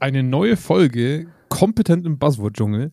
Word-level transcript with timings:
eine 0.00 0.22
neue 0.22 0.56
Folge 0.56 1.26
kompetent 1.48 2.06
im 2.06 2.18
Buzzword-Dschungel. 2.18 2.92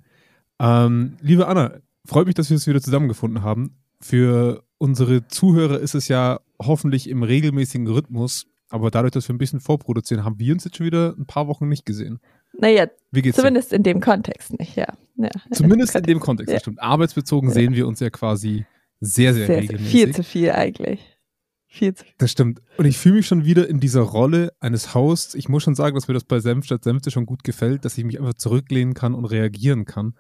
Ähm, 0.60 1.18
liebe 1.22 1.48
Anna, 1.48 1.80
freut 2.06 2.28
mich, 2.28 2.36
dass 2.36 2.50
wir 2.50 2.58
es 2.58 2.68
wieder 2.68 2.82
zusammengefunden 2.82 3.44
haben. 3.44 3.78
Für 4.00 4.64
unsere 4.78 5.28
Zuhörer 5.28 5.80
ist 5.80 5.96
es 5.96 6.08
ja 6.08 6.40
hoffentlich 6.62 7.10
im 7.10 7.24
regelmäßigen 7.24 7.88
Rhythmus, 7.88 8.46
aber 8.70 8.92
dadurch, 8.92 9.12
dass 9.12 9.28
wir 9.28 9.36
ein 9.36 9.38
bisschen 9.38 9.60
vorproduzieren, 9.60 10.24
haben 10.24 10.40
wir 10.40 10.54
uns 10.54 10.66
jetzt 10.66 10.78
schon 10.78 10.86
wieder 10.86 11.16
ein 11.18 11.26
paar 11.26 11.48
Wochen 11.48 11.68
nicht 11.68 11.86
gesehen. 11.86 12.20
Naja, 12.58 12.88
zumindest 13.34 13.72
dir? 13.72 13.78
in 13.78 13.84
dem 13.84 14.00
Kontext 14.00 14.58
nicht, 14.60 14.76
ja. 14.76 14.88
ja. 15.18 15.30
Zumindest 15.52 15.96
in 15.96 16.04
dem 16.04 16.20
Kontext, 16.22 16.54
ja. 16.54 16.60
stimmt. 16.60 16.82
Arbeitsbezogen 16.82 17.50
ja. 17.50 17.54
sehen 17.56 17.76
wir 17.76 17.88
uns 17.88 18.00
ja 18.00 18.10
quasi 18.10 18.66
sehr, 19.00 19.34
sehr, 19.34 19.48
sehr 19.48 19.62
regelmäßig. 19.62 19.92
Viel 19.92 20.14
zu 20.14 20.24
viel 20.24 20.52
eigentlich. 20.52 21.13
Viel 21.74 21.96
zu 21.96 22.04
viel. 22.04 22.14
Das 22.20 22.32
stimmt. 22.32 22.62
Und 22.78 22.86
ich 22.86 23.00
fühle 23.00 23.16
mich 23.16 23.26
schon 23.26 23.46
wieder 23.46 23.68
in 23.68 23.80
dieser 23.80 24.02
Rolle 24.02 24.54
eines 24.60 24.94
Hosts. 24.94 25.34
Ich 25.34 25.50
muss 25.50 25.64
schon 25.64 25.74
sagen, 25.74 25.96
dass 25.96 26.08
mir 26.08 26.14
das 26.14 26.24
bei 26.24 26.40
Senf 26.40 26.66
statt 26.66 26.84
Senfte 26.84 27.10
schon 27.10 27.26
gut 27.26 27.44
gefällt, 27.44 27.84
dass 27.84 27.98
ich 27.98 28.04
mich 28.04 28.20
einfach 28.20 28.36
zurücklehnen 28.36 28.94
kann 28.94 29.16
und 29.16 29.26
reagieren 29.26 29.86
kann. 29.86 30.14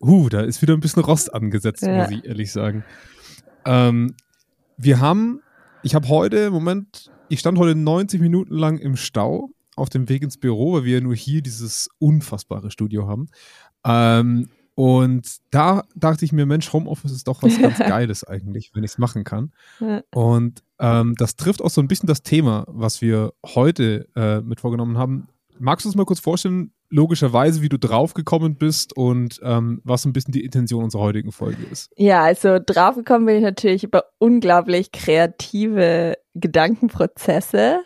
Huh, 0.00 0.30
da 0.30 0.40
ist 0.40 0.62
wieder 0.62 0.72
ein 0.72 0.80
bisschen 0.80 1.02
Rost 1.02 1.34
angesetzt, 1.34 1.82
muss 1.82 2.10
ich 2.10 2.24
ehrlich 2.24 2.52
sagen. 2.52 2.84
Ähm, 3.66 4.14
wir 4.78 4.98
haben, 4.98 5.42
ich 5.82 5.94
habe 5.94 6.08
heute, 6.08 6.50
Moment, 6.50 7.10
ich 7.28 7.40
stand 7.40 7.58
heute 7.58 7.74
90 7.74 8.22
Minuten 8.22 8.56
lang 8.56 8.78
im 8.78 8.96
Stau 8.96 9.50
auf 9.76 9.90
dem 9.90 10.08
Weg 10.08 10.22
ins 10.22 10.38
Büro, 10.38 10.72
weil 10.72 10.84
wir 10.84 11.02
nur 11.02 11.14
hier 11.14 11.42
dieses 11.42 11.90
unfassbare 11.98 12.70
Studio 12.70 13.06
haben. 13.06 13.28
Ähm, 13.84 14.48
und 14.74 15.36
da 15.50 15.84
dachte 15.94 16.24
ich 16.24 16.32
mir, 16.32 16.46
Mensch, 16.46 16.72
Homeoffice 16.72 17.12
ist 17.12 17.28
doch 17.28 17.42
was 17.42 17.60
ganz 17.60 17.78
Geiles 17.78 18.24
eigentlich, 18.24 18.70
wenn 18.74 18.84
ich 18.84 18.92
es 18.92 18.98
machen 18.98 19.24
kann. 19.24 19.52
Und 20.10 20.62
ähm, 20.78 21.14
das 21.18 21.36
trifft 21.36 21.62
auch 21.62 21.70
so 21.70 21.80
ein 21.80 21.88
bisschen 21.88 22.06
das 22.06 22.22
Thema, 22.22 22.64
was 22.68 23.02
wir 23.02 23.34
heute 23.44 24.08
äh, 24.16 24.40
mit 24.40 24.60
vorgenommen 24.60 24.96
haben. 24.96 25.28
Magst 25.58 25.84
du 25.84 25.90
es 25.90 25.94
mal 25.94 26.06
kurz 26.06 26.20
vorstellen, 26.20 26.72
logischerweise, 26.88 27.62
wie 27.62 27.68
du 27.68 27.78
draufgekommen 27.78 28.56
bist 28.56 28.96
und 28.96 29.40
ähm, 29.42 29.80
was 29.84 30.04
ein 30.04 30.12
bisschen 30.12 30.32
die 30.32 30.44
Intention 30.44 30.84
unserer 30.84 31.02
heutigen 31.02 31.32
Folge 31.32 31.62
ist? 31.70 31.90
Ja, 31.96 32.22
also 32.22 32.58
draufgekommen 32.64 33.26
bin 33.26 33.36
ich 33.36 33.42
natürlich 33.42 33.84
über 33.84 34.04
unglaublich 34.18 34.92
kreative 34.92 36.16
Gedankenprozesse. 36.34 37.80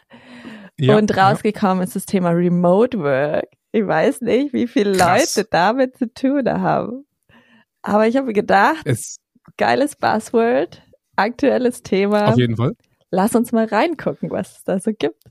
Ja, 0.78 0.98
und 0.98 1.16
rausgekommen 1.16 1.78
ja. 1.78 1.84
ist 1.84 1.97
das 1.97 2.05
Thema 2.05 2.30
Remote 2.30 2.98
Work. 2.98 3.47
Ich 3.77 3.86
weiß 3.86 4.22
nicht, 4.22 4.55
wie 4.55 4.66
viele 4.66 4.96
Krass. 4.96 5.36
Leute 5.36 5.48
damit 5.50 5.98
zu 5.98 6.10
tun 6.14 6.48
haben. 6.48 7.05
Aber 7.82 8.08
ich 8.08 8.16
habe 8.16 8.32
gedacht, 8.32 8.80
es 8.86 9.19
geiles 9.58 9.96
Buzzword, 9.96 10.82
aktuelles 11.14 11.82
Thema. 11.82 12.28
Auf 12.28 12.38
jeden 12.38 12.56
Fall. 12.56 12.72
Lass 13.10 13.34
uns 13.34 13.52
mal 13.52 13.66
reingucken, 13.66 14.30
was 14.30 14.56
es 14.56 14.64
da 14.64 14.80
so 14.80 14.92
gibt. 14.98 15.22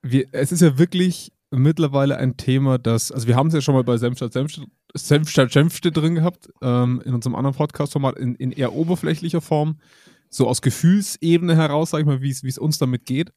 Wir, 0.00 0.24
es 0.32 0.52
ist 0.52 0.62
ja 0.62 0.78
wirklich 0.78 1.32
mittlerweile 1.50 2.16
ein 2.16 2.38
Thema, 2.38 2.78
das, 2.78 3.12
also 3.12 3.28
wir 3.28 3.36
haben 3.36 3.48
es 3.48 3.54
ja 3.54 3.60
schon 3.60 3.74
mal 3.74 3.84
bei 3.84 3.98
Senfstadt 3.98 4.32
Senfstadt, 4.32 4.66
Senfstadt 4.94 5.52
Senfte 5.52 5.92
drin 5.92 6.14
gehabt, 6.14 6.48
ähm, 6.62 7.02
in 7.04 7.12
unserem 7.12 7.34
anderen 7.34 7.56
Podcast-Format, 7.56 8.16
in, 8.16 8.36
in 8.36 8.52
eher 8.52 8.72
oberflächlicher 8.72 9.42
Form, 9.42 9.80
so 10.30 10.48
aus 10.48 10.62
Gefühlsebene 10.62 11.56
heraus, 11.56 11.90
sag 11.90 12.00
ich 12.00 12.06
mal, 12.06 12.22
wie 12.22 12.30
es 12.30 12.58
uns 12.58 12.78
damit 12.78 13.04
geht. 13.04 13.34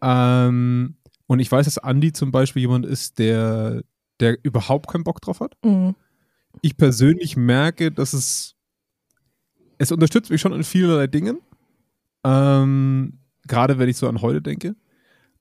Ähm, 0.00 0.96
und 1.26 1.40
ich 1.40 1.50
weiß, 1.50 1.64
dass 1.66 1.76
Andy 1.78 2.12
zum 2.12 2.30
Beispiel 2.30 2.62
jemand 2.62 2.86
ist, 2.86 3.18
der, 3.18 3.82
der 4.20 4.38
überhaupt 4.44 4.88
keinen 4.88 5.04
Bock 5.04 5.20
drauf 5.20 5.40
hat. 5.40 5.54
Mhm. 5.64 5.94
Ich 6.62 6.76
persönlich 6.76 7.36
merke, 7.36 7.90
dass 7.92 8.12
es, 8.12 8.54
es 9.78 9.92
unterstützt 9.92 10.30
mich 10.30 10.40
schon 10.40 10.52
in 10.52 10.64
vielerlei 10.64 11.06
Dingen. 11.06 11.38
Ähm, 12.24 13.18
gerade 13.46 13.78
wenn 13.78 13.88
ich 13.88 13.96
so 13.96 14.08
an 14.08 14.22
heute 14.22 14.42
denke. 14.42 14.74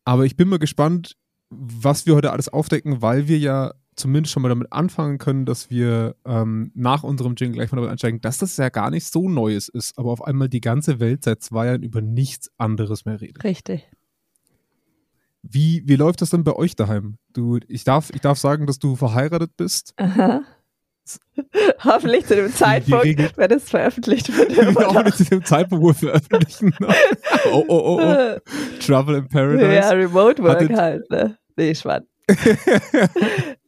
Aber 0.04 0.26
ich 0.26 0.36
bin 0.36 0.50
mal 0.50 0.60
gespannt, 0.60 1.18
was 1.50 2.06
wir 2.06 2.16
heute 2.16 2.32
alles 2.32 2.50
aufdecken, 2.50 3.02
weil 3.02 3.28
wir 3.28 3.40
ja 3.40 3.74
zumindest 3.96 4.34
schon 4.34 4.44
mal 4.44 4.50
damit 4.50 4.72
anfangen 4.74 5.18
können, 5.18 5.46
dass 5.46 5.70
wir 5.70 6.16
ähm, 6.26 6.72
nach 6.76 7.04
unserem 7.04 7.36
Jingle 7.36 7.56
gleich 7.56 7.72
mal 7.72 7.78
damit 7.78 7.92
einsteigen, 7.92 8.22
dass 8.22 8.40
das 8.40 8.58
ja 8.58 8.70
gar 8.70 8.90
nicht 8.90 9.06
so 9.06 9.30
Neues 9.30 9.70
ist, 9.70 9.98
aber 9.98 10.12
auf 10.12 10.24
einmal 10.24 10.50
die 10.50 10.62
ganze 10.62 11.00
Welt 11.00 11.24
seit 11.24 11.42
zwei 11.42 11.68
Jahren 11.68 11.84
über 11.84 12.02
nichts 12.02 12.52
anderes 12.58 13.06
mehr 13.06 13.22
redet. 13.22 13.44
Richtig. 13.44 13.90
Wie, 15.48 15.84
wie 15.86 15.96
läuft 15.96 16.22
das 16.22 16.32
denn 16.32 16.44
bei 16.44 16.54
euch 16.54 16.76
daheim? 16.76 17.18
Du, 17.34 17.60
ich 17.68 17.84
darf, 17.84 18.10
ich 18.14 18.22
darf 18.22 18.40
sagen, 18.40 18.66
dass 18.66 18.80
du 18.80 18.96
verheiratet 18.96 19.52
bist. 19.56 19.94
Aha. 19.98 20.42
Hoffentlich 21.84 22.26
zu 22.26 22.36
dem 22.36 22.52
Zeitpunkt, 22.52 23.38
wenn 23.38 23.52
es 23.52 23.70
veröffentlicht 23.70 24.36
wird. 24.36 24.76
Hoffentlich 24.76 25.16
zu 25.16 25.26
dem 25.26 25.46
Zeitpunkt, 25.46 25.84
wo 25.84 25.88
wir 25.90 25.94
veröffentlichen. 25.94 26.74
oh, 27.52 27.64
oh, 27.68 27.80
oh, 27.80 28.00
oh. 28.02 28.40
Trouble 28.80 29.18
in 29.18 29.28
Paradise. 29.28 29.72
Ja, 29.72 29.90
Remote 29.92 30.42
Work 30.42 30.62
Hattet 30.62 30.78
halt, 30.78 31.10
ne? 31.12 31.38
Nee, 31.56 31.76
Schwann. 31.76 32.08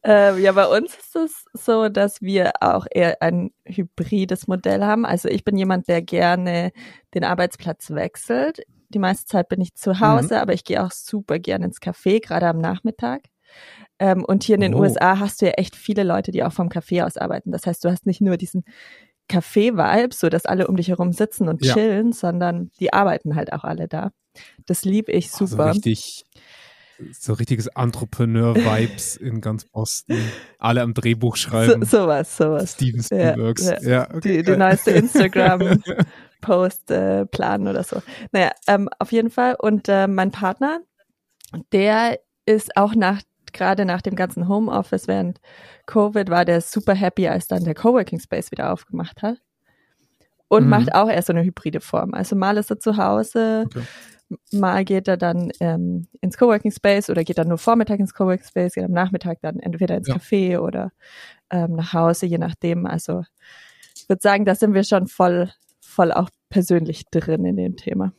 ähm, 0.03 0.41
ja, 0.41 0.51
bei 0.51 0.65
uns 0.65 0.95
ist 0.95 1.15
es 1.15 1.45
so, 1.53 1.89
dass 1.89 2.23
wir 2.23 2.53
auch 2.59 2.87
eher 2.89 3.21
ein 3.21 3.51
hybrides 3.65 4.47
Modell 4.47 4.83
haben. 4.83 5.05
Also 5.05 5.29
ich 5.29 5.43
bin 5.43 5.57
jemand, 5.57 5.87
der 5.87 6.01
gerne 6.01 6.71
den 7.13 7.23
Arbeitsplatz 7.23 7.91
wechselt 7.91 8.61
die 8.89 8.99
meiste 8.99 9.25
Zeit 9.25 9.49
bin 9.49 9.61
ich 9.61 9.75
zu 9.75 9.99
Hause, 9.99 10.35
mhm. 10.35 10.41
aber 10.41 10.53
ich 10.53 10.63
gehe 10.63 10.83
auch 10.83 10.91
super 10.91 11.39
gerne 11.39 11.65
ins 11.65 11.81
Café, 11.81 12.21
gerade 12.21 12.47
am 12.47 12.59
Nachmittag. 12.59 13.23
Ähm, 13.99 14.23
und 14.23 14.43
hier 14.43 14.55
in 14.55 14.61
den 14.61 14.75
oh. 14.75 14.81
USA 14.81 15.19
hast 15.19 15.41
du 15.41 15.47
ja 15.47 15.53
echt 15.53 15.75
viele 15.75 16.03
Leute, 16.03 16.31
die 16.31 16.43
auch 16.43 16.53
vom 16.53 16.69
Café 16.69 17.05
aus 17.05 17.17
arbeiten. 17.17 17.51
Das 17.51 17.65
heißt, 17.65 17.83
du 17.83 17.89
hast 17.89 18.05
nicht 18.05 18.21
nur 18.21 18.37
diesen 18.37 18.63
Café-Vibe, 19.29 20.13
so 20.13 20.29
dass 20.29 20.45
alle 20.45 20.67
um 20.67 20.75
dich 20.75 20.89
herum 20.89 21.11
sitzen 21.11 21.47
und 21.47 21.65
ja. 21.65 21.73
chillen, 21.73 22.13
sondern 22.13 22.71
die 22.79 22.93
arbeiten 22.93 23.35
halt 23.35 23.51
auch 23.53 23.63
alle 23.63 23.87
da. 23.87 24.11
Das 24.65 24.85
liebe 24.85 25.11
ich 25.11 25.31
super. 25.31 25.69
Oh, 25.69 25.73
so 25.73 25.79
richtig, 25.79 26.25
so 27.11 27.33
richtiges 27.33 27.67
Entrepreneur-Vibes 27.67 29.17
in 29.17 29.41
ganz 29.41 29.65
Boston. 29.65 30.17
Alle 30.59 30.81
am 30.81 30.93
Drehbuch 30.93 31.35
schreiben. 31.35 31.83
So, 31.85 32.03
sowas, 32.03 32.37
sowas. 32.37 32.73
Steven 32.73 33.03
Spielbergs. 33.03 33.65
Ja, 33.65 33.81
ja. 33.81 33.89
ja 33.89 34.15
okay. 34.15 34.37
die, 34.37 34.43
die 34.43 34.57
neueste 34.57 34.91
Instagram 34.91 35.81
Post 36.41 36.91
äh, 36.91 37.25
planen 37.25 37.67
oder 37.67 37.83
so. 37.83 38.01
Naja, 38.31 38.51
ähm, 38.67 38.89
auf 38.99 39.11
jeden 39.11 39.29
Fall. 39.29 39.55
Und 39.59 39.89
äh, 39.89 40.07
mein 40.07 40.31
Partner, 40.31 40.81
der 41.71 42.19
ist 42.45 42.75
auch 42.77 42.95
nach 42.95 43.21
gerade 43.53 43.85
nach 43.85 44.01
dem 44.01 44.15
ganzen 44.15 44.47
Homeoffice 44.47 45.07
während 45.07 45.39
Covid 45.85 46.29
war 46.29 46.45
der 46.45 46.61
super 46.61 46.93
happy, 46.93 47.27
als 47.27 47.47
dann 47.47 47.63
der 47.63 47.75
Coworking 47.75 48.19
Space 48.19 48.51
wieder 48.51 48.71
aufgemacht 48.71 49.21
hat. 49.21 49.37
Und 50.47 50.63
mhm. 50.63 50.69
macht 50.69 50.95
auch 50.95 51.09
erst 51.09 51.27
so 51.27 51.33
eine 51.33 51.43
hybride 51.43 51.81
Form. 51.81 52.13
Also 52.13 52.35
mal 52.35 52.57
ist 52.57 52.69
er 52.69 52.79
zu 52.79 52.95
Hause, 52.95 53.65
okay. 53.65 53.83
mal 54.53 54.85
geht 54.85 55.07
er 55.07 55.17
dann 55.17 55.51
ähm, 55.59 56.07
ins 56.21 56.37
Coworking 56.37 56.71
Space 56.71 57.09
oder 57.09 57.23
geht 57.23 57.37
dann 57.37 57.49
nur 57.49 57.57
Vormittag 57.57 57.99
ins 57.99 58.13
Coworking 58.13 58.45
Space, 58.45 58.73
geht 58.75 58.85
am 58.85 58.91
Nachmittag 58.91 59.39
dann 59.41 59.59
entweder 59.59 59.97
ins 59.97 60.07
ja. 60.07 60.15
Café 60.15 60.59
oder 60.59 60.91
ähm, 61.49 61.73
nach 61.75 61.93
Hause, 61.93 62.27
je 62.27 62.37
nachdem. 62.37 62.85
Also 62.85 63.23
ich 63.95 64.07
würde 64.07 64.21
sagen, 64.21 64.45
da 64.45 64.55
sind 64.55 64.73
wir 64.73 64.85
schon 64.85 65.07
voll 65.07 65.51
voll 65.97 66.11
auch 66.11 66.29
persönlich 66.49 67.05
drin 67.09 67.43
in 67.43 67.57
dem 67.57 67.75
Thema. 67.75 68.13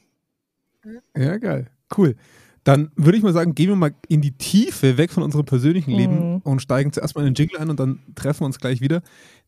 Ja, 1.17 1.37
geil. 1.39 1.71
Cool. 1.97 2.17
Dann 2.65 2.91
würde 2.97 3.17
ich 3.17 3.23
mal 3.23 3.33
sagen, 3.33 3.55
gehen 3.55 3.69
wir 3.69 3.77
mal 3.77 3.95
in 4.09 4.21
die 4.21 4.37
Tiefe 4.37 4.99
weg 4.99 5.13
von 5.13 5.23
unserem 5.23 5.47
persönlichen 5.47 5.93
Leben 5.93 6.33
mhm. 6.33 6.37
und 6.39 6.61
steigen 6.61 6.93
zuerst 6.93 7.15
mal 7.15 7.25
in 7.25 7.33
den 7.33 7.35
Jingle 7.35 7.61
ein 7.61 7.71
und 7.71 7.79
dann 7.79 8.01
treffen 8.17 8.41
wir 8.41 8.47
uns 8.47 8.59
gleich 8.59 8.81
wieder. 8.81 9.01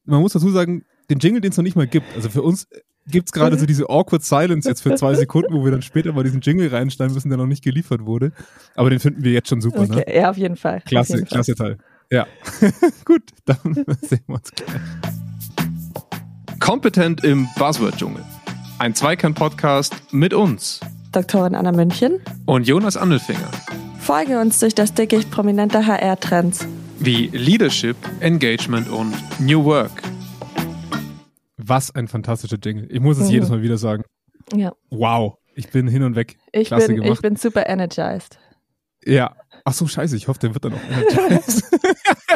Man 0.05 0.21
muss 0.21 0.33
dazu 0.33 0.49
sagen, 0.51 0.85
den 1.11 1.19
Jingle, 1.19 1.41
den 1.41 1.51
es 1.51 1.57
noch 1.57 1.65
nicht 1.65 1.75
mal 1.75 1.89
gibt. 1.89 2.07
Also 2.15 2.31
für 2.31 2.43
uns 2.43 2.69
gibt 3.09 3.27
es 3.27 3.33
gerade 3.33 3.59
so 3.59 3.67
diese 3.67 3.91
awkward 3.91 4.23
silence 4.23 4.69
jetzt 4.69 4.81
für 4.81 4.95
zwei 4.95 5.15
Sekunden, 5.15 5.53
wo 5.53 5.65
wir 5.65 5.73
dann 5.73 5.83
später 5.83 6.13
mal 6.13 6.23
diesen 6.23 6.41
Jingle 6.41 6.69
reinsteigen 6.69 7.13
müssen, 7.13 7.31
der 7.31 7.39
noch 7.39 7.47
nicht 7.47 7.65
geliefert 7.65 8.07
wurde. 8.07 8.31
Aber 8.77 8.91
den 8.91 9.01
finden 9.01 9.25
wir 9.25 9.33
jetzt 9.33 9.49
schon 9.49 9.61
super, 9.61 9.87
ne? 9.89 9.97
okay. 9.97 10.05
ne? 10.07 10.17
Ja, 10.17 10.31
auf 10.31 10.37
jeden 10.37 10.57
Fall. 10.57 10.83
Klasse, 10.83 11.17
jeden 11.17 11.27
klasse 11.27 11.57
Fall. 11.57 11.77
Teil. 11.77 11.85
Ja. 12.13 12.27
Gut, 13.05 13.25
dann 13.45 13.75
sehen 14.03 14.23
wir 14.29 14.37
uns 14.37 14.53
gleich. 14.53 15.30
Kompetent 16.61 17.25
im 17.25 17.49
Buzzword-Dschungel. 17.59 18.25
Ein 18.79 18.95
Zweikern-Podcast 18.95 19.95
mit 20.13 20.35
uns. 20.35 20.79
Doktorin 21.11 21.55
Anna 21.55 21.73
München. 21.73 22.21
Und 22.45 22.69
Jonas 22.69 22.97
Andelfinger. 22.97 23.51
Folge 23.99 24.39
uns 24.39 24.61
durch 24.61 24.75
das 24.75 24.95
Dickicht 24.95 25.31
prominenter 25.31 25.87
HR-Trends. 25.87 26.69
Wie 26.99 27.29
Leadership, 27.29 27.97
Engagement 28.21 28.89
und 28.91 29.15
New 29.41 29.65
Work. 29.65 30.03
Was 31.57 31.95
ein 31.95 32.07
fantastischer 32.07 32.59
Jingle. 32.63 32.87
Ich 32.91 33.01
muss 33.01 33.19
es 33.19 33.27
mhm. 33.27 33.33
jedes 33.33 33.49
Mal 33.49 33.63
wieder 33.63 33.79
sagen. 33.79 34.05
Ja. 34.55 34.73
Wow. 34.91 35.39
Ich 35.55 35.71
bin 35.71 35.89
hin 35.89 36.03
und 36.03 36.15
weg. 36.15 36.37
Ich, 36.53 36.69
Klasse 36.69 36.89
bin, 36.89 36.97
gemacht. 36.97 37.13
ich 37.15 37.23
bin 37.23 37.37
super 37.37 37.69
energized. 37.69 38.39
Ja, 39.05 39.35
Ach 39.65 39.73
so, 39.73 39.87
scheiße, 39.87 40.17
ich 40.17 40.29
hoffe, 40.29 40.41
der 40.41 40.55
wird 40.55 40.65
dann 40.65 40.75
auch 40.75 40.85
energized. 40.91 41.65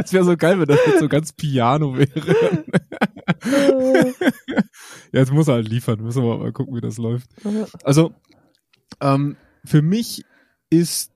Es 0.05 0.13
wäre 0.13 0.25
so 0.25 0.37
geil, 0.37 0.59
wenn 0.59 0.67
das 0.67 0.81
jetzt 0.87 0.99
so 0.99 1.09
ganz 1.09 1.33
Piano 1.33 1.97
wäre. 1.97 2.65
ja, 4.47 4.63
jetzt 5.13 5.33
muss 5.33 5.49
er 5.49 5.55
halt 5.55 5.69
liefern. 5.69 6.03
Müssen 6.03 6.23
wir 6.23 6.39
mal 6.39 6.53
gucken, 6.53 6.75
wie 6.75 6.81
das 6.81 6.99
läuft. 6.99 7.31
Also, 7.83 8.15
ähm, 9.01 9.37
für 9.65 9.83
mich 9.83 10.25
ist 10.71 11.13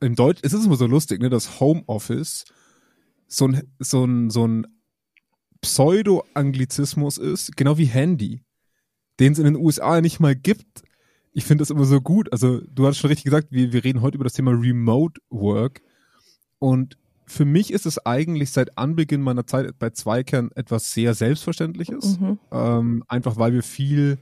im 0.00 0.14
Deutsch, 0.14 0.40
es 0.42 0.52
ist 0.52 0.66
immer 0.66 0.76
so 0.76 0.86
lustig, 0.86 1.20
ne, 1.20 1.30
dass 1.30 1.60
Homeoffice 1.60 2.44
so 3.26 3.48
ein, 3.48 3.62
so 3.78 4.04
ein, 4.04 4.30
so 4.30 4.46
ein 4.46 4.66
Pseudo-Anglizismus 5.60 7.18
ist, 7.18 7.56
genau 7.56 7.78
wie 7.78 7.86
Handy, 7.86 8.42
den 9.18 9.32
es 9.32 9.38
in 9.38 9.44
den 9.44 9.56
USA 9.56 10.00
nicht 10.00 10.20
mal 10.20 10.36
gibt 10.36 10.84
ich 11.38 11.44
finde 11.44 11.62
das 11.62 11.70
immer 11.70 11.84
so 11.84 12.00
gut. 12.00 12.32
Also, 12.32 12.60
du 12.60 12.86
hast 12.86 12.98
schon 12.98 13.08
richtig 13.08 13.24
gesagt, 13.24 13.48
wir, 13.50 13.72
wir 13.72 13.84
reden 13.84 14.02
heute 14.02 14.16
über 14.16 14.24
das 14.24 14.32
Thema 14.32 14.50
Remote 14.50 15.20
Work. 15.30 15.82
Und 16.58 16.98
für 17.28 17.44
mich 17.44 17.72
ist 17.72 17.86
es 17.86 18.04
eigentlich 18.04 18.50
seit 18.50 18.78
Anbeginn 18.78 19.20
meiner 19.20 19.46
Zeit 19.46 19.78
bei 19.78 19.90
Zweikern 19.90 20.50
etwas 20.54 20.92
sehr 20.92 21.14
Selbstverständliches. 21.14 22.18
Mhm. 22.18 22.38
Ähm, 22.50 23.04
einfach 23.06 23.36
weil 23.36 23.52
wir 23.52 23.62
viel 23.62 24.18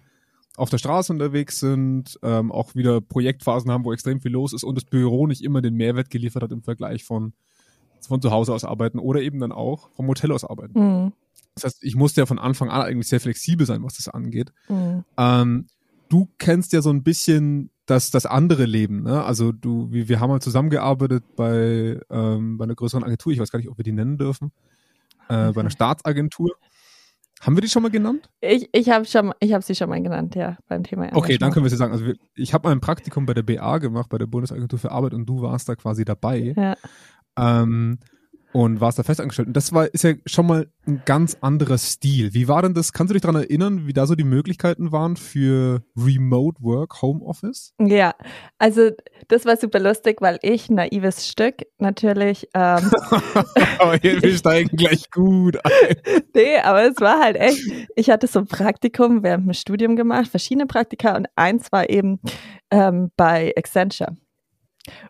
auf 0.56 0.70
der 0.70 0.78
Straße 0.78 1.12
unterwegs 1.12 1.60
sind, 1.60 2.18
ähm, 2.22 2.50
auch 2.50 2.74
wieder 2.74 3.00
Projektphasen 3.00 3.70
haben, 3.70 3.84
wo 3.84 3.92
extrem 3.92 4.20
viel 4.20 4.32
los 4.32 4.52
ist 4.52 4.64
und 4.64 4.74
das 4.74 4.84
Büro 4.84 5.26
nicht 5.26 5.44
immer 5.44 5.60
den 5.62 5.74
Mehrwert 5.74 6.10
geliefert 6.10 6.42
hat 6.42 6.50
im 6.50 6.62
Vergleich 6.62 7.04
von, 7.04 7.32
von 8.00 8.20
zu 8.20 8.30
Hause 8.30 8.54
aus 8.54 8.64
arbeiten 8.64 8.98
oder 8.98 9.20
eben 9.20 9.38
dann 9.38 9.52
auch 9.52 9.90
vom 9.94 10.08
Hotel 10.08 10.32
aus 10.32 10.44
arbeiten. 10.44 10.78
Mhm. 10.78 11.12
Das 11.54 11.64
heißt, 11.64 11.84
ich 11.84 11.94
musste 11.94 12.22
ja 12.22 12.26
von 12.26 12.38
Anfang 12.38 12.70
an 12.70 12.82
eigentlich 12.82 13.08
sehr 13.08 13.20
flexibel 13.20 13.66
sein, 13.66 13.82
was 13.82 13.96
das 13.96 14.08
angeht. 14.08 14.52
Mhm. 14.68 15.04
Ähm, 15.16 15.66
du 16.08 16.28
kennst 16.38 16.72
ja 16.72 16.82
so 16.82 16.90
ein 16.90 17.02
bisschen 17.02 17.70
das, 17.86 18.10
das 18.10 18.26
andere 18.26 18.64
Leben, 18.66 19.02
ne? 19.02 19.24
Also 19.24 19.52
du, 19.52 19.90
wir, 19.90 20.08
wir 20.08 20.20
haben 20.20 20.30
mal 20.30 20.40
zusammengearbeitet 20.40 21.24
bei, 21.36 22.00
ähm, 22.10 22.58
bei 22.58 22.64
einer 22.64 22.74
größeren 22.74 23.04
Agentur, 23.04 23.32
ich 23.32 23.38
weiß 23.38 23.50
gar 23.50 23.58
nicht, 23.58 23.68
ob 23.68 23.78
wir 23.78 23.84
die 23.84 23.92
nennen 23.92 24.18
dürfen, 24.18 24.52
äh, 25.28 25.52
bei 25.52 25.60
einer 25.60 25.70
Staatsagentur. 25.70 26.50
Haben 27.40 27.56
wir 27.56 27.60
die 27.60 27.68
schon 27.68 27.82
mal 27.82 27.90
genannt? 27.90 28.30
Ich, 28.40 28.68
ich 28.72 28.88
habe 28.88 29.04
habe 29.06 29.62
sie 29.62 29.74
schon 29.74 29.88
mal 29.90 30.02
genannt, 30.02 30.34
ja, 30.34 30.56
beim 30.68 30.82
Thema 30.82 31.04
Okay, 31.04 31.10
Engagement. 31.16 31.42
dann 31.42 31.52
können 31.52 31.64
wir 31.66 31.70
sie 31.70 31.76
sagen. 31.76 31.92
Also 31.92 32.06
wir, 32.06 32.16
ich 32.34 32.54
habe 32.54 32.66
mal 32.66 32.72
ein 32.72 32.80
Praktikum 32.80 33.26
bei 33.26 33.34
der 33.34 33.42
BA 33.42 33.78
gemacht, 33.78 34.08
bei 34.08 34.18
der 34.18 34.26
Bundesagentur 34.26 34.78
für 34.78 34.90
Arbeit 34.90 35.12
und 35.12 35.26
du 35.26 35.42
warst 35.42 35.68
da 35.68 35.76
quasi 35.76 36.04
dabei. 36.04 36.54
Ja. 36.56 36.76
Ähm, 37.38 37.98
und 38.52 38.80
warst 38.80 38.98
da 38.98 39.02
festangestellt. 39.02 39.48
Und 39.48 39.56
das 39.56 39.72
war, 39.72 39.92
ist 39.92 40.04
ja 40.04 40.14
schon 40.24 40.46
mal 40.46 40.68
ein 40.86 41.02
ganz 41.04 41.36
anderer 41.40 41.78
Stil. 41.78 42.32
Wie 42.32 42.48
war 42.48 42.62
denn 42.62 42.74
das? 42.74 42.92
Kannst 42.92 43.10
du 43.10 43.14
dich 43.14 43.22
daran 43.22 43.36
erinnern, 43.36 43.86
wie 43.86 43.92
da 43.92 44.06
so 44.06 44.14
die 44.14 44.24
Möglichkeiten 44.24 44.92
waren 44.92 45.16
für 45.16 45.82
Remote 45.96 46.62
Work, 46.62 47.02
Homeoffice? 47.02 47.74
Ja, 47.80 48.14
also 48.58 48.90
das 49.28 49.44
war 49.44 49.56
super 49.56 49.80
lustig, 49.80 50.20
weil 50.20 50.38
ich, 50.42 50.70
naives 50.70 51.28
Stück, 51.28 51.66
natürlich, 51.78 52.48
ähm, 52.54 52.90
Aber 53.78 53.96
hier, 54.00 54.22
wir 54.22 54.36
steigen 54.36 54.76
gleich 54.76 55.10
gut 55.10 55.58
ein. 55.64 55.96
nee, 56.34 56.58
aber 56.58 56.84
es 56.84 57.00
war 57.00 57.20
halt 57.20 57.36
echt, 57.36 57.60
ich 57.96 58.10
hatte 58.10 58.26
so 58.26 58.40
ein 58.40 58.46
Praktikum 58.46 59.22
während 59.22 59.46
dem 59.46 59.52
Studium 59.54 59.96
gemacht, 59.96 60.28
verschiedene 60.28 60.66
Praktika 60.66 61.16
und 61.16 61.26
eins 61.36 61.72
war 61.72 61.90
eben 61.90 62.20
ähm, 62.70 63.10
bei 63.16 63.52
Accenture. 63.56 64.16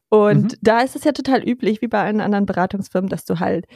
Und 0.09 0.53
Mhm. 0.53 0.59
da 0.63 0.81
ist 0.81 0.97
es 0.97 1.05
ja 1.05 1.13
total 1.13 1.43
üblich, 1.49 1.83
wie 1.83 1.89
bei 1.89 2.03
allen 2.03 2.21
anderen 2.21 2.47
Beratungsfirmen, 2.47 3.09
dass 3.09 3.25
du 3.25 3.39
halt 3.41 3.67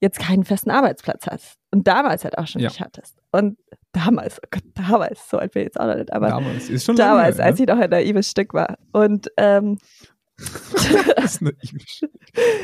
jetzt 0.00 0.20
keinen 0.20 0.44
festen 0.44 0.70
Arbeitsplatz 0.70 1.26
hast. 1.26 1.56
Und 1.72 1.86
damals 1.88 2.24
halt 2.24 2.38
auch 2.38 2.46
schon 2.46 2.62
Ja. 2.62 2.68
nicht 2.68 2.80
hattest. 2.80 3.18
Und 3.32 3.58
damals, 3.92 4.38
oh 4.42 4.48
Gott, 4.50 4.62
damals, 4.74 5.28
so 5.28 5.38
alt 5.38 5.52
bin 5.52 5.62
ich 5.62 5.66
jetzt 5.66 5.80
auch 5.80 5.86
noch 5.86 5.96
nicht, 5.96 6.12
aber 6.12 6.28
Damals, 6.28 6.68
ist 6.70 6.84
schon 6.84 6.96
lange 6.96 7.10
damals, 7.10 7.38
her, 7.38 7.44
als 7.46 7.58
ne? 7.58 7.64
ich 7.64 7.68
noch 7.68 7.78
ein 7.78 7.90
naives 7.90 8.30
Stück 8.30 8.54
war. 8.54 8.78
Und 8.92 9.28
ähm, 9.36 9.78
Das, 11.16 11.40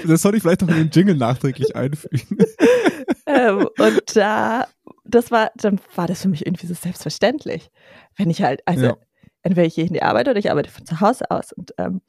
das 0.06 0.22
soll 0.22 0.34
ich 0.36 0.42
vielleicht 0.42 0.60
noch 0.62 0.68
in 0.68 0.76
den 0.76 0.90
Jingle 0.90 1.16
nachträglich 1.16 1.74
einfügen. 1.74 2.38
ähm, 3.26 3.68
und 3.78 4.02
da, 4.16 4.66
das 5.04 5.30
war, 5.30 5.50
dann 5.56 5.80
war 5.96 6.06
das 6.06 6.22
für 6.22 6.28
mich 6.28 6.46
irgendwie 6.46 6.66
so 6.66 6.74
selbstverständlich. 6.74 7.70
Wenn 8.16 8.30
ich 8.30 8.42
halt, 8.42 8.60
also 8.66 8.86
Ja. 8.86 8.96
entweder 9.42 9.66
ich 9.66 9.74
gehe 9.74 9.86
in 9.86 9.92
die 9.92 10.02
Arbeit 10.02 10.28
oder 10.28 10.38
ich 10.38 10.50
arbeite 10.50 10.70
von 10.70 10.86
zu 10.86 11.00
Hause 11.00 11.30
aus. 11.30 11.52
Und, 11.52 11.72
ähm, 11.78 12.00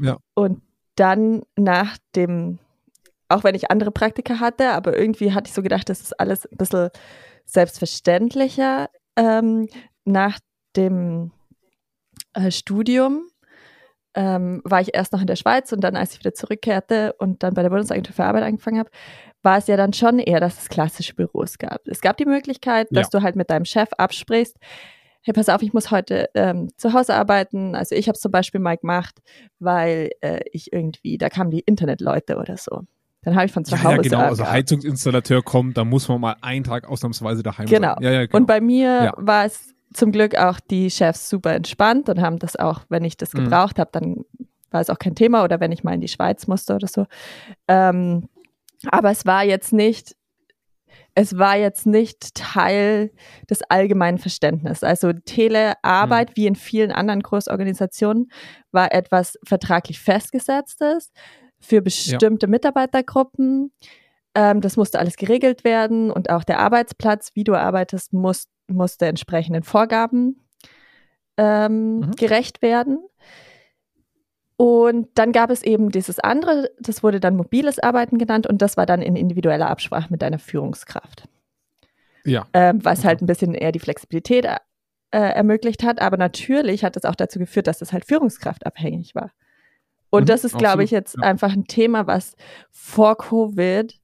Ja. 0.00 0.18
und 0.34 0.62
dann 0.96 1.42
nach 1.56 1.96
dem, 2.14 2.58
auch 3.28 3.44
wenn 3.44 3.54
ich 3.54 3.70
andere 3.70 3.90
Praktika 3.90 4.40
hatte, 4.40 4.70
aber 4.70 4.98
irgendwie 4.98 5.32
hatte 5.32 5.48
ich 5.48 5.54
so 5.54 5.62
gedacht, 5.62 5.88
das 5.88 6.00
ist 6.00 6.18
alles 6.18 6.46
ein 6.46 6.56
bisschen 6.56 6.90
selbstverständlicher. 7.44 8.90
Ähm, 9.16 9.68
nach 10.04 10.38
dem 10.76 11.32
äh, 12.34 12.50
Studium 12.50 13.30
ähm, 14.14 14.60
war 14.64 14.80
ich 14.80 14.94
erst 14.94 15.12
noch 15.12 15.20
in 15.20 15.26
der 15.26 15.36
Schweiz 15.36 15.72
und 15.72 15.82
dann, 15.82 15.96
als 15.96 16.12
ich 16.12 16.20
wieder 16.20 16.34
zurückkehrte 16.34 17.14
und 17.14 17.42
dann 17.42 17.54
bei 17.54 17.62
der 17.62 17.70
Bundesagentur 17.70 18.14
für 18.14 18.24
Arbeit 18.24 18.42
angefangen 18.42 18.78
habe, 18.78 18.90
war 19.42 19.58
es 19.58 19.68
ja 19.68 19.76
dann 19.76 19.92
schon 19.92 20.18
eher, 20.18 20.40
dass 20.40 20.58
es 20.58 20.68
klassische 20.68 21.14
Büros 21.14 21.58
gab. 21.58 21.86
Es 21.86 22.00
gab 22.00 22.16
die 22.16 22.26
Möglichkeit, 22.26 22.88
dass 22.90 23.08
du 23.08 23.22
halt 23.22 23.36
mit 23.36 23.50
deinem 23.50 23.64
Chef 23.64 23.88
absprichst, 23.96 24.56
hey, 25.22 25.32
pass 25.34 25.48
auf, 25.48 25.62
ich 25.62 25.72
muss 25.72 25.90
heute 25.90 26.28
ähm, 26.34 26.68
zu 26.76 26.92
Hause 26.92 27.14
arbeiten. 27.14 27.74
Also 27.74 27.94
ich 27.94 28.08
habe 28.08 28.14
es 28.16 28.20
zum 28.20 28.30
Beispiel 28.32 28.60
mal 28.60 28.76
gemacht, 28.76 29.20
weil 29.58 30.10
äh, 30.20 30.40
ich 30.52 30.72
irgendwie, 30.72 31.18
da 31.18 31.28
kamen 31.28 31.50
die 31.50 31.60
Internetleute 31.60 32.36
oder 32.36 32.56
so. 32.56 32.82
Dann 33.22 33.34
habe 33.34 33.44
ich 33.46 33.52
von 33.52 33.64
zu 33.66 33.74
Ja, 33.74 33.82
Hause 33.84 33.96
ja, 33.96 34.02
genau. 34.02 34.20
Also. 34.20 34.48
Heizungsinstallateur 34.48 35.42
kommt, 35.42 35.76
da 35.76 35.84
muss 35.84 36.08
man 36.08 36.20
mal 36.20 36.36
einen 36.40 36.64
Tag 36.64 36.88
ausnahmsweise 36.88 37.42
daheim 37.42 37.66
Genau. 37.66 37.94
sein. 37.94 38.02
Ja, 38.02 38.10
ja, 38.12 38.26
genau. 38.26 38.36
Und 38.38 38.46
bei 38.46 38.60
mir 38.62 39.12
war 39.16 39.44
es 39.44 39.74
zum 39.92 40.10
Glück 40.12 40.36
auch 40.36 40.58
die 40.60 40.90
Chefs 40.90 41.28
super 41.28 41.52
entspannt 41.54 42.08
und 42.08 42.20
haben 42.22 42.38
das 42.38 42.56
auch, 42.56 42.80
wenn 42.88 43.04
ich 43.04 43.16
das 43.18 43.34
Mhm. 43.34 43.44
gebraucht 43.44 43.78
habe, 43.78 43.90
dann 43.92 44.24
war 44.70 44.80
es 44.80 44.88
auch 44.88 44.98
kein 44.98 45.14
Thema 45.16 45.44
oder 45.44 45.60
wenn 45.60 45.72
ich 45.72 45.84
mal 45.84 45.92
in 45.94 46.00
die 46.00 46.08
Schweiz 46.08 46.46
musste 46.46 46.74
oder 46.76 46.86
so. 46.86 47.06
Ähm, 47.68 48.28
aber 48.90 49.10
es 49.10 49.26
war 49.26 49.44
jetzt 49.44 49.72
nicht, 49.72 50.16
es 51.14 51.36
war 51.38 51.56
jetzt 51.56 51.86
nicht 51.86 52.34
Teil 52.34 53.10
des 53.48 53.62
allgemeinen 53.68 54.18
Verständnisses. 54.18 54.84
Also 54.84 55.12
Telearbeit, 55.12 56.36
wie 56.36 56.46
in 56.46 56.54
vielen 56.54 56.92
anderen 56.92 57.20
Großorganisationen, 57.22 58.30
war 58.72 58.92
etwas 58.92 59.38
vertraglich 59.44 60.00
festgesetztes 60.00 61.10
für 61.60 61.82
bestimmte 61.82 62.46
Mitarbeitergruppen. 62.46 63.72
Ähm, 64.34 64.60
das 64.60 64.76
musste 64.76 64.98
alles 64.98 65.16
geregelt 65.16 65.64
werden 65.64 66.10
und 66.10 66.30
auch 66.30 66.44
der 66.44 66.60
Arbeitsplatz, 66.60 67.30
wie 67.34 67.44
du 67.44 67.54
arbeitest, 67.54 68.12
muss, 68.12 68.46
musste 68.68 69.06
entsprechenden 69.06 69.62
Vorgaben 69.62 70.40
ähm, 71.36 71.98
Mhm. 72.00 72.10
gerecht 72.12 72.62
werden. 72.62 72.98
Und 74.60 75.08
dann 75.14 75.32
gab 75.32 75.48
es 75.48 75.62
eben 75.62 75.88
dieses 75.88 76.18
andere, 76.18 76.70
das 76.78 77.02
wurde 77.02 77.18
dann 77.18 77.34
mobiles 77.34 77.78
Arbeiten 77.78 78.18
genannt 78.18 78.46
und 78.46 78.60
das 78.60 78.76
war 78.76 78.84
dann 78.84 79.00
in 79.00 79.16
individueller 79.16 79.70
Absprache 79.70 80.08
mit 80.10 80.20
deiner 80.20 80.38
Führungskraft. 80.38 81.24
ja. 82.26 82.46
Ähm, 82.52 82.84
was 82.84 83.06
halt 83.06 83.22
ein 83.22 83.26
bisschen 83.26 83.54
eher 83.54 83.72
die 83.72 83.78
Flexibilität 83.78 84.44
äh, 84.44 84.58
ermöglicht 85.10 85.82
hat, 85.82 86.02
aber 86.02 86.18
natürlich 86.18 86.84
hat 86.84 86.94
das 86.94 87.06
auch 87.06 87.14
dazu 87.14 87.38
geführt, 87.38 87.68
dass 87.68 87.80
es 87.80 87.94
halt 87.94 88.04
führungskraftabhängig 88.04 89.14
war. 89.14 89.30
Und 90.10 90.24
Mhm, 90.24 90.26
das 90.26 90.44
ist, 90.44 90.58
glaube 90.58 90.84
ich, 90.84 90.90
jetzt 90.90 91.16
ja. 91.16 91.22
einfach 91.22 91.52
ein 91.54 91.64
Thema, 91.64 92.06
was 92.06 92.36
vor 92.70 93.16
Covid 93.16 93.98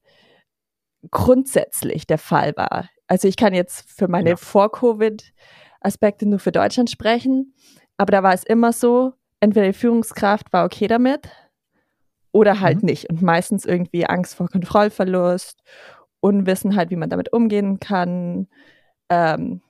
grundsätzlich 1.11 2.07
der 2.07 2.17
Fall 2.17 2.57
war. 2.57 2.89
Also 3.05 3.27
ich 3.27 3.37
kann 3.37 3.53
jetzt 3.53 3.87
für 3.91 4.07
meine 4.07 4.31
Ja. 4.31 4.35
Vor-Covid-Aspekte 4.37 6.25
nur 6.27 6.39
für 6.39 6.51
Deutschland 6.51 6.89
sprechen, 6.89 7.53
aber 7.97 8.11
da 8.11 8.23
war 8.23 8.33
es 8.33 8.43
immer 8.43 8.73
so, 8.73 9.13
entweder 9.39 9.67
die 9.67 9.73
Führungskraft 9.73 10.51
war 10.53 10.65
okay 10.65 10.87
damit 10.87 11.29
oder 12.31 12.59
halt 12.59 12.81
Mhm. 12.83 12.85
nicht. 12.87 13.09
Und 13.09 13.21
meistens 13.21 13.65
irgendwie 13.65 14.05
Angst 14.05 14.35
vor 14.35 14.47
Kontrollverlust, 14.49 15.61
Unwissenheit, 16.19 16.89
wie 16.89 16.95
man 16.95 17.09
damit 17.09 17.31
umgehen 17.33 17.79
kann, 17.79 18.47
ähm, 19.09 19.61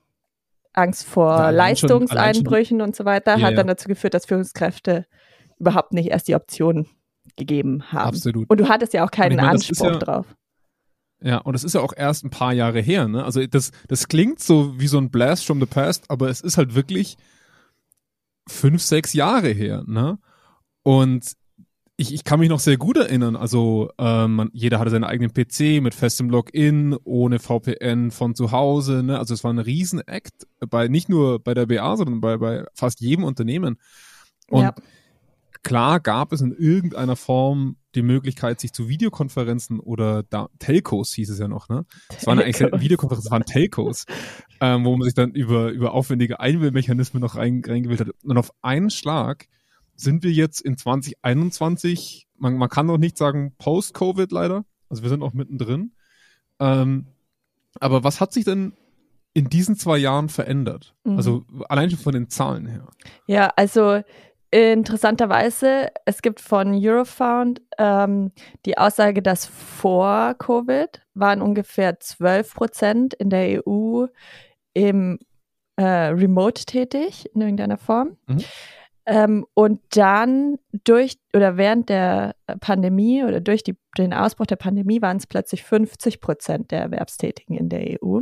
Angst 0.74 1.06
vor 1.08 1.30
Ja, 1.32 1.46
allein 1.46 1.76
schon- 1.76 1.90
Leistungseinbrüchen 1.90 2.82
und 2.82 2.96
so 2.96 3.04
weiter, 3.06 3.38
Ja, 3.38 3.42
hat 3.46 3.52
ja. 3.52 3.58
dann 3.58 3.68
dazu 3.68 3.88
geführt, 3.88 4.14
dass 4.14 4.26
Führungskräfte 4.26 5.06
überhaupt 5.60 5.94
nicht 5.94 6.10
erst 6.10 6.28
die 6.28 6.36
Option 6.36 6.88
gegeben 7.36 7.84
haben. 7.92 8.10
Absolut. 8.10 8.50
Und 8.50 8.60
du 8.60 8.70
hattest 8.70 8.94
ja 8.94 9.04
auch 9.06 9.12
keinen 9.12 9.36
meine, 9.36 9.52
das 9.54 9.68
Anspruch 9.70 9.86
ja- 9.92 9.98
drauf. 9.98 10.26
Ja, 11.20 11.38
und 11.40 11.56
es 11.56 11.64
ist 11.64 11.74
ja 11.74 11.82
auch 11.82 11.94
erst 11.98 12.24
ein 12.24 12.30
paar 12.30 12.54
Jahre 12.54 12.80
her, 12.80 13.08
ne? 13.08 13.24
Also 13.24 13.46
das, 13.48 13.72
das 13.88 14.08
klingt 14.08 14.40
so 14.40 14.80
wie 14.80 14.86
so 14.88 15.00
ein 15.00 15.10
Blast 15.10 15.48
from 15.48 15.60
the 15.60 15.66
Past, 15.66 16.06
aber 16.12 16.30
es 16.30 16.42
ist 16.42 16.58
halt 16.58 16.76
wirklich 16.76 17.18
fünf, 18.48 18.82
sechs 18.82 19.14
Jahre 19.14 19.50
her, 19.50 19.84
ne? 19.88 20.20
Und 20.84 21.34
ich, 21.98 22.14
ich 22.14 22.24
kann 22.24 22.40
mich 22.40 22.50
noch 22.50 22.60
sehr 22.60 22.78
gut 22.78 22.96
erinnern. 22.98 23.36
Also 23.36 23.90
ähm, 23.98 24.36
man, 24.36 24.50
jeder 24.54 24.80
hatte 24.80 24.92
seinen 24.92 25.04
eigenen 25.04 25.34
PC 25.34 25.82
mit 25.82 25.96
festem 25.96 26.30
Login, 26.30 26.96
ohne 27.04 27.40
VPN 27.40 28.12
von 28.12 28.36
zu 28.36 28.52
Hause, 28.52 29.04
ne? 29.04 29.18
Also 29.18 29.34
es 29.34 29.44
war 29.44 29.52
ein 29.52 29.60
Riesen-Act 29.60 30.48
bei 30.70 30.88
nicht 30.88 31.10
nur 31.10 31.40
bei 31.40 31.54
der 31.54 31.66
BA, 31.66 31.98
sondern 31.98 32.22
bei, 32.22 32.38
bei 32.38 32.66
fast 32.74 33.02
jedem 33.02 33.24
Unternehmen. 33.24 33.78
Und 34.50 34.62
Ja. 34.62 34.76
Klar 35.64 36.00
gab 36.00 36.32
es 36.32 36.42
in 36.42 36.52
irgendeiner 36.52 37.16
Form 37.16 37.78
die 37.96 38.02
Möglichkeit, 38.02 38.60
sich 38.60 38.74
zu 38.74 38.90
Videokonferenzen 38.90 39.80
oder 39.80 40.24
da, 40.24 40.50
Telcos 40.60 41.14
hieß 41.14 41.30
es 41.30 41.40
ja 41.40 41.48
noch, 41.48 41.68
ne? 41.70 41.86
Es 42.16 42.28
waren 42.28 42.40
eigentlich. 42.40 42.60
Videokonferenzen, 42.82 43.28
es 43.28 43.32
waren 43.32 43.44
Telcos, 43.44 44.06
ähm, 44.62 44.86
wo 44.86 44.96
man 44.96 45.06
sich 45.06 45.16
dann 45.16 45.32
über, 45.32 45.72
über 45.72 45.94
aufwendige 45.94 46.40
Einwählmechanismen 46.40 47.22
noch 47.22 47.36
rein, 47.36 47.62
reingewählt 47.66 48.02
hat. 48.02 48.10
Und 48.24 48.38
auf 48.38 48.52
einen 48.62 48.90
Schlag 48.90 49.48
sind 49.96 50.24
wir 50.24 50.32
jetzt 50.32 50.62
in 50.62 50.78
2021, 50.78 52.28
man, 52.38 52.58
man 52.58 52.70
kann 52.70 52.86
noch 52.86 53.00
nicht 53.00 53.18
sagen 53.18 53.56
Post-Covid 53.58 54.32
leider, 54.32 54.66
also 54.90 55.04
wir 55.04 55.10
sind 55.10 55.24
auch 55.24 55.34
mittendrin. 55.34 55.94
Ähm, 56.60 57.08
aber 57.80 58.04
was 58.04 58.22
hat 58.22 58.32
sich 58.32 58.46
denn 58.46 58.74
in 59.34 59.50
diesen 59.50 59.76
zwei 59.76 59.98
Jahren 59.98 60.30
verändert? 60.30 60.96
Mhm. 61.04 61.18
Also 61.18 61.46
allein 61.70 61.90
schon 61.90 62.00
von 62.00 62.14
den 62.14 62.30
Zahlen 62.30 62.68
her. 62.68 62.88
Ja, 63.28 63.52
also 63.56 64.02
interessanterweise, 64.52 65.90
es 66.06 66.22
gibt 66.22 66.40
von 66.40 66.74
Eurofound 66.74 67.62
ähm, 67.78 68.32
die 68.66 68.78
Aussage, 68.78 69.22
dass 69.22 69.46
vor 69.46 70.36
Covid 70.36 71.02
waren 71.14 71.42
ungefähr 71.42 72.00
12 72.00 72.54
Prozent 72.54 73.14
in 73.14 73.30
der 73.30 73.68
EU 73.68 74.06
im 74.74 75.20
äh, 75.76 75.84
Remote 75.84 76.66
tätig, 76.66 77.30
in 77.34 77.42
irgendeiner 77.42 77.78
Form. 77.78 78.18
Mhm. 78.28 78.44
Ähm, 79.06 79.46
und 79.54 79.80
dann 79.96 80.58
durch 80.84 81.18
oder 81.34 81.56
während 81.56 81.90
der 81.90 82.36
Pandemie 82.60 83.24
oder 83.24 83.40
durch 83.40 83.64
die, 83.64 83.78
den 83.98 84.14
Ausbruch 84.14 84.48
der 84.48 84.58
Pandemie 84.58 85.02
waren 85.02 85.18
es 85.18 85.28
plötzlich 85.28 85.64
50 85.64 86.20
Prozent 86.20 86.72
der 86.72 86.82
Erwerbstätigen 86.82 87.56
in 87.56 87.70
der 87.70 88.04
EU. 88.04 88.20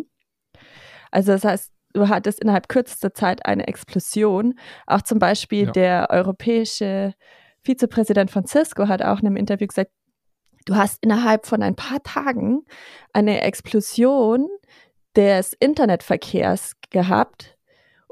Also 1.10 1.32
das 1.32 1.44
heißt, 1.44 1.72
du 1.96 2.10
hattest 2.10 2.40
innerhalb 2.40 2.70
kürzester 2.70 3.14
Zeit 3.14 3.46
eine 3.46 3.68
Explosion. 3.68 4.60
Auch 4.86 5.02
zum 5.02 5.20
Beispiel 5.20 5.66
ja. 5.66 5.72
der 5.72 6.08
europäische 6.10 7.14
Vizepräsident 7.62 8.30
von 8.30 8.46
Cisco 8.46 8.88
hat 8.88 9.02
auch 9.02 9.20
in 9.22 9.28
einem 9.28 9.38
Interview 9.38 9.68
gesagt, 9.68 9.92
du 10.66 10.76
hast 10.76 11.04
innerhalb 11.04 11.46
von 11.46 11.64
ein 11.64 11.76
paar 11.76 12.04
Tagen 12.04 12.64
eine 13.14 13.42
Explosion 13.42 14.48
des 15.16 15.54
Internetverkehrs 15.54 16.74
gehabt, 16.90 17.58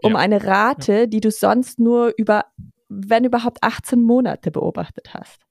um 0.02 0.14
ja. 0.14 0.20
eine 0.20 0.46
Rate, 0.46 1.08
die 1.08 1.20
du 1.20 1.32
sonst 1.32 1.80
nur 1.80 2.14
über, 2.18 2.46
wenn 2.90 3.26
überhaupt, 3.26 3.62
18 3.62 4.02
Monate 4.02 4.52
beobachtet 4.52 5.14
hast. 5.14 5.42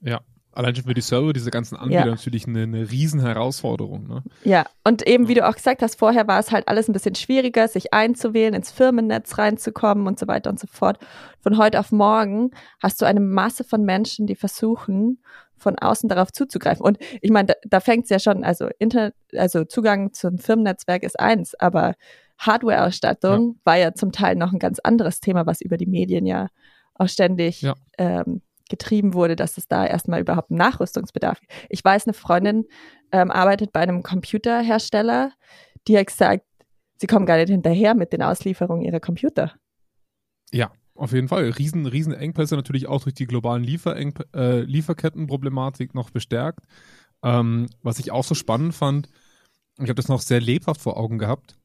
Ja. 0.00 0.20
Allein 0.52 0.74
schon 0.74 0.84
für 0.84 0.94
die 0.94 1.00
Server, 1.00 1.32
diese 1.32 1.50
ganzen 1.50 1.76
Anbieter, 1.76 2.06
ja. 2.06 2.10
natürlich 2.10 2.46
eine, 2.46 2.64
eine 2.64 2.90
Riesenherausforderung. 2.90 4.08
Ne? 4.08 4.22
Ja, 4.42 4.66
und 4.82 5.06
eben, 5.06 5.28
wie 5.28 5.34
du 5.34 5.48
auch 5.48 5.54
gesagt 5.54 5.80
hast, 5.80 5.98
vorher 5.98 6.26
war 6.26 6.40
es 6.40 6.50
halt 6.50 6.66
alles 6.66 6.88
ein 6.88 6.92
bisschen 6.92 7.14
schwieriger, 7.14 7.68
sich 7.68 7.94
einzuwählen, 7.94 8.54
ins 8.54 8.72
Firmennetz 8.72 9.38
reinzukommen 9.38 10.08
und 10.08 10.18
so 10.18 10.26
weiter 10.26 10.50
und 10.50 10.58
so 10.58 10.66
fort. 10.66 10.98
Von 11.40 11.56
heute 11.56 11.78
auf 11.78 11.92
morgen 11.92 12.50
hast 12.82 13.00
du 13.00 13.06
eine 13.06 13.20
Masse 13.20 13.62
von 13.62 13.84
Menschen, 13.84 14.26
die 14.26 14.34
versuchen, 14.34 15.22
von 15.56 15.78
außen 15.78 16.08
darauf 16.08 16.32
zuzugreifen. 16.32 16.84
Und 16.84 16.98
ich 17.20 17.30
meine, 17.30 17.48
da, 17.48 17.54
da 17.68 17.80
fängt 17.80 18.04
es 18.04 18.10
ja 18.10 18.18
schon, 18.18 18.42
also 18.42 18.68
Internet, 18.78 19.14
also 19.36 19.64
Zugang 19.64 20.12
zum 20.12 20.38
Firmennetzwerk 20.38 21.04
ist 21.04 21.20
eins, 21.20 21.54
aber 21.54 21.94
Hardware-Ausstattung 22.38 23.48
ja. 23.48 23.60
war 23.64 23.76
ja 23.76 23.94
zum 23.94 24.10
Teil 24.10 24.34
noch 24.34 24.52
ein 24.52 24.58
ganz 24.58 24.80
anderes 24.80 25.20
Thema, 25.20 25.46
was 25.46 25.60
über 25.60 25.76
die 25.76 25.86
Medien 25.86 26.26
ja 26.26 26.48
auch 26.94 27.08
ständig 27.08 27.62
ja. 27.62 27.74
Ähm, 27.98 28.42
getrieben 28.70 29.14
wurde, 29.14 29.36
dass 29.36 29.58
es 29.58 29.68
da 29.68 29.86
erstmal 29.86 30.20
überhaupt 30.20 30.50
einen 30.50 30.58
Nachrüstungsbedarf 30.58 31.40
gibt. 31.40 31.52
Ich 31.68 31.84
weiß, 31.84 32.06
eine 32.06 32.14
Freundin 32.14 32.64
ähm, 33.12 33.30
arbeitet 33.30 33.72
bei 33.72 33.80
einem 33.80 34.02
Computerhersteller, 34.02 35.32
die 35.86 35.98
hat 35.98 36.06
gesagt, 36.06 36.44
sie 36.96 37.06
kommen 37.06 37.26
gar 37.26 37.36
nicht 37.36 37.50
hinterher 37.50 37.94
mit 37.94 38.12
den 38.12 38.22
Auslieferungen 38.22 38.82
ihrer 38.82 39.00
Computer. 39.00 39.52
Ja, 40.52 40.72
auf 40.94 41.12
jeden 41.12 41.28
Fall. 41.28 41.50
Riesen, 41.50 41.86
riesen 41.86 42.12
natürlich 42.12 42.86
auch 42.86 43.02
durch 43.02 43.14
die 43.14 43.26
globalen 43.26 43.64
Liefereng 43.64 44.14
äh, 44.34 44.60
Lieferkettenproblematik 44.60 45.94
noch 45.94 46.10
bestärkt. 46.10 46.66
Ähm, 47.22 47.68
was 47.82 47.98
ich 47.98 48.12
auch 48.12 48.24
so 48.24 48.34
spannend 48.34 48.74
fand, 48.74 49.08
ich 49.76 49.84
habe 49.84 49.94
das 49.94 50.08
noch 50.08 50.20
sehr 50.20 50.40
lebhaft 50.40 50.80
vor 50.80 50.98
Augen 50.98 51.18
gehabt. 51.18 51.56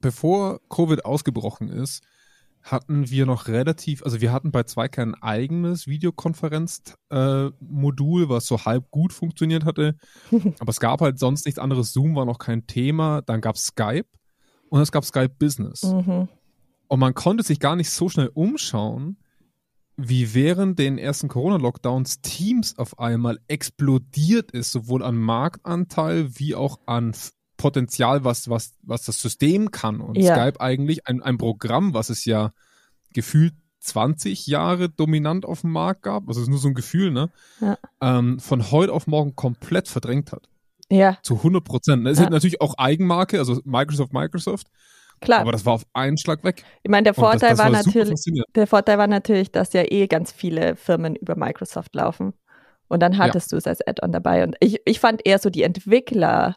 Bevor 0.00 0.60
Covid 0.68 1.06
ausgebrochen 1.06 1.70
ist, 1.70 2.04
hatten 2.64 3.08
wir 3.10 3.26
noch 3.26 3.46
relativ, 3.46 4.02
also 4.02 4.22
wir 4.22 4.32
hatten 4.32 4.50
bei 4.50 4.62
zwei 4.62 4.88
kein 4.88 5.14
eigenes 5.14 5.86
Videokonferenzmodul, 5.86 8.24
äh, 8.24 8.28
was 8.28 8.46
so 8.46 8.64
halb 8.64 8.90
gut 8.90 9.12
funktioniert 9.12 9.66
hatte. 9.66 9.96
Aber 10.58 10.70
es 10.70 10.80
gab 10.80 11.02
halt 11.02 11.18
sonst 11.18 11.44
nichts 11.44 11.60
anderes. 11.60 11.92
Zoom 11.92 12.16
war 12.16 12.24
noch 12.24 12.38
kein 12.38 12.66
Thema. 12.66 13.20
Dann 13.20 13.42
gab 13.42 13.56
es 13.56 13.66
Skype 13.66 14.08
und 14.70 14.80
es 14.80 14.90
gab 14.90 15.04
Skype 15.04 15.34
Business. 15.38 15.82
Mhm. 15.82 16.28
Und 16.88 16.98
man 16.98 17.12
konnte 17.12 17.44
sich 17.44 17.60
gar 17.60 17.76
nicht 17.76 17.90
so 17.90 18.08
schnell 18.08 18.30
umschauen, 18.32 19.18
wie 19.96 20.34
während 20.34 20.78
den 20.78 20.96
ersten 20.96 21.28
Corona-Lockdowns 21.28 22.22
Teams 22.22 22.78
auf 22.78 22.98
einmal 22.98 23.40
explodiert 23.46 24.52
ist, 24.52 24.72
sowohl 24.72 25.04
an 25.04 25.16
Marktanteil 25.16 26.38
wie 26.38 26.54
auch 26.54 26.80
an 26.86 27.14
Potenzial, 27.56 28.24
was, 28.24 28.48
was, 28.48 28.74
was 28.82 29.04
das 29.04 29.20
System 29.20 29.70
kann. 29.70 30.00
Und 30.00 30.18
ja. 30.18 30.34
Skype 30.34 30.60
eigentlich 30.60 31.06
ein, 31.06 31.22
ein 31.22 31.38
Programm, 31.38 31.94
was 31.94 32.10
es 32.10 32.24
ja 32.24 32.52
gefühlt 33.12 33.54
20 33.84 34.46
Jahre 34.46 34.88
dominant 34.88 35.44
auf 35.44 35.60
dem 35.60 35.70
Markt 35.70 36.02
gab, 36.02 36.26
also 36.28 36.40
es 36.40 36.46
ist 36.46 36.50
nur 36.50 36.58
so 36.58 36.68
ein 36.68 36.74
Gefühl, 36.74 37.10
ne? 37.10 37.30
Ja. 37.60 37.78
Ähm, 38.00 38.40
von 38.40 38.70
heute 38.70 38.92
auf 38.92 39.06
morgen 39.06 39.36
komplett 39.36 39.88
verdrängt 39.88 40.32
hat. 40.32 40.48
Ja. 40.90 41.18
Zu 41.22 41.36
100 41.36 41.64
Prozent. 41.64 42.06
Es 42.06 42.18
ja. 42.18 42.24
ist 42.24 42.30
natürlich 42.30 42.60
auch 42.60 42.78
Eigenmarke, 42.78 43.38
also 43.38 43.60
Microsoft, 43.64 44.12
Microsoft. 44.12 44.68
Klar. 45.20 45.40
Aber 45.40 45.52
das 45.52 45.64
war 45.64 45.74
auf 45.74 45.86
einen 45.92 46.18
Schlag 46.18 46.44
weg. 46.44 46.64
Ich 46.82 46.90
meine, 46.90 47.04
der 47.04 47.14
Vorteil 47.14 47.50
das, 47.50 47.50
das 47.50 47.58
war, 47.58 47.72
war 47.72 47.82
natürlich, 47.82 48.44
der 48.54 48.66
Vorteil 48.66 48.98
war 48.98 49.06
natürlich, 49.06 49.52
dass 49.52 49.72
ja 49.72 49.82
eh 49.84 50.06
ganz 50.06 50.32
viele 50.32 50.76
Firmen 50.76 51.14
über 51.14 51.36
Microsoft 51.36 51.94
laufen. 51.94 52.34
Und 52.88 53.00
dann 53.00 53.16
hattest 53.18 53.50
ja. 53.50 53.56
du 53.56 53.58
es 53.58 53.66
als 53.66 53.86
Add-on 53.86 54.12
dabei. 54.12 54.44
Und 54.44 54.56
ich, 54.60 54.80
ich 54.84 55.00
fand 55.00 55.26
eher 55.26 55.38
so 55.38 55.50
die 55.50 55.62
Entwickler, 55.62 56.56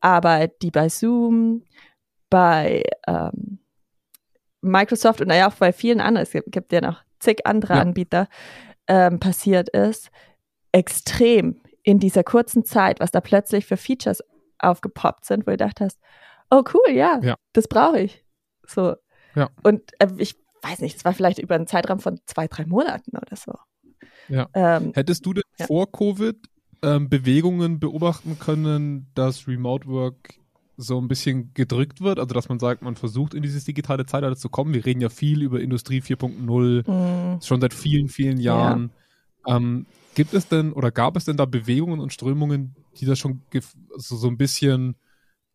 Arbeit, 0.00 0.62
die 0.62 0.70
bei 0.70 0.88
Zoom, 0.88 1.64
bei 2.28 2.82
ähm, 3.06 3.58
Microsoft 4.62 5.20
und 5.20 5.28
naja 5.28 5.48
auch 5.48 5.54
bei 5.54 5.72
vielen 5.72 6.00
anderen, 6.00 6.24
es 6.24 6.32
gibt, 6.32 6.52
gibt 6.52 6.72
ja 6.72 6.80
noch 6.80 7.02
zig 7.18 7.46
andere 7.46 7.74
ja. 7.74 7.80
Anbieter, 7.80 8.28
ähm, 8.86 9.20
passiert 9.20 9.68
ist, 9.70 10.10
extrem 10.72 11.60
in 11.82 11.98
dieser 11.98 12.24
kurzen 12.24 12.64
Zeit, 12.64 13.00
was 13.00 13.10
da 13.10 13.20
plötzlich 13.20 13.66
für 13.66 13.76
Features 13.76 14.22
aufgepoppt 14.58 15.24
sind, 15.24 15.42
wo 15.42 15.50
du 15.50 15.52
gedacht 15.52 15.80
hast, 15.80 15.98
oh 16.50 16.62
cool, 16.74 16.92
ja, 16.92 17.18
ja. 17.22 17.36
das 17.52 17.68
brauche 17.68 18.00
ich. 18.00 18.24
So. 18.66 18.96
Ja. 19.34 19.50
Und 19.62 19.92
äh, 19.98 20.08
ich 20.18 20.36
weiß 20.62 20.80
nicht, 20.80 20.96
es 20.96 21.04
war 21.04 21.12
vielleicht 21.12 21.38
über 21.38 21.54
einen 21.54 21.66
Zeitraum 21.66 22.00
von 22.00 22.20
zwei, 22.26 22.46
drei 22.46 22.66
Monaten 22.66 23.16
oder 23.16 23.36
so. 23.36 23.54
Ja. 24.28 24.48
Ähm, 24.54 24.92
Hättest 24.94 25.24
du 25.26 25.34
denn 25.34 25.44
vor 25.66 25.90
Covid 25.90 26.36
ähm, 26.82 27.08
Bewegungen 27.08 27.80
beobachten 27.80 28.38
können, 28.38 29.06
dass 29.14 29.46
Remote 29.46 29.86
Work 29.86 30.40
so 30.76 30.98
ein 30.98 31.08
bisschen 31.08 31.52
gedrückt 31.52 32.00
wird, 32.00 32.18
also 32.18 32.34
dass 32.34 32.48
man 32.48 32.58
sagt, 32.58 32.82
man 32.82 32.96
versucht 32.96 33.34
in 33.34 33.42
dieses 33.42 33.64
digitale 33.64 34.06
Zeitalter 34.06 34.36
zu 34.36 34.48
kommen. 34.48 34.72
Wir 34.72 34.86
reden 34.86 35.00
ja 35.00 35.10
viel 35.10 35.42
über 35.42 35.60
Industrie 35.60 36.00
4.0 36.00 36.90
mhm. 36.90 37.40
schon 37.42 37.60
seit 37.60 37.74
vielen, 37.74 38.08
vielen 38.08 38.38
Jahren. 38.40 38.90
Ja. 39.46 39.56
Ähm, 39.56 39.86
gibt 40.14 40.32
es 40.32 40.48
denn 40.48 40.72
oder 40.72 40.90
gab 40.90 41.16
es 41.16 41.26
denn 41.26 41.36
da 41.36 41.44
Bewegungen 41.44 42.00
und 42.00 42.12
Strömungen, 42.12 42.74
die 42.96 43.04
das 43.04 43.18
schon 43.18 43.42
so, 43.96 44.16
so 44.16 44.28
ein 44.28 44.38
bisschen 44.38 44.96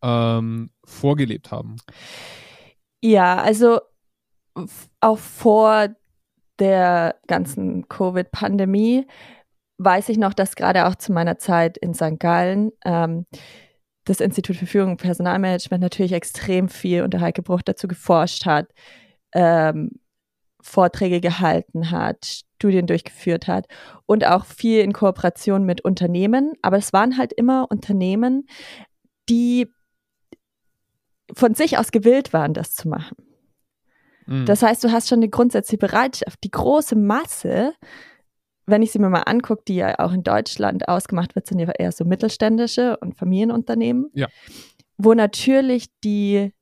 ähm, 0.02 0.70
vorgelebt 0.84 1.50
haben? 1.50 1.76
Ja, 3.02 3.36
also 3.36 3.80
auch 5.00 5.18
vor 5.18 5.88
der 6.58 7.16
ganzen 7.26 7.88
Covid-Pandemie 7.88 9.06
weiß 9.78 10.08
ich 10.08 10.18
noch, 10.18 10.34
dass 10.34 10.56
gerade 10.56 10.86
auch 10.86 10.94
zu 10.94 11.12
meiner 11.12 11.38
Zeit 11.38 11.76
in 11.76 11.94
St. 11.94 12.18
Gallen 12.18 12.72
ähm, 12.84 13.26
das 14.04 14.20
Institut 14.20 14.56
für 14.56 14.66
Führung 14.66 14.92
und 14.92 15.02
Personalmanagement 15.02 15.82
natürlich 15.82 16.12
extrem 16.12 16.68
viel 16.68 17.02
unter 17.02 17.20
Heike 17.20 17.42
Bruch 17.42 17.62
dazu 17.62 17.88
geforscht 17.88 18.46
hat, 18.46 18.70
ähm, 19.32 19.90
Vorträge 20.62 21.20
gehalten 21.20 21.90
hat, 21.90 22.44
Studien 22.56 22.86
durchgeführt 22.86 23.46
hat 23.46 23.66
und 24.06 24.26
auch 24.26 24.44
viel 24.44 24.80
in 24.80 24.92
Kooperation 24.92 25.64
mit 25.64 25.82
Unternehmen. 25.82 26.54
Aber 26.62 26.76
es 26.76 26.92
waren 26.92 27.18
halt 27.18 27.32
immer 27.32 27.66
Unternehmen, 27.70 28.48
die 29.28 29.70
von 31.34 31.54
sich 31.54 31.78
aus 31.78 31.90
gewillt 31.90 32.32
waren, 32.32 32.54
das 32.54 32.74
zu 32.74 32.88
machen. 32.88 33.16
Mhm. 34.26 34.46
Das 34.46 34.62
heißt, 34.62 34.82
du 34.84 34.90
hast 34.90 35.08
schon 35.08 35.18
eine 35.18 35.28
grundsätzliche 35.28 35.78
Bereitschaft. 35.78 36.38
Die 36.44 36.50
große 36.50 36.96
Masse 36.96 37.74
wenn 38.66 38.82
ich 38.82 38.92
sie 38.92 38.98
mir 38.98 39.08
mal 39.08 39.22
angucke, 39.22 39.62
die 39.66 39.76
ja 39.76 39.98
auch 39.98 40.12
in 40.12 40.24
Deutschland 40.24 40.88
ausgemacht 40.88 41.34
wird, 41.34 41.46
sind 41.46 41.58
ja 41.60 41.70
eher 41.70 41.92
so 41.92 42.04
mittelständische 42.04 42.96
und 42.98 43.16
Familienunternehmen, 43.16 44.10
ja. 44.12 44.26
wo 44.98 45.14
natürlich 45.14 45.88
die, 46.02 46.52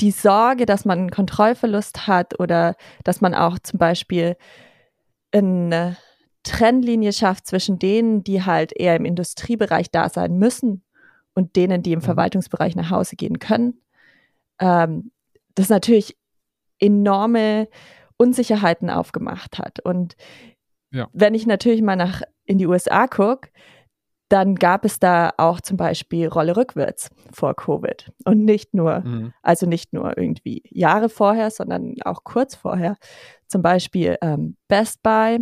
die 0.00 0.10
Sorge, 0.10 0.66
dass 0.66 0.84
man 0.84 0.98
einen 0.98 1.10
Kontrollverlust 1.10 2.06
hat 2.06 2.38
oder 2.38 2.76
dass 3.04 3.20
man 3.20 3.34
auch 3.34 3.58
zum 3.58 3.78
Beispiel 3.78 4.36
eine 5.32 5.96
Trennlinie 6.42 7.12
schafft 7.12 7.46
zwischen 7.46 7.78
denen, 7.78 8.22
die 8.22 8.44
halt 8.44 8.72
eher 8.72 8.96
im 8.96 9.04
Industriebereich 9.04 9.90
da 9.90 10.08
sein 10.08 10.38
müssen 10.38 10.82
und 11.34 11.56
denen, 11.56 11.82
die 11.82 11.92
im 11.92 12.00
mhm. 12.00 12.04
Verwaltungsbereich 12.04 12.76
nach 12.76 12.90
Hause 12.90 13.16
gehen 13.16 13.38
können. 13.38 13.80
Ähm, 14.58 15.10
das 15.54 15.68
natürlich 15.68 16.16
enorme 16.78 17.68
Unsicherheiten 18.16 18.90
aufgemacht 18.90 19.58
hat. 19.58 19.80
Und 19.80 20.16
ja. 20.90 21.08
wenn 21.12 21.34
ich 21.34 21.46
natürlich 21.46 21.82
mal 21.82 21.96
nach 21.96 22.22
in 22.44 22.58
die 22.58 22.66
USA 22.66 23.06
gucke, 23.06 23.50
dann 24.30 24.54
gab 24.54 24.84
es 24.84 25.00
da 25.00 25.32
auch 25.38 25.60
zum 25.60 25.76
Beispiel 25.76 26.28
Rolle 26.28 26.56
rückwärts 26.56 27.10
vor 27.32 27.54
Covid. 27.54 28.12
Und 28.24 28.44
nicht 28.44 28.74
nur, 28.74 29.00
mhm. 29.00 29.32
also 29.42 29.66
nicht 29.66 29.92
nur 29.92 30.16
irgendwie 30.16 30.62
Jahre 30.70 31.08
vorher, 31.08 31.50
sondern 31.50 31.96
auch 32.04 32.22
kurz 32.22 32.54
vorher. 32.54 32.96
Zum 33.48 33.60
Beispiel 33.60 34.16
ähm, 34.22 34.56
Best 34.68 35.02
Buy, 35.02 35.40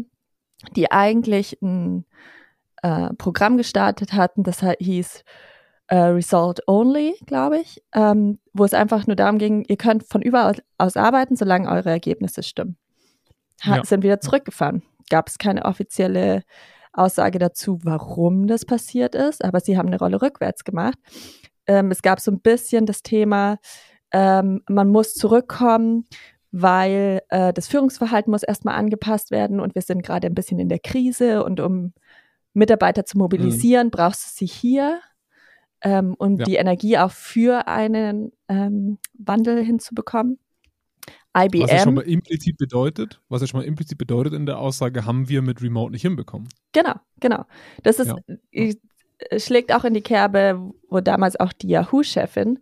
die 0.75 0.91
eigentlich 0.91 1.61
ein 1.61 2.07
äh, 2.83 3.13
Programm 3.19 3.59
gestartet 3.59 4.15
hatten, 4.15 4.43
das 4.43 4.63
hieß 4.63 5.23
äh, 5.89 5.97
Result 5.97 6.67
Only, 6.67 7.17
glaube 7.27 7.59
ich, 7.59 7.83
ähm, 7.95 8.39
wo 8.55 8.65
es 8.65 8.73
einfach 8.73 9.07
nur 9.07 9.17
darum 9.17 9.37
ging, 9.37 9.65
ihr 9.69 9.77
könnt 9.77 10.05
von 10.05 10.23
überall 10.23 10.57
aus 10.79 10.97
arbeiten, 10.97 11.37
solange 11.37 11.69
eure 11.69 11.91
Ergebnisse 11.91 12.43
stimmen. 12.43 12.77
Ha 13.65 13.77
ja. 13.77 13.85
Sind 13.85 14.03
wieder 14.03 14.21
zurückgefahren. 14.21 14.83
Gab 15.11 15.29
es 15.29 15.39
keine 15.39 15.65
offizielle 15.65 16.43
Aussage 16.93 17.39
dazu, 17.39 17.79
warum 17.83 18.47
das 18.47 18.65
passiert 18.65 19.15
ist, 19.15 19.45
aber 19.45 19.61
sie 19.61 19.79
haben 19.79 19.89
eine 19.89 19.99
Rolle 19.99 20.21
rückwärts 20.21 20.65
gemacht. 20.65 20.99
Ähm, 21.67 21.91
es 21.91 22.03
gab 22.03 22.21
so 22.21 22.31
ein 22.31 22.41
bisschen 22.41 22.87
das 22.87 23.03
Thema, 23.03 23.59
ähm, 24.13 24.63
man 24.69 24.89
muss 24.89 25.15
zurückkommen 25.15 26.07
weil 26.51 27.21
äh, 27.29 27.53
das 27.53 27.69
Führungsverhalten 27.69 28.31
muss 28.31 28.43
erstmal 28.43 28.75
angepasst 28.77 29.31
werden 29.31 29.61
und 29.61 29.75
wir 29.75 29.83
sind 29.83 30.03
gerade 30.03 30.27
ein 30.27 30.35
bisschen 30.35 30.59
in 30.59 30.69
der 30.69 30.79
Krise 30.79 31.45
und 31.45 31.61
um 31.61 31.93
Mitarbeiter 32.55 33.05
zu 33.05 33.19
mobilisieren, 33.19 33.89
mhm. 33.89 33.91
brauchst 33.91 34.25
du 34.25 34.31
sie 34.35 34.47
hier, 34.47 35.01
ähm, 35.83 36.15
um 36.19 36.37
ja. 36.37 36.45
die 36.45 36.57
Energie 36.57 36.99
auch 36.99 37.11
für 37.11 37.69
einen 37.69 38.33
ähm, 38.49 38.99
Wandel 39.15 39.63
hinzubekommen. 39.63 40.39
IBM. 41.37 41.63
Was 41.63 41.71
ja 41.71 41.79
schon 41.81 41.95
mal 41.95 42.03
implizit 42.03 42.57
bedeutet, 42.57 43.21
was 43.29 43.41
ja 43.41 43.47
schon 43.47 43.61
mal 43.61 43.67
implizit 43.67 43.99
bedeutet 43.99 44.33
in 44.33 44.47
der 44.47 44.59
Aussage, 44.59 45.05
haben 45.05 45.29
wir 45.29 45.43
mit 45.43 45.63
Remote 45.63 45.93
nicht 45.93 46.03
hinbekommen. 46.03 46.49
Genau, 46.73 46.95
genau. 47.21 47.45
Das 47.83 47.99
ist, 47.99 48.13
ja. 48.53 49.39
schlägt 49.39 49.73
auch 49.73 49.85
in 49.85 49.95
die 49.95 50.03
Kerbe, 50.03 50.73
wo 50.89 51.01
damals 51.01 51.39
auch 51.39 51.53
die 51.53 51.69
Yahoo-Chefin 51.69 52.61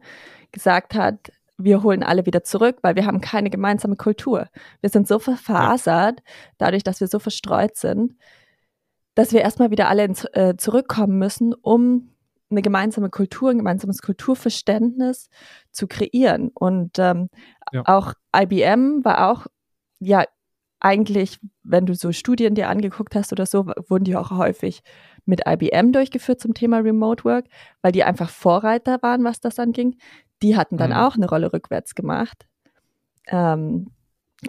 gesagt 0.53 0.95
hat, 0.95 1.31
wir 1.59 1.83
holen 1.83 2.03
alle 2.03 2.27
wieder 2.27 2.45
zurück, 2.45 2.79
weil 2.83 2.97
wir 2.97 3.07
haben 3.07 3.21
keine 3.21 3.51
gemeinsame 3.51 3.97
Kultur. 3.97 4.49
Wir 4.81 4.91
sind 4.91 5.09
so 5.09 5.19
verfasert, 5.19 6.23
dadurch, 6.59 6.83
dass 6.83 7.01
wir 7.01 7.09
so 7.09 7.19
verstreut 7.19 7.77
sind, 7.77 8.15
dass 9.15 9.33
wir 9.33 9.41
erstmal 9.41 9.71
wieder 9.71 9.89
alle 9.89 10.05
ins, 10.05 10.25
äh, 10.33 10.55
zurückkommen 10.59 11.19
müssen, 11.19 11.55
um 11.55 12.11
eine 12.51 12.63
gemeinsame 12.63 13.11
Kultur, 13.11 13.51
ein 13.51 13.59
gemeinsames 13.59 14.03
Kulturverständnis 14.03 15.29
zu 15.73 15.87
kreieren. 15.87 16.51
Und 16.55 16.99
ähm, 16.99 17.29
ja. 17.73 17.83
auch 17.85 18.15
IBM 18.35 19.05
war 19.05 19.31
auch, 19.31 19.47
ja, 19.99 20.25
eigentlich, 20.79 21.39
wenn 21.63 21.87
du 21.87 21.95
so 21.95 22.13
Studien 22.13 22.55
dir 22.55 22.69
angeguckt 22.69 23.15
hast 23.15 23.33
oder 23.33 23.47
so, 23.47 23.67
wurden 23.89 24.05
die 24.05 24.17
auch 24.17 24.31
häufig 24.31 24.83
mit 25.25 25.43
IBM 25.47 25.91
durchgeführt 25.93 26.41
zum 26.41 26.55
Thema 26.55 26.79
Remote 26.79 27.25
Work, 27.25 27.47
weil 27.83 27.93
die 27.93 28.05
einfach 28.05 28.29
Vorreiter 28.29 29.03
waren, 29.03 29.25
was 29.25 29.41
das 29.41 29.59
anging. 29.59 29.97
Die 30.43 30.57
hatten 30.57 30.77
dann 30.77 30.91
mhm. 30.91 30.97
auch 30.97 31.17
eine 31.17 31.29
Rolle 31.29 31.53
rückwärts 31.53 31.95
gemacht 31.95 32.47
ähm, 33.27 33.91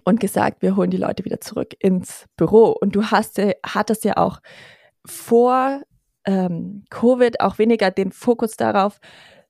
und 0.03 0.19
gesagt, 0.19 0.61
wir 0.61 0.75
holen 0.75 0.91
die 0.91 0.97
Leute 0.97 1.25
wieder 1.25 1.41
zurück 1.41 1.73
ins 1.79 2.25
Büro. 2.35 2.75
Und 2.79 2.95
du 2.95 3.05
hast, 3.05 3.41
hattest 3.65 4.03
ja 4.03 4.17
auch 4.17 4.39
vor 5.05 5.81
ähm, 6.27 6.83
Covid 6.91 7.41
auch 7.41 7.57
weniger 7.57 7.89
den 7.89 8.11
Fokus 8.11 8.57
darauf, 8.57 8.99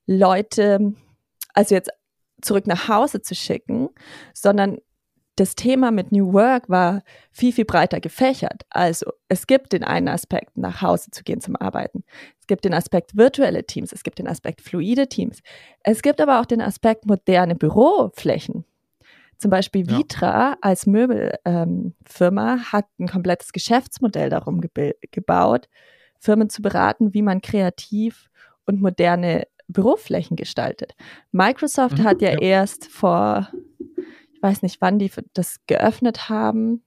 Leute, 0.06 0.94
also 1.54 1.76
jetzt 1.76 1.90
zurück 2.42 2.68
nach 2.68 2.88
Hause 2.88 3.22
zu 3.22 3.36
schicken, 3.36 3.90
sondern 4.34 4.78
das 5.36 5.56
Thema 5.56 5.92
mit 5.92 6.12
New 6.12 6.34
Work 6.34 6.70
war 6.70 7.04
viel, 7.32 7.52
viel 7.54 7.66
breiter 7.66 8.00
gefächert. 8.00 8.64
Also 8.70 9.12
es 9.28 9.46
gibt 9.46 9.74
den 9.74 9.84
einen 9.84 10.08
Aspekt, 10.08 10.58
nach 10.58 10.82
Hause 10.82 11.12
zu 11.12 11.24
gehen 11.24 11.42
zum 11.42 11.56
Arbeiten. 11.56 12.04
Es 12.40 12.48
gibt 12.48 12.66
den 12.66 12.74
Aspekt 12.74 13.16
virtuelle 13.16 13.66
Teams, 13.66 13.92
es 13.92 14.04
gibt 14.04 14.18
den 14.20 14.28
Aspekt 14.28 14.62
fluide 14.62 15.08
Teams. 15.08 15.42
Es 15.84 16.02
gibt 16.02 16.22
aber 16.22 16.40
auch 16.40 16.46
den 16.46 16.62
Aspekt 16.62 17.06
moderne 17.06 17.56
Büroflächen. 17.56 18.66
Zum 19.38 19.52
Beispiel 19.52 19.88
Vitra 19.88 20.52
ja. 20.52 20.58
als 20.62 20.88
Möbelfirma 20.88 22.54
ähm, 22.54 22.72
hat 22.72 22.86
ein 23.00 23.08
komplettes 23.08 23.52
Geschäftsmodell 23.52 24.32
darum 24.32 24.62
gebaut, 25.12 25.70
Firmen 26.20 26.50
zu 26.50 26.62
beraten, 26.62 27.14
wie 27.14 27.22
man 27.22 27.42
kreativ 27.42 28.30
und 28.66 28.82
moderne 28.82 29.48
Büroflächen 29.68 30.38
gestaltet. 30.38 30.94
Microsoft 31.32 32.00
mhm, 32.00 32.04
hat 32.04 32.22
ja, 32.22 32.32
ja, 32.32 32.40
erst 32.40 32.88
vor, 32.88 33.50
ich 34.34 34.42
weiß 34.42 34.62
nicht, 34.62 34.82
wann 34.82 35.00
die 35.00 35.12
das 35.34 35.58
geöffnet 35.68 36.30
haben, 36.30 36.84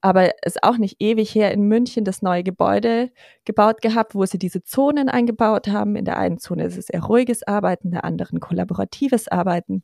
aber 0.00 0.30
ist 0.44 0.62
auch 0.62 0.78
nicht 0.78 0.96
ewig 1.00 1.34
her 1.34 1.52
in 1.52 1.62
München 1.62 2.04
das 2.04 2.22
neue 2.22 2.42
Gebäude 2.42 3.10
gebaut 3.44 3.80
gehabt, 3.80 4.14
wo 4.14 4.24
sie 4.26 4.38
diese 4.38 4.62
Zonen 4.62 5.08
eingebaut 5.08 5.68
haben. 5.68 5.96
In 5.96 6.04
der 6.04 6.18
einen 6.18 6.38
Zone 6.38 6.64
ist 6.64 6.76
es 6.76 6.90
eher 6.90 7.02
ruhiges 7.02 7.42
Arbeiten, 7.42 7.88
in 7.88 7.92
der 7.92 8.04
anderen 8.04 8.40
kollaboratives 8.40 9.28
Arbeiten. 9.28 9.82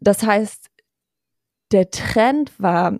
Das 0.00 0.22
heißt, 0.22 0.70
der 1.72 1.90
Trend 1.90 2.52
war 2.58 2.98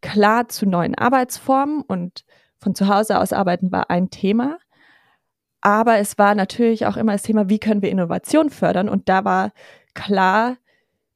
klar 0.00 0.48
zu 0.48 0.66
neuen 0.66 0.94
Arbeitsformen 0.94 1.82
und 1.82 2.24
von 2.64 2.74
zu 2.74 2.88
Hause 2.88 3.20
aus 3.20 3.32
arbeiten 3.32 3.70
war 3.70 3.90
ein 3.90 4.10
Thema. 4.10 4.58
Aber 5.60 5.98
es 5.98 6.18
war 6.18 6.34
natürlich 6.34 6.86
auch 6.86 6.96
immer 6.96 7.12
das 7.12 7.22
Thema, 7.22 7.48
wie 7.48 7.58
können 7.58 7.82
wir 7.82 7.90
Innovation 7.90 8.50
fördern? 8.50 8.88
Und 8.88 9.08
da 9.08 9.24
war 9.24 9.52
klar 9.94 10.56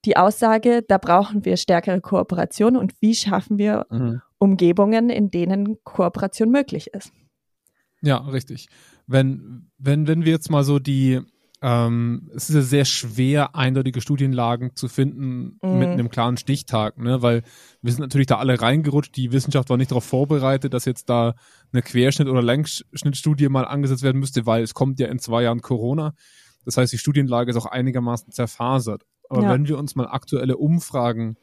die 0.05 0.16
Aussage, 0.16 0.83
da 0.87 0.99
brauchen 0.99 1.44
wir 1.44 1.57
stärkere 1.57 2.01
Kooperation 2.01 2.77
und 2.77 2.94
wie 3.01 3.14
schaffen 3.14 3.59
wir 3.59 3.87
mhm. 3.90 4.23
Umgebungen, 4.38 5.11
in 5.11 5.31
denen 5.31 5.83
Kooperation 5.85 6.51
möglich 6.51 6.88
ist. 6.94 7.12
Ja, 8.01 8.18
richtig. 8.18 8.68
Wenn, 9.07 9.70
wenn, 9.79 10.07
wenn 10.07 10.25
wir 10.25 10.33
jetzt 10.33 10.51
mal 10.51 10.62
so 10.62 10.79
die, 10.79 11.20
ähm, 11.61 12.31
es 12.35 12.49
ist 12.49 12.55
ja 12.55 12.62
sehr 12.62 12.85
schwer, 12.85 13.57
eindeutige 13.57 14.01
Studienlagen 14.01 14.77
zu 14.77 14.88
finden 14.88 15.59
mhm. 15.61 15.79
mit 15.79 15.88
einem 15.88 16.09
klaren 16.09 16.37
Stichtag, 16.37 16.99
ne? 16.99 17.21
weil 17.21 17.42
wir 17.83 17.92
sind 17.92 18.01
natürlich 18.01 18.29
da 18.29 18.38
alle 18.38 18.61
reingerutscht. 18.61 19.16
Die 19.16 19.33
Wissenschaft 19.33 19.68
war 19.68 19.77
nicht 19.77 19.90
darauf 19.90 20.05
vorbereitet, 20.05 20.73
dass 20.73 20.85
jetzt 20.85 21.11
da 21.11 21.35
eine 21.73 21.83
Querschnitt- 21.83 22.29
oder 22.29 22.42
Längsschnittstudie 22.42 23.49
mal 23.49 23.64
angesetzt 23.64 24.05
werden 24.05 24.21
müsste, 24.21 24.47
weil 24.47 24.62
es 24.62 24.75
kommt 24.75 25.01
ja 25.01 25.09
in 25.09 25.18
zwei 25.18 25.42
Jahren 25.42 25.61
Corona. 25.61 26.14
Das 26.64 26.77
heißt, 26.77 26.92
die 26.92 26.99
Studienlage 26.99 27.51
ist 27.51 27.57
auch 27.57 27.66
einigermaßen 27.66 28.33
zerfasert. 28.33 29.05
Aber 29.29 29.42
ja. 29.42 29.51
wenn 29.51 29.66
wir 29.66 29.79
uns 29.79 29.97
mal 29.97 30.07
aktuelle 30.07 30.57
Umfragen 30.57 31.37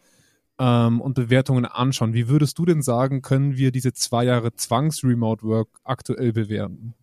ähm, 0.59 1.01
und 1.01 1.15
Bewertungen 1.15 1.65
anschauen, 1.65 2.13
wie 2.13 2.29
würdest 2.29 2.57
du 2.57 2.65
denn 2.65 2.81
sagen, 2.81 3.21
können 3.21 3.57
wir 3.57 3.71
diese 3.71 3.91
zwei 3.91 4.23
Jahre 4.23 4.53
Zwangs-Remote-Work 4.53 5.67
aktuell 5.83 6.31
bewerten? 6.31 6.93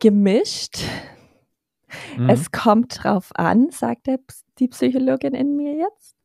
Gemischt. 0.00 0.78
Mhm. 2.16 2.28
Es 2.28 2.50
kommt 2.50 3.02
drauf 3.02 3.30
an, 3.34 3.70
sagt 3.70 4.06
der, 4.06 4.18
die 4.58 4.68
Psychologin 4.68 5.34
in 5.34 5.56
mir 5.56 5.74
jetzt. 5.74 6.16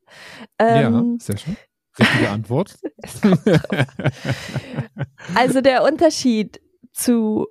Ähm, 0.57 1.17
ja, 1.17 1.25
sehr 1.25 1.37
schön. 1.37 1.57
Richtige 1.99 2.29
Antwort. 2.29 2.77
also 5.35 5.61
der 5.61 5.83
Unterschied 5.83 6.61
zu, 6.91 7.47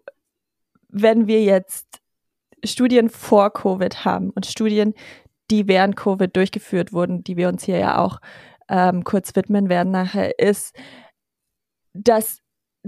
wenn 0.88 1.26
wir 1.26 1.42
jetzt 1.42 2.00
Studien 2.64 3.10
vor 3.10 3.52
Covid 3.52 4.04
haben 4.04 4.30
und 4.30 4.46
Studien, 4.46 4.94
die 5.50 5.68
während 5.68 5.96
Covid 5.96 6.34
durchgeführt 6.34 6.92
wurden, 6.92 7.24
die 7.24 7.36
wir 7.36 7.48
uns 7.48 7.64
hier 7.64 7.78
ja 7.78 7.98
auch 7.98 8.20
ähm, 8.68 9.04
kurz 9.04 9.34
widmen 9.36 9.68
werden 9.68 9.90
nachher, 9.90 10.38
ist, 10.38 10.74
dass 11.94 12.40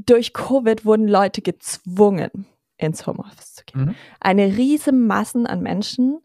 durch 0.07 0.33
Covid 0.33 0.85
wurden 0.85 1.09
Leute 1.09 1.43
gezwungen, 1.43 2.47
ins 2.77 3.07
Homeoffice 3.07 3.55
zu 3.55 3.65
gehen. 3.65 3.85
Mhm. 3.85 3.95
Eine 4.21 4.57
riesige 4.57 4.97
Massen 4.97 5.47
an 5.47 5.63
Menschen. 5.63 6.21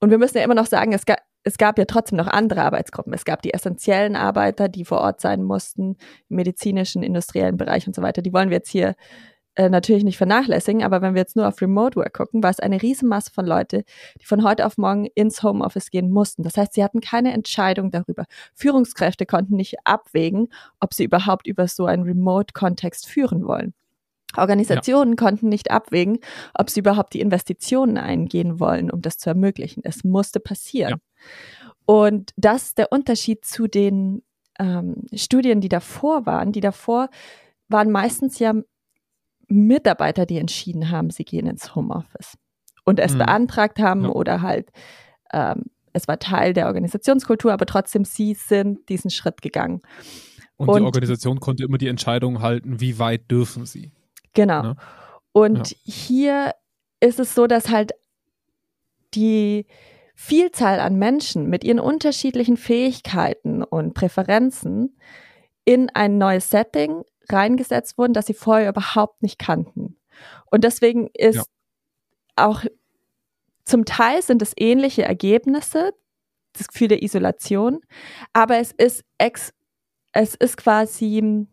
Und 0.00 0.10
wir 0.10 0.18
müssen 0.18 0.38
ja 0.38 0.44
immer 0.44 0.54
noch 0.54 0.66
sagen, 0.66 0.92
es 0.92 1.06
gab, 1.06 1.18
es 1.44 1.58
gab 1.58 1.78
ja 1.78 1.84
trotzdem 1.84 2.18
noch 2.18 2.28
andere 2.28 2.62
Arbeitsgruppen. 2.62 3.12
Es 3.12 3.24
gab 3.24 3.42
die 3.42 3.54
essentiellen 3.54 4.16
Arbeiter, 4.16 4.68
die 4.68 4.84
vor 4.84 5.00
Ort 5.00 5.20
sein 5.20 5.42
mussten, 5.42 5.96
im 6.28 6.36
medizinischen, 6.36 7.02
industriellen 7.02 7.56
Bereich 7.56 7.86
und 7.86 7.94
so 7.94 8.02
weiter. 8.02 8.22
Die 8.22 8.32
wollen 8.32 8.50
wir 8.50 8.58
jetzt 8.58 8.70
hier 8.70 8.94
äh, 9.54 9.68
natürlich 9.68 10.04
nicht 10.04 10.16
vernachlässigen, 10.16 10.82
aber 10.82 11.02
wenn 11.02 11.14
wir 11.14 11.20
jetzt 11.20 11.36
nur 11.36 11.46
auf 11.46 11.60
Remote 11.60 11.96
Work 11.96 12.14
gucken, 12.14 12.42
war 12.42 12.50
es 12.50 12.60
eine 12.60 12.80
Riesenmasse 12.80 13.30
von 13.32 13.46
Leute, 13.46 13.84
die 14.20 14.24
von 14.24 14.44
heute 14.44 14.64
auf 14.64 14.78
morgen 14.78 15.06
ins 15.14 15.42
Homeoffice 15.42 15.90
gehen 15.90 16.10
mussten. 16.10 16.42
Das 16.42 16.56
heißt, 16.56 16.72
sie 16.72 16.82
hatten 16.82 17.00
keine 17.00 17.32
Entscheidung 17.32 17.90
darüber. 17.90 18.24
Führungskräfte 18.54 19.26
konnten 19.26 19.56
nicht 19.56 19.76
abwägen, 19.84 20.48
ob 20.80 20.94
sie 20.94 21.04
überhaupt 21.04 21.46
über 21.46 21.68
so 21.68 21.84
einen 21.84 22.04
Remote-Kontext 22.04 23.06
führen 23.06 23.46
wollen. 23.46 23.74
Organisationen 24.36 25.12
ja. 25.12 25.16
konnten 25.16 25.48
nicht 25.48 25.70
abwägen, 25.70 26.18
ob 26.54 26.70
sie 26.70 26.80
überhaupt 26.80 27.12
die 27.12 27.20
Investitionen 27.20 27.98
eingehen 27.98 28.58
wollen, 28.58 28.90
um 28.90 29.02
das 29.02 29.18
zu 29.18 29.28
ermöglichen. 29.28 29.82
Es 29.84 30.04
musste 30.04 30.40
passieren. 30.40 30.92
Ja. 30.92 31.72
Und 31.84 32.32
das 32.36 32.68
ist 32.68 32.78
der 32.78 32.92
Unterschied 32.92 33.44
zu 33.44 33.66
den 33.66 34.22
ähm, 34.58 35.04
Studien, 35.14 35.60
die 35.60 35.68
davor 35.68 36.24
waren. 36.24 36.52
Die 36.52 36.60
davor 36.60 37.10
waren 37.68 37.90
meistens 37.90 38.38
ja 38.38 38.54
Mitarbeiter, 39.52 40.26
die 40.26 40.38
entschieden 40.38 40.90
haben, 40.90 41.10
sie 41.10 41.24
gehen 41.24 41.46
ins 41.46 41.74
Homeoffice 41.74 42.36
und 42.84 42.98
es 42.98 43.14
mhm. 43.14 43.18
beantragt 43.18 43.78
haben 43.78 44.04
ja. 44.04 44.10
oder 44.10 44.42
halt 44.42 44.70
ähm, 45.32 45.64
es 45.92 46.08
war 46.08 46.18
Teil 46.18 46.54
der 46.54 46.66
Organisationskultur, 46.66 47.52
aber 47.52 47.66
trotzdem 47.66 48.04
sie 48.04 48.34
sind 48.34 48.88
diesen 48.88 49.10
Schritt 49.10 49.42
gegangen. 49.42 49.82
Und, 50.56 50.68
und 50.68 50.80
die 50.80 50.86
Organisation 50.86 51.40
konnte 51.40 51.64
immer 51.64 51.78
die 51.78 51.88
Entscheidung 51.88 52.40
halten, 52.40 52.80
wie 52.80 52.98
weit 52.98 53.30
dürfen 53.30 53.66
sie. 53.66 53.92
Genau. 54.34 54.62
Ne? 54.62 54.76
Und 55.32 55.70
ja. 55.70 55.76
hier 55.84 56.54
ist 57.00 57.18
es 57.18 57.34
so, 57.34 57.46
dass 57.46 57.70
halt 57.70 57.92
die 59.14 59.66
Vielzahl 60.14 60.80
an 60.80 60.96
Menschen 60.96 61.48
mit 61.48 61.64
ihren 61.64 61.80
unterschiedlichen 61.80 62.56
Fähigkeiten 62.56 63.62
und 63.62 63.94
Präferenzen 63.94 64.96
in 65.64 65.90
ein 65.90 66.18
neues 66.18 66.50
Setting 66.50 67.02
reingesetzt 67.30 67.98
wurden, 67.98 68.12
dass 68.12 68.26
sie 68.26 68.34
vorher 68.34 68.68
überhaupt 68.68 69.22
nicht 69.22 69.38
kannten. 69.38 69.96
Und 70.50 70.64
deswegen 70.64 71.08
ist 71.14 71.36
ja. 71.36 71.42
auch 72.36 72.64
zum 73.64 73.84
Teil 73.84 74.22
sind 74.22 74.42
es 74.42 74.52
ähnliche 74.56 75.02
Ergebnisse, 75.02 75.94
das 76.52 76.68
Gefühl 76.68 76.88
der 76.88 77.02
Isolation, 77.02 77.80
aber 78.32 78.58
es 78.58 78.72
ist 78.72 79.04
ex, 79.18 79.54
es 80.12 80.34
ist 80.34 80.56
quasi 80.56 81.46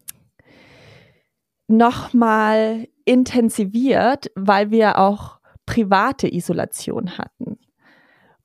nochmal 1.67 2.87
intensiviert, 3.05 4.31
weil 4.35 4.71
wir 4.71 4.97
auch 4.97 5.39
private 5.65 6.33
Isolation 6.33 7.17
hatten. 7.17 7.59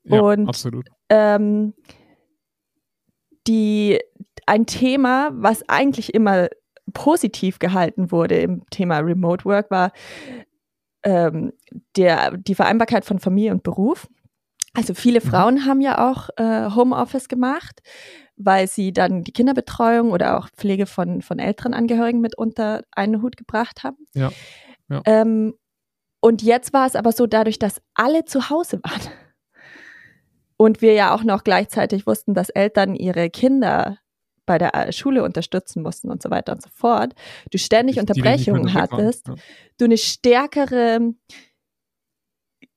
Ja, 0.04 0.20
und 0.20 0.48
absolut. 0.48 0.88
ähm, 1.08 1.74
die 3.46 3.98
ein 4.46 4.66
Thema, 4.66 5.30
was 5.32 5.66
eigentlich 5.68 6.14
immer 6.14 6.48
positiv 6.94 7.59
gehalten 7.59 8.11
wurde 8.11 8.38
im 8.38 8.62
Thema 8.70 9.00
Remote 9.00 9.44
Work, 9.44 9.70
war 9.70 9.92
ähm, 11.02 11.52
der, 11.96 12.37
die 12.38 12.54
Vereinbarkeit 12.54 13.04
von 13.04 13.18
Familie 13.18 13.52
und 13.52 13.62
Beruf. 13.62 14.09
Also 14.72 14.94
viele 14.94 15.20
Mhm. 15.20 15.28
Frauen 15.28 15.66
haben 15.66 15.80
ja 15.80 16.11
auch 16.11 16.30
äh, 16.37 16.70
Homeoffice 16.74 17.28
gemacht, 17.28 17.83
weil 18.37 18.66
sie 18.66 18.92
dann 18.92 19.22
die 19.22 19.33
Kinderbetreuung 19.33 20.11
oder 20.11 20.38
auch 20.38 20.48
Pflege 20.57 20.87
von, 20.87 21.22
von 21.22 21.38
älteren 21.38 21.74
Angehörigen 21.74 22.20
mit 22.20 22.37
unter 22.37 22.83
einen 22.90 23.22
Hut 23.22 23.37
gebracht 23.37 23.85
haben. 23.85 23.98
Ja, 24.14 24.33
ja. 24.88 25.02
Ähm, 25.04 25.54
und 26.20 26.42
jetzt 26.42 26.72
war 26.72 26.87
es 26.87 26.96
aber 26.96 27.12
so, 27.12 27.26
dadurch, 27.26 27.59
dass 27.59 27.83
alle 27.94 28.24
zu 28.24 28.48
Hause 28.48 28.80
waren 28.83 29.12
und 30.57 30.80
wir 30.80 30.94
ja 30.94 31.14
auch 31.14 31.22
noch 31.22 31.44
gleichzeitig 31.44 32.07
wussten, 32.07 32.35
dass 32.35 32.48
Eltern 32.48 32.94
ihre 32.94 33.30
Kinder 33.30 33.98
bei 34.46 34.59
der 34.59 34.74
äh, 34.74 34.92
Schule 34.92 35.22
unterstützen 35.24 35.83
mussten 35.83 36.11
und 36.11 36.22
so 36.22 36.30
weiter 36.30 36.52
und 36.52 36.62
so 36.62 36.68
fort, 36.72 37.14
du 37.50 37.59
ständig 37.59 37.98
Unterbrechungen 37.98 38.64
waren. 38.66 38.74
hattest, 38.74 39.28
Ja. 39.28 39.35
du 39.78 39.85
eine 39.87 39.98
stärkere 39.98 41.14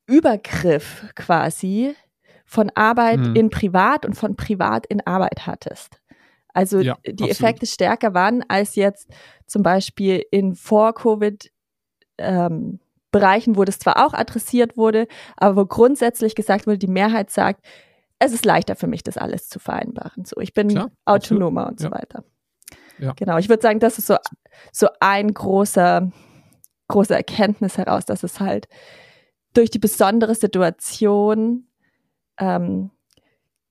Übergriff 0.05 1.05
quasi 1.15 1.95
von 2.45 2.71
Arbeit 2.75 3.19
Mhm. 3.19 3.35
in 3.35 3.49
Privat 3.49 4.05
und 4.05 4.13
von 4.15 4.35
Privat 4.35 4.85
in 4.87 5.05
Arbeit 5.05 5.45
hattest. 5.45 6.01
Also 6.53 6.79
Ja, 6.79 6.97
die 7.05 7.11
absolut. 7.11 7.31
Effekte 7.31 7.65
stärker 7.65 8.13
waren 8.13 8.43
als 8.47 8.75
jetzt 8.75 9.09
zum 9.45 9.63
Beispiel 9.63 10.23
in 10.31 10.55
Vor-Covid 10.55 11.51
ähm, 12.17 12.79
Bereichen, 13.11 13.55
wo 13.57 13.63
das 13.63 13.79
zwar 13.79 14.05
auch 14.05 14.13
adressiert 14.13 14.75
wurde, 14.77 15.07
aber 15.37 15.55
wo 15.61 15.65
grundsätzlich 15.65 16.35
gesagt 16.35 16.67
wurde, 16.67 16.77
die 16.77 16.87
Mehrheit 16.87 17.31
sagt, 17.31 17.65
es 18.19 18.33
ist 18.33 18.45
leichter 18.45 18.75
für 18.75 18.87
mich, 18.87 19.03
das 19.03 19.17
alles 19.17 19.49
zu 19.49 19.59
vereinbaren. 19.59 20.25
So, 20.25 20.39
ich 20.39 20.53
bin 20.53 20.69
Klar, 20.69 20.91
autonomer 21.05 21.67
und 21.67 21.79
so 21.79 21.87
Ja. 21.87 21.91
weiter. 21.91 22.23
Ja. 22.99 23.13
Genau, 23.13 23.37
ich 23.37 23.47
würde 23.49 23.61
sagen, 23.61 23.79
das 23.79 23.99
ist 23.99 24.07
so, 24.07 24.17
so 24.71 24.87
ein 24.99 25.33
großer, 25.33 26.11
große 26.87 27.15
Erkenntnis 27.15 27.77
heraus, 27.77 28.05
dass 28.05 28.23
es 28.23 28.39
halt 28.39 28.67
durch 29.53 29.69
die 29.69 29.79
besondere 29.79 30.33
Situation 30.35 31.67
ähm, 32.39 32.89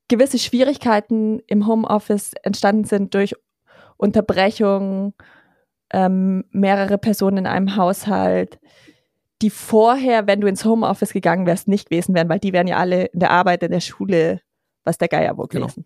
gewisse 0.09 0.39
Schwierigkeiten 0.39 1.41
im 1.47 1.67
Homeoffice 1.67 2.33
entstanden 2.43 2.85
sind 2.85 3.15
durch 3.15 3.35
Unterbrechungen, 3.97 5.15
ähm, 5.91 6.45
mehrere 6.51 6.99
Personen 6.99 7.39
in 7.39 7.47
einem 7.47 7.77
Haushalt, 7.77 8.59
die 9.42 9.51
vorher, 9.51 10.27
wenn 10.27 10.40
du 10.40 10.46
ins 10.46 10.64
Homeoffice 10.64 11.12
gegangen 11.12 11.46
wärst, 11.46 11.68
nicht 11.68 11.90
gewesen 11.90 12.14
wären, 12.14 12.29
weil 12.29 12.38
die 12.38 12.53
wären 12.53 12.66
ja 12.66 12.77
alle 12.79 13.07
in 13.07 13.20
der 13.20 13.31
Arbeit, 13.31 13.62
in 13.62 13.70
der 13.70 13.81
Schule, 13.81 14.40
was 14.85 14.99
der 14.99 15.09
Geier 15.09 15.37
wo 15.37 15.44
Genau. 15.44 15.66
gewesen. 15.66 15.85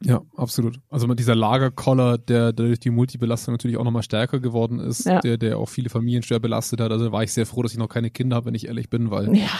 Ja, 0.00 0.22
absolut. 0.36 0.78
Also 0.90 1.08
mit 1.08 1.18
dieser 1.18 1.34
Lagerkoller, 1.34 2.18
der, 2.18 2.52
der 2.52 2.66
durch 2.66 2.78
die 2.78 2.90
Multibelastung 2.90 3.54
natürlich 3.54 3.76
auch 3.78 3.84
nochmal 3.84 4.04
stärker 4.04 4.38
geworden 4.38 4.78
ist, 4.78 5.06
Ja. 5.06 5.18
der, 5.20 5.38
der 5.38 5.58
auch 5.58 5.68
viele 5.68 5.90
Familien 5.90 6.22
schwer 6.22 6.38
belastet 6.38 6.80
hat. 6.80 6.92
Also 6.92 7.10
war 7.10 7.24
ich 7.24 7.32
sehr 7.32 7.46
froh, 7.46 7.62
dass 7.62 7.72
ich 7.72 7.78
noch 7.78 7.88
keine 7.88 8.10
Kinder 8.10 8.36
habe, 8.36 8.46
wenn 8.46 8.54
ich 8.54 8.68
ehrlich 8.68 8.90
bin, 8.90 9.10
weil 9.10 9.36
Ja, 9.36 9.50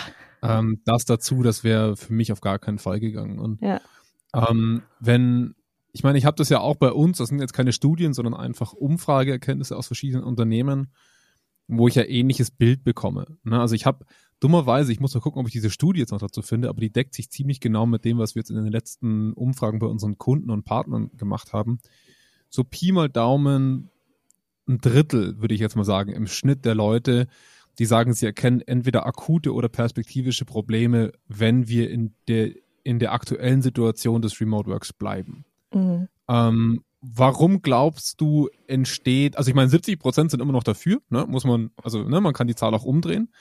ähm, 0.42 0.80
das 0.84 1.04
dazu, 1.04 1.42
das 1.42 1.64
wäre 1.64 1.96
für 1.96 2.12
mich 2.12 2.30
auf 2.30 2.40
gar 2.40 2.60
keinen 2.60 2.78
Fall 2.78 3.00
gegangen. 3.00 3.40
Und 3.40 3.60
Ja. 3.60 3.80
ähm, 4.32 4.82
wenn, 5.00 5.56
ich 5.92 6.04
meine, 6.04 6.18
ich 6.18 6.24
habe 6.24 6.36
das 6.36 6.50
ja 6.50 6.60
auch 6.60 6.76
bei 6.76 6.92
uns, 6.92 7.18
das 7.18 7.30
sind 7.30 7.40
jetzt 7.40 7.52
keine 7.52 7.72
Studien, 7.72 8.14
sondern 8.14 8.34
einfach 8.34 8.72
Umfrageerkenntnisse 8.74 9.76
aus 9.76 9.88
verschiedenen 9.88 10.22
Unternehmen, 10.22 10.92
wo 11.68 11.86
ich 11.86 11.94
ja 11.94 12.04
ähnliches 12.04 12.50
Bild 12.50 12.82
bekomme. 12.82 13.26
Ne? 13.44 13.60
Also 13.60 13.74
ich 13.74 13.86
habe 13.86 14.04
dummerweise, 14.40 14.90
ich 14.90 15.00
muss 15.00 15.14
mal 15.14 15.20
gucken, 15.20 15.40
ob 15.40 15.46
ich 15.46 15.52
diese 15.52 15.70
Studie 15.70 16.00
jetzt 16.00 16.12
noch 16.12 16.20
dazu 16.20 16.42
finde, 16.42 16.68
aber 16.68 16.80
die 16.80 16.90
deckt 16.90 17.14
sich 17.14 17.30
ziemlich 17.30 17.60
genau 17.60 17.86
mit 17.86 18.04
dem, 18.04 18.18
was 18.18 18.34
wir 18.34 18.40
jetzt 18.40 18.50
in 18.50 18.56
den 18.56 18.72
letzten 18.72 19.32
Umfragen 19.34 19.78
bei 19.78 19.86
unseren 19.86 20.16
Kunden 20.18 20.50
und 20.50 20.64
Partnern 20.64 21.10
gemacht 21.16 21.52
haben. 21.52 21.78
So 22.48 22.64
Pi 22.64 22.92
mal 22.92 23.08
Daumen 23.08 23.90
ein 24.66 24.78
Drittel, 24.78 25.40
würde 25.40 25.54
ich 25.54 25.60
jetzt 25.60 25.76
mal 25.76 25.84
sagen, 25.84 26.12
im 26.12 26.26
Schnitt 26.26 26.64
der 26.64 26.74
Leute, 26.74 27.26
die 27.78 27.86
sagen, 27.86 28.12
sie 28.12 28.26
erkennen 28.26 28.60
entweder 28.60 29.06
akute 29.06 29.52
oder 29.54 29.68
perspektivische 29.68 30.44
Probleme, 30.44 31.12
wenn 31.28 31.68
wir 31.68 31.90
in 31.90 32.14
der, 32.28 32.52
in 32.82 32.98
der 32.98 33.12
aktuellen 33.12 33.62
Situation 33.62 34.22
des 34.22 34.40
Remote 34.40 34.70
Works 34.70 34.92
bleiben. 34.92 35.44
mhm. 35.72 36.08
Ähm, 36.30 36.82
warum 37.00 37.62
glaubst 37.62 38.20
du 38.20 38.48
entsteht, 38.66 39.36
also 39.36 39.48
ich 39.48 39.54
meine, 39.54 39.68
70 39.68 39.98
Prozent 39.98 40.30
sind 40.30 40.40
immer 40.40 40.52
noch 40.52 40.64
dafür, 40.64 41.00
ne, 41.10 41.26
muss 41.26 41.44
man, 41.44 41.70
also 41.82 42.02
ne, 42.02 42.20
man 42.20 42.34
kann 42.34 42.48
die 42.48 42.54
Zahl 42.54 42.74
auch 42.74 42.84
umdrehen, 42.84 43.32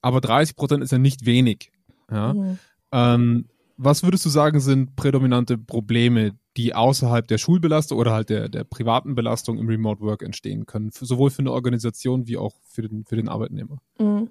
aber 0.00 0.20
30 0.20 0.56
Prozent 0.56 0.82
ist 0.82 0.92
ja 0.92 0.98
nicht 0.98 1.26
wenig. 1.26 1.72
Ja? 2.10 2.34
Mhm. 2.34 2.58
Ähm, 2.92 3.48
was 3.76 4.02
würdest 4.02 4.24
du 4.24 4.30
sagen, 4.30 4.60
sind 4.60 4.96
prädominante 4.96 5.58
Probleme, 5.58 6.32
die 6.56 6.74
außerhalb 6.74 7.28
der 7.28 7.36
Schulbelastung 7.36 7.98
oder 7.98 8.12
halt 8.12 8.30
der, 8.30 8.48
der 8.48 8.64
privaten 8.64 9.14
Belastung 9.14 9.58
im 9.58 9.68
Remote 9.68 10.00
Work 10.00 10.22
entstehen 10.22 10.64
können, 10.64 10.90
für, 10.90 11.04
sowohl 11.04 11.30
für 11.30 11.40
eine 11.40 11.52
Organisation 11.52 12.26
wie 12.26 12.38
auch 12.38 12.54
für 12.66 12.82
den, 12.82 13.04
für 13.04 13.16
den 13.16 13.28
Arbeitnehmer? 13.28 13.78
Mhm. 13.98 14.30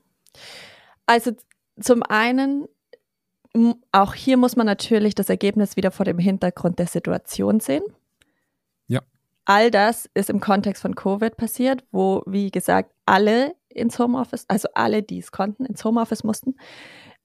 Also 1.06 1.32
zum 1.80 2.02
einen, 2.02 2.66
auch 3.92 4.16
hier 4.16 4.38
muss 4.38 4.56
man 4.56 4.66
natürlich 4.66 5.14
das 5.14 5.30
Ergebnis 5.30 5.76
wieder 5.76 5.92
vor 5.92 6.06
dem 6.06 6.18
Hintergrund 6.18 6.80
der 6.80 6.88
Situation 6.88 7.60
sehen. 7.60 7.84
All 9.46 9.70
das 9.70 10.10
ist 10.14 10.30
im 10.30 10.40
Kontext 10.40 10.82
von 10.82 10.96
Covid 10.96 11.38
passiert, 11.38 11.84
wo, 11.92 12.24
wie 12.26 12.50
gesagt, 12.50 12.92
alle 13.06 13.56
ins 13.70 14.00
Homeoffice, 14.00 14.46
also 14.48 14.68
alle, 14.74 15.04
die 15.04 15.20
es 15.20 15.32
konnten, 15.32 15.66
ins 15.66 15.84
Homeoffice 15.86 16.24
mussten. 16.24 16.56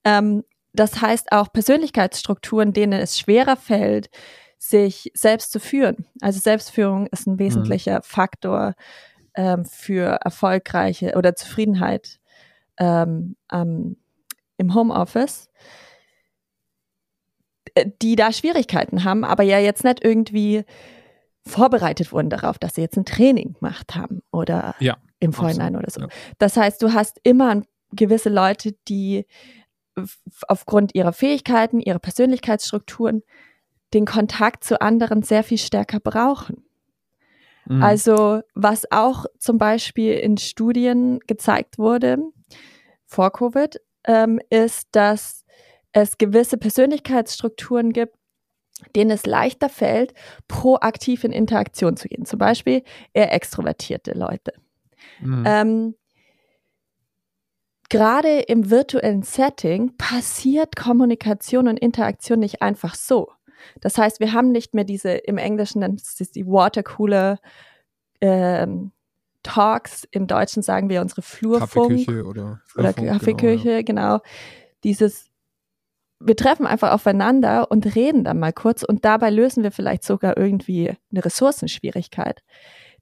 Ähm, 0.05 0.45
das 0.73 1.01
heißt 1.01 1.33
auch 1.33 1.53
Persönlichkeitsstrukturen, 1.53 2.73
denen 2.73 3.01
es 3.01 3.19
schwerer 3.19 3.57
fällt, 3.57 4.11
sich 4.59 5.11
selbst 5.15 5.53
zu 5.53 5.59
führen. 5.59 6.07
Also 6.21 6.39
Selbstführung 6.39 7.07
ist 7.07 7.27
ein 7.27 7.39
wesentlicher 7.39 8.03
Faktor 8.03 8.75
ähm, 9.35 9.65
für 9.65 10.19
erfolgreiche 10.23 11.15
oder 11.17 11.35
Zufriedenheit 11.35 12.21
ähm, 12.79 13.37
im 13.51 14.75
Homeoffice, 14.75 15.49
äh, 17.75 17.87
die 18.03 18.17
da 18.17 18.33
Schwierigkeiten 18.33 19.05
haben, 19.05 19.25
aber 19.25 19.43
ja 19.43 19.59
jetzt 19.59 19.85
nicht 19.85 20.05
irgendwie 20.05 20.65
vorbereitet 21.46 22.12
wurden 22.12 22.31
darauf, 22.31 22.59
dass 22.59 22.74
sie 22.74 22.83
jetzt 22.83 22.96
ein 22.96 23.05
Training 23.05 23.55
gemacht 23.55 23.94
haben 23.94 24.22
oder 24.31 24.74
Ja, 24.79 24.98
im 25.18 25.33
Vorhinein 25.33 25.76
oder 25.76 25.90
so. 25.90 26.00
ja. 26.03 26.09
Das 26.38 26.57
heißt, 26.57 26.83
du 26.83 26.92
hast 26.92 27.18
immer 27.22 27.62
gewisse 27.92 28.29
Leute, 28.29 28.74
die 28.88 29.26
aufgrund 30.48 30.94
ihrer 30.94 31.12
Fähigkeiten, 31.12 31.81
ihrer 31.81 31.98
Persönlichkeitsstrukturen 31.98 33.22
den 33.92 34.07
Kontakt 34.07 34.64
zu 34.64 34.81
anderen 34.81 35.22
sehr 35.22 35.42
viel 35.42 35.59
stärker 35.59 36.00
brauchen. 36.00 36.64
Mhm. 37.66 37.83
Also 37.83 38.42
was 38.55 38.90
auch 38.90 39.26
zum 39.38 39.59
Beispiel 39.59 40.14
in 40.14 40.37
Studien 40.38 41.20
gezeigt 41.26 41.79
wurde 41.79 42.18
vor 43.07 43.33
Covid, 43.33 43.81
ähm, 44.05 44.40
ist, 44.48 44.88
dass 44.92 45.44
es 45.92 46.18
gewisse 46.18 46.57
Persönlichkeitsstrukturen 46.57 47.92
gibt, 47.92 48.14
denen 48.95 49.11
es 49.11 49.27
leichter 49.27 49.69
fällt, 49.69 50.14
proaktiv 50.49 51.25
in 51.25 51.33
Interaktion 51.33 51.97
zu 51.97 52.09
gehen. 52.09 52.25
Zum 52.25 52.38
Beispiel 52.38 52.83
eher 53.12 53.33
extrovertierte 53.33 54.12
Leute. 54.12 54.53
Mhm. 55.21 55.45
Ähm, 55.47 55.95
Gerade 57.88 58.38
im 58.43 58.71
virtuellen 58.71 59.23
Setting 59.23 59.97
passiert 59.97 60.77
Kommunikation 60.77 61.66
und 61.66 61.77
Interaktion 61.77 62.38
nicht 62.38 62.62
einfach 62.62 62.95
so. 62.95 63.33
Das 63.81 63.99
heißt, 63.99 64.21
wir 64.21 64.33
haben 64.33 64.53
nicht 64.53 64.75
mehr 64.75 64.85
diese, 64.85 65.11
im 65.11 65.38
Englischen 65.38 65.81
nennt 65.81 66.01
es 66.01 66.14
das 66.16 66.31
die 66.31 66.47
Watercooler 66.47 67.40
ähm, 68.21 68.93
Talks, 69.43 70.07
im 70.11 70.27
Deutschen 70.27 70.62
sagen 70.62 70.88
wir 70.88 71.01
unsere 71.01 71.23
Flurfunk 71.23 71.90
Kaffeeküche 71.90 72.25
oder, 72.25 72.61
oder 72.77 72.93
Flurfunk, 72.93 73.09
Kaffeeküche, 73.09 73.85
genau. 73.85 74.21
Dieses, 74.85 75.30
wir 76.23 76.37
treffen 76.37 76.67
einfach 76.67 76.93
aufeinander 76.93 77.71
und 77.71 77.95
reden 77.95 78.25
dann 78.25 78.39
mal 78.39 78.53
kurz 78.53 78.83
und 78.83 79.05
dabei 79.05 79.31
lösen 79.31 79.63
wir 79.63 79.73
vielleicht 79.73 80.05
sogar 80.05 80.37
irgendwie 80.37 80.93
eine 81.11 81.25
Ressourcenschwierigkeit. 81.25 82.43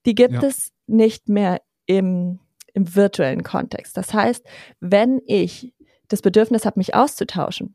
Die 0.07 0.15
gibt 0.15 0.35
Ja. 0.35 0.45
es 0.45 0.73
nicht 0.87 1.29
mehr 1.29 1.61
im, 1.87 2.39
im 2.75 2.95
virtuellen 2.95 3.43
Kontext. 3.43 3.97
Das 3.97 4.15
heißt, 4.15 4.47
wenn 4.81 5.21
ich 5.27 5.75
das 6.07 6.23
Bedürfnis 6.23 6.65
habe, 6.65 6.79
mich 6.79 6.95
auszutauschen 6.95 7.75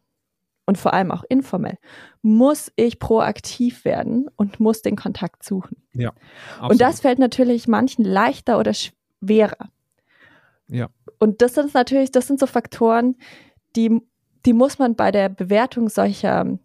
und 0.65 0.77
vor 0.77 0.93
allem 0.93 1.11
auch 1.11 1.25
informell, 1.27 1.77
muss 2.21 2.71
ich 2.77 2.97
proaktiv 2.97 3.83
werden 3.83 4.29
und 4.37 4.61
muss 4.61 4.81
den 4.81 4.95
Kontakt 4.95 5.43
suchen. 5.43 5.75
Ja, 5.93 6.13
Und 6.61 6.79
das 6.79 7.01
fällt 7.01 7.19
natürlich 7.19 7.67
manchen 7.67 8.05
leichter 8.05 8.57
oder 8.57 8.73
schwerer. 8.73 9.69
Ja. 10.67 10.89
Und 11.19 11.41
das 11.41 11.53
sind 11.55 11.73
natürlich, 11.73 12.11
das 12.11 12.27
sind 12.27 12.39
so 12.39 12.47
Faktoren, 12.47 13.17
die, 13.75 14.01
die 14.45 14.53
muss 14.53 14.79
man 14.79 14.95
bei 14.95 15.11
der 15.11 15.29
Bewertung 15.29 15.89
solcher 15.89 16.57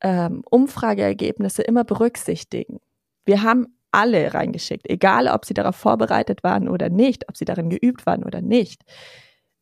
ähm, 0.00 0.42
Umfrageergebnisse 0.50 1.62
immer 1.62 1.84
berücksichtigen. 1.84 2.80
Wir 3.24 3.42
haben 3.42 3.76
alle 3.90 4.34
reingeschickt, 4.34 4.88
egal 4.90 5.28
ob 5.28 5.44
sie 5.46 5.54
darauf 5.54 5.76
vorbereitet 5.76 6.44
waren 6.44 6.68
oder 6.68 6.90
nicht, 6.90 7.28
ob 7.28 7.36
sie 7.36 7.44
darin 7.44 7.70
geübt 7.70 8.04
waren 8.04 8.24
oder 8.24 8.42
nicht. 8.42 8.82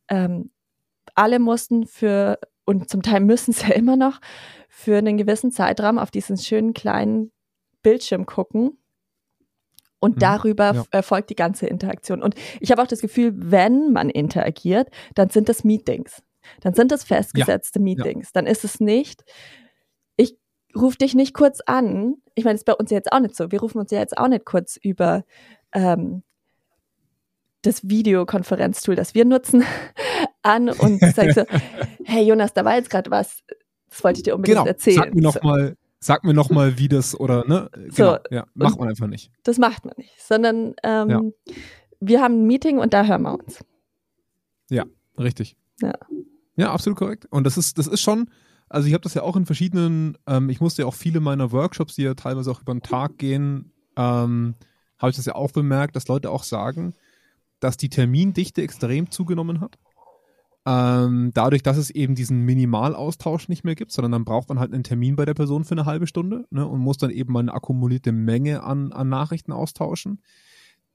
Ähm, 0.09 0.51
alle 1.15 1.39
mussten 1.39 1.87
für, 1.87 2.39
und 2.65 2.91
zum 2.91 3.03
Teil 3.03 3.21
müssen 3.21 3.53
es 3.53 3.63
ja 3.67 3.75
immer 3.75 3.97
noch, 3.97 4.21
für 4.69 4.99
einen 4.99 5.17
gewissen 5.17 5.53
Zeitraum 5.53 5.99
auf 5.99 6.11
diesen 6.11 6.37
schönen 6.37 6.75
kleinen 6.75 7.31
Bildschirm 7.83 8.27
gucken. 8.27 8.79
Und 10.01 10.17
Mhm, 10.17 10.21
darüber 10.21 10.75
ja. 10.75 10.85
erfolgt 10.91 11.31
die 11.31 11.37
ganze 11.37 11.67
Interaktion. 11.67 12.23
Und 12.23 12.35
ich 12.61 12.71
habe 12.71 12.83
auch 12.83 12.87
das 12.87 13.01
Gefühl, 13.01 13.33
wenn 13.37 13.93
man 13.93 14.11
interagiert, 14.11 14.91
dann 15.15 15.31
sind 15.31 15.49
das 15.49 15.65
Meetings. 15.65 16.23
Dann 16.61 16.75
sind 16.75 16.91
das 16.93 17.05
festgesetzte 17.05 17.81
Meetings. 17.81 18.33
Dann 18.33 18.47
ist 18.47 18.65
es 18.65 18.81
nicht, 18.81 19.25
ich 20.17 20.37
rufe 20.77 20.99
dich 20.99 21.15
nicht 21.15 21.35
kurz 21.35 21.61
an. 21.67 22.17
Ich 22.35 22.45
meine, 22.45 22.55
das 22.55 22.63
ist 22.63 22.67
bei 22.67 22.75
uns 22.75 22.91
jetzt 22.91 23.13
auch 23.13 23.21
nicht 23.21 23.37
so. 23.37 23.51
Wir 23.53 23.61
rufen 23.61 23.79
uns 23.79 23.91
ja 23.91 23.99
jetzt 23.99 24.17
auch 24.19 24.29
nicht 24.29 24.45
kurz 24.45 24.77
über 24.77 25.25
ähm, 25.73 26.23
das 27.63 27.89
Videokonferenztool, 27.89 28.95
das 28.95 29.15
wir 29.15 29.25
nutzen, 29.25 29.65
an 30.43 30.69
und 30.69 31.01
sagen 31.15 31.33
so, 31.33 31.45
hey 32.05 32.25
Jonas, 32.27 32.53
da 32.53 32.65
war 32.65 32.77
jetzt 32.77 32.91
gerade 32.91 33.11
was, 33.11 33.43
das 33.89 34.05
wollte 34.05 34.19
ich 34.19 34.25
dir 34.25 34.35
unbedingt 34.35 34.59
Genau. 34.59 34.67
erzählen. 34.69 34.97
Sag 34.97 35.15
mir 35.15 35.23
noch 35.23 35.43
mal, 35.43 35.77
sag 36.01 36.25
mir 36.25 36.35
noch 36.35 36.51
mal, 36.51 36.79
wie 36.79 36.89
das 36.89 37.19
oder 37.19 37.47
ne? 37.47 37.71
Genau. 37.95 38.19
ja, 38.31 38.45
macht 38.55 38.79
man 38.79 38.89
einfach 38.89 39.07
nicht. 39.07 39.31
Das 39.45 39.59
macht 39.59 39.85
man 39.87 39.95
nicht, 39.97 40.21
sondern 40.21 40.75
ähm, 40.83 41.09
Ja. 41.09 41.21
wir 42.01 42.21
haben 42.21 42.43
ein 42.43 42.47
Meeting 42.47 42.79
und 42.79 42.93
da 42.93 43.05
hören 43.05 43.23
wir 43.23 43.35
uns. 43.39 43.65
Richtig. 45.19 45.57
Ja. 45.81 45.93
Ja, 46.57 46.73
absolut 46.73 46.99
korrekt. 46.99 47.27
Und 47.31 47.45
das 47.45 47.57
ist, 47.57 47.79
das 47.79 47.87
ist 47.87 48.01
schon, 48.01 48.31
also 48.69 48.87
ich 48.87 48.95
habe 48.95 49.03
das 49.03 49.15
ja 49.15 49.23
auch 49.23 49.37
in 49.37 49.47
verschiedenen, 49.47 50.17
ähm, 50.27 50.51
ich 50.51 50.61
musste 50.61 50.83
ja 50.83 50.89
auch 50.89 50.95
viele 50.95 51.21
meiner 51.21 51.53
Workshops, 51.53 51.97
die 51.97 52.03
ja 52.03 52.15
teilweise 52.15 52.51
auch 52.51 52.61
über 52.61 52.75
den 52.75 52.83
Tag 52.83 53.19
gehen, 53.19 53.73
ähm, 53.97 54.55
habe 54.99 55.11
ich 55.11 55.17
das 55.17 55.27
ja 55.27 55.35
auch 55.35 55.53
bemerkt, 55.53 55.97
dass 55.97 56.09
Leute 56.09 56.31
auch 56.31 56.45
sagen, 56.45 56.95
dass 57.61 57.77
die 57.77 57.89
Termindichte 57.89 58.63
extrem 58.63 59.11
zugenommen 59.11 59.61
hat. 59.61 59.79
Ähm, 60.67 61.31
dadurch, 61.35 61.63
dass 61.63 61.77
es 61.77 61.91
eben 61.91 62.15
diesen 62.15 62.41
Minimalaustausch 62.41 63.49
nicht 63.49 63.65
mehr 63.65 63.75
gibt, 63.75 63.93
sondern 63.93 64.13
dann 64.13 64.25
braucht 64.25 64.49
man 64.49 64.59
halt 64.59 64.73
einen 64.73 64.83
Termin 64.83 65.15
bei 65.15 65.27
der 65.27 65.35
Person 65.35 65.65
für 65.65 65.75
eine 65.75 65.85
halbe 65.85 66.07
Stunde 66.07 66.47
ne, 66.51 66.67
und 66.67 66.81
muss 66.81 66.97
dann 66.97 67.11
eben 67.11 67.33
mal 67.33 67.41
eine 67.41 67.53
akkumulierte 67.53 68.13
Menge 68.13 68.63
an, 68.63 68.93
an 68.93 69.11
Nachrichten 69.11 69.53
austauschen 69.53 70.21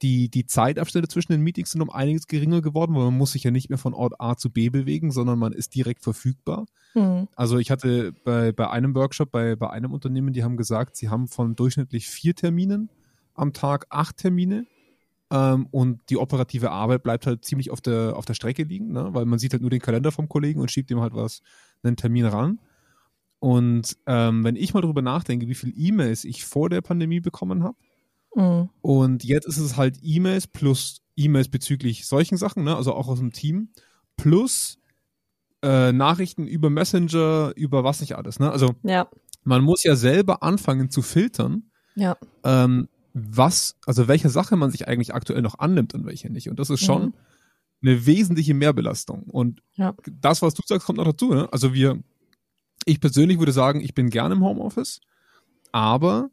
die, 0.01 0.29
die 0.29 0.45
Zeitabstände 0.45 1.07
zwischen 1.07 1.31
den 1.31 1.41
Meetings 1.41 1.71
sind 1.71 1.81
um 1.81 1.89
einiges 1.89 2.27
geringer 2.27 2.61
geworden, 2.61 2.95
weil 2.95 3.05
man 3.05 3.17
muss 3.17 3.33
sich 3.33 3.43
ja 3.43 3.51
nicht 3.51 3.69
mehr 3.69 3.77
von 3.77 3.93
Ort 3.93 4.19
A 4.19 4.35
zu 4.35 4.49
B 4.49 4.69
bewegen, 4.69 5.11
sondern 5.11 5.39
man 5.39 5.51
ist 5.51 5.75
direkt 5.75 6.03
verfügbar. 6.03 6.65
Hm. 6.93 7.27
Also 7.35 7.57
ich 7.57 7.71
hatte 7.71 8.13
bei, 8.23 8.51
bei 8.51 8.69
einem 8.69 8.95
Workshop, 8.95 9.31
bei, 9.31 9.55
bei 9.55 9.69
einem 9.69 9.91
Unternehmen, 9.91 10.33
die 10.33 10.43
haben 10.43 10.57
gesagt, 10.57 10.95
sie 10.95 11.09
haben 11.09 11.27
von 11.27 11.55
durchschnittlich 11.55 12.07
vier 12.07 12.35
Terminen 12.35 12.89
am 13.33 13.53
Tag 13.53 13.87
acht 13.89 14.17
Termine 14.17 14.65
ähm, 15.31 15.67
und 15.71 16.01
die 16.09 16.17
operative 16.17 16.71
Arbeit 16.71 17.03
bleibt 17.03 17.27
halt 17.27 17.45
ziemlich 17.45 17.71
auf 17.71 17.81
der, 17.81 18.15
auf 18.15 18.25
der 18.25 18.33
Strecke 18.33 18.63
liegen, 18.63 18.91
ne? 18.91 19.09
weil 19.11 19.25
man 19.25 19.39
sieht 19.39 19.53
halt 19.53 19.61
nur 19.61 19.71
den 19.71 19.81
Kalender 19.81 20.11
vom 20.11 20.29
Kollegen 20.29 20.61
und 20.61 20.71
schiebt 20.71 20.91
ihm 20.91 21.01
halt 21.01 21.13
was, 21.13 21.41
einen 21.83 21.97
Termin 21.97 22.25
ran. 22.25 22.59
Und 23.39 23.97
ähm, 24.05 24.43
wenn 24.43 24.55
ich 24.55 24.73
mal 24.73 24.81
drüber 24.81 25.01
nachdenke, 25.01 25.47
wie 25.47 25.55
viele 25.55 25.73
E-Mails 25.73 26.25
ich 26.25 26.45
vor 26.45 26.69
der 26.69 26.81
Pandemie 26.81 27.21
bekommen 27.21 27.63
habe, 27.63 27.77
Hm. 28.35 28.69
und 28.81 29.23
jetzt 29.23 29.47
ist 29.47 29.57
es 29.57 29.75
halt 29.77 29.97
E-Mails 30.01 30.47
plus 30.47 31.01
E-Mails 31.15 31.49
bezüglich 31.49 32.07
solchen 32.07 32.37
Sachen, 32.37 32.63
ne? 32.63 32.75
also 32.75 32.93
auch 32.93 33.07
aus 33.07 33.19
dem 33.19 33.31
Team, 33.31 33.69
plus 34.17 34.77
äh, 35.63 35.91
Nachrichten 35.91 36.47
über 36.47 36.69
Messenger, 36.69 37.51
über 37.55 37.83
was 37.83 37.99
nicht 38.01 38.15
alles. 38.15 38.39
Ne? 38.39 38.51
Also 38.51 38.75
Ja, 38.83 39.09
man 39.43 39.63
muss 39.63 39.83
ja 39.83 39.95
selber 39.95 40.43
anfangen 40.43 40.89
zu 40.89 41.01
filtern, 41.01 41.71
ja. 41.95 42.15
ähm, 42.43 42.87
was, 43.13 43.75
also 43.85 44.07
welche 44.07 44.29
Sache 44.29 44.55
man 44.55 44.69
sich 44.71 44.87
eigentlich 44.87 45.13
aktuell 45.13 45.41
noch 45.41 45.57
annimmt 45.59 45.93
und 45.95 46.05
welche 46.05 46.29
nicht. 46.31 46.49
Und 46.49 46.59
das 46.59 46.69
ist 46.69 46.81
schon 46.85 47.05
Mhm. 47.07 47.13
eine 47.81 48.05
wesentliche 48.05 48.53
Mehrbelastung. 48.53 49.23
Und 49.23 49.61
Ja. 49.73 49.95
das, 50.05 50.41
was 50.41 50.53
du 50.53 50.61
sagst, 50.65 50.85
kommt 50.85 50.97
noch 50.99 51.05
dazu. 51.05 51.33
Ne? 51.33 51.51
Also 51.51 51.73
wir, 51.73 52.01
ich 52.85 53.01
persönlich 53.01 53.39
würde 53.39 53.51
sagen, 53.51 53.81
ich 53.81 53.93
bin 53.95 54.09
gerne 54.09 54.35
im 54.35 54.43
Homeoffice, 54.43 55.01
aber 55.73 56.29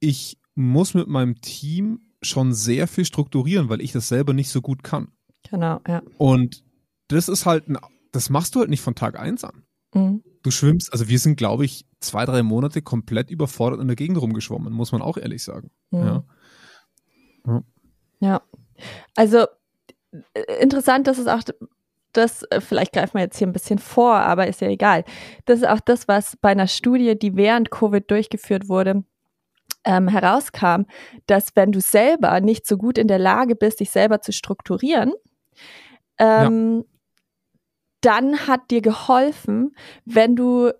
ich 0.00 0.38
muss 0.56 0.94
mit 0.94 1.06
meinem 1.06 1.40
Team 1.40 2.00
schon 2.22 2.52
sehr 2.52 2.88
viel 2.88 3.04
strukturieren, 3.04 3.68
weil 3.68 3.80
ich 3.80 3.92
das 3.92 4.08
selber 4.08 4.32
nicht 4.32 4.50
so 4.50 4.60
gut 4.60 4.82
kann. 4.82 5.12
Genau, 5.48 5.80
ja. 5.86 6.02
Und 6.18 6.64
das 7.08 7.28
ist 7.28 7.46
halt, 7.46 7.68
ein, 7.68 7.78
das 8.10 8.30
machst 8.30 8.54
du 8.54 8.60
halt 8.60 8.70
nicht 8.70 8.80
von 8.80 8.94
Tag 8.94 9.18
eins 9.18 9.44
an. 9.44 9.62
Mhm. 9.94 10.24
Du 10.42 10.50
schwimmst, 10.50 10.92
also 10.92 11.08
wir 11.08 11.18
sind, 11.18 11.36
glaube 11.36 11.64
ich, 11.64 11.86
zwei, 12.00 12.24
drei 12.24 12.42
Monate 12.42 12.82
komplett 12.82 13.30
überfordert 13.30 13.80
in 13.80 13.86
der 13.86 13.96
Gegend 13.96 14.20
rumgeschwommen, 14.20 14.72
muss 14.72 14.92
man 14.92 15.02
auch 15.02 15.16
ehrlich 15.16 15.44
sagen. 15.44 15.70
Mhm. 15.90 16.22
Ja. 17.46 17.62
Ja. 18.20 18.42
Also 19.14 19.46
äh, 20.34 20.62
interessant, 20.62 21.06
dass 21.06 21.18
es 21.18 21.26
auch 21.26 21.42
das, 22.12 22.44
äh, 22.44 22.60
vielleicht 22.60 22.92
greifen 22.92 23.14
wir 23.14 23.22
jetzt 23.22 23.38
hier 23.38 23.46
ein 23.46 23.52
bisschen 23.52 23.78
vor, 23.78 24.14
aber 24.14 24.46
ist 24.46 24.60
ja 24.60 24.68
egal. 24.68 25.04
Das 25.44 25.60
ist 25.60 25.68
auch 25.68 25.80
das, 25.80 26.08
was 26.08 26.36
bei 26.36 26.50
einer 26.50 26.66
Studie, 26.66 27.18
die 27.18 27.36
während 27.36 27.70
Covid 27.70 28.10
durchgeführt 28.10 28.68
wurde, 28.68 29.04
ähm, 29.86 30.08
herauskam, 30.08 30.82
dass 31.26 31.54
wenn 31.56 31.72
du 31.72 31.80
selber 31.80 32.40
nicht 32.40 32.66
so 32.66 32.76
gut 32.76 32.98
in 32.98 33.08
der 33.08 33.18
Lage 33.18 33.56
bist, 33.56 33.80
dich 33.80 33.90
selber 33.90 34.20
zu 34.20 34.32
strukturieren, 34.32 35.14
ähm, 36.18 36.84
dann 38.00 38.46
hat 38.46 38.70
dir 38.70 38.82
geholfen, 38.82 39.74
wenn 40.04 40.36
du 40.36 40.72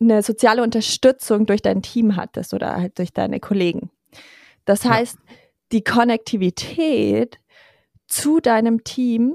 eine 0.00 0.22
soziale 0.22 0.62
Unterstützung 0.62 1.46
durch 1.46 1.62
dein 1.62 1.82
Team 1.82 2.16
hattest 2.16 2.52
oder 2.52 2.76
halt 2.76 2.98
durch 2.98 3.12
deine 3.12 3.40
Kollegen. 3.40 3.90
Das 4.64 4.84
Ja. 4.84 4.90
heißt, 4.90 5.18
die 5.72 5.82
Konnektivität 5.82 7.38
zu 8.06 8.40
deinem 8.40 8.84
Team 8.84 9.34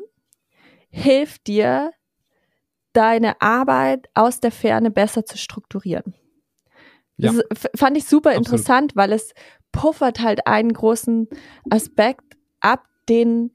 hilft 0.89 1.47
dir, 1.47 1.91
deine 2.93 3.41
Arbeit 3.41 4.09
aus 4.13 4.39
der 4.41 4.51
Ferne 4.51 4.91
besser 4.91 5.25
zu 5.25 5.37
strukturieren. 5.37 6.13
Das 7.21 7.35
Ja. 7.35 7.41
f- 7.51 7.69
fand 7.75 7.97
ich 7.97 8.05
super 8.05 8.29
Absolut. 8.31 8.47
interessant, 8.47 8.95
weil 8.95 9.11
es 9.13 9.33
puffert 9.71 10.19
halt 10.21 10.47
einen 10.47 10.73
großen 10.73 11.27
Aspekt 11.69 12.37
ab, 12.59 12.83
den, 13.09 13.51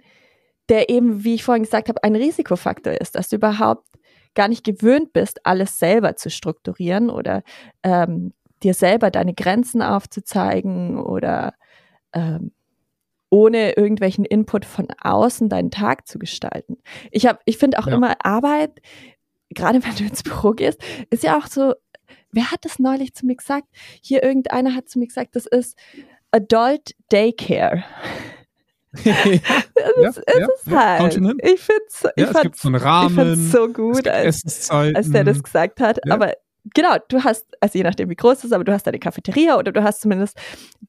der 0.68 0.88
eben, 0.88 1.24
wie 1.24 1.34
ich 1.34 1.44
vorhin 1.44 1.64
gesagt 1.64 1.88
habe, 1.88 2.02
ein 2.02 2.16
Risikofaktor 2.16 2.94
ist, 2.94 3.14
dass 3.16 3.28
du 3.28 3.36
überhaupt 3.36 3.86
gar 4.34 4.48
nicht 4.48 4.64
gewöhnt 4.64 5.12
bist, 5.12 5.44
alles 5.46 5.78
selber 5.78 6.16
zu 6.16 6.30
strukturieren 6.30 7.10
oder 7.10 7.42
ähm, 7.82 8.32
dir 8.62 8.74
selber 8.74 9.10
deine 9.10 9.34
Grenzen 9.34 9.82
aufzuzeigen 9.82 10.98
oder 10.98 11.54
ähm, 12.12 12.52
ohne 13.30 13.72
irgendwelchen 13.76 14.24
Input 14.24 14.64
von 14.64 14.88
außen 15.02 15.48
deinen 15.48 15.70
Tag 15.70 16.06
zu 16.06 16.18
gestalten. 16.18 16.78
Ich 17.10 17.26
habe, 17.26 17.38
ich 17.44 17.58
finde 17.58 17.78
auch 17.78 17.86
Ja. 17.86 17.94
immer 17.94 18.14
Arbeit, 18.24 18.80
gerade 19.50 19.82
wenn 19.84 19.94
du 19.96 20.04
ins 20.04 20.22
Büro 20.22 20.52
gehst, 20.52 20.80
ist 21.10 21.22
ja 21.22 21.36
auch 21.38 21.46
so. 21.46 21.74
Wer 22.36 22.50
hat 22.50 22.66
das 22.66 22.78
neulich 22.78 23.14
zu 23.14 23.24
mir 23.24 23.34
gesagt? 23.34 23.66
Hier 24.02 24.22
irgendeiner 24.22 24.74
hat 24.74 24.90
zu 24.90 24.98
mir 24.98 25.06
gesagt, 25.06 25.34
das 25.36 25.46
ist 25.46 25.74
Adult 26.32 26.94
Daycare. 27.08 27.82
ja, 29.04 29.14
Das 30.02 30.18
ist 30.18 30.66
es 30.66 30.72
halt. 30.72 31.14
schon 31.14 31.26
hin. 31.28 31.38
Ich 31.42 31.60
finde 31.60 31.82
es 31.88 32.02
Ja, 32.14 32.30
es 32.30 32.40
gibt 32.42 32.56
so 32.56 32.68
einen 32.68 32.74
Rahmen, 32.76 33.36
so 33.50 33.64
es 33.64 33.72
gut, 33.72 34.06
als, 34.06 34.70
als 34.70 35.10
der 35.10 35.24
das 35.24 35.42
gesagt 35.42 35.80
hat. 35.80 35.98
Ja. 36.04 36.12
Aber 36.12 36.34
genau, 36.74 36.96
du 37.08 37.24
hast, 37.24 37.46
also 37.62 37.78
je 37.78 37.84
nachdem, 37.84 38.10
wie 38.10 38.16
groß 38.16 38.36
es 38.36 38.44
ist, 38.44 38.52
aber 38.52 38.64
du 38.64 38.72
hast 38.72 38.86
deine 38.86 38.98
Cafeteria 38.98 39.56
oder 39.56 39.72
du 39.72 39.82
hast 39.82 40.02
zumindest 40.02 40.38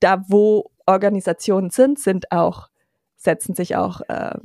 da, 0.02 0.22
wo 0.28 0.72
Organisationen 0.86 1.70
sind, 1.70 1.98
sind 1.98 2.30
auch, 2.34 2.68
setzen 3.16 3.56
sich 3.56 3.78
auch 3.78 4.02
äh, 4.10 4.38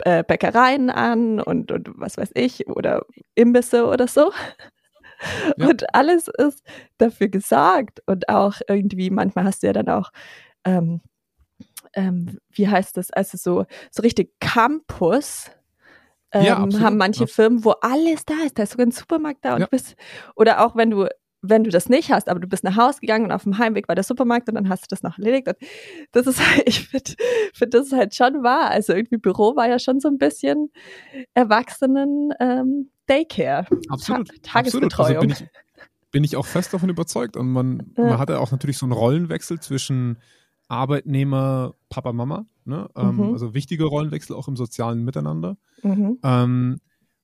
äh, 0.00 0.22
Bäckereien 0.22 0.90
an 0.90 1.40
und, 1.40 1.72
und 1.72 1.90
was 1.94 2.18
weiß 2.18 2.32
ich, 2.34 2.66
oder 2.68 3.06
Imbisse 3.34 3.86
oder 3.86 4.06
so. 4.06 4.32
Ja. 5.56 5.68
Und 5.68 5.94
alles 5.94 6.28
ist 6.28 6.62
dafür 6.98 7.28
gesagt. 7.28 8.02
Und 8.06 8.28
auch 8.28 8.54
irgendwie, 8.68 9.10
manchmal 9.10 9.44
hast 9.44 9.62
du 9.62 9.68
ja 9.68 9.72
dann 9.72 9.88
auch, 9.88 10.10
ähm, 10.64 11.00
ähm, 11.94 12.38
wie 12.52 12.68
heißt 12.68 12.96
das, 12.96 13.10
also 13.12 13.36
so, 13.38 13.66
so 13.90 14.02
richtig 14.02 14.32
Campus. 14.40 15.50
Ähm, 16.32 16.44
Ja, 16.44 16.56
haben 16.80 16.96
manche 16.96 17.22
Ja. 17.22 17.26
Firmen, 17.26 17.64
wo 17.64 17.72
alles 17.82 18.24
da 18.24 18.34
ist. 18.46 18.58
Da 18.58 18.64
ist 18.64 18.72
sogar 18.72 18.86
ein 18.86 18.92
Supermarkt 18.92 19.44
da 19.44 19.56
und 19.56 19.70
bist, 19.70 19.96
oder 20.36 20.64
auch 20.64 20.76
wenn 20.76 20.90
du, 20.90 21.08
wenn 21.42 21.64
du 21.64 21.70
das 21.70 21.88
nicht 21.88 22.12
hast, 22.12 22.28
aber 22.28 22.38
du 22.40 22.46
bist 22.46 22.64
nach 22.64 22.76
Hause 22.76 23.00
gegangen 23.00 23.24
und 23.24 23.32
auf 23.32 23.44
dem 23.44 23.56
Heimweg 23.58 23.88
war 23.88 23.94
der 23.94 24.04
Supermarkt 24.04 24.48
und 24.48 24.56
dann 24.56 24.68
hast 24.68 24.82
du 24.82 24.86
das 24.90 25.02
noch 25.02 25.16
erledigt. 25.18 25.48
Und 25.48 25.56
das 26.12 26.26
ist 26.26 26.38
halt, 26.40 26.62
ich 26.66 26.88
finde, 26.88 27.12
find 27.54 27.74
das 27.74 27.86
ist 27.86 27.92
halt 27.92 28.14
schon 28.14 28.42
wahr. 28.42 28.70
Also 28.70 28.92
irgendwie 28.92 29.16
Büro 29.16 29.56
war 29.56 29.68
ja 29.68 29.78
schon 29.78 30.00
so 30.00 30.08
ein 30.08 30.18
bisschen 30.18 30.70
Erwachsenen 31.34 32.32
ähm, 32.40 32.90
Daycare. 33.06 33.66
Absolut. 33.88 34.28
Ta 34.42 34.60
Tagesbetreuung. 34.60 34.90
Absolut. 34.90 34.98
Also 34.98 35.20
bin, 35.20 35.30
ich, 35.30 35.44
bin 36.10 36.24
ich 36.24 36.36
auch 36.36 36.46
fest 36.46 36.74
davon 36.74 36.88
überzeugt. 36.90 37.36
Und 37.36 37.48
man, 37.50 37.92
Ja. 37.96 38.04
man 38.04 38.18
hat 38.18 38.30
ja 38.30 38.38
auch 38.38 38.50
natürlich 38.52 38.78
so 38.78 38.86
einen 38.86 38.92
Rollenwechsel 38.92 39.60
zwischen 39.60 40.18
Arbeitnehmer, 40.68 41.74
Papa, 41.88 42.12
Mama. 42.12 42.46
Ne? 42.64 42.88
Ähm, 42.96 43.16
Mhm. 43.16 43.32
Also 43.32 43.54
wichtige 43.54 43.84
Rollenwechsel 43.84 44.36
auch 44.36 44.48
im 44.48 44.56
sozialen 44.56 45.04
Miteinander. 45.04 45.56
Mhm. 45.82 46.18
Ähm, 46.22 46.80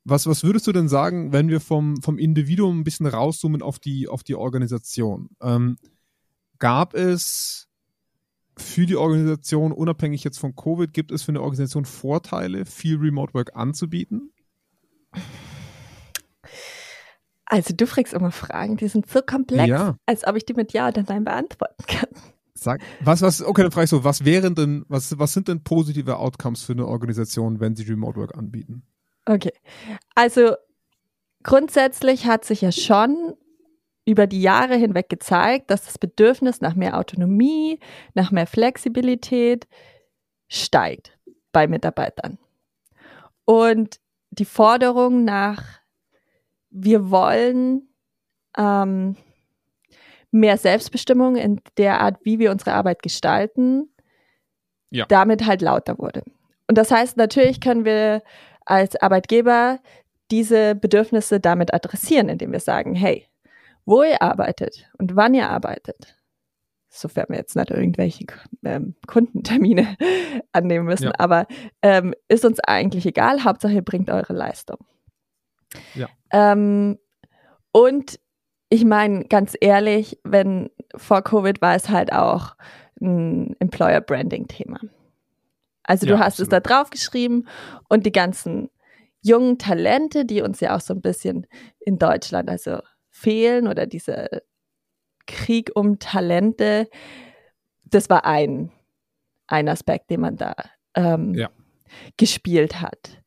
was, 0.08 0.26
was 0.26 0.44
würdest 0.44 0.66
du 0.68 0.72
denn 0.72 0.88
sagen, 0.88 1.32
wenn 1.32 1.48
wir 1.48 1.60
vom, 1.60 2.00
vom 2.00 2.16
Individuum 2.16 2.80
ein 2.80 2.84
bisschen 2.84 3.06
rauszoomen 3.06 3.60
auf 3.60 3.80
die, 3.80 4.06
auf 4.06 4.22
die 4.22 4.36
Organisation? 4.36 5.30
Ähm, 5.42 5.76
gab 6.60 6.94
es 6.94 7.68
für 8.56 8.86
die 8.86 8.96
Organisation, 8.96 9.72
unabhängig 9.72 10.22
jetzt 10.22 10.38
von 10.38 10.54
Covid, 10.54 10.92
gibt 10.92 11.10
es 11.10 11.24
für 11.24 11.32
eine 11.32 11.42
Organisation 11.42 11.84
Vorteile, 11.84 12.64
viel 12.64 12.96
Remote 12.98 13.34
Work 13.34 13.56
anzubieten? 13.56 14.30
Also 17.44 17.74
du 17.74 17.86
fragst 17.86 18.14
immer 18.14 18.30
Fragen, 18.30 18.76
die 18.76 18.88
sind 18.88 19.08
so 19.08 19.20
komplex, 19.22 19.68
Ja. 19.68 19.96
als 20.06 20.26
ob 20.26 20.36
ich 20.36 20.46
die 20.46 20.54
mit 20.54 20.72
Ja 20.72 20.88
oder 20.88 21.02
Nein 21.02 21.24
beantworten 21.24 21.84
kann. 21.86 22.08
Sag, 22.54 22.80
was, 23.00 23.22
was, 23.22 23.42
okay, 23.42 23.62
dann 23.62 23.72
frage 23.72 23.84
ich 23.84 23.90
so, 23.90 24.04
was 24.04 24.24
wären 24.24 24.54
denn, 24.54 24.84
was, 24.88 25.18
was 25.18 25.32
sind 25.32 25.48
denn 25.48 25.62
positive 25.62 26.16
Outcomes 26.16 26.62
für 26.62 26.72
eine 26.72 26.86
Organisation, 26.86 27.60
wenn 27.60 27.76
sie 27.76 27.84
Remote 27.84 28.18
Work 28.18 28.36
anbieten? 28.36 28.84
Okay. 29.26 29.52
Also 30.14 30.54
grundsätzlich 31.42 32.26
hat 32.26 32.44
sich 32.44 32.62
ja 32.62 32.72
schon 32.72 33.34
über 34.04 34.26
die 34.26 34.40
Jahre 34.40 34.76
hinweg 34.76 35.08
gezeigt, 35.08 35.70
dass 35.70 35.84
das 35.84 35.98
Bedürfnis 35.98 36.60
nach 36.60 36.74
mehr 36.76 36.96
Autonomie, 36.96 37.80
nach 38.14 38.30
mehr 38.30 38.46
Flexibilität 38.46 39.66
steigt 40.48 41.18
bei 41.52 41.66
Mitarbeitern. 41.66 42.38
Und 43.44 43.96
die 44.30 44.44
Forderung 44.44 45.24
nach, 45.24 45.62
wir 46.70 47.10
wollen 47.10 47.88
ähm, 48.56 49.16
mehr 50.30 50.58
Selbstbestimmung 50.58 51.36
in 51.36 51.60
der 51.76 52.00
Art, 52.00 52.18
wie 52.24 52.38
wir 52.38 52.50
unsere 52.52 52.74
Arbeit 52.74 53.02
gestalten, 53.02 53.88
Ja. 54.90 55.06
damit 55.08 55.46
halt 55.46 55.62
lauter 55.62 55.98
wurde. 55.98 56.22
Und 56.68 56.78
das 56.78 56.90
heißt, 56.90 57.16
natürlich 57.16 57.60
können 57.60 57.84
wir 57.84 58.22
als 58.66 58.96
Arbeitgeber 58.96 59.80
diese 60.30 60.74
Bedürfnisse 60.74 61.40
damit 61.40 61.72
adressieren, 61.72 62.28
indem 62.28 62.52
wir 62.52 62.60
sagen, 62.60 62.94
hey, 62.94 63.26
wo 63.84 64.02
ihr 64.02 64.20
arbeitet 64.20 64.90
und 64.98 65.14
wann 65.16 65.34
ihr 65.34 65.48
arbeitet, 65.48 66.16
sofern 66.88 67.26
wir 67.28 67.36
jetzt 67.36 67.54
nicht 67.56 67.70
irgendwelche 67.70 68.26
ähm, 68.64 68.96
Kundentermine 69.06 69.96
annehmen 70.52 70.86
müssen, 70.86 71.04
Ja. 71.04 71.12
aber 71.18 71.46
ähm, 71.82 72.14
ist 72.28 72.44
uns 72.44 72.58
eigentlich 72.60 73.06
egal, 73.06 73.44
Hauptsache 73.44 73.74
ihr 73.74 73.82
bringt 73.82 74.10
eure 74.10 74.32
Leistung. 74.32 74.78
Ja. 75.94 76.08
Ähm, 76.32 76.98
und 77.72 78.18
ich 78.68 78.84
meine, 78.84 79.26
ganz 79.26 79.56
ehrlich, 79.60 80.18
wenn 80.24 80.70
vor 80.96 81.22
Covid 81.22 81.60
war 81.62 81.76
es 81.76 81.88
halt 81.88 82.12
auch 82.12 82.56
ein 83.00 83.54
Employer 83.60 84.00
Branding 84.00 84.48
Thema. 84.48 84.80
Also 85.86 86.06
du 86.06 86.12
Ja, 86.14 86.18
hast 86.20 86.40
es 86.40 86.48
da 86.48 86.58
absolut. 86.58 86.78
drauf 86.80 86.90
geschrieben 86.90 87.46
und 87.88 88.06
die 88.06 88.12
ganzen 88.12 88.70
jungen 89.22 89.58
Talente, 89.58 90.24
die 90.24 90.42
uns 90.42 90.60
ja 90.60 90.76
auch 90.76 90.80
so 90.80 90.94
ein 90.94 91.00
bisschen 91.00 91.46
in 91.80 91.98
Deutschland 91.98 92.48
also 92.48 92.78
fehlen 93.10 93.66
oder 93.66 93.86
diese 93.86 94.42
Krieg 95.26 95.70
um 95.74 95.98
Talente, 95.98 96.88
das 97.84 98.08
war 98.10 98.24
ein, 98.24 98.70
ein 99.46 99.68
Aspekt, 99.68 100.10
den 100.10 100.20
man 100.20 100.36
da 100.36 100.54
ähm, 100.94 101.34
Ja. 101.34 101.50
gespielt 102.16 102.80
hat. 102.80 103.22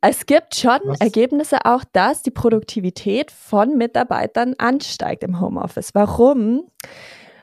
Es 0.00 0.26
gibt 0.26 0.54
schon 0.54 0.78
Was- 0.84 1.00
Ergebnisse 1.00 1.64
auch, 1.64 1.82
dass 1.92 2.22
die 2.22 2.30
Produktivität 2.30 3.30
von 3.30 3.76
Mitarbeitern 3.76 4.54
ansteigt 4.58 5.22
im 5.22 5.40
Homeoffice. 5.40 5.94
Warum? 5.94 6.70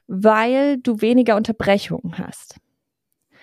Weil 0.07 0.77
du 0.77 1.01
weniger 1.01 1.35
Unterbrechungen 1.35 2.17
hast. 2.17 2.57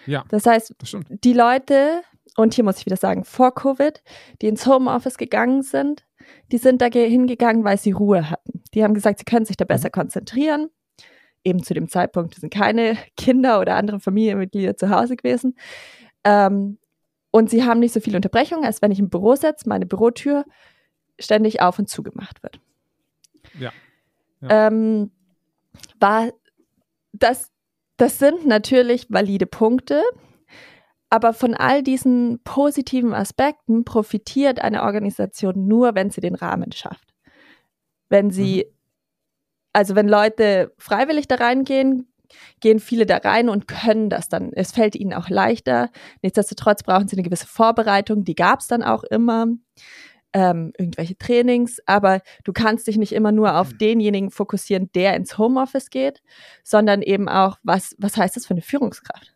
Ja, 0.06 0.24
Das 0.28 0.46
heißt, 0.46 0.74
das 0.78 0.96
die 1.08 1.32
Leute, 1.32 2.02
und 2.36 2.54
hier 2.54 2.64
muss 2.64 2.78
ich 2.78 2.86
wieder 2.86 2.96
sagen, 2.96 3.24
vor 3.24 3.54
Covid, 3.54 4.02
die 4.40 4.46
ins 4.48 4.66
Homeoffice 4.66 5.18
gegangen 5.18 5.62
sind, 5.62 6.06
die 6.52 6.58
sind 6.58 6.80
da 6.80 6.88
ge- 6.88 7.08
hingegangen, 7.08 7.64
weil 7.64 7.78
sie 7.78 7.92
Ruhe 7.92 8.30
hatten. 8.30 8.62
Die 8.74 8.84
haben 8.84 8.94
gesagt, 8.94 9.18
sie 9.18 9.24
können 9.24 9.46
sich 9.46 9.56
da 9.56 9.64
besser 9.64 9.90
konzentrieren. 9.90 10.68
Eben 11.42 11.62
zu 11.62 11.74
dem 11.74 11.88
Zeitpunkt 11.88 12.34
sind 12.34 12.52
keine 12.52 12.96
Kinder 13.16 13.60
oder 13.60 13.74
andere 13.76 14.00
Familienmitglieder 14.00 14.76
zu 14.76 14.90
Hause 14.90 15.16
gewesen. 15.16 15.56
Ähm, 16.24 16.78
und 17.32 17.48
sie 17.50 17.64
haben 17.64 17.80
nicht 17.80 17.92
so 17.94 18.00
viele 18.00 18.16
Unterbrechungen, 18.16 18.64
als 18.64 18.82
wenn 18.82 18.90
ich 18.92 18.98
im 18.98 19.08
Büro 19.10 19.34
sitze, 19.36 19.68
meine 19.68 19.86
Bürotür 19.86 20.44
ständig 21.18 21.60
auf 21.62 21.78
und 21.78 21.88
zugemacht 21.88 22.42
wird. 22.42 22.60
Ja. 23.58 23.72
Ähm, 24.48 25.10
war 25.98 26.30
das, 27.12 27.50
das 28.00 28.18
sind 28.18 28.46
natürlich 28.46 29.06
valide 29.10 29.46
Punkte, 29.46 30.02
aber 31.10 31.34
von 31.34 31.54
all 31.54 31.82
diesen 31.82 32.40
positiven 32.44 33.12
Aspekten 33.12 33.84
profitiert 33.84 34.60
eine 34.60 34.84
Organisation 34.84 35.66
nur, 35.66 35.94
wenn 35.94 36.10
sie 36.10 36.22
den 36.22 36.34
Rahmen 36.34 36.72
schafft. 36.72 37.12
Wenn 38.08 38.30
sie, 38.30 38.66
also 39.74 39.96
wenn 39.96 40.08
Leute 40.08 40.72
freiwillig 40.78 41.28
da 41.28 41.34
reingehen, 41.34 42.10
gehen 42.60 42.78
viele 42.78 43.04
da 43.06 43.18
rein 43.18 43.48
und 43.48 43.68
können 43.68 44.08
das 44.08 44.28
dann. 44.28 44.52
Es 44.54 44.72
fällt 44.72 44.94
ihnen 44.94 45.12
auch 45.12 45.28
leichter. 45.28 45.90
Nichtsdestotrotz 46.22 46.82
brauchen 46.82 47.08
sie 47.08 47.16
eine 47.16 47.24
gewisse 47.24 47.48
Vorbereitung, 47.48 48.24
die 48.24 48.34
gab 48.34 48.60
es 48.60 48.68
dann 48.68 48.82
auch 48.82 49.04
immer. 49.04 49.46
Ähm, 50.32 50.72
irgendwelche 50.78 51.18
Trainings, 51.18 51.80
aber 51.86 52.20
du 52.44 52.52
kannst 52.52 52.86
dich 52.86 52.96
nicht 52.98 53.12
immer 53.12 53.32
nur 53.32 53.56
auf 53.56 53.72
denjenigen 53.74 54.30
fokussieren, 54.30 54.88
der 54.94 55.16
ins 55.16 55.38
Homeoffice 55.38 55.90
geht, 55.90 56.22
sondern 56.62 57.02
eben 57.02 57.28
auch, 57.28 57.58
was, 57.64 57.96
was 57.98 58.16
heißt 58.16 58.36
das 58.36 58.46
für 58.46 58.54
eine 58.54 58.62
Führungskraft? 58.62 59.34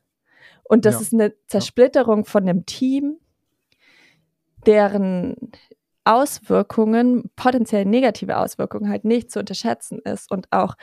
Und 0.62 0.84
das 0.84 0.94
Ja. 0.94 1.00
ist 1.00 1.12
eine 1.12 1.34
Zersplitterung 1.48 2.24
von 2.24 2.44
einem 2.48 2.64
Team, 2.64 3.18
deren 4.66 5.36
Auswirkungen, 6.04 7.30
potenziell 7.34 7.84
negative 7.86 8.36
Auswirkungen 8.36 8.88
halt 8.88 9.04
nicht 9.04 9.30
zu 9.30 9.40
unterschätzen 9.40 9.98
ist 10.04 10.30
und 10.30 10.52
auch, 10.52 10.74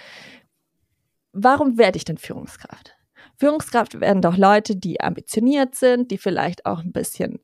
warum 1.32 1.78
werde 1.78 1.98
ich 1.98 2.06
denn 2.06 2.18
Führungskraft? 2.18 2.96
Führungskraft 3.38 4.00
werden 4.00 4.22
doch 4.22 4.36
Leute, 4.38 4.76
die 4.76 5.00
ambitioniert 5.02 5.76
sind, 5.76 6.12
die 6.12 6.18
vielleicht 6.18 6.66
auch 6.66 6.80
ein 6.80 6.92
bisschen 6.92 7.40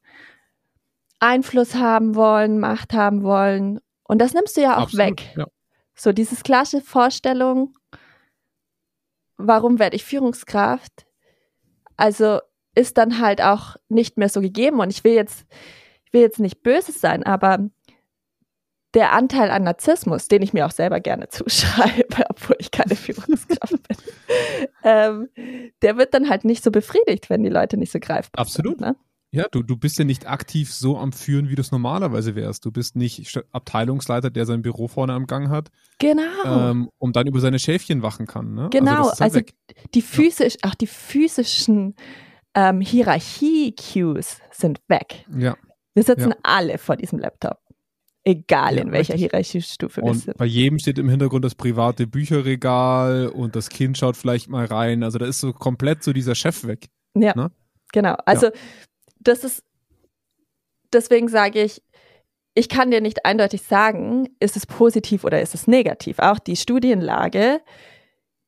Einfluss 1.20 1.76
haben 1.76 2.16
wollen, 2.16 2.60
Macht 2.60 2.94
haben 2.94 3.24
wollen. 3.24 3.80
Und 4.04 4.20
das 4.20 4.34
nimmst 4.34 4.58
du 4.58 4.62
ja 4.62 4.78
auch 4.78 4.84
Absolut, 4.84 5.08
weg. 5.08 5.34
Ja. 5.36 5.46
So 5.96 6.14
dieses 6.14 6.44
klassische 6.44 6.84
Vorstellung, 6.84 7.74
warum 9.38 9.80
werde 9.80 9.96
ich 9.96 10.06
Führungskraft? 10.06 11.06
Also 11.96 12.40
ist 12.76 12.98
dann 12.98 13.20
halt 13.20 13.42
auch 13.42 13.76
nicht 13.90 14.18
mehr 14.18 14.30
so 14.30 14.40
gegeben. 14.42 14.80
Und 14.80 14.92
ich 14.92 15.04
will 15.04 15.14
jetzt, 15.14 15.46
ich 16.06 16.14
will 16.14 16.22
jetzt 16.22 16.40
nicht 16.40 16.62
böse 16.62 16.92
sein, 16.92 17.24
aber 17.24 17.70
der 18.94 19.12
Anteil 19.14 19.50
an 19.52 19.64
Narzissmus, 19.64 20.28
den 20.28 20.42
ich 20.42 20.54
mir 20.54 20.66
auch 20.66 20.72
selber 20.72 21.00
gerne 21.00 21.28
zuschreibe, 21.30 22.26
obwohl 22.30 22.56
ich 22.60 22.72
keine 22.72 22.96
Führungskraft 22.96 23.88
bin, 23.88 23.98
ähm, 24.84 25.30
der 25.82 25.98
wird 25.98 26.14
dann 26.14 26.30
halt 26.30 26.46
nicht 26.46 26.64
so 26.64 26.72
befriedigt, 26.72 27.30
wenn 27.30 27.44
die 27.44 27.50
Leute 27.50 27.78
nicht 27.78 27.92
so 27.92 28.00
greifbar 28.00 28.42
Absolut. 28.42 28.80
sind. 28.80 28.88
Ne? 28.88 28.96
Ja, 29.32 29.46
du, 29.52 29.62
du 29.62 29.76
bist 29.76 30.00
ja 30.00 30.06
nicht 30.06 30.26
aktiv 30.28 30.74
so 30.74 30.98
am 30.98 31.12
Führen, 31.12 31.50
wie 31.50 31.56
du 31.56 31.62
es 31.62 31.72
normalerweise 31.72 32.36
wärst. 32.36 32.64
Du 32.66 32.72
bist 32.72 32.96
nicht 32.96 33.38
Abteilungsleiter, 33.52 34.30
der 34.30 34.46
sein 34.46 34.62
Büro 34.62 34.88
vorne 34.88 35.14
am 35.14 35.28
Gang 35.28 35.50
hat, 35.50 35.70
Genau. 36.00 36.22
ähm, 36.46 36.90
um 36.98 37.12
dann 37.12 37.28
über 37.28 37.40
seine 37.42 37.60
Schäfchen 37.60 38.02
wachen 38.02 38.26
kann. 38.26 38.54
Ne? 38.54 38.70
Genau, 38.72 39.00
also, 39.10 39.10
halt 39.12 39.22
also 39.22 39.36
weg. 39.40 39.54
die 39.94 40.02
physisch, 40.02 40.56
auch 40.64 40.76
die 40.76 40.88
physischen 40.88 41.96
ähm, 42.56 42.80
Hierarchie-Cues 42.82 44.38
sind 44.52 44.80
weg. 44.88 45.26
Ja. 45.38 45.56
Wir 45.94 46.04
sitzen 46.04 46.30
Ja. 46.30 46.36
alle 46.44 46.78
vor 46.78 46.96
diesem 46.96 47.20
Laptop. 47.20 47.58
Egal 48.24 48.76
Ja, 48.76 48.82
in 48.82 48.92
welcher 48.92 49.14
richtig. 49.14 49.30
Hierarchiestufe 49.32 50.02
wir 50.02 50.10
Und 50.10 50.16
sind. 50.20 50.38
bei 50.38 50.46
jedem 50.46 50.80
steht 50.80 51.00
im 51.00 51.10
Hintergrund 51.10 51.46
das 51.46 51.56
private 51.56 52.08
Bücherregal 52.08 53.28
und 53.28 53.56
das 53.56 53.70
Kind 53.70 53.98
schaut 53.98 54.18
vielleicht 54.18 54.50
mal 54.50 54.66
rein. 54.66 55.04
Also 55.04 55.18
da 55.18 55.26
ist 55.26 55.40
so 55.40 55.54
komplett 55.54 56.04
so 56.04 56.14
dieser 56.14 56.36
Chef 56.36 56.66
weg. 56.66 56.88
Ja, 57.16 57.34
ne? 57.36 57.52
genau. 57.94 58.16
Also 58.26 58.50
das 59.28 59.44
ist, 59.44 59.64
deswegen 60.94 61.28
sage 61.28 61.62
ich, 61.62 61.82
ich 62.54 62.70
kann 62.70 62.90
dir 62.90 63.02
nicht 63.02 63.26
eindeutig 63.26 63.62
sagen, 63.62 64.30
ist 64.40 64.58
es 64.58 64.66
positiv 64.66 65.24
oder 65.24 65.42
ist 65.42 65.54
es 65.54 65.68
negativ. 65.68 66.18
Auch 66.20 66.40
die 66.40 66.56
Studienlage, 66.56 67.62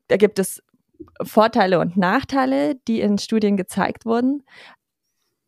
da 0.08 0.18
gibt 0.18 0.40
es 0.40 0.64
Vorteile 1.22 1.80
und 1.80 1.96
Nachteile, 1.96 2.76
die 2.88 3.02
in 3.02 3.20
Studien 3.20 3.56
gezeigt 3.56 4.06
wurden. 4.06 4.44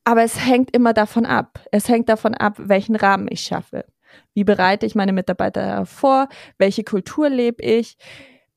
Aber 0.03 0.23
es 0.23 0.45
hängt 0.45 0.75
immer 0.75 0.93
davon 0.93 1.25
ab. 1.25 1.59
Es 1.71 1.89
hängt 1.89 2.09
davon 2.09 2.35
ab, 2.35 2.55
welchen 2.57 2.95
Rahmen 2.95 3.27
ich 3.29 3.41
schaffe. 3.41 3.85
Wie 4.33 4.43
bereite 4.43 4.85
ich 4.85 4.95
meine 4.95 5.13
Mitarbeiter 5.13 5.85
vor? 5.85 6.27
Welche 6.57 6.83
Kultur 6.83 7.29
lebe 7.29 7.63
ich? 7.63 7.97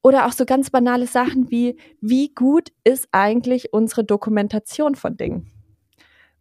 Oder 0.02 0.26
auch 0.26 0.32
so 0.32 0.44
ganz 0.44 0.70
banale 0.70 1.06
Sachen 1.06 1.50
wie, 1.50 1.78
wie 2.00 2.34
gut 2.34 2.72
ist 2.84 3.08
eigentlich 3.12 3.72
unsere 3.72 4.04
Dokumentation 4.04 4.96
von 4.96 5.16
Dingen? 5.16 5.53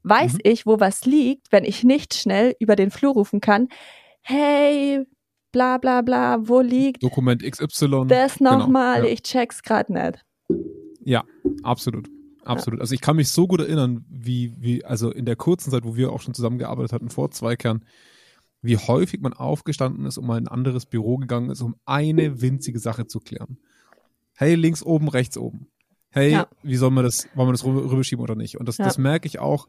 Weiß 0.04 0.34
Mhm. 0.34 0.40
ich, 0.44 0.66
wo 0.66 0.80
was 0.80 1.06
liegt, 1.06 1.52
wenn 1.52 1.64
ich 1.64 1.84
nicht 1.84 2.14
schnell 2.14 2.56
über 2.60 2.76
den 2.76 2.92
Flur 2.92 3.14
rufen 3.14 3.40
kann, 3.42 3.70
hey, 4.22 5.06
bla 5.52 5.78
bla 5.78 6.02
bla, 6.02 6.48
wo 6.48 6.62
liegt 6.62 7.04
Dokument 7.04 7.42
XY. 7.44 8.06
das 8.08 8.40
nochmal? 8.40 8.96
Genau, 8.98 9.08
ja. 9.08 9.14
Ich 9.14 9.24
check's 9.24 9.62
grad 9.64 9.90
nicht. 9.90 10.24
Ja, 11.04 11.24
absolut. 11.64 12.08
Absolut. 12.46 12.82
Also 12.82 12.94
ich 12.94 13.00
kann 13.00 13.16
mich 13.16 13.30
so 13.30 13.48
gut 13.48 13.62
erinnern, 13.62 14.04
wie, 14.10 14.54
wie, 14.60 14.84
also 14.84 15.10
in 15.12 15.24
der 15.26 15.38
kurzen 15.38 15.72
Zeit, 15.72 15.86
wo 15.86 15.96
wir 15.96 16.12
auch 16.12 16.20
schon 16.22 16.34
zusammengearbeitet 16.34 16.92
hatten, 16.92 17.10
vor 17.10 17.32
zwei 17.32 17.56
Kern, 17.56 17.86
wie 18.62 18.76
häufig 18.78 19.22
man 19.22 19.32
aufgestanden 19.32 20.06
ist 20.06 20.18
und 20.18 20.26
mal 20.28 20.38
in 20.38 20.46
ein 20.48 20.54
anderes 20.54 20.86
Büro 20.86 21.18
gegangen 21.18 21.50
ist, 21.50 21.62
um 21.62 21.76
eine 21.86 22.42
winzige 22.42 22.80
Sache 22.80 23.08
zu 23.08 23.20
klären. 23.22 23.58
Hey, 24.36 24.56
links 24.56 24.84
oben, 24.84 25.08
rechts 25.08 25.38
oben. 25.38 25.68
Hey, 26.10 26.32
Ja. 26.32 26.48
wie 26.64 26.76
soll 26.76 26.92
man 26.92 27.06
das, 27.06 27.30
wollen 27.34 27.48
wir 27.48 27.54
das 27.54 27.64
rüber- 27.64 27.90
rüberschieben 27.90 28.22
oder 28.22 28.36
nicht? 28.36 28.58
Und 28.60 28.68
das, 28.68 28.76
das 28.78 28.98
merke 28.98 29.26
ich 29.28 29.40
auch, 29.40 29.68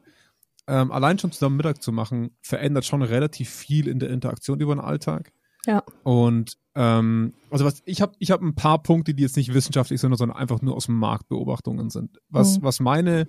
ähm, 0.67 0.91
allein 0.93 1.19
schon 1.19 1.33
zusammen 1.33 1.57
Mittag 1.57 1.83
zu 1.83 1.93
machen, 1.93 2.37
verändert 2.41 2.85
schon 2.85 3.03
relativ 3.03 3.51
viel 3.51 3.87
in 3.89 3.99
der 3.99 4.11
Interaktion 4.11 4.61
über 4.61 4.75
den 4.75 4.81
Alltag. 4.81 5.33
Ja. 5.67 5.83
Und 6.03 6.57
ähm, 6.75 7.33
also 7.51 7.65
was 7.65 7.83
ich 7.87 8.03
habe 8.03 8.15
ich 8.19 8.31
habe 8.31 8.45
ein 8.47 8.55
paar 8.55 8.83
Punkte, 8.83 9.15
die 9.15 9.23
jetzt 9.23 9.37
nicht 9.37 9.55
wissenschaftlich 9.55 10.01
sind, 10.01 10.15
sondern 10.17 10.37
einfach 10.37 10.61
nur 10.61 10.75
aus 10.77 10.89
Marktbeobachtungen 10.89 11.89
sind. 11.91 12.19
Was 12.29 12.59
Mhm. 12.59 12.63
was 12.65 12.81
meine 12.81 13.27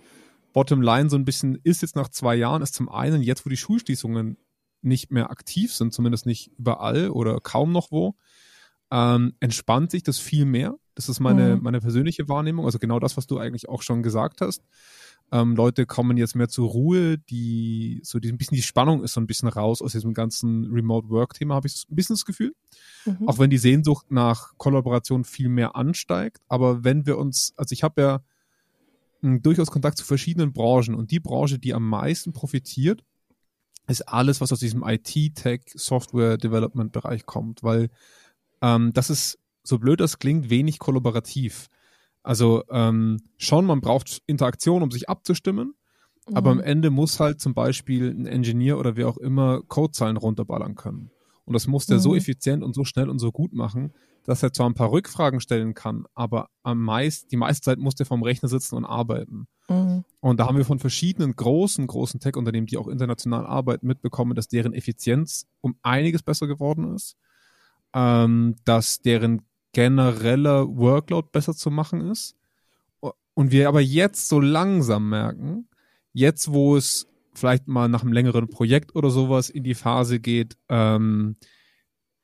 Bottomline 0.54 1.10
so 1.10 1.18
ein 1.18 1.26
bisschen 1.26 1.60
ist 1.64 1.82
jetzt 1.82 1.96
nach 1.96 2.10
zwei 2.10 2.36
Jahren, 2.36 2.62
ist 2.62 2.74
zum 2.74 2.90
einen 2.90 3.22
jetzt, 3.22 3.46
wo 3.46 3.50
die 3.50 3.58
Schulschließungen 3.58 4.38
nicht 4.82 5.12
mehr 5.12 5.30
aktiv 5.32 5.74
sind, 5.74 5.94
zumindest 5.94 6.26
nicht 6.26 6.52
überall 6.58 7.10
oder 7.10 7.40
kaum 7.42 7.72
noch 7.72 7.92
wo, 7.92 8.16
ähm, 8.92 9.34
entspannt 9.40 9.92
sich 9.92 10.04
das 10.04 10.20
viel 10.20 10.46
mehr. 10.46 10.76
Das 10.94 11.10
ist 11.10 11.20
meine, 11.20 11.56
Mhm. 11.58 11.64
meine 11.64 11.80
persönliche 11.82 12.30
Wahrnehmung. 12.30 12.66
Also 12.66 12.80
genau 12.80 13.00
das, 13.00 13.18
was 13.18 13.28
du 13.28 13.38
eigentlich 13.38 13.68
auch 13.68 13.82
schon 13.82 14.04
gesagt 14.04 14.42
hast. 14.42 14.62
Ähm, 15.36 15.54
Leute 15.58 15.86
kommen 15.86 16.16
jetzt 16.16 16.34
mehr 16.36 16.48
zur 16.48 16.70
Ruhe, 16.70 17.18
die 17.18 18.00
so 18.04 18.20
die, 18.20 18.32
ein 18.32 18.38
bisschen 18.38 18.56
die 18.56 18.62
Spannung 18.62 19.04
ist 19.04 19.12
so 19.12 19.20
ein 19.20 19.28
bisschen 19.28 19.50
raus 19.50 19.82
aus 19.82 19.92
diesem 19.92 20.14
ganzen 20.14 20.72
Remote 20.72 21.10
Work 21.10 21.34
Thema, 21.34 21.56
habe 21.56 21.68
ich 21.68 21.76
so 21.76 21.88
ein 21.92 21.96
bisschen 21.96 22.16
das 22.16 22.24
Gefühl. 22.24 22.56
Mhm. 23.04 23.28
Auch 23.28 23.38
wenn 23.38 23.50
die 23.50 23.58
Sehnsucht 23.58 24.12
nach 24.12 24.54
Kollaboration 24.58 25.26
viel 25.26 25.50
mehr 25.50 25.76
ansteigt. 25.76 26.42
Aber 26.48 26.86
wenn 26.86 27.06
wir 27.06 27.18
uns, 27.18 27.54
also 27.58 27.74
ich 27.74 27.84
habe 27.84 28.02
ja 28.02 28.22
durchaus 29.22 29.72
Kontakt 29.72 29.98
zu 29.98 30.06
verschiedenen 30.06 30.54
Branchen 30.54 30.96
und 30.96 31.12
die 31.12 31.20
Branche, 31.20 31.60
die 31.60 31.74
am 31.74 31.90
meisten 31.90 32.32
profitiert, 32.32 33.04
ist 33.88 34.08
alles, 34.08 34.40
was 34.40 34.54
aus 34.54 34.60
diesem 34.60 34.84
IT, 34.84 35.36
Tech, 35.36 35.64
Software 35.74 36.38
Development 36.38 36.94
Bereich 36.94 37.26
kommt, 37.26 37.62
weil 37.62 37.90
ähm, 38.62 38.94
das 38.94 39.10
ist, 39.10 39.38
so 39.64 39.80
blöd 39.80 40.00
das 40.00 40.18
klingt, 40.18 40.50
wenig 40.50 40.80
kollaborativ. 40.80 41.68
Also 42.26 42.64
ähm, 42.72 43.22
schon, 43.38 43.66
man 43.66 43.82
braucht 43.82 44.22
Interaktion, 44.26 44.82
um 44.82 44.90
sich 44.90 45.08
abzustimmen, 45.10 45.76
aber 46.34 46.50
am 46.52 46.58
Mhm. 46.58 46.64
Ende 46.64 46.90
muss 46.90 47.20
halt 47.20 47.40
zum 47.40 47.54
Beispiel 47.54 48.10
ein 48.10 48.26
Engineer 48.26 48.80
oder 48.80 48.96
wer 48.96 49.08
auch 49.08 49.18
immer 49.18 49.62
Codezeilen 49.68 50.18
runterballern 50.18 50.74
können. 50.74 51.12
Und 51.46 51.54
das 51.54 51.68
muss 51.68 51.86
der 51.86 52.00
so 52.00 52.12
Mhm. 52.12 52.18
effizient 52.18 52.64
und 52.64 52.74
so 52.74 52.84
schnell 52.84 53.10
und 53.12 53.20
so 53.20 53.32
gut 53.32 53.54
machen, 53.54 53.94
dass 54.24 54.42
er 54.42 54.52
zwar 54.52 54.68
ein 54.68 54.74
paar 54.74 54.92
Rückfragen 54.92 55.40
stellen 55.40 55.76
kann, 55.76 56.06
aber 56.16 56.50
am 56.64 56.82
meist, 56.82 57.32
die 57.32 57.38
meiste 57.38 57.62
Zeit 57.66 57.78
muss 57.78 57.94
der 57.94 58.08
vom 58.08 58.24
Rechner 58.24 58.50
sitzen 58.50 58.74
und 58.76 58.86
arbeiten. 58.86 59.46
Mhm. 59.70 60.04
Und 60.20 60.40
da 60.40 60.48
haben 60.48 60.58
wir 60.58 60.66
von 60.66 60.80
verschiedenen 60.80 61.36
großen, 61.36 61.86
großen 61.86 62.20
Tech-Unternehmen, 62.20 62.66
die 62.66 62.78
auch 62.78 62.88
international 62.88 63.46
arbeiten, 63.46 63.86
mitbekommen, 63.86 64.34
dass 64.34 64.48
deren 64.48 64.74
Effizienz 64.74 65.46
um 65.62 65.76
einiges 65.84 66.24
besser 66.24 66.48
geworden 66.48 66.96
ist, 66.96 67.18
ähm, 67.94 68.56
dass 68.66 69.00
deren 69.02 69.44
genereller 69.76 70.68
Workload 70.70 71.28
besser 71.34 71.54
zu 71.54 71.70
machen 71.70 72.10
ist. 72.10 72.38
Und 73.34 73.52
wir 73.52 73.68
aber 73.68 73.82
jetzt 73.82 74.30
so 74.30 74.40
langsam 74.40 75.10
merken, 75.10 75.68
jetzt 76.14 76.54
wo 76.54 76.78
es 76.78 77.08
vielleicht 77.34 77.68
mal 77.68 77.90
nach 77.90 78.02
einem 78.02 78.14
längeren 78.14 78.48
Projekt 78.48 78.96
oder 78.96 79.10
sowas 79.10 79.50
in 79.50 79.64
die 79.64 79.76
Phase 79.76 80.22
geht, 80.22 80.56
ähm, 80.70 81.36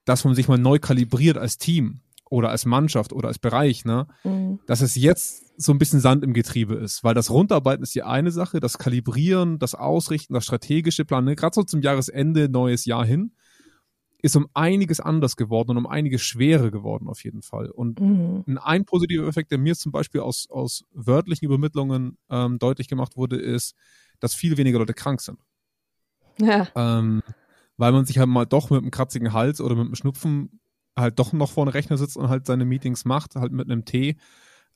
dass 0.05 0.23
man 0.23 0.33
sich 0.33 0.47
mal 0.47 0.57
neu 0.57 0.79
kalibriert 0.79 1.37
als 1.37 1.57
Team 1.57 1.99
oder 2.29 2.49
als 2.49 2.65
Mannschaft 2.65 3.11
oder 3.11 3.27
als 3.27 3.37
Bereich, 3.37 3.83
ne? 3.83 4.07
Mhm. 4.23 4.61
dass 4.65 4.79
es 4.79 4.95
jetzt 4.95 5.61
so 5.61 5.73
ein 5.73 5.77
bisschen 5.77 5.99
Sand 5.99 6.23
im 6.23 6.33
Getriebe 6.33 6.75
ist, 6.75 7.03
weil 7.03 7.13
das 7.13 7.29
Runterarbeiten 7.29 7.83
ist 7.83 7.93
die 7.93 8.03
eine 8.03 8.31
Sache, 8.31 8.61
das 8.61 8.77
Kalibrieren, 8.77 9.59
das 9.59 9.75
Ausrichten, 9.75 10.33
das 10.33 10.45
strategische 10.45 11.03
Planen, 11.03 11.35
gerade 11.35 11.53
so 11.53 11.63
zum 11.63 11.81
Jahresende, 11.81 12.47
neues 12.47 12.85
Jahr 12.85 13.05
hin, 13.05 13.33
ist 14.21 14.35
um 14.35 14.47
einiges 14.53 14.99
anders 14.99 15.35
geworden 15.35 15.71
und 15.71 15.77
um 15.77 15.87
einiges 15.87 16.21
schwerer 16.21 16.71
geworden 16.71 17.07
auf 17.07 17.23
jeden 17.23 17.41
Fall. 17.41 17.69
Und 17.69 17.99
Mhm. 17.99 18.43
ein, 18.47 18.57
ein 18.57 18.85
positiver 18.85 19.27
Effekt, 19.27 19.51
der 19.51 19.57
mir 19.57 19.75
zum 19.75 19.91
Beispiel 19.91 20.21
aus, 20.21 20.47
aus 20.49 20.85
wörtlichen 20.91 21.45
Übermittlungen 21.45 22.17
ähm, 22.29 22.59
deutlich 22.59 22.87
gemacht 22.87 23.17
wurde, 23.17 23.37
ist, 23.37 23.75
dass 24.19 24.33
viel 24.33 24.57
weniger 24.57 24.79
Leute 24.79 24.93
krank 24.93 25.21
sind. 25.21 25.39
Ja. 26.39 26.67
Ähm, 26.75 27.21
weil 27.77 27.91
man 27.91 28.05
sich 28.05 28.19
halt 28.19 28.29
mal 28.29 28.45
doch 28.45 28.69
mit 28.69 28.81
einem 28.81 28.91
kratzigen 28.91 29.33
Hals 29.33 29.59
oder 29.61 29.75
mit 29.75 29.85
einem 29.85 29.95
Schnupfen 29.95 30.59
halt 30.95 31.19
doch 31.19 31.33
noch 31.33 31.51
vor 31.51 31.63
einem 31.63 31.71
Rechner 31.71 31.97
sitzt 31.97 32.17
und 32.17 32.29
halt 32.29 32.45
seine 32.45 32.65
Meetings 32.65 33.05
macht, 33.05 33.35
halt 33.35 33.51
mit 33.51 33.69
einem 33.69 33.85
Tee. 33.85 34.17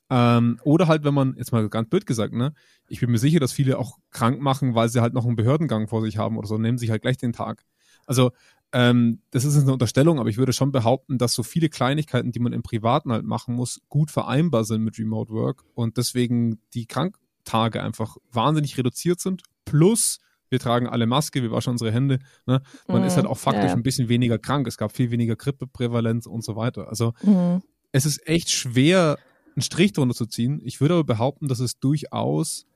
Ähm, 0.08 0.60
oder 0.62 0.86
halt, 0.86 1.04
wenn 1.04 1.14
man, 1.14 1.34
jetzt 1.36 1.52
mal 1.52 1.68
ganz 1.68 1.88
blöd 1.88 2.06
gesagt, 2.06 2.32
ne, 2.32 2.52
ich 2.88 3.00
bin 3.00 3.10
mir 3.10 3.18
sicher, 3.18 3.40
dass 3.40 3.52
viele 3.52 3.78
auch 3.78 3.98
krank 4.10 4.40
machen, 4.40 4.74
weil 4.74 4.88
sie 4.88 5.00
halt 5.00 5.14
noch 5.14 5.26
einen 5.26 5.36
Behördengang 5.36 5.88
vor 5.88 6.00
sich 6.02 6.16
haben 6.16 6.38
oder 6.38 6.46
so, 6.46 6.58
nehmen 6.58 6.78
sich 6.78 6.90
halt 6.90 7.02
gleich 7.02 7.16
den 7.16 7.32
Tag. 7.32 7.64
Also, 8.06 8.30
ähm, 8.78 9.20
das 9.30 9.46
ist 9.46 9.56
eine 9.56 9.72
Unterstellung, 9.72 10.20
aber 10.20 10.28
ich 10.28 10.36
würde 10.36 10.52
schon 10.52 10.70
behaupten, 10.70 11.16
dass 11.16 11.32
so 11.32 11.42
viele 11.42 11.70
Kleinigkeiten, 11.70 12.30
die 12.30 12.40
man 12.40 12.52
im 12.52 12.62
Privaten 12.62 13.10
halt 13.10 13.24
machen 13.24 13.54
muss, 13.54 13.80
gut 13.88 14.10
vereinbar 14.10 14.64
sind 14.64 14.82
mit 14.82 14.98
Remote 14.98 15.32
Work 15.32 15.64
und 15.74 15.96
deswegen 15.96 16.60
die 16.74 16.84
Kranktage 16.84 17.82
einfach 17.82 18.18
wahnsinnig 18.30 18.76
reduziert 18.76 19.18
sind. 19.20 19.44
Plus, 19.64 20.18
wir 20.50 20.58
tragen 20.60 20.88
alle 20.88 21.06
Maske, 21.06 21.40
wir 21.42 21.50
waschen 21.52 21.70
unsere 21.70 21.90
Hände. 21.90 22.18
Ne? 22.44 22.60
Man 22.86 23.00
Mhm. 23.00 23.08
ist 23.08 23.16
halt 23.16 23.26
auch 23.26 23.38
faktisch 23.38 23.70
Ja, 23.70 23.76
ein 23.76 23.82
bisschen 23.82 24.10
weniger 24.10 24.38
krank. 24.38 24.66
Es 24.68 24.76
gab 24.76 24.92
viel 24.92 25.10
weniger 25.10 25.36
Grippeprävalenz 25.36 26.26
und 26.26 26.44
so 26.44 26.54
weiter. 26.54 26.88
Also 26.88 27.14
Mhm. 27.22 27.62
es 27.92 28.04
ist 28.04 28.28
echt 28.28 28.50
schwer, 28.50 29.18
einen 29.54 29.62
Strich 29.62 29.94
drunter 29.94 30.14
zu 30.14 30.26
ziehen. 30.26 30.60
Ich 30.64 30.82
würde 30.82 30.94
aber 30.94 31.04
behaupten, 31.04 31.48
dass 31.48 31.60
es 31.60 31.78
durchaus 31.80 32.66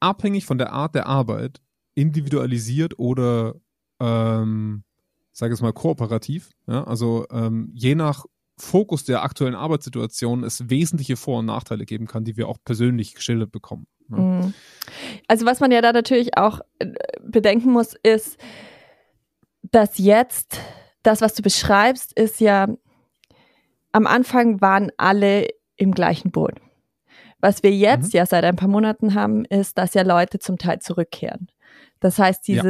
abhängig 0.00 0.44
von 0.44 0.58
der 0.58 0.72
Art 0.72 0.94
der 0.96 1.06
Arbeit 1.06 1.60
individualisiert 1.94 2.98
oder 2.98 3.54
ähm, 4.02 4.84
sage 5.32 5.52
jetzt 5.54 5.62
mal 5.62 5.72
kooperativ. 5.72 6.50
Ja? 6.66 6.84
Also 6.84 7.26
ähm, 7.30 7.70
je 7.74 7.94
nach 7.94 8.24
Fokus 8.58 9.04
der 9.04 9.22
aktuellen 9.22 9.54
Arbeitssituation 9.54 10.44
es 10.44 10.68
wesentliche 10.68 11.16
Vor- 11.16 11.38
und 11.38 11.46
Nachteile 11.46 11.86
geben 11.86 12.06
kann, 12.06 12.24
die 12.24 12.36
wir 12.36 12.48
auch 12.48 12.58
persönlich 12.64 13.14
geschildert 13.14 13.50
bekommen. 13.52 13.86
Ja? 14.10 14.16
Mhm. 14.18 14.54
Also 15.28 15.46
was 15.46 15.60
man 15.60 15.72
ja 15.72 15.80
da 15.80 15.92
natürlich 15.92 16.36
auch 16.36 16.60
äh, 16.78 16.92
bedenken 17.22 17.70
muss, 17.70 17.94
ist, 18.02 18.38
dass 19.70 19.96
jetzt 19.98 20.58
das, 21.02 21.20
was 21.20 21.34
du 21.34 21.42
beschreibst, 21.42 22.12
ist 22.12 22.40
ja, 22.40 22.68
am 23.92 24.06
Anfang 24.06 24.60
waren 24.60 24.90
alle 24.96 25.48
im 25.76 25.92
gleichen 25.92 26.30
Boot. 26.30 26.54
Was 27.40 27.62
wir 27.62 27.72
jetzt 27.72 28.12
Mhm. 28.12 28.18
ja 28.18 28.26
seit 28.26 28.44
ein 28.44 28.56
paar 28.56 28.68
Monaten 28.68 29.14
haben, 29.14 29.44
ist, 29.46 29.78
dass 29.78 29.94
ja 29.94 30.02
Leute 30.02 30.38
zum 30.38 30.58
Teil 30.58 30.78
zurückkehren. 30.80 31.48
Das 32.00 32.18
heißt, 32.18 32.46
Ja. 32.48 32.62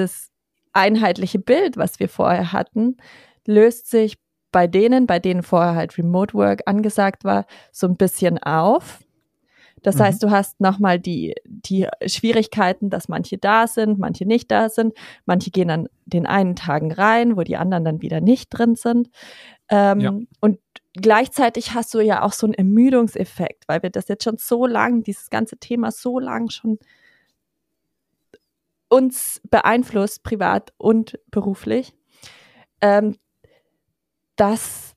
Einheitliche 0.72 1.38
Bild, 1.38 1.76
was 1.76 2.00
wir 2.00 2.08
vorher 2.08 2.52
hatten, 2.52 2.96
löst 3.46 3.90
sich 3.90 4.18
bei 4.52 4.66
denen, 4.66 5.06
bei 5.06 5.18
denen 5.18 5.42
vorher 5.42 5.74
halt 5.74 5.96
Remote 5.98 6.34
Work 6.34 6.62
angesagt 6.66 7.24
war, 7.24 7.46
so 7.72 7.86
ein 7.86 7.96
bisschen 7.96 8.38
auf. 8.42 9.00
Das 9.82 9.96
Mhm. 9.96 10.00
heißt, 10.02 10.22
du 10.22 10.30
hast 10.30 10.60
nochmal 10.60 11.00
die, 11.00 11.34
die 11.46 11.88
Schwierigkeiten, 12.06 12.88
dass 12.90 13.08
manche 13.08 13.38
da 13.38 13.66
sind, 13.66 13.98
manche 13.98 14.26
nicht 14.26 14.50
da 14.50 14.68
sind. 14.68 14.94
Manche 15.26 15.50
gehen 15.50 15.70
an 15.70 15.88
den 16.06 16.26
einen 16.26 16.54
Tagen 16.54 16.92
rein, 16.92 17.36
wo 17.36 17.42
die 17.42 17.56
anderen 17.56 17.84
dann 17.84 18.02
wieder 18.02 18.20
nicht 18.20 18.50
drin 18.50 18.76
sind. 18.76 19.08
Ähm, 19.70 20.00
Ja. 20.00 20.12
Und 20.40 20.58
gleichzeitig 20.94 21.74
hast 21.74 21.94
du 21.94 22.00
ja 22.00 22.22
auch 22.22 22.32
so 22.32 22.46
einen 22.46 22.54
Ermüdungseffekt, 22.54 23.64
weil 23.66 23.82
wir 23.82 23.90
das 23.90 24.06
jetzt 24.08 24.24
schon 24.24 24.36
so 24.38 24.66
lang, 24.66 25.02
dieses 25.02 25.30
ganze 25.30 25.56
Thema 25.56 25.90
so 25.90 26.18
lang 26.20 26.50
schon 26.50 26.78
uns 28.92 29.40
beeinflusst, 29.50 30.22
privat 30.22 30.74
und 30.76 31.18
beruflich, 31.30 31.94
ähm, 32.82 33.16
dass 34.36 34.94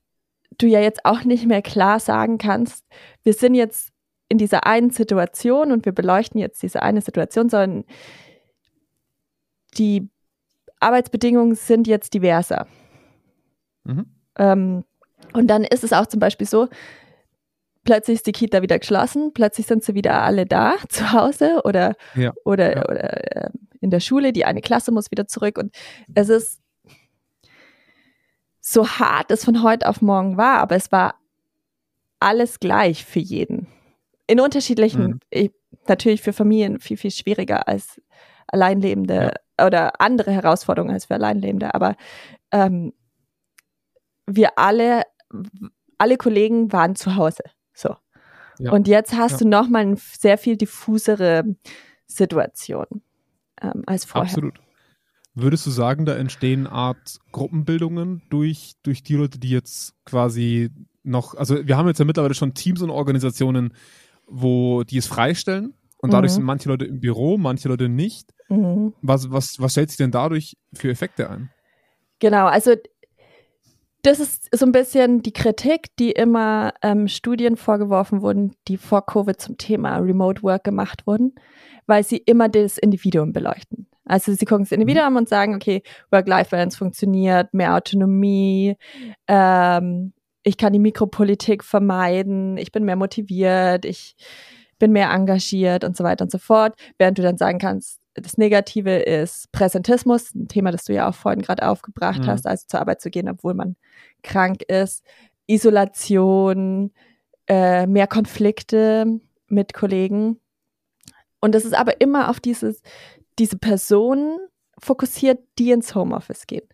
du 0.58 0.66
ja 0.66 0.80
jetzt 0.80 1.04
auch 1.04 1.24
nicht 1.24 1.46
mehr 1.46 1.62
klar 1.62 1.98
sagen 1.98 2.36
kannst, 2.36 2.84
wir 3.22 3.32
sind 3.32 3.54
jetzt 3.54 3.92
in 4.28 4.36
dieser 4.36 4.66
einen 4.66 4.90
Situation 4.90 5.72
und 5.72 5.86
wir 5.86 5.92
beleuchten 5.92 6.38
jetzt 6.38 6.62
diese 6.62 6.82
eine 6.82 7.00
Situation, 7.00 7.48
sondern 7.48 7.84
die 9.78 10.10
Arbeitsbedingungen 10.78 11.54
sind 11.54 11.86
jetzt 11.86 12.12
diverser. 12.12 12.66
Mhm. 13.84 14.06
Ähm, 14.38 14.84
und 15.32 15.46
dann 15.46 15.64
ist 15.64 15.84
es 15.84 15.94
auch 15.94 16.06
zum 16.06 16.20
Beispiel 16.20 16.46
so, 16.46 16.68
plötzlich 17.84 18.16
ist 18.16 18.26
die 18.26 18.32
Kita 18.32 18.60
wieder 18.60 18.78
geschlossen, 18.78 19.32
plötzlich 19.32 19.66
sind 19.66 19.84
sie 19.84 19.94
wieder 19.94 20.22
alle 20.22 20.44
da 20.44 20.74
zu 20.90 21.12
Hause 21.12 21.62
oder, 21.64 21.94
Ja, 22.14 22.34
oder, 22.44 22.76
ja. 22.76 22.84
oder 22.84 23.44
äh, 23.44 23.50
in 23.86 23.90
der 23.90 24.00
Schule, 24.00 24.32
die 24.32 24.44
eine 24.44 24.60
Klasse 24.60 24.90
muss 24.92 25.10
wieder 25.12 25.26
zurück. 25.28 25.58
Und 25.58 25.74
es 26.14 26.28
ist 26.28 26.60
so 28.60 28.88
hart 28.88 29.30
es 29.30 29.44
von 29.44 29.62
heute 29.62 29.88
auf 29.88 30.02
morgen 30.02 30.36
war, 30.36 30.58
aber 30.58 30.74
es 30.74 30.90
war 30.90 31.14
alles 32.18 32.58
gleich 32.58 33.04
für 33.04 33.20
jeden. 33.20 33.68
In 34.26 34.40
unterschiedlichen, 34.40 35.06
Mhm. 35.06 35.20
ich, 35.30 35.52
natürlich 35.86 36.20
für 36.20 36.32
Familien 36.32 36.80
viel, 36.80 36.96
viel 36.96 37.12
schwieriger 37.12 37.68
als 37.68 38.00
Alleinlebende 38.48 39.34
oder 39.64 40.00
andere 40.00 40.32
Herausforderungen 40.32 40.92
als 40.92 41.04
für 41.04 41.14
Alleinlebende, 41.14 41.74
aber 41.74 41.94
ähm, 42.50 42.92
wir 44.26 44.58
alle, 44.58 45.02
alle 45.98 46.16
Kollegen 46.16 46.72
waren 46.72 46.96
zu 46.96 47.14
Hause. 47.14 47.44
So. 47.72 47.94
Ja. 48.58 48.72
Und 48.72 48.88
jetzt 48.88 49.14
hast 49.16 49.32
Ja. 49.32 49.38
du 49.38 49.48
nochmal 49.48 49.82
eine 49.82 49.96
sehr 49.96 50.38
viel 50.38 50.56
diffusere 50.56 51.44
Situation 52.08 52.86
ähm, 53.60 53.82
als 53.86 54.04
vorher. 54.04 54.28
Absolut. 54.28 54.60
Würdest 55.34 55.66
du 55.66 55.70
sagen, 55.70 56.06
da 56.06 56.16
entstehen 56.16 56.66
Art 56.66 57.18
Gruppenbildungen 57.32 58.22
durch, 58.30 58.72
durch 58.82 59.02
die 59.02 59.16
Leute, 59.16 59.38
die 59.38 59.50
jetzt 59.50 59.94
quasi 60.04 60.70
noch, 61.02 61.34
also 61.34 61.66
wir 61.66 61.76
haben 61.76 61.88
jetzt 61.88 61.98
ja 61.98 62.04
mittlerweile 62.04 62.34
schon 62.34 62.54
Teams 62.54 62.80
und 62.82 62.90
Organisationen, 62.90 63.74
wo 64.26 64.82
die 64.82 64.96
es 64.96 65.06
freistellen 65.06 65.74
und 65.98 66.12
dadurch 66.12 66.32
Mhm. 66.32 66.36
sind 66.36 66.44
manche 66.44 66.68
Leute 66.68 66.86
im 66.86 67.00
Büro, 67.00 67.36
manche 67.36 67.68
Leute 67.68 67.88
nicht. 67.88 68.32
Mhm. 68.48 68.94
Was, 69.02 69.30
was, 69.30 69.60
was 69.60 69.72
stellt 69.72 69.90
sich 69.90 69.98
denn 69.98 70.10
dadurch 70.10 70.56
für 70.72 70.88
Effekte 70.90 71.28
ein? 71.28 71.50
Genau, 72.18 72.46
also 72.46 72.72
Das 74.02 74.20
ist 74.20 74.48
so 74.54 74.64
ein 74.64 74.72
bisschen 74.72 75.20
die 75.22 75.32
Kritik, 75.32 75.88
die 75.98 76.12
immer 76.12 76.74
ähm, 76.80 77.08
Studien 77.08 77.56
vorgeworfen 77.56 78.22
wurden, 78.22 78.54
die 78.68 78.76
vor 78.76 79.04
Covid 79.04 79.40
zum 79.40 79.58
Thema 79.58 79.96
Remote 79.96 80.42
Work 80.44 80.62
gemacht 80.62 81.08
wurden, 81.08 81.34
weil 81.86 82.04
sie 82.04 82.18
immer 82.18 82.48
das 82.48 82.78
Individuum 82.78 83.32
beleuchten. 83.32 83.86
Also 84.04 84.32
sie 84.32 84.44
gucken 84.44 84.64
das 84.64 84.72
Individuum 84.72 85.06
an 85.06 85.16
und 85.16 85.28
sagen, 85.28 85.54
okay, 85.54 85.82
Work-Life-Balance 86.10 86.76
funktioniert, 86.78 87.52
mehr 87.52 87.74
Autonomie, 87.74 88.76
ähm, 89.26 90.12
ich 90.44 90.56
kann 90.56 90.72
die 90.72 90.78
Mikropolitik 90.78 91.64
vermeiden, 91.64 92.56
ich 92.56 92.70
bin 92.70 92.84
mehr 92.84 92.94
motiviert, 92.94 93.84
ich 93.84 94.14
bin 94.78 94.92
mehr 94.92 95.10
engagiert 95.10 95.82
und 95.82 95.96
so 95.96 96.04
weiter 96.04 96.22
und 96.22 96.30
so 96.30 96.38
fort, 96.38 96.74
während 96.98 97.18
du 97.18 97.22
dann 97.22 97.36
sagen 97.36 97.58
kannst, 97.58 98.00
das 98.14 98.38
Negative 98.38 98.96
ist 98.96 99.50
Präsentismus, 99.52 100.34
ein 100.34 100.48
Thema, 100.48 100.70
das 100.70 100.84
du 100.84 100.94
ja 100.94 101.08
auch 101.08 101.14
vorhin 101.14 101.42
gerade 101.42 101.68
aufgebracht 101.68 102.22
mhm. 102.22 102.26
hast, 102.28 102.46
also 102.46 102.64
zur 102.68 102.80
Arbeit 102.80 103.00
zu 103.00 103.10
gehen, 103.10 103.28
obwohl 103.28 103.54
man 103.54 103.76
krank 104.22 104.62
ist, 104.62 105.04
Isolation, 105.46 106.92
äh, 107.48 107.86
mehr 107.86 108.06
Konflikte 108.06 109.20
mit 109.48 109.74
Kollegen. 109.74 110.40
Und 111.40 111.54
das 111.54 111.64
ist 111.64 111.74
aber 111.74 112.00
immer 112.00 112.28
auf 112.30 112.40
dieses, 112.40 112.82
diese 113.38 113.58
Personen 113.58 114.38
fokussiert, 114.78 115.40
die 115.58 115.70
ins 115.70 115.94
Homeoffice 115.94 116.46
gehen. 116.46 116.66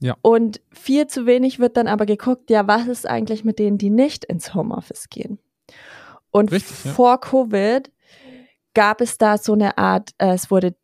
Ja. 0.00 0.16
Und 0.22 0.60
viel 0.72 1.06
zu 1.06 1.26
wenig 1.26 1.60
wird 1.60 1.76
dann 1.76 1.86
aber 1.86 2.06
geguckt, 2.06 2.50
ja, 2.50 2.66
was 2.66 2.88
ist 2.88 3.08
eigentlich 3.08 3.44
mit 3.44 3.58
denen, 3.58 3.78
die 3.78 3.90
nicht 3.90 4.24
ins 4.24 4.54
Homeoffice 4.54 5.08
gehen? 5.08 5.38
Und 6.30 6.50
Richtig, 6.50 6.84
ja. 6.86 6.92
vor 6.92 7.20
Covid 7.20 7.90
gab 8.74 9.00
es 9.00 9.18
da 9.18 9.38
so 9.38 9.52
eine 9.52 9.78
Art, 9.78 10.10
äh, 10.18 10.32
es 10.32 10.50
wurde 10.50 10.74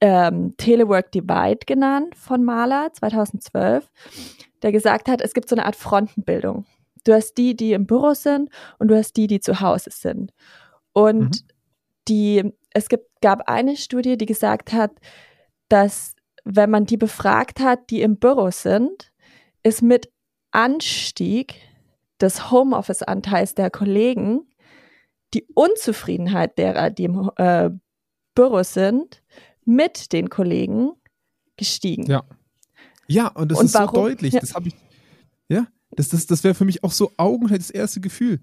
ähm, 0.00 0.54
Telework 0.58 1.12
Divide 1.12 1.60
genannt 1.64 2.14
von 2.14 2.44
Mahler 2.44 2.92
2012, 2.92 3.88
der 4.62 4.72
gesagt 4.72 5.08
hat, 5.08 5.22
es 5.22 5.32
gibt 5.32 5.48
so 5.48 5.56
eine 5.56 5.64
Art 5.64 5.76
Frontenbildung. 5.76 6.66
Du 7.04 7.14
hast 7.14 7.34
die, 7.34 7.56
die 7.56 7.72
im 7.72 7.86
Büro 7.86 8.12
sind 8.14 8.50
und 8.78 8.88
du 8.88 8.96
hast 8.96 9.16
die, 9.16 9.28
die 9.28 9.40
zu 9.40 9.60
Hause 9.60 9.90
sind. 9.92 10.32
Und 10.92 11.42
mhm. 11.42 11.48
Die, 12.08 12.52
es 12.70 12.88
gibt, 12.88 13.08
gab 13.20 13.48
eine 13.48 13.76
Studie, 13.76 14.16
die 14.16 14.26
gesagt 14.26 14.72
hat, 14.72 14.92
dass 15.68 16.14
wenn 16.44 16.70
man 16.70 16.86
die 16.86 16.96
befragt 16.96 17.60
hat, 17.60 17.90
die 17.90 18.02
im 18.02 18.18
Büro 18.18 18.50
sind, 18.50 19.12
ist 19.62 19.82
mit 19.82 20.12
Anstieg 20.52 21.56
des 22.20 22.50
Homeoffice-Anteils 22.50 23.54
der 23.54 23.70
Kollegen 23.70 24.46
die 25.34 25.46
Unzufriedenheit 25.54 26.56
derer, 26.56 26.90
die 26.90 27.04
im 27.04 27.30
äh, 27.36 27.70
Büro 28.34 28.62
sind, 28.62 29.22
mit 29.64 30.12
den 30.12 30.30
Kollegen 30.30 30.92
gestiegen. 31.56 32.06
Ja. 32.06 32.24
Ja, 33.08 33.28
und 33.28 33.50
das 33.50 33.58
und 33.58 33.66
ist 33.66 33.74
warum? 33.74 33.94
so 33.94 34.08
deutlich. 34.08 34.32
Ja. 34.32 34.40
Das 34.40 34.54
habe 34.54 34.68
ich. 34.68 34.74
Ja, 35.48 35.66
das, 35.90 36.08
das, 36.08 36.26
das 36.26 36.44
wäre 36.44 36.54
für 36.54 36.64
mich 36.64 36.82
auch 36.82 36.92
so 36.92 37.12
augenscheinlich 37.16 37.68
das 37.68 37.70
erste 37.74 38.00
Gefühl. 38.00 38.40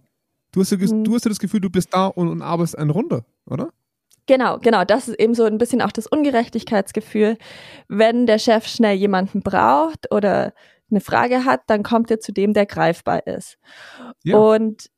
Du 0.53 0.61
hast, 0.61 0.71
ja, 0.71 0.77
mhm. 0.77 1.03
du 1.03 1.13
hast 1.15 1.25
ja 1.25 1.29
das 1.29 1.39
Gefühl, 1.39 1.59
du 1.59 1.69
bist 1.69 1.93
da 1.93 2.07
und, 2.07 2.29
und 2.29 2.41
arbeitest 2.41 2.77
eine 2.77 2.93
Runde, 2.93 3.25
oder? 3.45 3.69
Genau, 4.25 4.59
genau. 4.59 4.85
Das 4.85 5.09
ist 5.09 5.19
eben 5.19 5.33
so 5.33 5.43
ein 5.43 5.57
bisschen 5.57 5.81
auch 5.81 5.91
das 5.91 6.07
Ungerechtigkeitsgefühl. 6.07 7.37
Wenn 7.89 8.25
der 8.25 8.39
Chef 8.39 8.67
schnell 8.67 8.95
jemanden 8.95 9.41
braucht 9.41 10.11
oder 10.11 10.53
eine 10.89 11.01
Frage 11.01 11.43
hat, 11.43 11.61
dann 11.67 11.83
kommt 11.83 12.09
er 12.11 12.19
zu 12.19 12.31
dem, 12.31 12.53
der 12.53 12.65
greifbar 12.65 13.27
ist. 13.27 13.57
Ja. 14.23 14.37
Und 14.37 14.89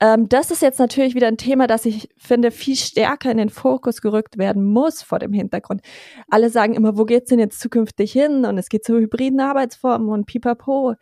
ähm, 0.00 0.28
das 0.28 0.50
ist 0.50 0.62
jetzt 0.62 0.80
natürlich 0.80 1.14
wieder 1.14 1.28
ein 1.28 1.36
Thema, 1.36 1.66
das 1.66 1.84
ich 1.84 2.08
finde, 2.16 2.50
viel 2.50 2.76
stärker 2.76 3.30
in 3.30 3.36
den 3.36 3.50
Fokus 3.50 4.00
gerückt 4.00 4.38
werden 4.38 4.64
muss 4.64 5.02
vor 5.02 5.20
dem 5.20 5.32
Hintergrund. 5.32 5.82
Alle 6.28 6.50
sagen 6.50 6.74
immer, 6.74 6.98
wo 6.98 7.04
geht's 7.04 7.28
denn 7.28 7.38
jetzt 7.38 7.60
zukünftig 7.60 8.10
hin? 8.10 8.44
Und 8.44 8.58
es 8.58 8.68
geht 8.68 8.84
zu 8.84 8.98
hybriden 8.98 9.40
Arbeitsformen 9.40 10.08
und 10.08 10.26
pipapo. 10.26 10.94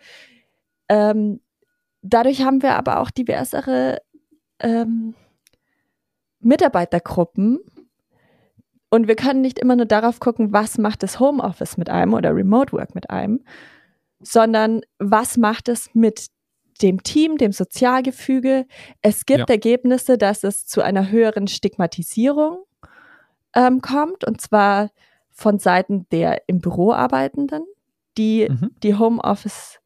Ähm, 0.88 1.40
dadurch 2.03 2.42
haben 2.42 2.62
wir 2.62 2.74
aber 2.74 3.00
auch 3.00 3.11
diversere 3.11 4.03
ähm, 4.59 5.14
Mitarbeitergruppen. 6.40 7.61
Und 8.90 9.09
wir 9.09 9.16
können 9.16 9.40
nicht 9.40 9.59
immer 9.59 9.76
nur 9.76 9.86
darauf 9.86 10.20
gucken, 10.20 10.53
was 10.53 10.76
macht 10.76 11.03
das 11.03 11.18
Homeoffice 11.18 11.78
mit 11.78 11.88
einem 11.88 12.12
oder 12.12 12.34
Remote 12.34 12.72
Work 12.72 12.94
mit 12.94 13.09
einem, 13.09 13.40
sondern 14.20 14.82
was 14.98 15.38
macht 15.38 15.68
es 15.68 15.94
mit 15.94 16.26
dem 16.82 17.03
Team, 17.03 17.38
dem 17.38 17.53
Sozialgefüge. 17.53 18.66
Es 19.00 19.24
gibt 19.24 19.40
ja. 19.40 19.46
Ergebnisse, 19.48 20.18
dass 20.18 20.44
es 20.44 20.66
zu 20.66 20.82
einer 20.82 21.11
höheren 21.11 21.46
Stigmatisierung 21.46 22.64
ähm, 23.55 23.80
kommt, 23.80 24.24
und 24.24 24.40
zwar 24.40 24.90
von 25.30 25.59
Seiten 25.59 26.07
der 26.11 26.42
im 26.46 26.61
Büro 26.61 26.92
Arbeitenden, 26.92 27.64
die 28.18 28.48
mhm. 28.48 28.70
die 28.82 28.94
Homeoffice 28.94 29.78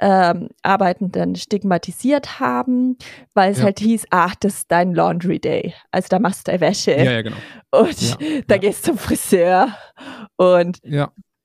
ähm, 0.00 0.48
Arbeitenden 0.62 1.36
stigmatisiert 1.36 2.40
haben, 2.40 2.96
weil 3.32 3.52
es 3.52 3.58
ja. 3.58 3.64
halt 3.64 3.78
hieß, 3.78 4.06
ach, 4.10 4.34
das 4.34 4.54
ist 4.54 4.70
dein 4.70 4.94
Laundry 4.94 5.38
Day. 5.38 5.74
Also 5.90 6.08
da 6.10 6.18
machst 6.18 6.46
du 6.46 6.50
deine 6.50 6.60
Wäsche. 6.60 6.92
Ja, 6.92 7.12
ja, 7.12 7.22
genau. 7.22 7.36
Und 7.70 8.00
ja, 8.00 8.40
da 8.46 8.58
gehst 8.58 8.86
du 8.86 8.92
zum 8.92 8.98
Friseur 8.98 9.68
und 10.36 10.80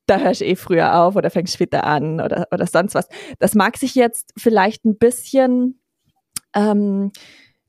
da 0.08 0.18
hörst 0.18 0.42
du 0.42 0.46
eh 0.46 0.56
früher 0.56 0.96
auf 0.96 1.16
oder 1.16 1.30
fängst 1.30 1.54
später 1.54 1.84
an 1.84 2.20
oder, 2.20 2.48
oder 2.52 2.66
sonst 2.66 2.96
was. 2.96 3.08
Das 3.38 3.54
mag 3.54 3.78
sich 3.78 3.94
jetzt 3.94 4.34
vielleicht 4.36 4.84
ein 4.84 4.98
bisschen 4.98 5.80
ähm, 6.56 7.12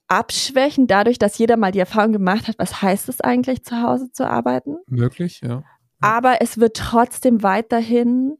abschwächen, 0.08 0.86
dadurch, 0.86 1.18
dass 1.18 1.38
jeder 1.38 1.56
mal 1.56 1.72
die 1.72 1.78
Erfahrung 1.78 2.12
gemacht 2.12 2.48
hat, 2.48 2.58
was 2.58 2.80
heißt 2.80 3.08
es 3.08 3.20
eigentlich, 3.20 3.64
zu 3.64 3.82
Hause 3.82 4.10
zu 4.12 4.26
arbeiten. 4.26 4.78
Möglich, 4.86 5.40
ja. 5.42 5.62
Aber 6.00 6.40
es 6.40 6.58
wird 6.58 6.76
trotzdem 6.76 7.42
weiterhin 7.42 8.38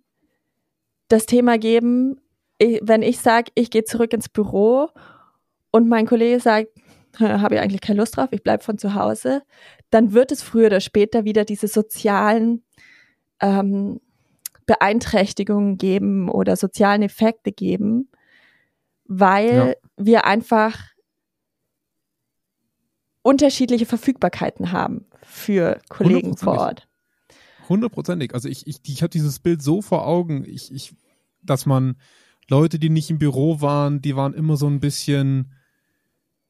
das 1.09 1.27
Thema 1.27 1.59
geben, 1.59 2.21
ich, 2.61 2.81
wenn 2.83 3.03
ich 3.03 3.19
sage, 3.19 3.51
ich 3.55 3.71
gehe 3.71 3.85
zurück 3.85 4.13
ins 4.13 4.29
Büro 4.29 4.91
und 5.71 5.89
mein 5.89 6.07
Kollege 6.07 6.39
sagt, 6.41 6.69
habe 7.19 7.57
ich 7.57 7.61
eigentlich 7.61 7.81
keine 7.81 7.99
Lust 7.99 8.17
drauf, 8.17 8.29
ich 8.31 8.43
bleibe 8.43 8.63
von 8.63 8.79
zu 8.79 8.95
Hause, 8.95 9.43
dann 9.89 10.13
wird 10.13 10.31
es 10.31 10.43
früher 10.43 10.67
oder 10.67 10.81
später 10.81 11.25
wieder 11.25 11.45
diese 11.45 11.67
sozialen 11.67 12.63
ähm, 13.41 14.01
Beeinträchtigungen 14.67 15.79
geben 15.79 16.29
oder 16.29 16.55
sozialen 16.55 17.03
Effekte 17.03 17.51
geben, 17.51 18.09
weil 19.07 19.55
ja. 19.57 19.75
wir 19.97 20.27
einfach 20.27 20.79
unterschiedliche 23.23 23.87
Verfügbarkeiten 23.87 24.71
haben 24.71 25.07
für 25.23 25.81
Kollegen 25.89 26.37
vor 26.37 26.59
Ort. 26.59 26.89
Hundertprozentig. 27.69 28.35
Also 28.35 28.49
ich, 28.49 28.67
ich, 28.67 28.81
ich 28.87 29.03
habe 29.03 29.11
dieses 29.11 29.41
Bild 29.41 29.63
so 29.63 29.83
vor 29.83 30.07
Augen, 30.07 30.45
ich, 30.47 30.73
ich, 30.73 30.95
dass 31.43 31.67
man 31.67 31.97
Leute, 32.51 32.79
die 32.79 32.91
nicht 32.91 33.11
im 33.11 33.19
Büro 33.19 33.61
waren, 33.61 34.03
die 34.03 34.17
waren 34.17 34.35
immer 34.35 34.57
so 34.57 34.67
ein 34.67 34.81
bisschen, 34.81 35.53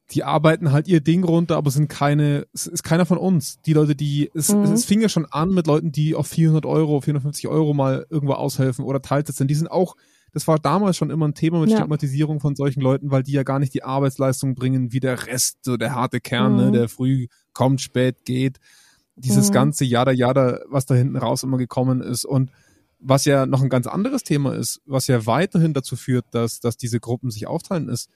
die 0.09 0.23
arbeiten 0.23 0.71
halt 0.71 0.87
ihr 0.87 0.99
Ding 0.99 1.23
runter, 1.23 1.57
aber 1.57 1.69
sind 1.69 1.89
keine, 1.89 2.47
es 2.53 2.65
ist 2.65 2.83
keiner 2.83 3.05
von 3.05 3.19
uns. 3.19 3.61
Die 3.61 3.73
Leute, 3.73 3.95
die, 3.95 4.31
es, 4.33 4.51
mhm. 4.51 4.63
es 4.63 4.83
fing 4.83 5.01
ja 5.01 5.09
schon 5.09 5.27
an 5.27 5.53
mit 5.53 5.67
Leuten, 5.67 5.91
die 5.91 6.15
auf 6.15 6.27
400 6.27 6.65
Euro, 6.65 6.99
450 7.01 7.47
Euro 7.47 7.73
mal 7.73 8.07
irgendwo 8.09 8.33
aushelfen 8.33 8.83
oder 8.83 9.01
Teilzeit 9.01 9.35
sind. 9.35 9.47
Die 9.49 9.55
sind 9.55 9.69
auch, 9.69 9.95
das 10.33 10.47
war 10.47 10.57
damals 10.57 10.97
schon 10.97 11.11
immer 11.11 11.27
ein 11.27 11.35
Thema 11.35 11.59
mit 11.59 11.69
ja. 11.69 11.77
Stigmatisierung 11.77 12.39
von 12.39 12.55
solchen 12.55 12.81
Leuten, 12.81 13.11
weil 13.11 13.21
die 13.21 13.33
ja 13.33 13.43
gar 13.43 13.59
nicht 13.59 13.73
die 13.75 13.83
Arbeitsleistung 13.83 14.55
bringen 14.55 14.91
wie 14.91 15.01
der 15.01 15.27
Rest, 15.27 15.59
so 15.61 15.77
der 15.77 15.93
harte 15.93 16.19
Kern, 16.19 16.55
ne, 16.55 16.65
mhm. 16.65 16.71
ne, 16.71 16.77
der 16.79 16.89
früh 16.89 17.27
kommt, 17.53 17.79
spät 17.79 18.25
geht. 18.25 18.57
Dieses 19.15 19.49
mhm. 19.49 19.53
ganze 19.53 19.85
Jada 19.85 20.11
Jada, 20.11 20.61
was 20.67 20.87
da 20.87 20.95
hinten 20.95 21.17
raus 21.17 21.43
immer 21.43 21.57
gekommen 21.57 22.01
ist 22.01 22.25
und 22.25 22.49
was 23.01 23.25
ja 23.25 23.45
noch 23.45 23.61
ein 23.61 23.69
ganz 23.69 23.87
anderes 23.87 24.23
Thema 24.23 24.55
ist, 24.55 24.81
was 24.85 25.07
ja 25.07 25.25
weiterhin 25.25 25.73
dazu 25.73 25.95
führt, 25.95 26.25
dass, 26.31 26.59
dass 26.59 26.77
diese 26.77 26.99
Gruppen 26.99 27.31
sich 27.31 27.47
aufteilen, 27.47 27.89
ist, 27.89 28.09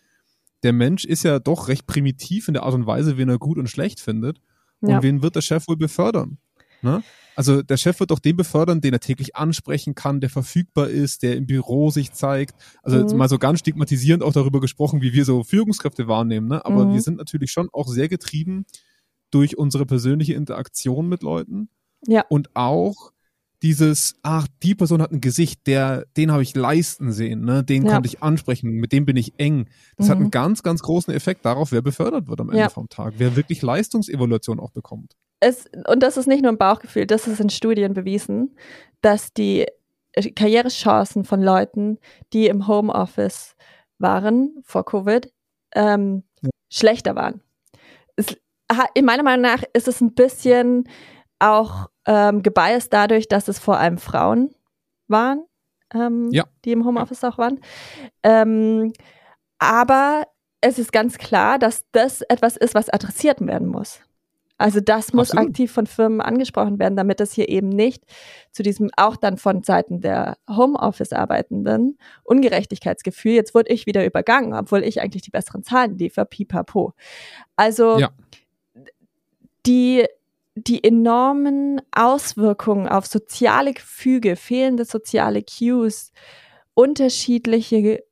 der 0.64 0.74
Mensch 0.74 1.06
ist 1.06 1.24
ja 1.24 1.40
doch 1.40 1.68
recht 1.68 1.86
primitiv 1.86 2.48
in 2.48 2.54
der 2.54 2.64
Art 2.64 2.74
und 2.74 2.88
Weise, 2.88 3.18
wen 3.18 3.30
er 3.30 3.38
gut 3.38 3.58
und 3.58 3.70
schlecht 3.70 4.00
findet. 4.00 4.40
Und 4.82 4.90
ja. 4.90 5.04
wen 5.04 5.22
wird 5.22 5.36
der 5.36 5.42
Chef 5.42 5.68
wohl 5.68 5.78
befördern? 5.78 6.38
Ne? 6.82 7.04
Also 7.36 7.62
der 7.62 7.78
Chef 7.78 8.00
wird 8.00 8.12
doch 8.12 8.20
den 8.20 8.38
befördern, 8.38 8.82
den 8.82 8.94
er 8.94 9.00
täglich 9.00 9.36
ansprechen 9.36 9.94
kann, 9.94 10.22
der 10.22 10.30
verfügbar 10.30 10.90
ist, 10.90 11.24
der 11.24 11.36
im 11.36 11.46
Büro 11.46 11.90
sich 11.90 12.14
zeigt. 12.14 12.56
Also 12.82 13.04
mhm. 13.04 13.18
mal 13.18 13.30
so 13.30 13.38
ganz 13.38 13.60
stigmatisierend 13.60 14.24
auch 14.24 14.34
darüber 14.34 14.62
gesprochen, 14.62 15.02
wie 15.02 15.14
wir 15.14 15.26
so 15.26 15.44
Führungskräfte 15.44 16.08
wahrnehmen. 16.08 16.48
Ne? 16.48 16.66
Aber 16.66 16.86
mhm. 16.86 16.94
wir 16.94 17.02
sind 17.02 17.18
natürlich 17.18 17.52
schon 17.52 17.70
auch 17.74 17.88
sehr 17.88 18.08
getrieben 18.08 18.66
durch 19.32 19.58
unsere 19.58 19.86
persönliche 19.86 20.34
Interaktion 20.34 21.10
mit 21.10 21.24
Leuten. 21.24 21.70
Ja. 22.08 22.24
Und 22.30 22.56
auch 22.56 23.12
dieses, 23.66 24.13
ach, 24.22 24.47
die 24.61 24.76
Person 24.76 25.01
hat 25.01 25.11
ein 25.11 25.22
Gesicht, 25.22 25.66
der, 25.66 26.05
den 26.18 26.32
habe 26.32 26.43
ich 26.43 26.55
leisten 26.55 27.11
sehen, 27.11 27.41
ne? 27.45 27.63
den 27.63 27.84
ja. 27.84 27.93
konnte 27.93 28.05
ich 28.05 28.22
ansprechen, 28.22 28.70
mit 28.70 28.91
dem 28.91 29.07
bin 29.07 29.18
ich 29.18 29.39
eng. 29.39 29.70
Das 29.97 30.05
mhm. 30.05 30.11
hat 30.11 30.18
einen 30.20 30.30
ganz, 30.30 30.61
ganz 30.61 30.84
großen 30.84 31.11
Effekt 31.11 31.45
darauf, 31.45 31.72
wer 31.72 31.82
befördert 31.82 32.28
wird 32.28 32.39
am 32.41 32.49
Ende 32.49 32.61
ja. 32.61 32.70
vom 32.70 32.89
Tag, 32.89 33.16
wer 33.18 33.36
wirklich 33.36 33.63
Leistungsevaluation 33.63 34.59
auch 34.59 34.70
bekommt. 34.70 35.16
Es, 35.39 35.66
und 35.88 36.03
das 36.03 36.16
ist 36.16 36.28
nicht 36.28 36.43
nur 36.43 36.51
ein 36.51 36.59
Bauchgefühl, 36.59 37.07
das 37.07 37.26
ist 37.26 37.39
in 37.39 37.49
Studien 37.49 37.95
bewiesen, 37.95 38.55
dass 39.01 39.34
die 39.34 39.66
Karrierechancen 40.36 41.24
von 41.24 41.41
Leuten, 41.41 41.97
die 42.34 42.45
im 42.45 42.68
Homeoffice 42.68 43.55
waren 43.97 44.59
vor 44.61 44.86
Covid, 44.86 45.34
ähm, 45.74 46.22
ja. 46.43 46.51
schlechter 46.70 47.16
waren. 47.16 47.41
Es, 48.16 48.28
in 48.93 49.05
meiner 49.05 49.24
Meinung 49.24 49.41
nach 49.41 49.63
ist 49.74 49.88
es 49.88 50.01
ein 50.01 50.13
bisschen 50.13 50.88
auch 51.40 51.90
ähm, 52.06 52.44
gebiased 52.44 52.94
dadurch, 52.94 53.28
dass 53.28 53.48
es 53.48 53.60
vor 53.60 53.78
allem 53.78 53.98
Frauen 53.98 54.54
waren. 55.08 55.44
ähm, 55.94 56.30
Ja. 56.32 56.46
die 56.66 56.72
im 56.72 56.84
Homeoffice 56.86 57.24
auch 57.24 57.38
waren. 57.38 57.60
Ähm, 58.24 58.92
aber 59.60 60.28
es 60.62 60.80
ist 60.80 60.92
ganz 60.92 61.18
klar, 61.20 61.60
dass 61.60 61.86
das 61.92 62.22
etwas 62.22 62.58
ist, 62.58 62.74
was 62.76 62.90
adressiert 62.90 63.40
werden 63.46 63.68
muss. 63.68 64.00
Also 64.58 64.80
das 64.80 65.14
muss 65.14 65.32
Absolut. 65.32 65.50
aktiv 65.50 65.72
von 65.72 65.86
Firmen 65.86 66.22
angesprochen 66.22 66.80
werden, 66.80 66.96
damit 66.96 67.22
es 67.22 67.34
hier 67.34 67.50
eben 67.50 67.70
nicht 67.70 68.04
zu 68.52 68.64
diesem 68.64 68.90
auch 68.98 69.16
dann 69.18 69.38
von 69.38 69.64
Seiten 69.64 70.02
der 70.02 70.38
Homeoffice-Arbeitenden 70.50 71.98
Ungerechtigkeitsgefühl, 72.24 73.34
jetzt 73.34 73.54
wurde 73.54 73.72
ich 73.74 73.86
wieder 73.86 74.06
übergangen, 74.06 74.54
obwohl 74.54 74.84
ich 74.84 75.02
eigentlich 75.02 75.24
die 75.24 75.32
besseren 75.32 75.64
Zahlen 75.64 75.98
liefere, 75.98 76.26
pipapo. 76.26 76.94
Also 77.58 78.00
Ja. 78.00 78.10
die, 79.66 80.06
die 80.56 80.84
enormen 80.84 81.82
Auswirkungen 81.91 82.88
auf 82.88 83.06
soziale 83.06 83.74
Gefüge, 83.74 84.36
fehlende 84.36 84.86
soziale 84.86 85.43
Cues, 85.43 86.12
unterschiedliche 86.74 88.03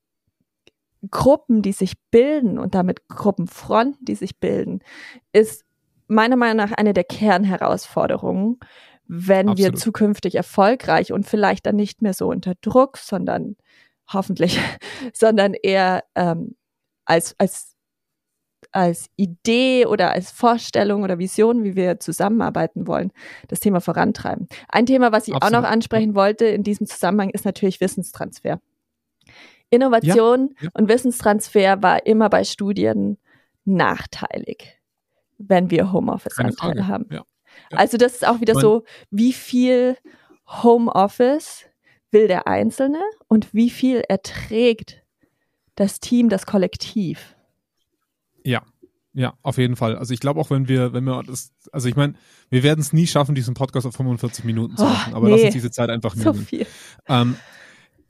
Gruppen, 1.09 1.61
die 1.61 1.71
sich 1.71 1.93
bilden 2.11 2.59
und 2.59 2.75
damit 2.75 3.07
Gruppenfronten, 3.07 4.05
die 4.05 4.15
sich 4.15 4.39
bilden, 4.39 4.79
ist 5.31 5.65
meiner 6.07 6.35
Meinung 6.35 6.57
nach 6.57 6.71
eine 6.73 6.93
der 6.93 7.03
Kernherausforderungen, 7.03 8.59
wenn 9.05 9.47
wir 9.47 9.67
Absolut. 9.67 9.79
zukünftig 9.79 10.35
erfolgreich 10.35 11.11
und 11.11 11.27
vielleicht 11.27 11.65
dann 11.65 11.75
nicht 11.75 12.01
mehr 12.01 12.13
so 12.13 12.27
unter 12.27 12.53
Druck, 12.61 12.97
sondern 12.97 13.57
hoffentlich, 14.11 14.59
sondern 15.13 15.53
eher 15.53 16.03
ähm, 16.15 16.55
als, 17.05 17.35
als, 17.37 17.72
als 18.73 19.09
Idee 19.15 19.85
oder 19.85 20.11
als 20.11 20.31
Vorstellung 20.31 21.03
oder 21.03 21.19
Vision, 21.19 21.63
wie 21.63 21.75
wir 21.75 21.99
zusammenarbeiten 21.99 22.87
wollen, 22.87 23.11
das 23.47 23.59
Thema 23.59 23.79
vorantreiben. 23.81 24.47
Ein 24.67 24.85
Thema, 24.85 25.11
was 25.11 25.27
ich 25.27 25.33
auch 25.33 25.41
Absolut. 25.41 25.63
noch 25.63 25.69
ansprechen 25.69 26.15
wollte 26.15 26.45
in 26.45 26.63
diesem 26.63 26.87
Zusammenhang, 26.87 27.29
ist 27.29 27.45
natürlichWissenstransfer. 27.45 28.59
Innovation 29.69 30.55
Ja, 30.57 30.65
ja. 30.65 30.69
und 30.73 30.89
Wissenstransfer 30.89 31.81
war 31.81 32.05
immer 32.05 32.29
bei 32.29 32.43
Studien 32.43 33.17
nachteilig, 33.65 34.79
wenn 35.37 35.71
wir 35.71 35.91
Homeoffice-Anteile 35.91 36.87
haben. 36.87 37.07
Ja. 37.11 37.23
Also 37.71 37.97
das 37.97 38.13
ist 38.13 38.27
auch 38.27 38.41
wieder 38.41 38.55
so, 38.55 38.83
wie 39.09 39.33
viel 39.33 39.97
Homeoffice 40.47 41.65
will 42.11 42.27
der 42.27 42.47
Einzelne 42.47 43.01
und 43.27 43.53
wie 43.53 43.69
viel 43.69 44.03
erträgt 44.07 45.03
das 45.75 45.99
Team, 45.99 46.29
das 46.29 46.45
Kollektiv. 46.45 47.35
Ja, 48.43 48.63
ja, 49.15 49.33
auf 49.43 49.57
jeden 49.59 49.75
Fall. 49.75 49.95
Also 49.95 50.13
ich 50.13 50.19
glaube 50.19 50.39
auch, 50.39 50.49
wenn 50.49 50.67
wir, 50.67 50.91
wenn 50.93 51.03
wir 51.03 51.21
das, 51.23 51.51
also 51.71 51.87
ich 51.87 51.95
meine, 51.95 52.15
wir 52.49 52.63
werden 52.63 52.79
es 52.81 52.93
nie 52.93 53.05
schaffen, 53.05 53.35
diesen 53.35 53.53
Podcast 53.53 53.85
auf 53.85 53.95
45 53.95 54.43
Minuten 54.43 54.75
zu 54.75 54.83
Oh, 54.83 54.89
machen, 54.89 55.13
aber 55.13 55.27
nee. 55.27 55.33
lass 55.33 55.43
uns 55.43 55.53
diese 55.53 55.69
Zeit 55.71 55.89
einfach 55.91 56.15
So 56.15 56.31
nehmen. 56.31 56.45
viel. 56.45 56.65
Ähm, 57.07 57.35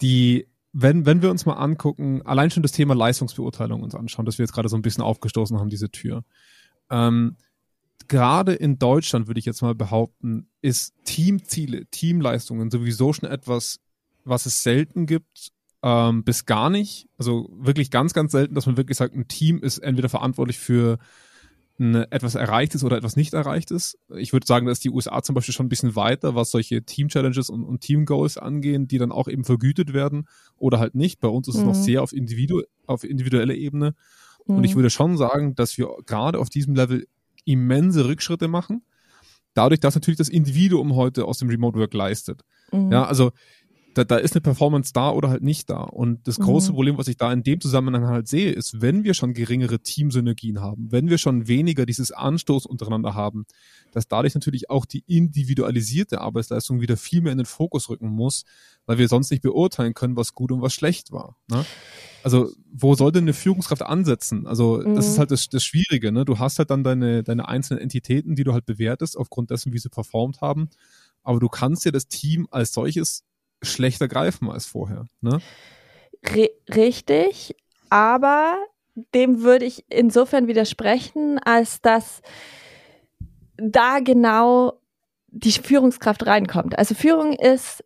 die, 0.01 0.47
wenn, 0.71 1.05
wenn 1.05 1.21
wir 1.21 1.29
uns 1.29 1.45
mal 1.45 1.53
angucken, 1.55 2.21
allein 2.23 2.51
schon 2.51 2.63
das 2.63 2.71
Thema 2.71 2.95
Leistungsbeurteilung 2.95 3.84
uns 3.84 3.95
anschauen, 3.95 4.25
das 4.25 4.38
wir 4.38 4.43
jetzt 4.43 4.53
gerade 4.53 4.69
so 4.69 4.77
ein 4.77 4.81
bisschen 4.81 5.03
aufgestoßen 5.03 5.59
haben, 5.59 5.69
diese 5.69 5.89
Tür. 5.91 6.23
Ähm, 6.89 7.36
gerade 8.07 8.53
in 8.53 8.79
Deutschland 8.79 9.27
würde 9.27 9.39
ich 9.39 9.45
jetzt 9.45 9.61
mal 9.61 9.75
behaupten, 9.75 10.47
ist 10.61 10.93
Teamziele, 11.03 11.86
Teamleistungen 11.88 12.71
sowieso 12.71 13.11
schon 13.11 13.29
etwas, 13.29 13.79
was 14.23 14.45
es 14.45 14.63
selten 14.63 15.05
gibt, 15.05 15.51
ähm, 15.84 16.23
bis 16.23 16.45
gar 16.45 16.69
nicht. 16.69 17.07
Also 17.17 17.49
wirklich 17.53 17.91
ganz, 17.91 18.13
ganz 18.13 18.31
selten, 18.31 18.55
dass 18.55 18.65
man 18.65 18.77
wirklich 18.77 18.97
sagt, 18.97 19.13
ein 19.15 19.27
Team 19.27 19.59
ist 19.59 19.79
entweder 19.79 20.09
verantwortlich 20.09 20.57
für 20.57 20.97
ein 21.79 21.95
etwas 21.95 22.36
Erreichtes 22.36 22.84
oder 22.84 22.97
etwas 22.97 23.15
nicht 23.15 23.34
Erreichtes. 23.34 23.97
Ich 24.15 24.31
würde 24.31 24.45
sagen, 24.45 24.67
dass 24.67 24.79
die 24.79 24.91
USA 24.91 25.21
zum 25.23 25.34
Beispiel 25.36 25.53
schon 25.55 25.65
ein 25.65 25.69
bisschen 25.69 25.95
weiter, 25.95 26.36
was 26.36 26.51
solche 26.51 26.84
Team-Challenges 26.84 27.49
und, 27.49 27.63
und 27.63 27.81
Team-Goals 27.81 28.38
angehen, 28.38 28.88
die 28.88 28.99
dann 28.99 29.11
auch 29.11 29.27
eben 29.27 29.43
vergütet 29.43 29.91
werden 29.91 30.27
oder 30.57 30.79
halt 30.79 30.93
nicht. 30.95 31.19
Bei 31.19 31.27
uns 31.27 31.47
ist 31.47 31.55
es 31.55 31.63
noch 31.63 31.75
Mhm. 31.75 31.81
sehr 31.84 32.03
auf, 32.03 32.13
Individu 32.13 32.61
auf 32.86 33.03
individueller 33.03 33.55
Ebene. 33.55 33.95
Und 34.45 34.63
ich 34.63 34.71
Mhm. 34.73 34.79
würde 34.79 34.89
schon 34.91 35.17
sagen, 35.17 35.55
dass 35.55 35.77
wir 35.77 35.89
gerade 36.05 36.38
auf 36.38 36.49
diesem 36.49 36.75
Level 36.75 37.07
immense 37.43 38.05
Rückschritte 38.05 38.47
machen. 38.47 38.84
Dadurch, 39.55 39.79
dass 39.79 39.95
natürlich 39.95 40.17
das 40.17 40.29
Individuum 40.29 40.95
heute 40.95 41.25
aus 41.25 41.39
dem 41.39 41.49
Remote 41.49 41.77
Work 41.79 41.93
leistet. 41.93 42.41
Mhm. 42.71 42.91
Ja, 42.91 43.05
also 43.05 43.31
da, 43.93 44.03
da 44.03 44.17
ist 44.17 44.33
eine 44.35 44.41
Performance 44.41 44.91
da 44.93 45.11
oder 45.11 45.29
halt 45.29 45.43
nicht 45.43 45.69
da. 45.69 45.81
Und 45.81 46.27
das 46.27 46.39
große 46.39 46.71
Mhm. 46.71 46.75
Problem, 46.75 46.97
was 46.97 47.07
ich 47.07 47.17
da 47.17 47.31
in 47.31 47.43
dem 47.43 47.61
Zusammenhang 47.61 48.07
halt 48.07 48.27
sehe, 48.27 48.51
ist, 48.51 48.81
wenn 48.81 49.03
wir 49.03 49.13
schon 49.13 49.33
geringere 49.33 49.79
Teamsynergien 49.79 50.61
haben, 50.61 50.91
wenn 50.91 51.09
wir 51.09 51.17
schon 51.17 51.47
weniger 51.47 51.85
dieses 51.85 52.11
Anstoß 52.11 52.65
untereinander 52.65 53.13
haben, 53.13 53.45
dass 53.91 54.07
dadurch 54.07 54.33
natürlich 54.33 54.69
auch 54.69 54.85
die 54.85 55.03
individualisierte 55.07 56.21
Arbeitsleistung 56.21 56.81
wieder 56.81 56.97
viel 56.97 57.21
mehr 57.21 57.31
in 57.31 57.37
den 57.37 57.45
Fokus 57.45 57.89
rücken 57.89 58.07
muss, 58.09 58.45
weil 58.85 58.97
wir 58.97 59.07
sonst 59.07 59.31
nicht 59.31 59.43
beurteilen 59.43 59.93
können, 59.93 60.15
was 60.15 60.33
gut 60.33 60.51
und 60.51 60.61
was 60.61 60.73
schlecht 60.73 61.11
war. 61.11 61.37
Ne? 61.49 61.63
Also, 62.23 62.51
wo 62.71 62.95
soll 62.95 63.11
denn 63.11 63.25
eine 63.25 63.33
Führungskraft 63.33 63.81
ansetzen? 63.81 64.47
Also, 64.47 64.77
das 64.81 65.05
Mhm. 65.07 65.11
ist 65.11 65.17
halt 65.19 65.31
das, 65.31 65.49
das 65.49 65.63
Schwierige, 65.65 66.11
ne? 66.13 66.23
Du 66.23 66.39
hast 66.39 66.57
halt 66.57 66.69
dann 66.69 66.83
deine, 66.83 67.21
deine 67.21 67.47
einzelnen 67.49 67.81
Entitäten, 67.81 68.35
die 68.35 68.45
du 68.45 68.53
halt 68.53 68.65
bewertest, 68.65 69.17
aufgrund 69.17 69.51
dessen, 69.51 69.73
wie 69.73 69.77
sie 69.79 69.89
performt 69.89 70.39
haben. 70.39 70.69
Aber 71.21 71.39
du 71.39 71.49
kannst 71.49 71.83
ja 71.85 71.91
das 71.91 72.07
Team 72.07 72.47
als 72.49 72.71
solches 72.73 73.23
schlechter 73.64 74.07
greifen 74.07 74.49
als 74.49 74.66
vorher. 74.66 75.07
Ne? 75.22 75.39
Ri- 76.24 76.51
richtig, 76.74 77.55
aber 77.89 78.55
dem 79.14 79.41
würde 79.41 79.66
ich 79.66 79.86
insofern 79.89 80.47
widersprechen, 80.47 81.39
als 81.39 81.82
dass 81.82 82.22
da 83.57 83.99
genau 83.99 84.80
die 85.28 85.51
Führungskraft 85.51 86.26
reinkommt. 86.26 86.78
Also 86.78 86.93
Führung 86.95 87.34
ist 87.34 87.84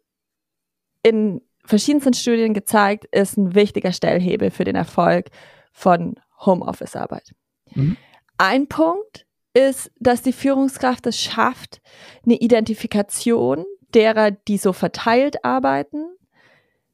in 1.03 1.41
verschiedensten 1.63 2.13
Studien 2.13 2.53
gezeigt, 2.53 3.05
ist 3.11 3.37
ein 3.37 3.55
wichtiger 3.55 3.91
Stellhebel 3.91 4.51
für 4.51 4.63
den 4.63 4.75
Erfolg 4.75 5.29
von 5.71 6.15
Homeoffice-Arbeit. 6.45 7.33
Mhm. 7.73 7.97
Ein 8.37 8.67
Punkt 8.67 9.25
ist, 9.53 9.91
dass 9.99 10.21
die 10.21 10.33
Führungskraft 10.33 11.07
es 11.07 11.19
schafft, 11.19 11.81
eine 12.25 12.35
Identifikation 12.35 13.65
derer, 13.93 14.31
die 14.31 14.57
so 14.57 14.73
verteilt 14.73 15.43
arbeiten, 15.43 16.05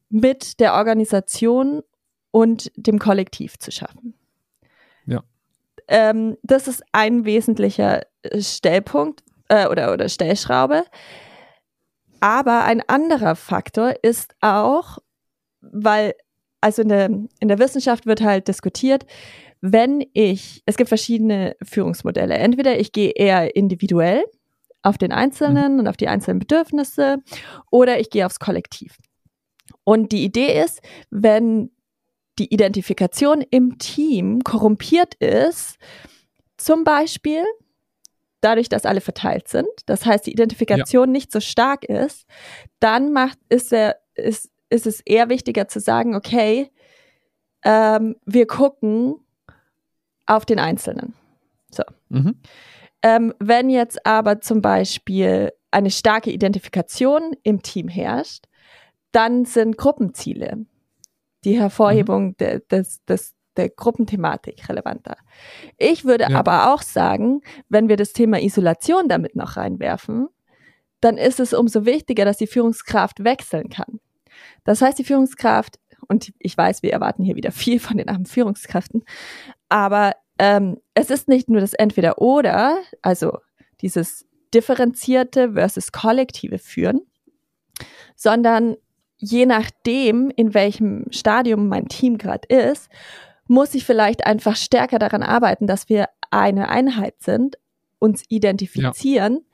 mit 0.08 0.60
der 0.60 0.74
Organisation 0.74 1.82
und 2.30 2.70
dem 2.76 2.98
Kollektiv 2.98 3.58
zu 3.58 3.70
schaffen. 3.70 4.14
Ja. 5.06 5.22
Ähm, 5.88 6.36
das 6.42 6.68
ist 6.68 6.82
ein 6.92 7.24
wesentlicher 7.24 8.02
äh, 8.22 8.40
Stellpunkt 8.40 9.22
äh, 9.48 9.66
oder, 9.66 9.92
oder 9.92 10.08
Stellschraube. 10.08 10.84
Aber 12.20 12.64
ein 12.64 12.80
anderer 12.88 13.36
Faktor 13.36 13.94
ist 14.02 14.34
auch, 14.40 14.98
weil, 15.60 16.14
also 16.60 16.82
in 16.82 16.88
der, 16.88 17.06
in 17.06 17.48
der 17.48 17.58
Wissenschaft 17.58 18.06
wird 18.06 18.22
halt 18.22 18.48
diskutiert, 18.48 19.04
wenn 19.60 20.04
ich, 20.12 20.62
es 20.66 20.76
gibt 20.76 20.88
verschiedene 20.88 21.56
Führungsmodelle. 21.62 22.34
Entweder 22.34 22.78
ich 22.78 22.92
gehe 22.92 23.10
eher 23.10 23.56
individuell 23.56 24.24
auf 24.84 24.98
den 24.98 25.12
Einzelnen 25.12 25.80
und 25.80 25.88
auf 25.88 25.96
die 25.96 26.08
einzelnen 26.08 26.38
Bedürfnisse 26.38 27.18
oder 27.70 27.98
ich 27.98 28.10
gehe 28.10 28.24
aufs 28.24 28.38
Kollektiv. 28.38 28.98
Und 29.82 30.12
die 30.12 30.24
Idee 30.24 30.62
ist, 30.62 30.80
wenn 31.10 31.70
die 32.38 32.52
Identifikation 32.52 33.42
im 33.50 33.78
Team 33.78 34.44
korrumpiert 34.44 35.14
ist, 35.14 35.78
zum 36.58 36.84
Beispiel 36.84 37.42
dadurch, 38.40 38.68
dass 38.68 38.84
alle 38.84 39.00
verteilt 39.00 39.48
sind, 39.48 39.68
das 39.86 40.04
heißt, 40.04 40.26
die 40.26 40.32
Identifikation 40.32 41.10
nicht 41.10 41.32
so 41.32 41.40
stark 41.40 41.84
ist, 41.84 42.26
dann 42.78 43.12
macht, 43.12 43.38
ist, 43.48 43.72
er, 43.72 43.96
ist, 44.14 44.50
ist 44.68 44.86
es 44.86 45.00
eher 45.00 45.30
wichtiger 45.30 45.66
zu 45.66 45.80
sagen, 45.80 46.14
okay, 46.14 46.70
ähm, 47.62 48.16
wir 48.26 48.46
gucken 48.46 49.14
auf 50.26 50.44
den 50.44 50.58
Einzelnen. 50.58 51.14
Mhm. 52.10 52.36
Ähm, 53.04 53.34
wenn 53.38 53.68
jetzt 53.68 54.06
aber 54.06 54.40
zum 54.40 54.62
Beispiel 54.62 55.52
eine 55.70 55.90
starke 55.90 56.30
Identifikation 56.30 57.36
im 57.42 57.60
Team 57.62 57.86
herrscht, 57.88 58.46
dann 59.12 59.44
sind 59.44 59.76
Gruppenziele, 59.76 60.64
die 61.44 61.60
Hervorhebung 61.60 62.34
de, 62.38 62.62
des, 62.70 63.04
des, 63.04 63.34
der 63.58 63.68
Gruppenthematik 63.68 64.66
relevanter. 64.70 65.18
Ich 65.76 66.06
würde 66.06 66.28
Ja. 66.30 66.38
aber 66.38 66.72
auch 66.72 66.80
sagen, 66.80 67.42
wenn 67.68 67.90
wir 67.90 67.98
das 67.98 68.14
Thema 68.14 68.40
Isolation 68.40 69.06
damit 69.06 69.36
noch 69.36 69.58
reinwerfen, 69.58 70.28
dann 71.00 71.18
ist 71.18 71.40
es 71.40 71.52
umso 71.52 71.84
wichtiger, 71.84 72.24
dass 72.24 72.38
die 72.38 72.46
Führungskraft 72.46 73.22
wechseln 73.22 73.68
kann. 73.68 74.00
Das 74.64 74.80
heißt, 74.80 74.98
die 74.98 75.04
Führungskraft, 75.04 75.78
und 76.08 76.32
ich 76.38 76.56
weiß, 76.56 76.82
wir 76.82 76.92
erwarten 76.94 77.22
hier 77.22 77.36
wieder 77.36 77.52
viel 77.52 77.80
von 77.80 77.98
den 77.98 78.08
armen 78.08 78.24
Führungskräften, 78.24 79.04
aber 79.68 80.12
ähm, 80.38 80.78
es 80.94 81.10
ist 81.10 81.28
nicht 81.28 81.48
nur 81.48 81.60
das 81.60 81.74
Entweder-Oder, 81.74 82.78
also 83.02 83.38
dieses 83.80 84.26
differenzierte 84.52 85.52
versus 85.52 85.92
kollektive 85.92 86.58
Führen, 86.58 87.00
sondern 88.14 88.76
je 89.16 89.46
nachdem, 89.46 90.30
in 90.34 90.54
welchem 90.54 91.06
Stadium 91.10 91.68
mein 91.68 91.88
Team 91.88 92.18
gerade 92.18 92.46
ist, 92.48 92.88
muss 93.46 93.74
ich 93.74 93.84
vielleicht 93.84 94.26
einfach 94.26 94.56
stärker 94.56 94.98
daran 94.98 95.22
arbeiten, 95.22 95.66
dass 95.66 95.88
wir 95.88 96.06
eine 96.30 96.68
Einheit 96.68 97.14
sind, 97.20 97.56
uns 97.98 98.24
identifizieren, 98.28 99.44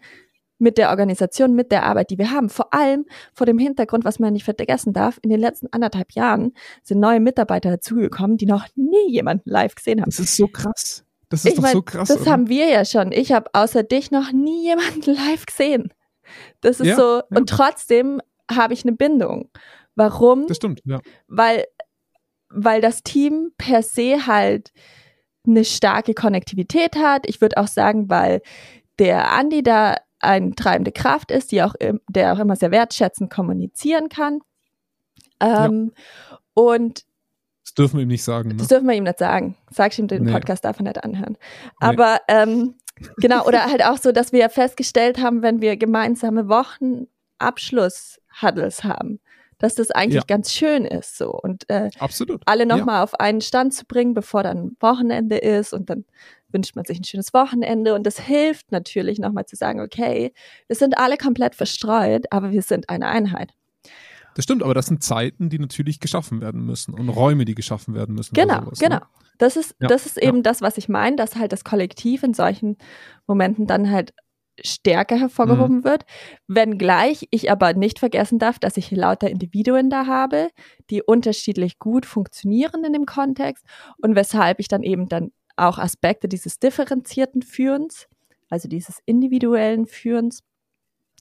mit 0.60 0.78
der 0.78 0.90
Organisation, 0.90 1.54
mit 1.54 1.72
der 1.72 1.84
Arbeit, 1.84 2.10
die 2.10 2.18
wir 2.18 2.30
haben. 2.30 2.48
Vor 2.48 2.72
allem 2.72 3.06
vor 3.32 3.46
dem 3.46 3.58
Hintergrund, 3.58 4.04
was 4.04 4.18
man 4.18 4.32
nicht 4.32 4.44
vergessen 4.44 4.92
darf, 4.92 5.18
in 5.22 5.30
den 5.30 5.40
letzten 5.40 5.68
anderthalb 5.72 6.12
Jahren 6.12 6.52
sind 6.82 7.00
neue 7.00 7.20
Mitarbeiter 7.20 7.70
dazugekommen, 7.70 8.36
die 8.36 8.46
noch 8.46 8.66
nie 8.76 9.10
jemanden 9.10 9.48
live 9.48 9.74
gesehen 9.74 10.00
haben. 10.00 10.10
Das 10.10 10.18
ist 10.18 10.36
so 10.36 10.46
krass. 10.46 11.04
Das 11.30 11.44
ist 11.44 11.50
ich 11.52 11.54
doch 11.54 11.62
mein, 11.62 11.72
so 11.72 11.82
krass. 11.82 12.08
Das 12.08 12.22
oder? 12.22 12.30
haben 12.30 12.48
wir 12.48 12.68
ja 12.68 12.84
schon. 12.84 13.12
Ich 13.12 13.32
habe 13.32 13.50
außer 13.54 13.82
dich 13.82 14.10
noch 14.10 14.32
nie 14.32 14.64
jemanden 14.64 15.14
live 15.14 15.46
gesehen. 15.46 15.92
Das 16.60 16.80
ist 16.80 16.86
Ja, 16.86 16.96
so, 16.96 17.16
ja. 17.16 17.24
und 17.30 17.48
trotzdem 17.48 18.20
habe 18.50 18.74
ich 18.74 18.84
eine 18.84 18.92
Bindung. 18.92 19.48
Warum? 19.94 20.46
das 20.46 20.58
stimmt, 20.58 20.82
ja. 20.84 21.00
weil, 21.26 21.64
weil 22.48 22.80
das 22.80 23.02
Team 23.02 23.52
per 23.58 23.82
se 23.82 24.26
halt 24.26 24.72
eine 25.46 25.64
starke 25.64 26.14
Konnektivität 26.14 26.96
hat. 26.96 27.28
Ich 27.28 27.40
würde 27.40 27.56
auch 27.56 27.66
sagen, 27.66 28.10
weil 28.10 28.42
der 28.98 29.32
Andi 29.32 29.62
da 29.62 29.96
eine 30.20 30.54
treibende 30.54 30.92
Kraft 30.92 31.30
ist, 31.30 31.52
die 31.52 31.62
auch, 31.62 31.74
im- 31.76 32.00
der 32.08 32.32
auch 32.34 32.38
immer 32.38 32.56
sehr 32.56 32.70
wertschätzend 32.70 33.30
kommunizieren 33.32 34.08
kann. 34.08 34.40
Ähm, 35.40 35.92
Und 36.54 37.04
Das 37.64 37.74
dürfen 37.74 37.96
wir 37.98 38.02
ihm 38.02 38.08
nicht 38.08 38.24
sagen. 38.24 38.50
Ne? 38.50 38.56
das 38.56 38.68
dürfen 38.68 38.86
wir 38.88 38.94
ihm 38.94 39.04
nicht 39.04 39.18
sagen. 39.18 39.56
Sagst 39.70 39.98
ihm, 39.98 40.08
den 40.08 40.24
Nee. 40.24 40.32
Podcast 40.32 40.64
darf 40.64 40.78
er 40.80 40.84
nicht 40.84 41.02
anhören. 41.02 41.36
Aber 41.78 42.18
ähm, 42.28 42.74
genau, 43.18 43.46
oder 43.46 43.64
halt 43.66 43.82
auch 43.84 43.96
so, 43.96 44.12
dass 44.12 44.32
wir 44.32 44.48
festgestellt 44.50 45.18
haben, 45.22 45.42
wenn 45.42 45.60
wir 45.62 45.76
gemeinsame 45.76 46.48
Wochenabschluss-Huddles 46.48 48.84
haben, 48.84 49.20
dass 49.58 49.74
das 49.74 49.90
eigentlich 49.90 50.22
Ja. 50.22 50.26
ganz 50.26 50.52
schön 50.52 50.84
ist 50.84 51.16
so. 51.18 51.30
Und 51.32 51.68
äh, 51.70 51.90
Absolut. 51.98 52.42
alle 52.46 52.66
Ja. 52.66 52.76
nochmal 52.76 53.02
auf 53.02 53.18
einen 53.20 53.40
Stand 53.40 53.74
zu 53.74 53.84
bringen, 53.86 54.14
bevor 54.14 54.42
dann 54.42 54.76
Wochenende 54.80 55.36
ist 55.38 55.72
und 55.72 55.88
dann 55.90 56.04
wünscht 56.52 56.76
man 56.76 56.84
sich 56.84 56.98
ein 56.98 57.04
schönes 57.04 57.32
Wochenende 57.34 57.94
und 57.94 58.04
das 58.06 58.18
hilft 58.18 58.72
natürlich 58.72 59.18
nochmal 59.18 59.46
zu 59.46 59.56
sagen, 59.56 59.80
okay, 59.80 60.32
wir 60.66 60.76
sind 60.76 60.98
alle 60.98 61.16
komplett 61.16 61.54
verstreut, 61.54 62.26
aber 62.30 62.50
wir 62.50 62.62
sind 62.62 62.88
eine 62.88 63.06
Einheit. 63.08 63.52
Das 64.34 64.44
stimmt, 64.44 64.62
aber 64.62 64.74
das 64.74 64.86
sind 64.86 65.02
Zeiten, 65.02 65.50
die 65.50 65.58
natürlich 65.58 65.98
geschaffen 66.00 66.40
werden 66.40 66.64
müssen 66.64 66.94
und 66.94 67.08
Räume, 67.08 67.44
die 67.44 67.54
geschaffen 67.54 67.94
werden 67.94 68.14
müssen. 68.14 68.34
Genau, 68.34 68.60
sowas, 68.60 68.78
genau. 68.78 68.96
Ne? 68.96 69.02
Das 69.38 69.56
ist, 69.56 69.74
Ja, 69.80 69.88
das 69.88 70.06
ist 70.06 70.16
ja. 70.16 70.28
eben 70.28 70.42
das, 70.42 70.60
was 70.62 70.78
ich 70.78 70.88
meine, 70.88 71.16
dass 71.16 71.34
halt 71.36 71.52
das 71.52 71.64
Kollektiv 71.64 72.22
in 72.22 72.34
solchen 72.34 72.76
Momenten 73.26 73.66
dann 73.66 73.90
halt 73.90 74.12
stärker 74.62 75.16
hervorgehoben 75.16 75.78
Mhm. 75.78 75.84
wird, 75.84 76.04
wenngleich 76.46 77.26
ich 77.30 77.50
aber 77.50 77.72
nicht 77.72 77.98
vergessen 77.98 78.38
darf, 78.38 78.58
dass 78.58 78.76
ich 78.76 78.90
lauter 78.90 79.30
Individuen 79.30 79.88
da 79.88 80.06
habe, 80.06 80.48
die 80.90 81.02
unterschiedlich 81.02 81.78
gut 81.78 82.04
funktionieren 82.04 82.84
in 82.84 82.92
dem 82.92 83.06
Kontext 83.06 83.64
und 84.02 84.14
weshalb 84.16 84.60
ich 84.60 84.68
dann 84.68 84.82
eben 84.82 85.08
dann 85.08 85.32
auch 85.60 85.78
Aspekte 85.78 86.28
dieses 86.28 86.58
differenzierten 86.58 87.42
Führens, 87.42 88.08
also 88.48 88.68
dieses 88.68 88.98
individuellen 89.06 89.86
Führens, 89.86 90.40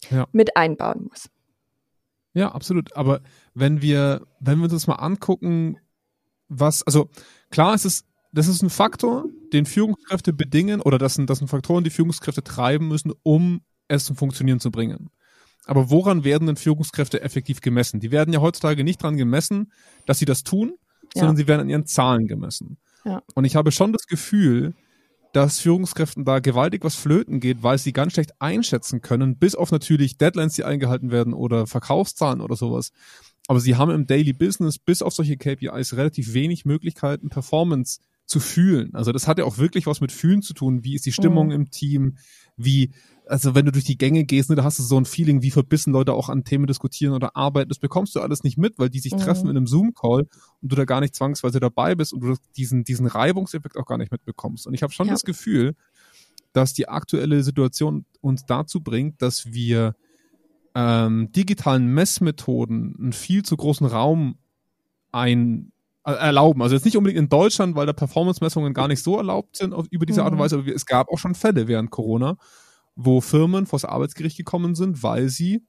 Ja. 0.10 0.28
mit 0.32 0.56
einbauen 0.56 1.06
muss. 1.10 1.30
Ja, 2.34 2.52
absolut. 2.54 2.96
Aber 2.96 3.22
wenn 3.54 3.82
wir, 3.82 4.26
wenn 4.40 4.60
wir 4.60 4.64
uns 4.66 4.74
das 4.74 4.88
mal 4.88 4.96
angucken, 4.96 5.78
was, 6.48 6.84
also 6.84 7.10
klar, 7.50 7.74
es 7.74 7.86
ist, 7.86 8.06
das 8.32 8.48
ist 8.48 8.62
ein 8.62 8.70
Faktor, 8.70 9.26
den 9.52 9.66
Führungskräfte 9.66 10.32
bedingen, 10.34 10.82
oder 10.82 10.98
das 10.98 11.16
sind, 11.16 11.30
das 11.30 11.40
sind 11.40 11.48
Faktoren, 11.48 11.84
die 11.84 11.90
Führungskräfte 11.90 12.44
treiben 12.44 12.88
müssen, 12.88 13.12
um 13.24 13.62
es 13.88 14.06
zum 14.06 14.16
Funktionieren 14.16 14.60
zu 14.60 14.72
bringen. 14.72 15.10
Aber 15.66 15.90
woran 15.90 16.24
werden 16.24 16.48
denn 16.48 16.56
Führungskräfte 16.56 17.22
effektiv 17.22 17.62
gemessen? 17.62 18.00
Die 18.00 18.12
werden 18.12 18.34
ja 18.34 18.40
heutzutage 18.42 18.84
nicht 18.84 19.02
dran 19.04 19.18
gemessen, 19.18 19.72
dass 20.06 20.20
sie 20.20 20.26
das 20.26 20.44
tun, 20.44 20.74
Ja. 21.16 21.22
sondern 21.22 21.36
sie 21.38 21.48
werden 21.48 21.62
an 21.62 21.70
ihren 21.70 21.86
Zahlen 21.86 22.28
gemessen. 22.28 22.78
Und 23.34 23.46
ich 23.46 23.56
habe 23.56 23.72
schon 23.72 23.94
das 23.94 24.06
Gefühl, 24.08 24.74
dass 25.34 25.60
Führungskräften 25.60 26.26
da 26.26 26.40
gewaltig 26.40 26.84
was 26.84 26.96
flöten 26.96 27.40
geht, 27.40 27.62
weil 27.62 27.78
sie 27.78 27.94
ganz 27.94 28.14
schlecht 28.14 28.34
einschätzen 28.40 29.02
können, 29.02 29.38
bis 29.38 29.56
auf 29.56 29.72
natürlich 29.72 30.18
Deadlines, 30.18 30.54
die 30.54 30.64
eingehalten 30.64 31.12
werden 31.12 31.34
oder 31.34 31.68
Verkaufszahlen 31.68 32.42
oder 32.42 32.56
sowas. 32.56 32.92
Aber 33.48 33.60
sie 33.60 33.76
haben 33.76 33.92
im 33.92 34.08
Daily 34.08 34.34
Business 34.34 34.80
bis 34.80 35.02
auf 35.02 35.14
solche 35.14 35.38
KPIs 35.38 35.96
relativ 35.96 36.34
wenig 36.34 36.66
Möglichkeiten, 36.66 37.30
Performance 37.30 38.00
zu 38.30 38.40
fühlen. 38.40 38.94
Also 38.94 39.12
das 39.12 39.28
hat 39.28 39.40
ja 39.40 39.46
auch 39.46 39.58
wirklich 39.58 39.88
was 39.88 40.02
mit 40.02 40.12
Fühlen 40.12 40.42
zu 40.42 40.54
tun. 40.54 40.84
Wie 40.84 40.94
ist 40.96 41.06
die 41.06 41.12
Stimmung 41.12 41.48
Mhm. 41.48 41.54
im 41.54 41.72
Team? 41.72 42.18
Wie, 42.56 42.92
also 43.26 43.56
wenn 43.56 43.66
du 43.66 43.72
durch 43.72 43.86
die 43.86 43.98
Gänge 43.98 44.24
gehst, 44.26 44.50
ne, 44.50 44.56
da 44.56 44.64
hast 44.64 44.78
du 44.80 44.84
so 44.84 44.98
ein 45.00 45.06
Feeling, 45.06 45.42
wie 45.42 45.50
verbissen 45.52 45.92
Leute 45.94 46.14
auch 46.14 46.30
an 46.30 46.44
Themen 46.44 46.68
diskutieren 46.68 47.14
oder 47.14 47.36
arbeiten. 47.36 47.70
Das 47.70 47.80
bekommst 47.80 48.16
du 48.16 48.20
alles 48.20 48.44
nicht 48.44 48.58
mit, 48.58 48.78
weil 48.78 48.90
die 48.90 49.00
sich 49.00 49.14
Mhm. 49.14 49.18
treffen 49.18 49.50
in 49.50 49.58
einem 49.58 49.66
Zoom-Call 49.68 50.28
und 50.62 50.72
du 50.72 50.76
da 50.76 50.86
gar 50.86 51.02
nicht 51.02 51.16
zwangsweise 51.16 51.60
dabei 51.60 51.96
bist 51.96 52.14
und 52.14 52.22
du 52.22 52.36
diesen, 52.56 52.84
diesen 52.84 53.08
Reibungseffekt 53.08 53.78
auch 53.78 53.86
gar 53.86 53.98
nicht 53.98 54.12
mitbekommst. 54.12 54.68
Und 54.68 54.74
ich 54.76 54.84
habe 54.84 54.94
schon 54.94 55.08
Ja. 55.08 55.14
das 55.14 55.24
Gefühl, 55.24 55.76
dass 56.54 56.74
die 56.74 56.88
aktuelle 56.88 57.42
Situation 57.44 58.06
uns 58.22 58.46
dazu 58.46 58.82
bringt, 58.82 59.22
dass 59.22 59.48
wir 59.54 59.96
ähm, 60.76 61.32
digitalen 61.32 61.88
Messmethoden 61.88 62.96
einen 63.00 63.14
viel 63.14 63.44
zu 63.44 63.58
großen 63.58 63.88
Raum 63.88 64.38
ein 65.12 65.72
erlauben. 66.04 66.62
Also 66.62 66.76
jetzt 66.76 66.86
nicht 66.86 66.98
unbedingt 66.98 67.20
in 67.20 67.30
Deutschland, 67.30 67.76
weil 67.76 67.86
da 67.86 67.94
Performance-Messungen 67.94 68.74
gar 68.74 68.88
nicht 68.88 69.04
so 69.04 69.18
erlaubt 69.18 69.58
sind 69.58 69.74
auf, 69.74 69.86
über 69.92 70.06
diese 70.06 70.24
Art 70.24 70.32
und 70.32 70.38
Mhm. 70.38 70.44
Weise, 70.44 70.58
aber 70.58 70.68
es 70.74 70.86
gab 70.86 71.10
auch 71.10 71.20
schon 71.20 71.36
Fälle 71.36 71.68
während 71.68 71.92
Corona, 71.92 72.38
wo 72.96 73.22
Firmen 73.22 73.66
vors 73.66 73.86
Arbeitsgericht 73.86 74.38
gekommen 74.38 74.76
sind, 74.76 75.04
weil 75.04 75.30
sie 75.30 75.62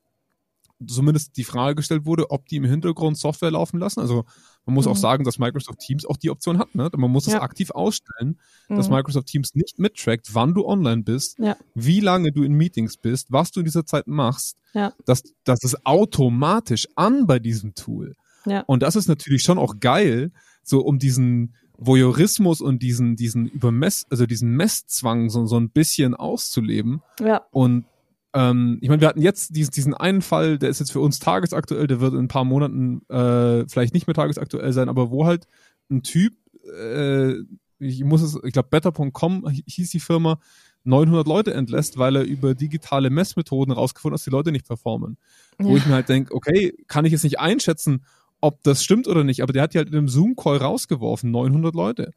zumindest 0.86 1.36
die 1.36 1.44
Frage 1.44 1.74
gestellt 1.74 2.06
wurde, 2.06 2.30
ob 2.30 2.46
die 2.46 2.56
im 2.56 2.64
Hintergrund 2.64 3.18
Software 3.18 3.50
laufen 3.50 3.78
lassen. 3.78 4.00
Also 4.00 4.24
man 4.64 4.74
muss 4.74 4.86
Mhm. 4.86 4.92
auch 4.92 4.96
sagen, 4.96 5.24
dass 5.24 5.38
Microsoft 5.38 5.78
Teams 5.80 6.06
auch 6.06 6.16
die 6.16 6.30
Option 6.30 6.58
hat. 6.58 6.74
Ne? 6.74 6.88
Man 6.96 7.10
muss 7.10 7.26
es 7.26 7.34
Ja. 7.34 7.42
aktiv 7.42 7.70
ausstellen, 7.70 8.40
dass 8.70 8.88
Mhm. 8.88 8.94
Microsoft 8.94 9.26
Teams 9.26 9.54
nicht 9.54 9.78
mittrackt, 9.78 10.34
wann 10.34 10.54
du 10.54 10.64
online 10.64 11.02
bist, 11.02 11.38
Ja. 11.38 11.54
wie 11.74 12.00
lange 12.00 12.32
du 12.32 12.42
in 12.44 12.52
Meetings 12.54 12.96
bist, 12.96 13.30
was 13.30 13.50
du 13.50 13.60
in 13.60 13.66
dieser 13.66 13.84
Zeit 13.84 14.06
machst. 14.06 14.56
Ja. 14.72 14.94
Das, 15.04 15.22
das 15.44 15.62
ist 15.64 15.84
automatisch 15.84 16.88
an 16.96 17.26
bei 17.26 17.38
diesem 17.38 17.74
Tool. 17.74 18.14
Ja. 18.46 18.60
Und 18.66 18.82
das 18.82 18.96
ist 18.96 19.08
natürlich 19.08 19.42
schon 19.42 19.58
auch 19.58 19.80
geil, 19.80 20.32
so 20.62 20.80
um 20.80 20.98
diesen 20.98 21.54
Voyeurismus 21.78 22.60
und 22.60 22.82
diesen, 22.82 23.16
diesen 23.16 23.46
Übermess, 23.46 24.06
also 24.10 24.26
diesen 24.26 24.50
Messzwang 24.50 25.30
so, 25.30 25.46
so 25.46 25.56
ein 25.58 25.70
bisschen 25.70 26.14
auszuleben. 26.14 27.02
Ja, 27.20 27.42
Und 27.50 27.86
ähm, 28.34 28.78
ich 28.80 28.88
meine, 28.88 29.00
wir 29.00 29.08
hatten 29.08 29.22
jetzt 29.22 29.56
diesen, 29.56 29.72
diesen 29.72 29.94
einen 29.94 30.22
Fall, 30.22 30.58
der 30.58 30.68
ist 30.68 30.78
jetzt 30.78 30.92
für 30.92 31.00
uns 31.00 31.18
tagesaktuell, 31.18 31.86
der 31.86 32.00
wird 32.00 32.12
in 32.12 32.20
ein 32.20 32.28
paar 32.28 32.44
Monaten 32.44 33.02
äh, 33.08 33.66
vielleicht 33.68 33.94
nicht 33.94 34.06
mehr 34.06 34.14
tagesaktuell 34.14 34.72
sein, 34.72 34.88
aber 34.88 35.10
wo 35.10 35.26
halt 35.26 35.46
ein 35.90 36.02
Typ, 36.02 36.34
äh, 36.80 37.32
ich 37.78 38.04
muss 38.04 38.22
es, 38.22 38.38
ich 38.44 38.52
glaube, 38.52 38.68
better.com 38.70 39.48
hieß 39.48 39.90
die 39.90 40.00
Firma, 40.00 40.38
900 40.84 41.26
Leute 41.26 41.54
entlässt, 41.54 41.98
weil 41.98 42.16
er 42.16 42.22
über 42.22 42.54
digitale 42.54 43.10
Messmethoden 43.10 43.72
rausgefunden 43.72 44.14
hat, 44.14 44.20
dass 44.20 44.24
die 44.24 44.30
Leute 44.30 44.52
nicht 44.52 44.66
performen. 44.66 45.16
Wo 45.58 45.70
Ja. 45.70 45.76
ich 45.76 45.86
mir 45.86 45.94
halt 45.94 46.08
denke, 46.08 46.34
okay, 46.34 46.74
kann 46.88 47.04
ich 47.04 47.12
jetzt 47.12 47.24
nicht 47.24 47.38
einschätzen, 47.40 48.04
ob 48.40 48.62
das 48.62 48.82
stimmt 48.84 49.06
oder 49.08 49.24
nicht, 49.24 49.42
aber 49.42 49.52
der 49.52 49.62
hat 49.62 49.74
die 49.74 49.78
halt 49.78 49.88
in 49.88 49.96
einem 49.96 50.08
Zoom-Call 50.08 50.58
rausgeworfen, 50.58 51.30
900 51.30 51.74
Leute. 51.74 52.12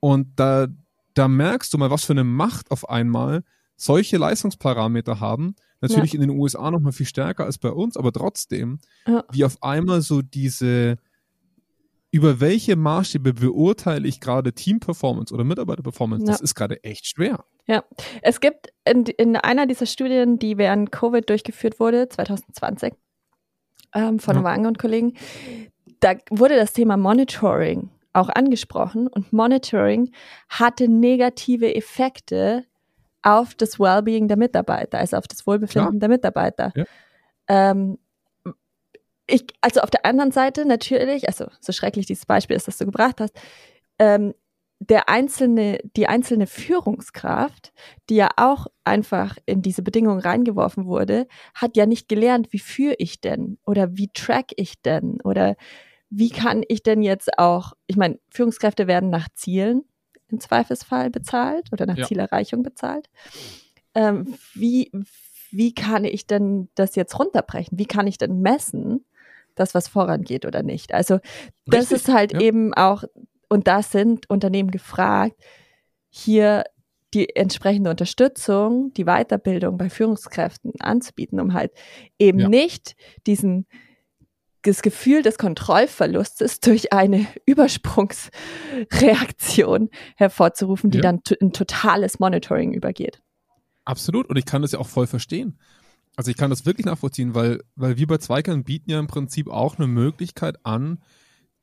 Und 0.00 0.28
da, 0.36 0.68
da 1.14 1.28
merkst 1.28 1.72
du 1.72 1.78
mal, 1.78 1.90
was 1.90 2.04
für 2.04 2.12
eine 2.12 2.24
Macht 2.24 2.70
auf 2.70 2.88
einmal 2.88 3.42
solche 3.76 4.16
Leistungsparameter 4.16 5.20
haben. 5.20 5.54
Natürlich 5.80 6.14
in 6.14 6.20
den 6.22 6.30
USA 6.30 6.70
noch 6.70 6.80
mal 6.80 6.92
viel 6.92 7.06
stärker 7.06 7.44
als 7.44 7.58
bei 7.58 7.70
uns, 7.70 7.96
aber 7.96 8.12
trotzdem, 8.12 8.78
Ja. 9.06 9.24
wie 9.30 9.44
auf 9.44 9.62
einmal 9.62 10.00
so 10.00 10.22
diese, 10.22 10.96
über 12.10 12.40
welche 12.40 12.76
Maßstäbe 12.76 13.34
beurteile 13.34 14.08
ich 14.08 14.20
gerade 14.20 14.52
Team-Performance 14.54 15.34
oder 15.34 15.44
Mitarbeiter-Performance, 15.44 16.24
Ja. 16.24 16.32
das 16.32 16.40
ist 16.40 16.54
gerade 16.54 16.82
echt 16.84 17.06
schwer. 17.06 17.44
Es 18.22 18.40
gibt 18.40 18.68
in, 18.88 19.04
in 19.06 19.36
einer 19.36 19.66
dieser 19.66 19.86
Studien, 19.86 20.38
die 20.38 20.56
während 20.56 20.92
Covid 20.92 21.28
durchgeführt 21.28 21.80
wurde, 21.80 22.08
2020, 22.08 22.94
ähm, 23.94 24.18
von 24.18 24.36
Ja. 24.36 24.44
Wang 24.44 24.66
und 24.66 24.78
Kollegen, 24.78 25.14
da 26.00 26.14
wurde 26.30 26.56
das 26.56 26.72
Thema 26.72 26.96
Monitoring 26.96 27.90
auch 28.12 28.28
angesprochen 28.28 29.08
und 29.08 29.32
Monitoring 29.32 30.10
hatte 30.48 30.88
negative 30.88 31.74
Effekte 31.74 32.64
auf 33.22 33.54
das 33.54 33.78
Wellbeing 33.78 34.28
der 34.28 34.36
Mitarbeiter, 34.36 34.98
also 34.98 35.16
auf 35.16 35.28
das 35.28 35.46
Wohlbefinden 35.46 36.00
der 36.00 36.08
Mitarbeiter. 36.08 36.72
Ja. 36.74 36.84
Ähm, 37.48 37.98
ich, 39.26 39.46
also 39.60 39.80
auf 39.80 39.90
der 39.90 40.06
anderen 40.06 40.30
Seite 40.30 40.64
natürlich, 40.64 41.28
also 41.28 41.46
so 41.60 41.72
schrecklich 41.72 42.06
dieses 42.06 42.26
Beispiel 42.26 42.56
ist, 42.56 42.68
das 42.68 42.78
du 42.78 42.84
gebracht 42.84 43.20
hast, 43.20 43.36
ähm, 43.98 44.34
der 44.78 45.08
einzelne, 45.08 45.78
die 45.96 46.06
einzelne 46.06 46.46
Führungskraft, 46.46 47.72
die 48.10 48.16
ja 48.16 48.28
auch 48.36 48.66
einfach 48.84 49.36
in 49.46 49.62
diese 49.62 49.82
Bedingungen 49.82 50.20
reingeworfen 50.20 50.86
wurde, 50.86 51.26
hat 51.54 51.76
ja 51.76 51.86
nicht 51.86 52.08
gelernt, 52.08 52.52
wie 52.52 52.58
führe 52.58 52.94
ich 52.98 53.20
denn 53.20 53.58
oder 53.64 53.96
wie 53.96 54.08
track 54.12 54.52
ich 54.56 54.82
denn 54.82 55.20
oder 55.22 55.56
wie 56.10 56.30
kann 56.30 56.62
ich 56.68 56.82
denn 56.82 57.02
jetzt 57.02 57.38
auch, 57.38 57.72
ich 57.86 57.96
meine, 57.96 58.18
Führungskräfte 58.30 58.86
werden 58.86 59.10
nach 59.10 59.28
Zielen 59.34 59.82
im 60.28 60.40
Zweifelsfall 60.40 61.10
bezahlt 61.10 61.72
oder 61.72 61.86
nach 61.86 61.96
Ja. 61.96 62.06
Zielerreichung 62.06 62.62
bezahlt. 62.62 63.08
Ähm, 63.94 64.34
wie, 64.54 64.92
wie 65.50 65.74
kann 65.74 66.04
ich 66.04 66.26
denn 66.26 66.68
das 66.74 66.96
jetzt 66.96 67.18
runterbrechen? 67.18 67.78
Wie 67.78 67.86
kann 67.86 68.06
ich 68.06 68.18
denn 68.18 68.40
messen, 68.40 69.04
dass 69.54 69.74
was 69.74 69.88
vorangeht 69.88 70.44
oder 70.44 70.62
nicht? 70.62 70.92
Also 70.92 71.18
das 71.64 71.90
Richtig, 71.90 71.96
ist 71.96 72.08
halt 72.12 72.32
ja. 72.34 72.40
eben 72.40 72.74
auch, 72.74 73.04
und 73.48 73.66
da 73.66 73.82
sind 73.82 74.30
Unternehmen 74.30 74.70
gefragt, 74.70 75.34
hier 76.08 76.64
die 77.14 77.36
entsprechende 77.36 77.90
Unterstützung, 77.90 78.92
die 78.94 79.04
Weiterbildung 79.04 79.78
bei 79.78 79.88
Führungskräften 79.88 80.72
anzubieten, 80.80 81.38
um 81.40 81.54
halt 81.54 81.72
eben 82.18 82.40
ja. 82.40 82.48
nicht 82.48 82.96
diesen 83.26 83.66
das 84.62 84.82
Gefühl 84.82 85.22
des 85.22 85.38
Kontrollverlustes 85.38 86.58
durch 86.66 86.92
eine 86.92 87.26
Übersprungsreaktion 87.46 89.90
hervorzurufen, 90.16 90.90
die 90.90 90.98
ja. 90.98 91.02
dann 91.02 91.20
in 91.40 91.52
totales 91.52 92.18
Monitoring 92.18 92.72
übergeht. 92.72 93.22
Absolut. 93.84 94.28
Und 94.28 94.36
ich 94.36 94.44
kann 94.44 94.62
das 94.62 94.72
ja 94.72 94.80
auch 94.80 94.88
voll 94.88 95.06
verstehen. 95.06 95.60
Also 96.16 96.30
ich 96.30 96.36
kann 96.36 96.50
das 96.50 96.66
wirklich 96.66 96.86
nachvollziehen, 96.86 97.34
weil, 97.34 97.62
weil 97.76 97.98
wir 97.98 98.06
bei 98.06 98.18
Zweikern 98.18 98.64
bieten 98.64 98.90
ja 98.90 98.98
im 98.98 99.06
Prinzip 99.06 99.48
auch 99.48 99.78
eine 99.78 99.86
Möglichkeit 99.86 100.56
an, 100.64 100.98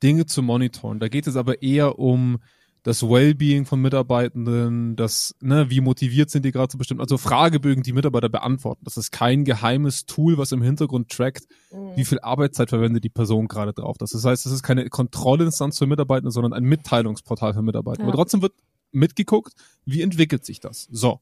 Dinge 0.02 0.26
zu 0.26 0.42
monitoren. 0.42 1.00
Da 1.00 1.08
geht 1.08 1.26
es 1.26 1.36
aber 1.36 1.62
eher 1.62 1.98
um 1.98 2.38
das 2.84 3.02
Wellbeing 3.02 3.64
von 3.64 3.80
Mitarbeitenden, 3.80 4.94
das, 4.94 5.34
ne, 5.40 5.70
wie 5.70 5.80
motiviert 5.80 6.28
sind 6.28 6.44
die 6.44 6.52
gerade 6.52 6.68
zu 6.68 6.76
bestimmen, 6.76 7.00
also 7.00 7.16
Fragebögen, 7.16 7.82
die 7.82 7.94
Mitarbeiter 7.94 8.28
beantworten. 8.28 8.84
Das 8.84 8.98
ist 8.98 9.10
kein 9.10 9.46
geheimes 9.46 10.04
Tool, 10.04 10.36
was 10.36 10.52
im 10.52 10.60
Hintergrund 10.60 11.08
trackt, 11.08 11.44
mhm. 11.72 11.96
wie 11.96 12.04
viel 12.04 12.20
Arbeitszeit 12.20 12.68
verwendet 12.68 13.02
die 13.02 13.08
Person 13.08 13.48
gerade 13.48 13.72
drauf. 13.72 13.96
Das 13.96 14.12
heißt, 14.12 14.44
das 14.44 14.52
ist 14.52 14.62
keine 14.62 14.86
Kontrollinstanz 14.90 15.78
für 15.78 15.86
Mitarbeitende, 15.86 16.30
sondern 16.30 16.52
ein 16.52 16.64
Mitteilungsportal 16.64 17.54
für 17.54 17.62
Mitarbeiter. 17.62 18.02
Ja. 18.02 18.08
Aber 18.08 18.16
trotzdem 18.16 18.42
wird 18.42 18.52
mitgeguckt, 18.92 19.54
wie 19.86 20.02
entwickelt 20.02 20.44
sich 20.44 20.60
das. 20.60 20.86
So. 20.92 21.20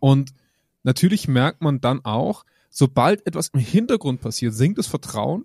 Und 0.00 0.32
natürlich 0.82 1.28
merkt 1.28 1.60
man 1.60 1.82
dann 1.82 2.06
auch, 2.06 2.46
sobald 2.70 3.26
etwas 3.26 3.48
im 3.48 3.60
Hintergrund 3.60 4.22
passiert, 4.22 4.54
sinkt 4.54 4.78
das 4.78 4.86
Vertrauen 4.86 5.44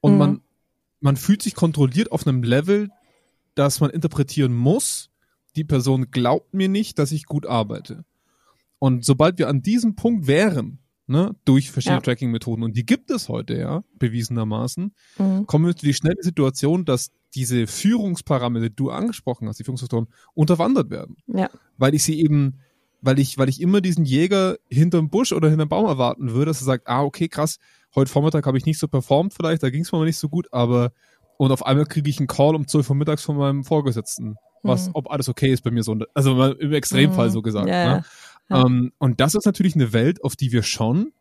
und 0.00 0.12
mhm. 0.12 0.18
man, 0.18 0.40
man 1.00 1.16
fühlt 1.16 1.42
sich 1.42 1.54
kontrolliert 1.54 2.12
auf 2.12 2.26
einem 2.26 2.42
Level, 2.42 2.88
dass 3.54 3.80
man 3.80 3.90
interpretieren 3.90 4.54
muss, 4.54 5.10
die 5.56 5.64
Person 5.64 6.10
glaubt 6.10 6.54
mir 6.54 6.68
nicht, 6.68 6.98
dass 6.98 7.12
ich 7.12 7.26
gut 7.26 7.46
arbeite. 7.46 8.04
Und 8.78 9.04
sobald 9.04 9.38
wir 9.38 9.48
an 9.48 9.62
diesem 9.62 9.96
Punkt 9.96 10.26
wären, 10.26 10.78
ne, 11.06 11.34
durch 11.44 11.70
verschiedene 11.70 11.98
ja. 11.98 12.02
Tracking-Methoden, 12.02 12.62
und 12.62 12.76
die 12.76 12.86
gibt 12.86 13.10
es 13.10 13.28
heute 13.28 13.58
ja, 13.58 13.82
bewiesenermaßen, 13.98 14.94
mhm. 15.18 15.46
kommen 15.46 15.64
wir 15.64 15.70
natürlich 15.70 15.96
schnell 15.96 16.12
in 16.12 16.20
die 16.20 16.26
Situation, 16.26 16.84
dass 16.84 17.10
diese 17.34 17.66
Führungsparameter, 17.66 18.68
die 18.68 18.76
du 18.76 18.90
angesprochen 18.90 19.48
hast, 19.48 19.58
die 19.58 19.64
Führungsfaktoren, 19.64 20.06
unterwandert 20.34 20.90
werden. 20.90 21.16
Ja. 21.26 21.50
Weil 21.76 21.94
ich 21.94 22.04
sie 22.04 22.20
eben, 22.20 22.60
weil 23.00 23.18
ich, 23.18 23.38
weil 23.38 23.48
ich 23.48 23.60
immer 23.60 23.80
diesen 23.80 24.04
Jäger 24.04 24.56
hinterm 24.68 25.10
Busch 25.10 25.32
oder 25.32 25.48
hinterm 25.48 25.68
Baum 25.68 25.86
erwarten 25.86 26.30
würde, 26.32 26.46
dass 26.46 26.62
er 26.62 26.66
sagt, 26.66 26.88
ah, 26.88 27.02
okay, 27.02 27.28
krass, 27.28 27.58
heute 27.94 28.10
Vormittag 28.10 28.46
habe 28.46 28.58
ich 28.58 28.66
nicht 28.66 28.78
so 28.78 28.88
performt 28.88 29.34
vielleicht, 29.34 29.62
da 29.62 29.70
ging 29.70 29.82
es 29.82 29.92
mir 29.92 30.04
nicht 30.04 30.18
so 30.18 30.28
gut, 30.28 30.52
aber 30.52 30.92
und 31.38 31.52
auf 31.52 31.64
einmal 31.64 31.86
kriege 31.86 32.10
ich 32.10 32.18
einen 32.18 32.26
Call 32.26 32.54
um 32.54 32.66
12 32.66 32.90
Uhr 32.90 32.96
mittags 32.96 33.22
von 33.22 33.36
meinem 33.36 33.64
Vorgesetzten, 33.64 34.36
was, 34.62 34.88
mhm. 34.88 34.92
ob 34.94 35.10
alles 35.10 35.28
okay 35.28 35.52
ist 35.52 35.62
bei 35.62 35.70
mir 35.70 35.82
so, 35.82 35.96
also 36.14 36.44
im 36.44 36.72
Extremfall 36.72 37.28
mhm. 37.28 37.32
so 37.32 37.42
gesagt. 37.42 37.68
Ja, 37.68 37.96
ne? 37.98 38.04
ja. 38.50 38.66
Ähm, 38.66 38.92
und 38.98 39.20
das 39.20 39.34
ist 39.34 39.46
natürlich 39.46 39.76
eine 39.76 39.92
Welt, 39.92 40.24
auf 40.24 40.34
die 40.34 40.52
wir 40.52 40.62
schon 40.62 41.12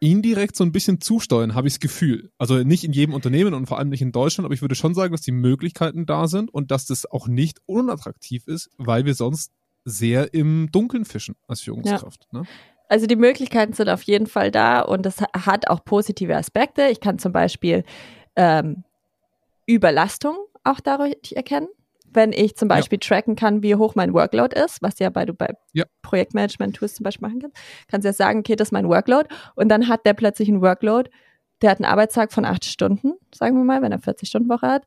indirekt 0.00 0.56
so 0.56 0.64
ein 0.64 0.72
bisschen 0.72 1.00
zusteuern, 1.00 1.54
habe 1.54 1.68
ich 1.68 1.74
das 1.74 1.80
Gefühl. 1.80 2.32
Also 2.38 2.56
nicht 2.64 2.84
in 2.84 2.92
jedem 2.92 3.14
Unternehmen 3.14 3.54
und 3.54 3.66
vor 3.66 3.78
allem 3.78 3.90
nicht 3.90 4.02
in 4.02 4.12
Deutschland, 4.12 4.46
aber 4.46 4.54
ich 4.54 4.62
würde 4.62 4.74
schon 4.74 4.94
sagen, 4.94 5.12
dass 5.12 5.20
die 5.20 5.32
Möglichkeiten 5.32 6.06
da 6.06 6.26
sind 6.26 6.52
und 6.52 6.70
dass 6.70 6.86
das 6.86 7.06
auch 7.06 7.28
nicht 7.28 7.60
unattraktiv 7.66 8.46
ist, 8.46 8.70
weil 8.78 9.04
wir 9.04 9.14
sonst 9.14 9.52
sehr 9.84 10.34
im 10.34 10.70
Dunkeln 10.72 11.04
fischen 11.04 11.36
als 11.46 11.60
Führungskraft. 11.60 12.26
Ja. 12.32 12.40
Ne? 12.40 12.46
Also 12.90 13.06
die 13.06 13.16
Möglichkeiten 13.16 13.72
sind 13.72 13.88
auf 13.88 14.02
jeden 14.02 14.26
Fall 14.26 14.50
da 14.50 14.80
und 14.80 15.06
das 15.06 15.22
hat 15.22 15.70
auch 15.70 15.84
positive 15.84 16.36
Aspekte. 16.36 16.88
Ich 16.88 17.00
kann 17.00 17.20
zum 17.20 17.32
Beispiel 17.32 17.84
ähm, 18.34 18.82
Überlastung 19.64 20.36
auch 20.64 20.80
dadurch 20.80 21.14
erkennen. 21.36 21.68
Wenn 22.12 22.32
ich 22.32 22.56
zum 22.56 22.66
Beispiel 22.66 22.98
ja. 23.00 23.08
tracken 23.08 23.36
kann, 23.36 23.62
wie 23.62 23.76
hoch 23.76 23.94
mein 23.94 24.12
Workload 24.12 24.58
ist, 24.58 24.82
was 24.82 24.98
ja 24.98 25.08
bei 25.08 25.24
du 25.24 25.34
bei 25.34 25.54
ja. 25.72 25.84
Projektmanagement-Tools 26.02 26.96
zum 26.96 27.04
Beispiel 27.04 27.28
machen 27.28 27.40
kannst, 27.40 27.56
kannst 27.86 28.04
du 28.04 28.08
ja 28.08 28.12
sagen, 28.12 28.40
okay, 28.40 28.56
das 28.56 28.68
ist 28.68 28.72
mein 28.72 28.88
Workload 28.88 29.28
und 29.54 29.68
dann 29.68 29.86
hat 29.86 30.04
der 30.04 30.14
plötzlich 30.14 30.48
einen 30.48 30.60
Workload, 30.60 31.08
der 31.62 31.70
hat 31.70 31.78
einen 31.78 31.84
Arbeitstag 31.84 32.32
von 32.32 32.44
acht 32.44 32.64
Stunden, 32.64 33.12
sagen 33.32 33.56
wir 33.56 33.62
mal, 33.62 33.82
wenn 33.82 33.92
er 33.92 34.00
40 34.00 34.28
Stunden 34.28 34.48
Woche 34.48 34.66
hat 34.66 34.84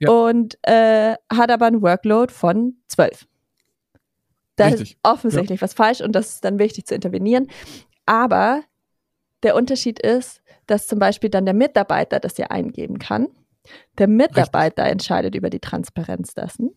ja. 0.00 0.10
und 0.10 0.58
äh, 0.62 1.14
hat 1.32 1.52
aber 1.52 1.66
einen 1.66 1.80
Workload 1.80 2.32
von 2.32 2.74
zwölf. 2.88 3.28
Da 4.56 4.68
ist 4.68 4.96
offensichtlich 5.02 5.60
was 5.62 5.74
falsch 5.74 6.00
und 6.00 6.12
das 6.12 6.34
ist 6.34 6.44
dann 6.44 6.58
wichtig 6.58 6.86
zu 6.86 6.94
intervenieren. 6.94 7.48
Aber 8.06 8.62
der 9.42 9.54
Unterschied 9.54 9.98
ist, 9.98 10.42
dass 10.66 10.86
zum 10.86 10.98
Beispiel 10.98 11.30
dann 11.30 11.44
der 11.44 11.54
Mitarbeiter 11.54 12.18
das 12.20 12.38
ja 12.38 12.46
eingeben 12.46 12.98
kann 12.98 13.28
der 13.98 14.08
Mitarbeiter 14.08 14.82
Richtig. 14.82 14.92
entscheidet 14.92 15.34
über 15.34 15.50
die 15.50 15.60
Transparenz 15.60 16.34
dessen. 16.34 16.74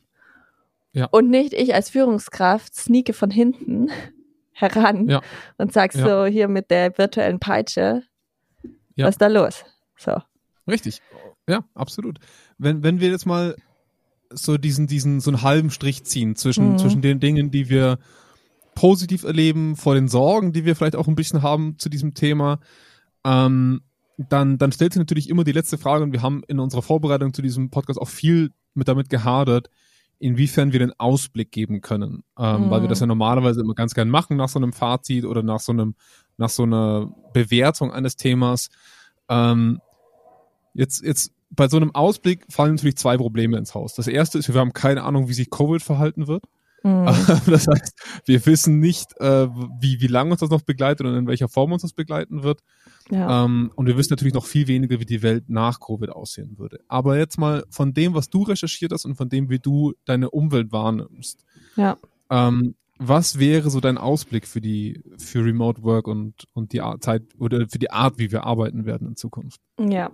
Ja. 0.91 1.05
Und 1.11 1.29
nicht 1.29 1.53
ich 1.53 1.73
als 1.73 1.89
Führungskraft 1.89 2.75
sneake 2.75 3.13
von 3.13 3.31
hinten 3.31 3.89
heran 4.51 5.07
ja. 5.07 5.21
und 5.57 5.71
sag 5.71 5.93
ja. 5.95 6.05
so 6.05 6.25
hier 6.25 6.47
mit 6.47 6.71
der 6.71 6.97
virtuellen 6.97 7.39
Peitsche, 7.39 8.03
ja. 8.95 9.05
was 9.05 9.15
ist 9.15 9.21
da 9.21 9.27
los? 9.27 9.65
So. 9.97 10.17
Richtig. 10.67 11.01
Ja, 11.47 11.63
absolut. 11.73 12.19
Wenn, 12.57 12.83
wenn 12.83 12.99
wir 12.99 13.09
jetzt 13.09 13.25
mal 13.25 13.55
so 14.31 14.57
diesen, 14.57 14.87
diesen, 14.87 15.19
so 15.19 15.31
einen 15.31 15.41
halben 15.41 15.71
Strich 15.71 16.03
ziehen 16.03 16.35
zwischen, 16.35 16.73
mhm. 16.73 16.77
zwischen 16.77 17.01
den 17.01 17.19
Dingen, 17.19 17.51
die 17.51 17.69
wir 17.69 17.99
positiv 18.75 19.23
erleben, 19.23 19.75
vor 19.75 19.95
den 19.95 20.07
Sorgen, 20.07 20.53
die 20.53 20.65
wir 20.65 20.75
vielleicht 20.75 20.95
auch 20.95 21.07
ein 21.07 21.15
bisschen 21.15 21.41
haben 21.41 21.77
zu 21.79 21.89
diesem 21.89 22.13
Thema, 22.13 22.59
ähm, 23.25 23.81
dann, 24.17 24.57
dann 24.57 24.71
stellt 24.71 24.93
sich 24.93 24.99
natürlich 24.99 25.29
immer 25.29 25.43
die 25.43 25.51
letzte 25.51 25.77
Frage, 25.77 26.03
und 26.03 26.11
wir 26.11 26.21
haben 26.21 26.43
in 26.47 26.59
unserer 26.59 26.81
Vorbereitung 26.81 27.33
zu 27.33 27.41
diesem 27.41 27.69
Podcast 27.69 27.99
auch 27.99 28.07
viel 28.07 28.51
mit 28.73 28.87
damit 28.87 29.09
gehadert, 29.09 29.69
inwiefern 30.19 30.73
wir 30.73 30.79
den 30.79 30.97
Ausblick 30.99 31.51
geben 31.51 31.81
können. 31.81 32.23
Ähm, 32.37 32.65
mhm. 32.65 32.69
Weil 32.69 32.81
wir 32.81 32.89
das 32.89 32.99
ja 32.99 33.05
mhm. 33.05 33.09
normalerweise 33.09 33.61
immer 33.61 33.75
ganz 33.75 33.93
gern 33.93 34.09
machen 34.09 34.37
nach 34.37 34.49
so 34.49 34.59
einem 34.59 34.73
Fazit 34.73 35.25
oder 35.25 35.41
nach 35.43 35.59
so 35.59 35.71
einem, 35.71 35.95
nach 36.37 36.49
so 36.49 36.63
einer 36.63 37.13
Bewertung 37.33 37.91
eines 37.91 38.17
Themas. 38.17 38.69
Ähm, 39.29 39.79
jetzt, 40.73 41.01
jetzt 41.03 41.31
bei 41.51 41.67
so 41.67 41.77
einem 41.77 41.93
Ausblick 41.95 42.45
fallen 42.49 42.75
natürlich 42.75 42.97
zwei 42.97 43.17
Probleme 43.17 43.57
ins 43.57 43.73
Haus. 43.73 43.95
Das 43.95 44.07
erste 44.07 44.37
ist, 44.37 44.53
wir 44.53 44.59
haben 44.59 44.73
keine 44.73 45.03
Ahnung, 45.03 45.27
wie 45.27 45.33
sich 45.33 45.49
Covid 45.49 45.81
verhalten 45.81 46.27
wird. 46.27 46.43
Mhm. 46.83 47.05
Das 47.45 47.67
heißt, 47.67 48.21
wir 48.25 48.45
wissen 48.45 48.79
nicht, 48.79 49.19
äh, 49.19 49.47
wie, 49.79 49.99
wie 50.01 50.07
lange 50.07 50.31
uns 50.31 50.39
das 50.39 50.49
noch 50.49 50.61
begleitet 50.61 51.05
und 51.05 51.15
in 51.15 51.27
welcher 51.27 51.49
Form 51.49 51.71
uns 51.71 51.81
das 51.81 51.93
begleiten 51.93 52.43
wird. 52.43 52.61
Ja. 53.09 53.45
Ähm, 53.45 53.71
und 53.75 53.87
wir 53.87 53.97
wissen 53.97 54.13
natürlich 54.13 54.33
noch 54.33 54.45
viel 54.45 54.67
weniger, 54.67 54.99
wie 54.99 55.05
die 55.05 55.23
Welt 55.23 55.49
nach 55.49 55.79
Covid 55.79 56.09
aussehen 56.11 56.57
würde. 56.57 56.79
Aber 56.87 57.17
jetzt 57.17 57.37
mal 57.37 57.65
von 57.69 57.93
dem, 57.93 58.13
was 58.13 58.29
du 58.29 58.43
recherchiert 58.43 58.91
hast 58.91 59.05
und 59.05 59.15
von 59.15 59.29
dem, 59.29 59.49
wie 59.49 59.59
du 59.59 59.93
deine 60.05 60.29
Umwelt 60.29 60.71
wahrnimmst. 60.71 61.43
Ja. 61.75 61.97
Ähm, 62.29 62.75
was 63.01 63.39
wäre 63.39 63.69
so 63.69 63.79
dein 63.79 63.97
Ausblick 63.97 64.45
für 64.45 64.59
die, 64.59 65.01
für 65.17 65.43
Remote 65.43 65.83
Work 65.83 66.07
und, 66.07 66.45
und 66.53 66.73
die 66.73 66.81
Art, 66.81 67.01
Zeit 67.01 67.23
oder 67.39 67.65
für 67.69 67.79
die 67.79 67.91
Art, 67.91 68.19
wie 68.19 68.31
wir 68.31 68.43
arbeiten 68.43 68.85
werden 68.85 69.07
in 69.07 69.15
Zukunft? 69.15 69.61
Ja, 69.79 70.11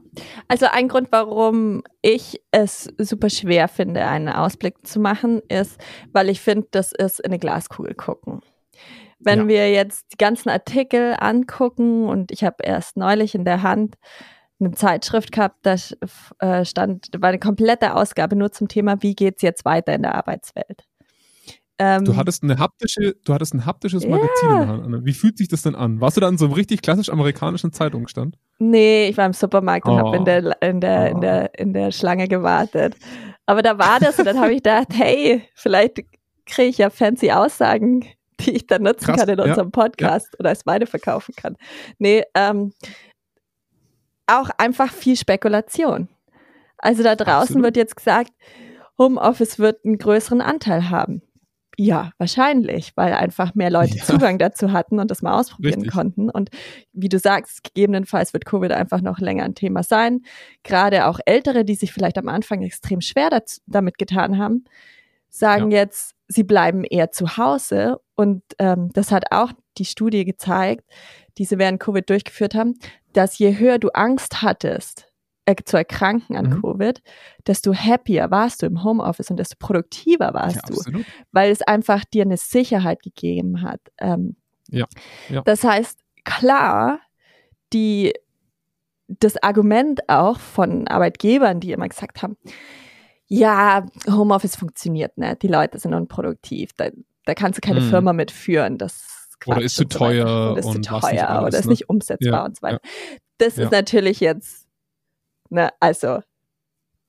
also 0.47 0.67
ein 0.71 0.87
Grund, 0.87 1.07
warum 1.11 1.81
ich 2.03 2.39
es 2.51 2.93
super 2.99 3.31
schwer 3.31 3.67
finde, 3.67 4.05
einen 4.05 4.29
Ausblick 4.29 4.85
zu 4.85 4.99
machen, 4.99 5.41
ist, 5.49 5.81
weil 6.13 6.29
ich 6.29 6.41
finde, 6.41 6.67
das 6.69 6.91
ist 6.91 7.19
in 7.19 7.31
eine 7.31 7.39
Glaskugel 7.39 7.95
gucken. 7.95 8.41
Wenn 9.17 9.41
ja. 9.41 9.47
wir 9.47 9.71
jetzt 9.71 10.13
die 10.13 10.17
ganzen 10.17 10.49
Artikel 10.49 11.15
angucken 11.17 12.07
und 12.07 12.31
ich 12.31 12.43
habe 12.43 12.57
erst 12.63 12.97
neulich 12.97 13.33
in 13.33 13.45
der 13.45 13.63
Hand 13.63 13.95
eine 14.59 14.71
Zeitschrift 14.71 15.31
gehabt, 15.31 15.57
da 15.63 15.75
äh, 16.39 16.63
stand, 16.63 17.09
war 17.17 17.29
eine 17.29 17.39
komplette 17.39 17.95
Ausgabe 17.95 18.35
nur 18.35 18.51
zum 18.51 18.67
Thema, 18.67 19.01
wie 19.01 19.15
geht 19.15 19.37
es 19.37 19.41
jetzt 19.41 19.65
weiter 19.65 19.95
in 19.95 20.03
der 20.03 20.13
Arbeitswelt. 20.13 20.85
Ähm, 21.77 22.05
du 22.05 22.15
hattest 22.15 22.43
eine 22.43 22.57
haptische, 22.57 23.15
du 23.25 23.33
hattest 23.33 23.53
ein 23.53 23.65
haptisches 23.65 24.07
Magazin 24.07 24.49
yeah. 24.49 24.61
in 24.61 24.67
der 24.67 24.91
Hand. 24.93 25.05
Wie 25.05 25.13
fühlt 25.13 25.37
sich 25.37 25.49
das 25.49 25.61
denn 25.61 25.75
an? 25.75 25.99
Warst 25.99 26.15
du 26.15 26.21
da 26.21 26.29
in 26.29 26.37
so 26.37 26.45
einem 26.45 26.53
richtig 26.53 26.81
klassisch 26.81 27.09
amerikanischen 27.09 27.73
Zeitungsstand? 27.73 28.37
Nee, 28.59 29.09
ich 29.09 29.17
war 29.17 29.25
im 29.25 29.33
Supermarkt 29.33 29.85
oh. 29.87 29.91
und 29.91 29.99
habe 29.99 30.15
in 30.17 30.25
der, 30.25 30.61
in, 30.61 30.79
der, 30.79 31.01
oh. 31.01 31.15
in, 31.15 31.21
der, 31.21 31.59
in 31.59 31.73
der 31.73 31.91
Schlange 31.91 32.27
gewartet. 32.29 32.95
Aber 33.45 33.61
da 33.61 33.77
war 33.77 33.99
das 33.99 34.17
und 34.17 34.25
dann 34.25 34.39
habe 34.39 34.51
ich 34.51 34.63
gedacht, 34.63 34.87
hey, 34.93 35.43
vielleicht 35.53 35.97
kriege 36.45 36.69
ich 36.69 36.77
ja 36.77 36.89
fancy 36.89 37.31
Aussagen, 37.31 38.05
die 38.39 38.51
ich 38.51 38.67
dann 38.67 38.83
nutzen 38.83 39.05
Krass, 39.05 39.17
kann 39.17 39.29
in 39.29 39.39
unserem 39.39 39.67
ja, 39.67 39.71
Podcast 39.71 40.29
ja. 40.33 40.39
oder 40.39 40.49
als 40.49 40.65
meine 40.65 40.85
verkaufen 40.87 41.35
kann. 41.35 41.57
Nee, 41.97 42.23
ähm, 42.35 42.71
auch 44.27 44.49
einfach 44.57 44.91
viel 44.91 45.17
Spekulation. 45.17 46.07
Also 46.77 47.03
da 47.03 47.15
draußen 47.15 47.41
Absolut. 47.41 47.63
wird 47.63 47.77
jetzt 47.77 47.95
gesagt, 47.95 48.31
Homeoffice 48.97 49.59
wird 49.59 49.83
einen 49.85 49.97
größeren 49.97 50.41
Anteil 50.41 50.89
haben. 50.89 51.21
Ja, 51.77 52.11
wahrscheinlich, 52.17 52.93
weil 52.95 53.13
einfach 53.13 53.53
mehr 53.55 53.69
Leute 53.69 53.97
ja. 53.97 54.03
Zugang 54.03 54.37
dazu 54.37 54.71
hatten 54.71 54.99
und 54.99 55.11
das 55.11 55.21
mal 55.21 55.39
ausprobieren 55.39 55.81
Richtig. 55.81 55.93
konnten. 55.93 56.29
Und 56.29 56.49
wie 56.93 57.09
du 57.09 57.19
sagst, 57.19 57.63
gegebenenfalls 57.63 58.33
wird 58.33 58.45
Covid 58.45 58.71
einfach 58.71 59.01
noch 59.01 59.19
länger 59.19 59.43
ein 59.43 59.55
Thema 59.55 59.83
sein. 59.83 60.21
Gerade 60.63 61.07
auch 61.07 61.19
Ältere, 61.25 61.65
die 61.65 61.75
sich 61.75 61.91
vielleicht 61.91 62.17
am 62.17 62.29
Anfang 62.29 62.61
extrem 62.61 63.01
schwer 63.01 63.29
dazu, 63.29 63.61
damit 63.67 63.97
getan 63.97 64.37
haben, 64.37 64.63
sagen 65.29 65.71
ja. 65.71 65.79
jetzt, 65.79 66.15
sie 66.27 66.43
bleiben 66.43 66.83
eher 66.83 67.11
zu 67.11 67.37
Hause. 67.37 67.99
Und 68.15 68.43
ähm, 68.59 68.89
das 68.93 69.11
hat 69.11 69.31
auch 69.31 69.51
die 69.77 69.85
Studie 69.85 70.23
gezeigt, 70.23 70.85
die 71.37 71.45
sie 71.45 71.57
während 71.57 71.79
Covid 71.79 72.09
durchgeführt 72.09 72.55
haben, 72.55 72.75
dass 73.13 73.37
je 73.37 73.57
höher 73.57 73.79
du 73.79 73.89
Angst 73.89 74.41
hattest, 74.41 75.11
äh, 75.45 75.55
zu 75.63 75.77
erkranken 75.77 76.35
an 76.35 76.49
Mhm. 76.49 76.61
Covid, 76.61 77.01
desto 77.47 77.73
happier 77.73 78.31
warst 78.31 78.61
du 78.61 78.65
im 78.65 78.83
Homeoffice 78.83 79.29
und 79.29 79.37
desto 79.37 79.55
produktiver 79.59 80.33
warst 80.33 80.55
Ja, 80.57 80.61
du, 80.67 80.73
absolut. 80.75 81.05
weil 81.31 81.51
es 81.51 81.61
einfach 81.61 82.03
dir 82.05 82.23
eine 82.23 82.37
Sicherheit 82.37 83.01
gegeben 83.03 83.61
hat. 83.61 83.81
Ähm, 83.99 84.35
Ja, 84.69 84.85
ja. 85.29 85.41
Das 85.43 85.63
heißt, 85.63 85.99
klar, 86.23 86.99
die, 87.73 88.13
das 89.07 89.37
Argument 89.43 90.09
auch 90.09 90.39
von 90.39 90.87
Arbeitgebern, 90.87 91.59
die 91.59 91.71
immer 91.71 91.87
gesagt 91.87 92.23
haben, 92.23 92.37
ja, 93.27 93.85
Homeoffice 94.09 94.55
funktioniert 94.55 95.17
nicht, 95.17 95.41
die 95.43 95.47
Leute 95.47 95.79
sind 95.79 95.93
unproduktiv, 95.93 96.71
da, 96.77 96.89
da 97.25 97.33
kannst 97.33 97.57
du 97.57 97.61
keine 97.61 97.81
Mhm. 97.81 97.89
Firma 97.89 98.13
mitführen, 98.13 98.77
das 98.77 99.29
Oder 99.45 99.55
Quatsch 99.57 99.65
ist 99.65 99.75
zu 99.75 99.83
und 99.83 99.93
so 99.93 99.99
teuer 99.99 100.51
oder 100.51 100.59
ist 100.59 100.65
und 100.65 100.85
zu 100.85 100.99
teuer 100.99 101.29
alles, 101.29 101.47
oder 101.47 101.59
ist 101.59 101.65
ne? 101.65 101.71
nicht 101.71 101.89
umsetzbar 101.89 102.31
Ja, 102.39 102.45
und 102.45 102.55
so 102.55 102.61
weiter. 102.63 102.79
Das 103.37 103.57
Ja. 103.57 103.63
ist 103.65 103.71
natürlich 103.71 104.19
jetzt, 104.19 104.64
ne, 105.49 105.69
also 105.79 106.19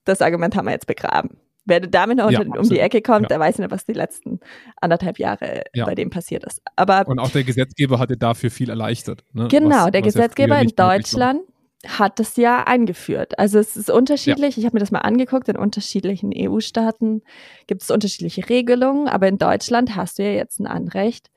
das 0.05 0.21
Argument 0.21 0.55
haben 0.55 0.65
wir 0.65 0.71
jetzt 0.73 0.87
begraben. 0.87 1.37
Wer 1.65 1.81
damit 1.81 2.17
noch 2.17 2.31
Ja, 2.31 2.39
um 2.39 2.45
die 2.53 2.59
absolut. 2.59 2.79
Ecke 2.81 3.01
kommt, 3.01 3.23
Ja. 3.23 3.27
der 3.27 3.39
weiß 3.41 3.57
nicht, 3.59 3.71
was 3.71 3.83
die 3.85 3.91
letzten 3.93 4.39
anderthalb 4.79 5.19
Jahre 5.19 5.63
Ja. 5.73 5.83
bei 5.85 5.95
dem 5.95 6.09
passiert 6.09 6.45
ist. 6.45 6.61
Aber 6.77 7.05
Und 7.07 7.19
auch 7.19 7.29
der 7.29 7.43
Gesetzgeber 7.43 7.99
hat 7.99 8.09
dir 8.09 8.15
dafür 8.17 8.49
viel 8.51 8.69
erleichtert. 8.69 9.23
Ne? 9.33 9.49
Genau, 9.49 9.69
Was- 9.85 9.91
der 9.91 10.05
was 10.05 10.13
ja 10.13 10.21
Gesetzgeber 10.21 10.59
in. 10.61 10.69
Deutschland 10.69 11.41
hat 11.85 12.19
es 12.21 12.37
ja 12.37 12.63
eingeführt. 12.63 13.37
Also 13.37 13.59
es 13.59 13.75
ist 13.75 13.89
unterschiedlich. 13.91 14.57
Ich 14.57 14.65
habe 14.65 14.75
mir 14.75 14.79
das 14.79 14.91
mal 14.91 14.99
angeguckt. 14.99 15.49
In 15.49 15.57
unterschiedlichen 15.57 16.31
EU-Staaten 16.33 17.21
gibt 17.67 17.83
es 17.83 17.91
unterschiedliche 17.91 18.47
Regelungen, 18.49 19.07
aber 19.09 19.27
in 19.27 19.37
Deutschland 19.37 19.95
hast 19.95 20.19
du 20.19 20.23
ja 20.23 20.31
jetzt 20.31 20.59
ein 20.61 20.67
Anrecht 20.67 21.29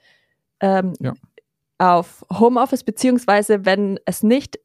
ähm, 0.61 0.93
Ja. 1.01 1.15
auf 1.79 2.25
Homeoffice, 2.33 2.85
beziehungsweise 2.85 3.65
wenn 3.65 3.99
es 4.07 4.23
nicht 4.23 4.61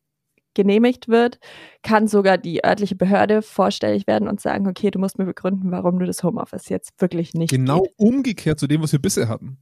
genehmigt 0.56 1.08
wird, 1.08 1.40
kann 1.84 2.08
sogar 2.08 2.38
die 2.40 2.64
örtliche 2.66 2.96
Behörde 2.96 3.42
vorstellig 3.44 4.08
werden 4.08 4.28
und 4.28 4.42
sagen, 4.42 4.68
okay, 4.68 4.90
du 4.90 4.98
musst 5.00 5.20
mir 5.20 5.26
begründen, 5.26 5.72
warum 5.72 6.00
du 6.00 6.06
das 6.06 6.24
Homeoffice 6.24 6.70
jetzt 6.70 7.00
wirklich 7.00 7.34
nicht 7.36 7.52
Genau 7.52 7.82
geht. 7.82 7.94
umgekehrt 7.98 8.60
zu 8.60 8.66
dem, 8.68 8.82
was 8.82 8.92
wir 8.92 9.00
bisher 9.00 9.28
hatten. 9.30 9.58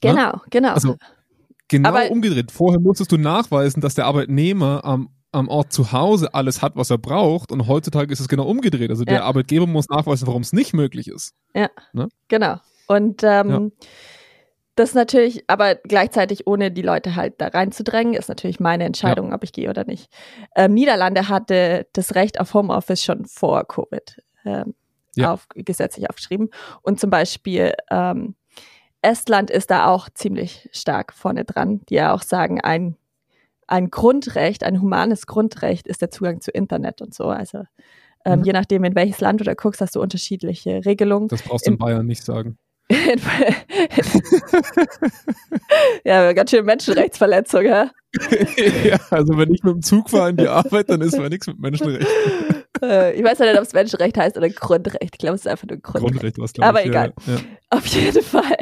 Genau, 0.00 0.40
genau. 0.50 0.72
Also 0.72 0.96
genau 1.68 1.88
Aber- 1.90 2.10
umgedreht. 2.10 2.50
Vorher 2.52 2.80
musstest 2.80 3.12
du 3.12 3.16
nachweisen, 3.18 3.80
dass 3.80 3.94
der 3.94 4.06
Arbeitnehmer 4.06 4.84
am, 4.84 5.08
am 5.32 5.48
Ort 5.48 5.72
zu 5.72 5.92
Hause 5.92 6.32
alles 6.34 6.62
hat, 6.62 6.76
was 6.76 6.90
er 6.90 6.98
braucht. 6.98 7.50
Und 7.52 7.66
heutzutage 7.66 8.12
ist 8.12 8.20
es 8.20 8.28
genau 8.28 8.44
umgedreht. 8.46 8.90
Also 8.90 9.04
der 9.04 9.16
Ja. 9.16 9.22
Arbeitgeber 9.24 9.66
muss 9.66 9.88
nachweisen, 9.88 10.26
warum 10.26 10.42
es 10.42 10.52
nicht 10.52 10.72
möglich 10.74 11.08
ist. 11.08 11.34
Genau. 12.28 12.56
Und 12.88 13.22
ähm, 13.24 13.48
Ja. 13.50 13.60
Das 14.76 14.94
natürlich, 14.94 15.42
aber 15.48 15.74
gleichzeitig 15.74 16.46
ohne 16.46 16.70
die 16.70 16.82
Leute 16.82 17.16
halt 17.16 17.40
da 17.40 17.48
reinzudrängen, 17.48 18.14
ist 18.14 18.28
natürlich 18.28 18.60
meine 18.60 18.84
Entscheidung, 18.84 19.32
ob 19.32 19.42
ich 19.42 19.52
gehe 19.52 19.68
oder 19.70 19.84
nicht. 19.84 20.12
Ähm, 20.54 20.74
Niederlande 20.74 21.28
hatte 21.28 21.86
das 21.92 22.14
Recht 22.14 22.38
auf 22.40 22.54
Homeoffice 22.54 23.02
schon 23.02 23.24
vor 23.26 23.66
Covid 23.66 24.22
ähm, 24.44 24.74
Ja. 25.16 25.32
auf, 25.32 25.46
gesetzlich 25.54 26.08
aufgeschrieben. 26.08 26.50
Und 26.82 27.00
zum 27.00 27.10
Beispiel 27.10 27.72
ähm, 27.90 28.36
Estland 29.02 29.50
ist 29.50 29.70
da 29.70 29.86
auch 29.88 30.08
ziemlich 30.10 30.68
stark 30.72 31.12
vorne 31.12 31.44
dran, 31.44 31.80
die 31.88 31.94
ja 31.94 32.12
auch 32.14 32.22
sagen, 32.22 32.60
ein, 32.60 32.96
ein 33.66 33.90
Grundrecht, 33.90 34.62
ein 34.64 34.80
humanes 34.80 35.26
Grundrecht 35.26 35.86
ist 35.86 36.02
der 36.02 36.10
Zugang 36.10 36.40
zu 36.40 36.50
Internet 36.50 37.02
und 37.02 37.14
so. 37.14 37.24
Also 37.28 37.64
ähm, 38.24 38.40
Mhm. 38.40 38.44
je 38.44 38.52
nachdem, 38.52 38.84
in 38.84 38.94
welches 38.96 39.20
Land 39.20 39.40
du 39.40 39.44
da 39.44 39.54
guckst, 39.54 39.80
hast 39.80 39.94
du 39.96 40.00
unterschiedliche 40.00 40.84
Regelungen. 40.84 41.28
Das 41.28 41.42
brauchst 41.42 41.66
du 41.66 41.70
in 41.70 41.74
Im- 41.74 41.78
Bayern 41.78 42.06
nicht 42.06 42.24
sagen. 42.24 42.58
ja, 46.04 46.32
ganz 46.32 46.50
schön 46.50 46.64
Menschenrechtsverletzung, 46.64 47.64
ja. 47.64 47.90
ja, 48.84 48.98
also 49.10 49.36
wenn 49.36 49.52
ich 49.52 49.62
mit 49.62 49.74
dem 49.74 49.82
Zug 49.82 50.10
fahre 50.10 50.30
in 50.30 50.36
die 50.36 50.48
Arbeit, 50.48 50.88
dann 50.88 51.00
ist 51.00 51.18
mir 51.18 51.28
nichts 51.28 51.46
mit 51.46 51.58
Menschenrechten. 51.58 52.06
Äh, 52.82 53.14
ich 53.14 53.24
weiß 53.24 53.38
ja 53.38 53.46
nicht, 53.46 53.56
ob 53.56 53.62
es 53.64 53.72
Menschenrecht 53.72 54.18
heißt 54.18 54.36
oder 54.36 54.50
Grundrecht. 54.50 54.98
Ich 55.00 55.10
glaube, 55.12 55.36
es 55.36 55.46
ist 55.46 55.46
einfach 55.46 55.66
nur 55.66 55.78
Grundrecht. 55.78 56.12
Grundrecht, 56.12 56.38
was 56.38 56.52
Aber 56.60 56.80
ich. 56.82 56.88
egal. 56.88 57.14
Ja, 57.26 57.32
ja. 57.32 57.38
Auf 57.70 57.86
jeden 57.86 58.22
Fall. 58.22 58.54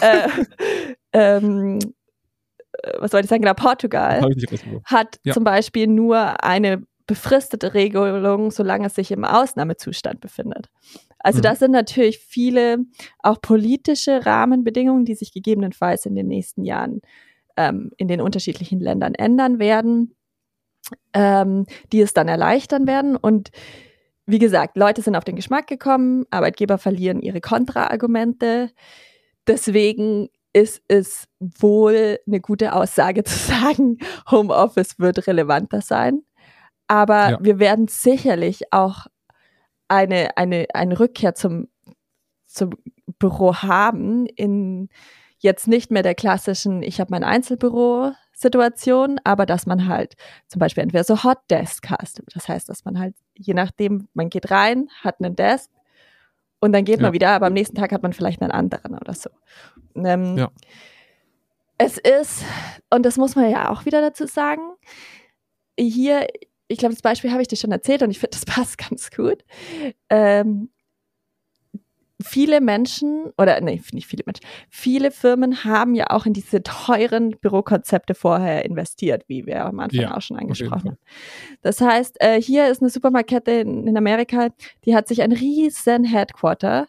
äh, 0.00 0.28
ähm, 1.12 1.78
äh, 2.82 2.92
was 2.98 3.12
wollte 3.12 3.26
ich 3.26 3.28
sagen? 3.28 3.42
Genau, 3.42 3.52
Portugal 3.52 4.22
hat 4.86 5.20
Ja. 5.22 5.34
zum 5.34 5.44
Beispiel 5.44 5.86
nur 5.86 6.42
eine 6.42 6.84
befristete 7.06 7.74
Regelung, 7.74 8.50
solange 8.50 8.86
es 8.86 8.94
sich 8.94 9.12
im 9.12 9.26
Ausnahmezustand 9.26 10.22
befindet. 10.22 10.70
Also 11.26 11.38
Mhm. 11.40 11.42
das 11.42 11.58
sind 11.58 11.72
natürlich 11.72 12.18
viele 12.20 12.78
auch 13.20 13.40
politische 13.40 14.24
Rahmenbedingungen, 14.24 15.04
die 15.04 15.16
sich 15.16 15.32
gegebenenfalls 15.32 16.06
in 16.06 16.14
den 16.14 16.28
nächsten 16.28 16.62
Jahren 16.64 17.00
ähm, 17.56 17.90
in 17.96 18.06
den 18.06 18.20
unterschiedlichen 18.20 18.78
Ländern 18.78 19.14
ändern 19.14 19.58
werden, 19.58 20.14
ähm, 21.14 21.66
die 21.92 22.00
es 22.00 22.12
dann 22.12 22.28
erleichtern 22.28 22.86
werden. 22.86 23.16
Und 23.16 23.50
wie 24.26 24.38
gesagt, 24.38 24.76
Leute 24.76 25.02
sind 25.02 25.16
auf 25.16 25.24
den 25.24 25.34
Geschmack 25.34 25.66
gekommen, 25.66 26.26
Arbeitgeber 26.30 26.78
verlieren 26.78 27.20
ihre 27.20 27.40
Kontraargumente. 27.40 28.70
Deswegen 29.48 30.28
ist 30.52 30.80
es 30.86 31.26
wohl 31.40 32.18
eine 32.26 32.40
gute 32.40 32.72
Aussage 32.72 33.24
zu 33.24 33.36
sagen, 33.36 33.98
Homeoffice 34.30 34.98
wird 35.00 35.26
relevanter 35.26 35.80
sein. 35.80 36.22
Aber 36.86 37.30
Ja. 37.30 37.38
wir 37.40 37.58
werden 37.58 37.88
sicherlich 37.88 38.72
auch 38.72 39.06
eine, 39.88 40.36
eine, 40.36 40.66
eine 40.74 40.98
Rückkehr 40.98 41.34
zum, 41.34 41.68
zum 42.46 42.70
Büro 43.18 43.54
haben 43.56 44.26
in 44.26 44.88
jetzt 45.38 45.68
nicht 45.68 45.90
mehr 45.90 46.02
der 46.02 46.14
klassischen, 46.14 46.82
ich 46.82 46.98
habe 46.98 47.10
mein 47.10 47.22
Einzelbüro-Situation, 47.24 49.20
aber 49.24 49.46
dass 49.46 49.66
man 49.66 49.86
halt 49.86 50.14
zum 50.48 50.58
Beispiel 50.60 50.82
entweder 50.82 51.04
so 51.04 51.22
Hot 51.24 51.38
Desk 51.50 51.88
hast. 51.90 52.22
Das 52.34 52.48
heißt, 52.48 52.68
dass 52.68 52.84
man 52.84 52.98
halt, 52.98 53.14
je 53.36 53.54
nachdem, 53.54 54.08
man 54.14 54.30
geht 54.30 54.50
rein, 54.50 54.88
hat 55.02 55.16
einen 55.20 55.36
Desk 55.36 55.70
und 56.60 56.72
dann 56.72 56.84
geht 56.84 56.96
Ja. 56.98 57.02
man 57.02 57.12
wieder, 57.12 57.30
aber 57.30 57.46
am 57.46 57.52
nächsten 57.52 57.76
Tag 57.76 57.92
hat 57.92 58.02
man 58.02 58.12
vielleicht 58.12 58.40
einen 58.42 58.50
anderen 58.50 58.96
oder 58.98 59.14
so. 59.14 59.30
Ähm, 59.94 60.36
Ja. 60.36 60.50
Es 61.78 61.98
ist, 61.98 62.42
und 62.88 63.04
das 63.04 63.18
muss 63.18 63.36
man 63.36 63.50
ja 63.50 63.70
auch 63.70 63.84
wieder 63.84 64.00
dazu 64.00 64.26
sagen, 64.26 64.62
hier, 65.78 66.26
ich 66.68 66.78
glaube, 66.78 66.94
das 66.94 67.02
Beispiel 67.02 67.30
habe 67.30 67.42
ich 67.42 67.48
dir 67.48 67.56
schon 67.56 67.72
erzählt 67.72 68.02
und 68.02 68.10
ich 68.10 68.18
finde, 68.18 68.36
das 68.36 68.44
passt 68.44 68.78
ganz 68.78 69.10
gut. 69.10 69.44
Ähm, 70.10 70.70
viele 72.22 72.60
Menschen, 72.60 73.32
oder 73.36 73.60
nee, 73.60 73.80
nicht 73.92 74.06
viele 74.06 74.22
Menschen, 74.26 74.44
viele 74.70 75.10
Firmen 75.10 75.64
haben 75.64 75.94
ja 75.94 76.10
auch 76.10 76.26
in 76.26 76.32
diese 76.32 76.62
teuren 76.62 77.32
Bürokonzepte 77.32 78.14
vorher 78.14 78.64
investiert, 78.64 79.24
wie 79.28 79.46
wir 79.46 79.64
am 79.64 79.80
Anfang 79.80 80.00
Ja, 80.00 80.16
auch 80.16 80.22
schon 80.22 80.38
angesprochen 80.38 80.90
haben. 80.90 80.98
Das 81.62 81.80
heißt, 81.80 82.16
äh, 82.20 82.40
hier 82.40 82.68
ist 82.68 82.80
eine 82.80 82.90
Supermarktkette 82.90 83.52
in, 83.52 83.86
in 83.86 83.96
Amerika, 83.96 84.48
die 84.84 84.94
hat 84.94 85.08
sich 85.08 85.22
ein 85.22 85.32
riesen 85.32 86.04
Headquarter 86.04 86.88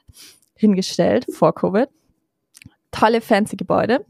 hingestellt 0.55 1.25
vor 1.31 1.53
Covid. 1.53 1.89
Tolle, 2.91 3.21
fancy 3.21 3.57
Gebäude. 3.57 4.05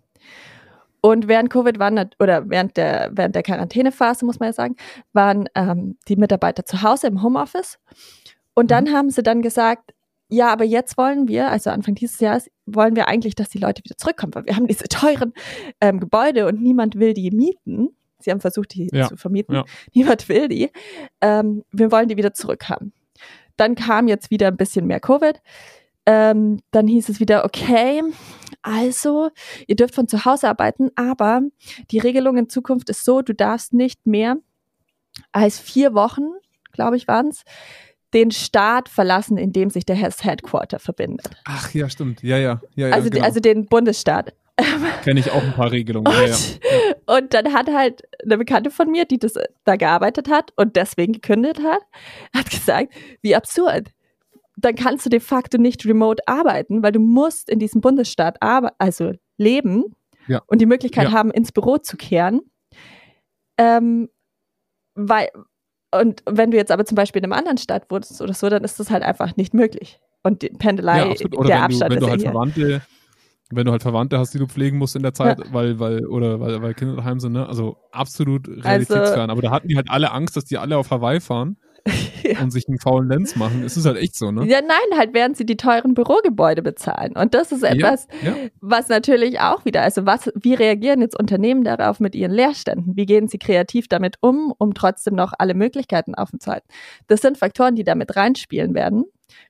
Und 1.02 1.28
während 1.28 1.50
Covid 1.50 1.80
waren, 1.80 2.10
oder 2.20 2.50
während 2.50 2.76
der, 2.78 3.12
während 3.14 3.36
der 3.36 3.44
Quarantänephase, 3.44 4.26
muss 4.26 4.40
man 4.40 4.50
ja 4.50 4.54
sagen, 4.54 4.76
waren 5.14 5.48
ähm, 5.56 5.98
die 6.08 6.16
Mitarbeiter 6.16 6.66
zu 6.66 6.82
Hause 6.82 7.08
im 7.08 7.22
Homeoffice. 7.22 7.80
Und 8.54 8.72
dann 8.72 8.92
haben 8.92 9.10
sie 9.12 9.22
dann 9.24 9.42
gesagt, 9.42 9.94
ja, 10.30 10.52
aber 10.52 10.66
jetzt 10.66 10.98
wollen 10.98 11.28
wir, 11.28 11.50
also 11.50 11.70
Anfang 11.70 11.96
dieses 11.96 12.20
Jahres, 12.20 12.50
wollen 12.66 12.96
wir 12.96 13.08
eigentlich, 13.08 13.36
dass 13.36 13.50
die 13.50 13.60
Leute 13.60 13.84
wieder 13.84 13.96
zurückkommen, 13.96 14.36
weil 14.36 14.46
wir 14.46 14.56
haben 14.56 14.68
diese 14.68 14.86
teuren 14.90 15.34
ähm, 15.80 16.00
Gebäude 16.00 16.48
und 16.48 16.62
niemand 16.62 16.96
will 16.96 17.14
die 17.14 17.32
mieten. 17.32 17.90
Sie 18.20 18.32
haben 18.32 18.42
versucht, 18.42 18.74
die 18.74 18.90
Ja, 18.92 19.08
zu 19.08 19.16
vermieten. 19.16 19.54
ja. 19.56 19.64
Niemand 19.94 20.28
will 20.28 20.48
die. 20.48 20.72
Ähm, 21.22 21.64
wir 21.72 21.92
wollen 21.92 22.08
die 22.10 22.18
wieder 22.18 22.34
zurückhaben. 22.34 22.92
Dann 23.56 23.76
kam 23.76 24.08
jetzt 24.08 24.32
wieder 24.32 24.48
ein 24.48 24.58
bisschen 24.58 24.86
mehr 24.88 25.00
Covid. 25.00 25.42
Ähm, 26.10 26.62
dann 26.72 26.88
hieß 26.88 27.10
es 27.10 27.20
wieder, 27.20 27.44
okay, 27.44 28.02
also, 28.62 29.30
ihr 29.68 29.76
dürft 29.76 29.94
von 29.94 30.08
zu 30.08 30.26
Hause 30.26 30.48
arbeiten, 30.48 30.90
aber 30.96 31.42
die 31.92 32.00
Regelung 32.00 32.38
in 32.38 32.50
Zukunft 32.50 32.90
ist 32.90 33.04
so, 33.04 33.22
du 33.22 33.34
darfst 33.34 33.74
nicht 33.74 34.08
mehr 34.08 34.38
als 35.32 35.60
vier 35.60 35.94
Wochen, 35.94 36.30
glaube 36.72 36.96
ich, 36.96 37.08
waren 37.08 37.28
es, 37.28 37.44
den 38.14 38.32
Staat 38.32 38.88
verlassen, 38.88 39.38
in 39.38 39.52
dem 39.52 39.70
sich 39.70 39.86
der 39.86 39.98
Headquarter 39.98 40.80
verbindet. 40.80 41.30
Ach 41.46 41.74
ja, 41.74 41.90
stimmt. 41.90 42.24
Ja, 42.24 42.38
ja. 42.38 42.62
ja, 42.76 42.88
ja 42.88 42.94
also, 42.96 43.10
genau. 43.10 43.26
also 43.26 43.40
den 43.42 43.66
Bundesstaat. 43.66 44.34
Kenne 45.04 45.20
ich 45.20 45.30
auch 45.30 45.44
ein 45.44 45.54
paar 45.54 45.72
Regelungen. 45.72 46.12
Ja, 46.12 46.26
ja. 46.26 46.36
Und, 47.06 47.18
und 47.18 47.34
dann 47.34 47.54
hat 47.54 47.68
halt 47.68 48.02
eine 48.24 48.38
Bekannte 48.38 48.72
von 48.72 48.90
mir, 48.90 49.06
die 49.06 49.20
das 49.20 49.34
da 49.66 49.76
gearbeitet 49.76 50.30
hat 50.30 50.52
und 50.56 50.76
deswegen 50.76 51.14
gekündigt 51.14 51.60
hat, 51.64 51.82
hat 52.34 52.50
gesagt, 52.50 52.94
wie 53.22 53.36
absurd. 53.36 53.90
Dann 54.60 54.76
kannst 54.76 55.06
du 55.06 55.10
de 55.10 55.20
facto 55.20 55.58
nicht 55.60 55.86
remote 55.86 56.22
arbeiten, 56.28 56.82
weil 56.82 56.92
du 56.92 57.00
musst 57.00 57.50
in 57.50 57.60
diesem 57.60 57.80
Bundesstaat 57.80 58.38
also 58.42 59.14
leben 59.38 59.96
Ja. 60.26 60.42
und 60.48 60.60
die 60.60 60.66
Möglichkeit 60.66 61.10
Ja. 61.10 61.12
haben, 61.12 61.30
ins 61.32 61.52
Büro 61.52 61.78
zu 61.78 61.96
kehren. 61.96 62.42
Ähm, 63.60 64.10
weil, 64.96 65.30
und 65.94 66.24
wenn 66.26 66.50
du 66.52 66.58
jetzt 66.58 66.72
aber 66.72 66.86
zum 66.86 66.96
Beispiel 66.96 67.20
in 67.20 67.26
einem 67.26 67.34
anderen 67.40 67.60
Stadt 67.60 67.90
wohnst 67.90 68.20
oder 68.20 68.34
so, 68.34 68.50
dann 68.50 68.64
ist 68.64 68.80
das 68.80 68.90
halt 68.90 69.04
einfach 69.04 69.36
nicht 69.38 69.54
möglich. 69.54 70.00
Und 70.24 70.42
die 70.42 70.50
Pendelei, 70.50 70.98
ja, 70.98 71.14
der 71.14 71.32
wenn, 71.32 71.52
Abstand 71.54 71.94
ist 71.94 72.02
du 72.02 72.08
halt. 72.10 72.22
Verwandte, 72.24 72.82
wenn 73.52 73.66
du 73.66 73.72
halt 73.72 73.84
Verwandte 73.84 74.18
hast, 74.18 74.34
die 74.34 74.40
du 74.40 74.48
pflegen 74.48 74.78
musst 74.80 74.96
in 74.96 75.04
der 75.04 75.14
Zeit, 75.14 75.40
ja. 75.40 75.46
weil, 75.54 75.80
weil, 75.80 76.06
oder 76.08 76.40
weil, 76.40 76.62
weil 76.64 76.74
Kinder 76.74 76.96
daheim 76.96 77.20
sind, 77.20 77.34
ne? 77.34 77.48
Also 77.48 77.78
absolut 77.92 78.50
also 78.50 78.62
realitätsfern. 78.62 79.30
Also, 79.30 79.32
Aber 79.32 79.42
da 79.42 79.52
hatten 79.52 79.68
die 79.68 79.76
halt 79.78 79.90
alle 79.90 80.12
Angst, 80.12 80.36
dass 80.36 80.46
die 80.46 80.58
alle 80.58 80.78
auf 80.78 80.90
Hawaii 80.90 81.20
fahren 81.20 81.58
ja. 82.24 82.40
und 82.42 82.52
sich 82.52 82.68
einen 82.68 82.80
faulen 82.80 83.10
Lenz 83.10 83.36
machen. 83.36 83.64
Es 83.64 83.78
ist 83.78 83.86
halt 83.86 83.98
echt 83.98 84.16
so, 84.16 84.32
ne? 84.32 84.46
Ja, 84.46 84.62
nein, 84.62 84.98
halt 84.98 85.14
während 85.14 85.38
sie 85.38 85.46
die 85.46 85.58
teuren 85.58 85.94
Bürogebäude 85.94 86.62
bezahlen. 86.62 87.16
Und 87.16 87.34
das 87.34 87.52
ist 87.52 87.64
etwas, 87.64 88.08
ja, 88.22 88.30
ja. 88.32 88.36
was 88.62 88.90
natürlich 88.90 89.40
auch 89.40 89.66
wieder, 89.66 89.82
also 89.82 90.06
was, 90.06 90.32
wie 90.36 90.54
reagieren 90.54 91.02
jetzt 91.02 91.18
Unternehmen 91.18 91.64
darauf 91.64 92.00
mit 92.00 92.16
ihren 92.16 92.32
Leerständen? 92.32 92.96
Wie 92.96 93.06
gehen 93.06 93.28
sie 93.28 93.38
kreativ 93.38 93.88
damit 93.88 94.18
um, 94.22 94.54
um 94.58 94.74
trotzdem 94.74 95.16
noch 95.16 95.34
alle 95.38 95.54
Möglichkeiten 95.54 96.16
offen 96.16 96.40
zu 96.40 96.52
halten? 96.52 96.68
Das 97.08 97.22
sind 97.22 97.38
Faktoren, 97.38 97.76
die 97.76 97.84
damit 97.84 98.16
reinspielen 98.16 98.74
werden, 98.74 99.06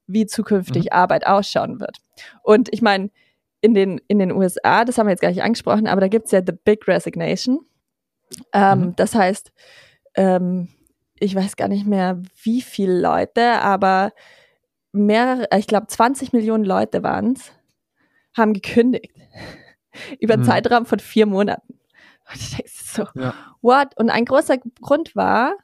wie 0.05 0.25
zukünftig 0.25 0.85
mhm. 0.85 0.91
Arbeit 0.91 1.27
ausschauen 1.27 1.79
wird. 1.79 1.97
Und 2.43 2.69
ich 2.71 2.81
meine, 2.81 3.09
in 3.61 3.73
den, 3.73 3.99
in 4.07 4.19
den 4.19 4.31
USA, 4.31 4.85
das 4.85 4.97
haben 4.97 5.07
wir 5.07 5.11
jetzt 5.11 5.21
gar 5.21 5.29
nicht 5.29 5.43
angesprochen, 5.43 5.87
aber 5.87 6.01
da 6.01 6.07
gibt 6.07 6.25
es 6.25 6.31
ja 6.31 6.41
The 6.45 6.53
Big 6.63 6.87
Resignation. 6.87 7.59
Ähm, 8.53 8.79
mhm. 8.79 8.95
Das 8.95 9.15
heißt, 9.15 9.51
ähm, 10.15 10.69
ich 11.19 11.35
weiß 11.35 11.55
gar 11.55 11.67
nicht 11.67 11.85
mehr, 11.85 12.21
wie 12.43 12.61
viele 12.61 12.99
Leute, 12.99 13.61
aber 13.61 14.13
mehrere, 14.91 15.47
ich 15.57 15.67
glaube 15.67 15.87
20 15.87 16.33
Millionen 16.33 16.65
Leute 16.65 17.03
waren 17.03 17.33
es, 17.33 17.51
haben 18.35 18.53
gekündigt. 18.53 19.13
Über 20.19 20.35
einen 20.35 20.43
mhm. 20.43 20.47
Zeitraum 20.47 20.85
von 20.85 20.99
vier 20.99 21.25
Monaten. 21.25 21.73
Und 22.31 22.41
ich 22.41 22.55
denke 22.55 22.71
so, 22.71 23.05
ja. 23.15 23.33
what? 23.61 23.97
Und 23.97 24.09
ein 24.09 24.25
großer 24.25 24.57
Grund 24.81 25.15
war, 25.15 25.55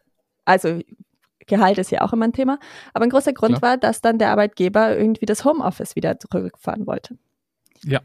also 0.46 0.80
Gehalt 1.46 1.78
ist 1.78 1.92
ja 1.92 2.02
auch 2.02 2.14
immer 2.14 2.26
ein 2.26 2.34
Thema, 2.34 2.58
aber 2.94 3.04
ein 3.04 3.10
großer 3.10 3.34
Grund 3.34 3.58
Klar. 3.58 3.72
war, 3.72 3.78
dass 3.78 4.02
dann 4.02 4.18
der 4.18 4.32
Arbeitgeber 4.32 4.98
irgendwie 4.98 5.26
das 5.26 5.44
Homeoffice 5.44 5.96
wieder 5.96 6.20
zurückfahren 6.20 6.88
wollte. 6.88 7.18
Ja. 7.84 8.00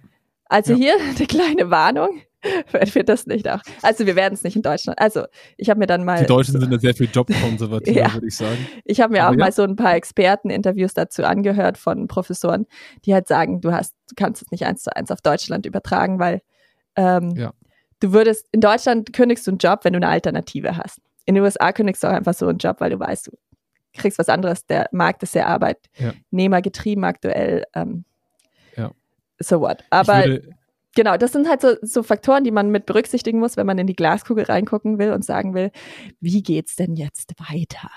Also 0.47 0.73
ja. 0.73 0.79
hier 0.79 0.95
eine 1.17 1.27
kleine 1.27 1.71
Warnung. 1.71 2.21
Für 2.87 3.03
das 3.03 3.27
nicht 3.27 3.49
auch. 3.49 3.61
Also 3.83 4.07
wir 4.07 4.15
werden 4.15 4.35
es 4.35 4.45
nicht 4.45 4.55
in 4.55 4.63
Deutschland. 4.63 4.99
Also 5.01 5.25
ich 5.57 5.71
habe 5.71 5.81
mir 5.81 5.87
dann 5.87 6.05
mal. 6.05 6.21
Die 6.21 6.27
Deutschen 6.27 6.61
sind 6.61 6.71
ja 6.71 6.79
sehr 6.79 6.95
viel 6.95 7.09
jobkonservativ, 7.13 7.97
ja. 7.97 8.13
würde 8.15 8.29
ich 8.29 8.37
sagen. 8.37 8.67
Ich 8.85 9.01
habe 9.01 9.13
mir 9.13 9.23
Aber 9.23 9.31
auch 9.31 9.39
ja. 9.39 9.47
mal 9.47 9.53
so 9.53 9.63
ein 9.63 9.77
paar 9.77 9.95
Experteninterviews 9.95 10.95
dazu 10.95 11.25
angehört 11.25 11.79
von 11.79 12.07
Professoren, 12.07 12.67
die 13.05 13.15
halt 13.15 13.27
sagen, 13.27 13.61
du 13.61 13.73
hast, 13.73 13.95
du 14.09 14.15
kannst 14.17 14.43
es 14.43 14.51
nicht 14.53 14.65
eins 14.67 14.85
zu 14.85 14.95
eins 14.95 15.11
auf 15.11 15.21
Deutschland 15.21 15.67
übertragen, 15.67 16.21
weil 16.21 16.41
ähm, 16.95 17.31
ja. 17.37 17.53
du 18.01 18.13
würdest, 18.13 18.47
in 18.53 18.61
Deutschland 18.61 19.13
kündigst 19.13 19.47
du 19.47 19.51
einen 19.51 19.59
Job, 19.59 19.81
wenn 19.83 19.93
du 19.93 19.99
eine 19.99 20.09
Alternative 20.09 20.77
hast. 20.77 21.01
In 21.25 21.35
den 21.35 21.43
USA 21.43 21.73
kündigst 21.73 22.05
du 22.05 22.09
auch 22.09 22.13
einfach 22.13 22.35
so 22.35 22.47
einen 22.47 22.59
Job, 22.59 22.77
weil 22.81 22.91
du 22.91 23.01
weißt, 23.01 23.27
du 23.27 23.33
kriegst 23.97 24.19
was 24.19 24.29
anderes. 24.29 24.65
Der 24.67 24.89
Markt 24.93 25.25
ist 25.25 25.33
sehr 25.33 25.49
arbeitnehmergetrieben 25.49 27.05
aktuell. 27.05 27.65
Ähm, 27.75 28.05
ja. 28.77 28.93
So 29.41 29.61
what. 29.61 29.85
Aber 29.91 30.25
genau, 30.99 31.17
das 31.17 31.31
sind 31.31 31.49
halt 31.49 31.61
so, 31.61 31.77
so 31.81 32.03
Faktoren, 32.03 32.43
die 32.43 32.51
man 32.51 32.73
mit 32.73 32.85
berücksichtigen 32.85 33.39
muss, 33.39 33.57
wenn 33.57 33.69
man 33.69 33.79
in 33.79 33.87
die 33.87 33.95
Glaskugel 33.95 34.45
reingucken 34.45 34.99
will 34.99 35.13
und 35.13 35.25
sagen 35.25 35.55
will, 35.55 35.71
wie 36.21 36.43
geht's 36.43 36.75
denn 36.75 36.97
jetzt 36.97 37.35
weiter? 37.39 37.89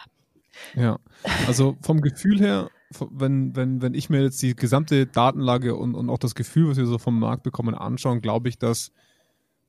Ja, 0.76 1.00
also 1.48 1.78
vom 1.82 2.02
Gefühl 2.02 2.40
her, 2.40 2.70
wenn, 3.10 3.56
wenn, 3.56 3.82
wenn 3.82 3.96
ich 3.96 4.12
mir 4.12 4.22
jetzt 4.22 4.40
die 4.44 4.56
gesamte 4.56 5.08
Datenlage 5.08 5.76
und, 5.76 5.96
und 5.96 6.12
auch 6.12 6.20
das 6.20 6.36
Gefühl, 6.36 6.70
was 6.70 6.78
wir 6.78 6.86
so 6.86 7.00
vom 7.00 7.18
Markt 7.18 7.42
bekommen, 7.42 7.74
anschauen, 7.74 8.22
glaube 8.22 8.50
ich, 8.50 8.60
dass 8.60 8.92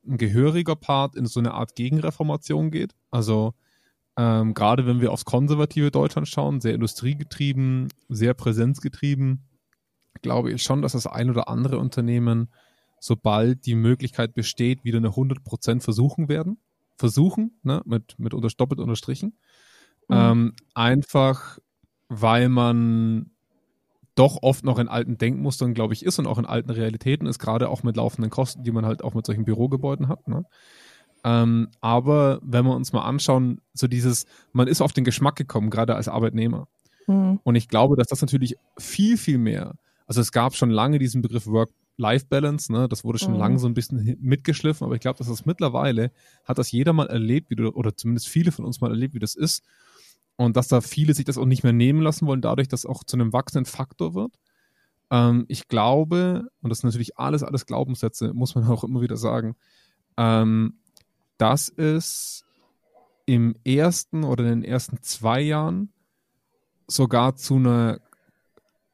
ein 0.07 0.17
gehöriger 0.17 0.75
Part 0.75 1.15
in 1.15 1.25
so 1.25 1.39
eine 1.39 1.55
Art 1.55 1.73
Gegenreformation 1.73 2.69
geht. 2.69 2.93
Also 3.09 3.55
ähm, 4.15 4.53
gerade 4.53 4.85
wenn 4.85 5.01
wir 5.01 5.11
aufs 5.11 5.25
konservative 5.25 5.89
Deutschland 5.89 6.27
schauen, 6.27 6.61
sehr 6.61 6.75
industriegetrieben, 6.75 7.87
sehr 8.09 8.35
präsenzgetrieben, 8.35 9.47
glaube 10.21 10.51
ich 10.51 10.61
schon, 10.61 10.83
dass 10.83 10.91
das 10.91 11.07
ein 11.07 11.31
oder 11.31 11.47
andere 11.47 11.79
Unternehmen 11.79 12.49
sobald 13.03 13.65
die 13.65 13.75
Möglichkeit 13.75 14.33
besteht, 14.33 14.85
wieder 14.85 14.97
eine 14.97 15.09
100% 15.09 15.81
versuchen 15.81 16.29
werden. 16.29 16.57
Versuchen, 16.95 17.59
ne, 17.61 17.81
mit, 17.83 18.17
mit 18.17 18.33
unter, 18.33 18.47
doppelt 18.47 18.79
unterstrichen. 18.79 19.37
Mhm. 20.07 20.15
Ähm, 20.15 20.53
einfach, 20.73 21.59
weil 22.07 22.47
man 22.47 23.31
doch 24.15 24.37
oft 24.41 24.63
noch 24.63 24.79
in 24.79 24.87
alten 24.87 25.17
Denkmustern, 25.17 25.73
glaube 25.73 25.93
ich, 25.93 26.05
ist 26.05 26.17
und 26.17 26.27
auch 26.27 26.37
in 26.37 26.45
alten 26.45 26.69
Realitäten 26.69 27.25
ist, 27.25 27.39
gerade 27.39 27.67
auch 27.67 27.83
mit 27.83 27.97
laufenden 27.97 28.31
Kosten, 28.31 28.63
die 28.63 28.71
man 28.71 28.85
halt 28.85 29.03
auch 29.03 29.15
mit 29.15 29.25
solchen 29.25 29.43
Bürogebäuden 29.43 30.07
hat. 30.07 30.25
Ne? 30.29 30.45
Ähm, 31.25 31.71
aber 31.81 32.39
wenn 32.41 32.63
wir 32.63 32.73
uns 32.75 32.93
mal 32.93 33.03
anschauen, 33.03 33.59
so 33.73 33.87
dieses, 33.87 34.27
man 34.53 34.69
ist 34.69 34.79
auf 34.79 34.93
den 34.93 35.03
Geschmack 35.03 35.35
gekommen, 35.35 35.71
gerade 35.71 35.95
als 35.95 36.07
Arbeitnehmer. 36.07 36.69
Mhm. 37.07 37.41
Und 37.43 37.55
ich 37.55 37.67
glaube, 37.67 37.97
dass 37.97 38.07
das 38.07 38.21
natürlich 38.21 38.55
viel, 38.77 39.17
viel 39.17 39.39
mehr, 39.39 39.75
also 40.07 40.21
es 40.21 40.31
gab 40.31 40.55
schon 40.55 40.69
lange 40.69 40.99
diesen 40.99 41.21
Begriff 41.21 41.47
Work 41.47 41.71
Life-Balance, 41.97 42.71
ne? 42.71 42.87
Das 42.87 43.03
wurde 43.03 43.19
schon 43.19 43.33
mhm. 43.33 43.39
lange 43.39 43.59
so 43.59 43.67
ein 43.67 43.73
bisschen 43.73 44.17
mitgeschliffen, 44.19 44.85
aber 44.85 44.95
ich 44.95 45.01
glaube, 45.01 45.17
dass 45.17 45.27
das 45.27 45.45
mittlerweile 45.45 46.11
hat 46.43 46.57
das 46.57 46.71
jeder 46.71 46.93
mal 46.93 47.07
erlebt, 47.07 47.49
wie 47.49 47.55
du, 47.55 47.69
oder 47.69 47.95
zumindest 47.95 48.27
viele 48.27 48.51
von 48.51 48.65
uns 48.65 48.81
mal 48.81 48.89
erlebt, 48.89 49.13
wie 49.13 49.19
das 49.19 49.35
ist. 49.35 49.63
Und 50.35 50.57
dass 50.57 50.67
da 50.67 50.81
viele 50.81 51.13
sich 51.13 51.25
das 51.25 51.37
auch 51.37 51.45
nicht 51.45 51.63
mehr 51.63 51.73
nehmen 51.73 52.01
lassen 52.01 52.25
wollen, 52.25 52.41
dadurch, 52.41 52.67
dass 52.67 52.85
auch 52.85 53.03
zu 53.03 53.15
einem 53.15 53.33
wachsenden 53.33 53.65
Faktor 53.65 54.15
wird. 54.15 54.39
Ähm, 55.11 55.45
ich 55.47 55.67
glaube, 55.67 56.49
und 56.61 56.69
das 56.69 56.79
sind 56.79 56.87
natürlich 56.87 57.17
alles, 57.17 57.43
alles 57.43 57.65
Glaubenssätze, 57.67 58.33
muss 58.33 58.55
man 58.55 58.63
auch 58.67 58.83
immer 58.83 59.01
wieder 59.01 59.17
sagen, 59.17 59.55
ähm, 60.17 60.79
dass 61.37 61.69
es 61.69 62.43
im 63.25 63.55
ersten 63.63 64.23
oder 64.23 64.43
in 64.43 64.61
den 64.61 64.63
ersten 64.63 65.01
zwei 65.01 65.41
Jahren 65.41 65.93
sogar 66.87 67.35
zu 67.35 67.55
einer 67.55 67.99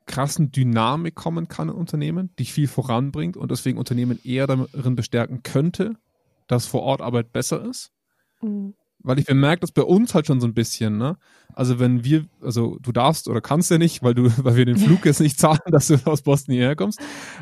krassen 0.09 0.51
Dynamik 0.51 1.13
kommen 1.13 1.47
kann 1.47 1.69
in 1.69 1.75
Unternehmen, 1.75 2.31
die 2.39 2.45
viel 2.45 2.67
voranbringt 2.67 3.37
und 3.37 3.51
deswegen 3.51 3.77
Unternehmen 3.77 4.19
eher 4.23 4.47
darin 4.47 4.95
bestärken 4.95 5.43
könnte, 5.43 5.97
dass 6.47 6.65
vor 6.65 6.81
Ort 6.81 6.99
Arbeit 6.99 7.31
besser 7.31 7.63
ist. 7.63 7.91
Mhm. 8.41 8.73
Weil 9.01 9.19
ich 9.19 9.25
bemerke 9.25 9.61
das 9.61 9.71
bei 9.71 9.83
uns 9.83 10.15
halt 10.15 10.25
schon 10.25 10.41
so 10.41 10.47
ein 10.47 10.55
bisschen, 10.55 10.97
ne? 10.97 11.17
Also 11.53 11.79
wenn 11.79 12.03
wir, 12.03 12.25
also 12.41 12.77
du 12.81 12.91
darfst 12.91 13.27
oder 13.27 13.39
kannst 13.39 13.69
ja 13.69 13.77
nicht, 13.77 14.01
weil 14.01 14.15
du, 14.15 14.31
weil 14.43 14.55
wir 14.55 14.65
den 14.65 14.77
Flug 14.79 15.05
jetzt 15.05 15.21
nicht 15.21 15.39
zahlen, 15.39 15.59
dass 15.67 15.87
du 15.87 15.95
aus 16.05 16.23
Boston 16.23 16.55
hierher 16.55 16.75
kommst. 16.75 16.99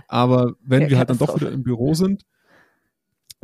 Aber 0.10 0.54
wenn 0.62 0.84
ja, 0.84 0.90
wir 0.90 0.98
halt 0.98 1.10
dann 1.10 1.18
doch 1.18 1.40
wieder 1.40 1.52
im 1.52 1.64
Büro 1.64 1.94
sind, 1.94 2.24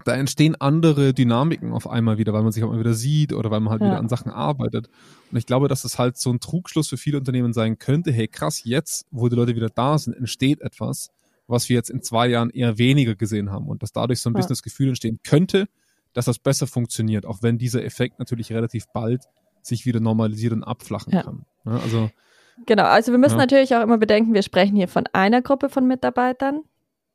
da 0.05 0.15
entstehen 0.15 0.55
andere 0.59 1.13
Dynamiken 1.13 1.71
auf 1.71 1.87
einmal 1.87 2.17
wieder, 2.17 2.33
weil 2.33 2.43
man 2.43 2.51
sich 2.51 2.63
auch 2.63 2.71
mal 2.71 2.79
wieder 2.79 2.93
sieht 2.93 3.31
oder 3.31 3.51
weil 3.51 3.59
man 3.59 3.71
halt 3.71 3.81
ja. 3.81 3.87
wieder 3.87 3.99
an 3.99 4.09
Sachen 4.09 4.31
arbeitet. 4.31 4.89
Und 5.31 5.37
ich 5.37 5.45
glaube, 5.45 5.67
dass 5.67 5.83
das 5.83 5.99
halt 5.99 6.17
so 6.17 6.31
ein 6.31 6.39
Trugschluss 6.39 6.89
für 6.89 6.97
viele 6.97 7.17
Unternehmen 7.17 7.53
sein 7.53 7.77
könnte. 7.77 8.11
Hey, 8.11 8.27
krass, 8.27 8.63
jetzt, 8.63 9.05
wo 9.11 9.29
die 9.29 9.35
Leute 9.35 9.55
wieder 9.55 9.69
da 9.69 9.97
sind, 9.97 10.15
entsteht 10.15 10.61
etwas, 10.61 11.11
was 11.47 11.69
wir 11.69 11.75
jetzt 11.75 11.89
in 11.89 12.01
zwei 12.01 12.27
Jahren 12.27 12.49
eher 12.49 12.77
weniger 12.77 13.15
gesehen 13.15 13.51
haben 13.51 13.67
und 13.67 13.83
dass 13.83 13.91
dadurch 13.91 14.19
so 14.19 14.29
ein 14.29 14.33
ja. 14.33 14.37
bisschen 14.37 14.49
das 14.49 14.63
Gefühl 14.63 14.89
entstehen 14.89 15.19
könnte, 15.23 15.67
dass 16.13 16.25
das 16.25 16.39
besser 16.39 16.67
funktioniert, 16.67 17.25
auch 17.25 17.41
wenn 17.41 17.57
dieser 17.57 17.83
Effekt 17.83 18.19
natürlich 18.19 18.51
relativ 18.51 18.85
bald 18.93 19.23
sich 19.61 19.85
wieder 19.85 19.99
normalisiert 19.99 20.53
und 20.53 20.63
abflachen 20.63 21.13
ja. 21.13 21.23
kann. 21.23 21.45
Ja, 21.65 21.77
also 21.77 22.09
Genau, 22.67 22.83
also 22.83 23.11
wir 23.11 23.17
müssen 23.17 23.37
natürlich 23.37 23.75
auch 23.75 23.81
immer 23.81 23.97
bedenken, 23.97 24.35
wir 24.35 24.43
sprechen 24.43 24.75
hier 24.75 24.87
von 24.87 25.05
einer 25.11 25.41
Gruppe 25.41 25.69
von 25.69 25.87
Mitarbeitern. 25.87 26.61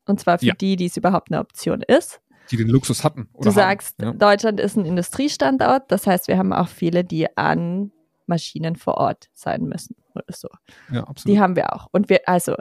Und 0.04 0.18
zwar 0.18 0.38
für 0.38 0.52
die, 0.52 0.74
die 0.74 0.86
es 0.86 0.96
überhaupt 0.96 1.30
eine 1.30 1.38
Option 1.40 1.82
ist 1.82 2.20
die 2.50 2.56
den 2.56 2.68
Luxus 2.68 3.04
hatten. 3.04 3.28
du 3.40 3.50
sagst, 3.50 4.00
ja. 4.00 4.12
Deutschland 4.12 4.60
ist 4.60 4.76
ein 4.76 4.84
Industriestandort, 4.84 5.90
das 5.90 6.06
heißt, 6.06 6.28
wir 6.28 6.38
haben 6.38 6.52
auch 6.52 6.68
viele, 6.68 7.04
die 7.04 7.36
an 7.36 7.92
Maschinen 8.26 8.76
vor 8.76 8.94
Ort 8.94 9.28
sein 9.32 9.64
müssen 9.64 9.96
oder 10.14 10.24
so. 10.28 10.48
Ja, 10.90 11.04
absolut. 11.04 11.26
Die 11.26 11.40
haben 11.40 11.56
wir 11.56 11.72
auch. 11.72 11.88
Und 11.92 12.08
wir, 12.08 12.28
also, 12.28 12.54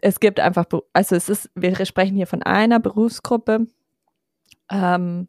es 0.00 0.20
gibt 0.20 0.40
einfach, 0.40 0.66
also 0.92 1.16
es 1.16 1.28
ist, 1.28 1.50
wir 1.54 1.84
sprechen 1.86 2.16
hier 2.16 2.26
von 2.26 2.42
einer 2.42 2.80
Berufsgruppe, 2.80 3.66
ähm, 4.70 5.28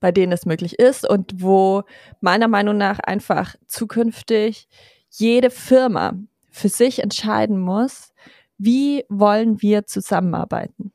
bei 0.00 0.12
denen 0.12 0.32
es 0.32 0.46
möglich 0.46 0.78
ist 0.78 1.08
und 1.08 1.42
wo 1.42 1.82
meiner 2.20 2.48
Meinung 2.48 2.76
nach 2.76 2.98
einfach 3.00 3.54
zukünftig 3.66 4.68
jede 5.08 5.50
Firma 5.50 6.14
für 6.50 6.68
sich 6.68 7.02
entscheiden 7.02 7.58
muss, 7.58 8.12
wie 8.58 9.04
wollen 9.08 9.62
wir 9.62 9.86
zusammenarbeiten. 9.86 10.92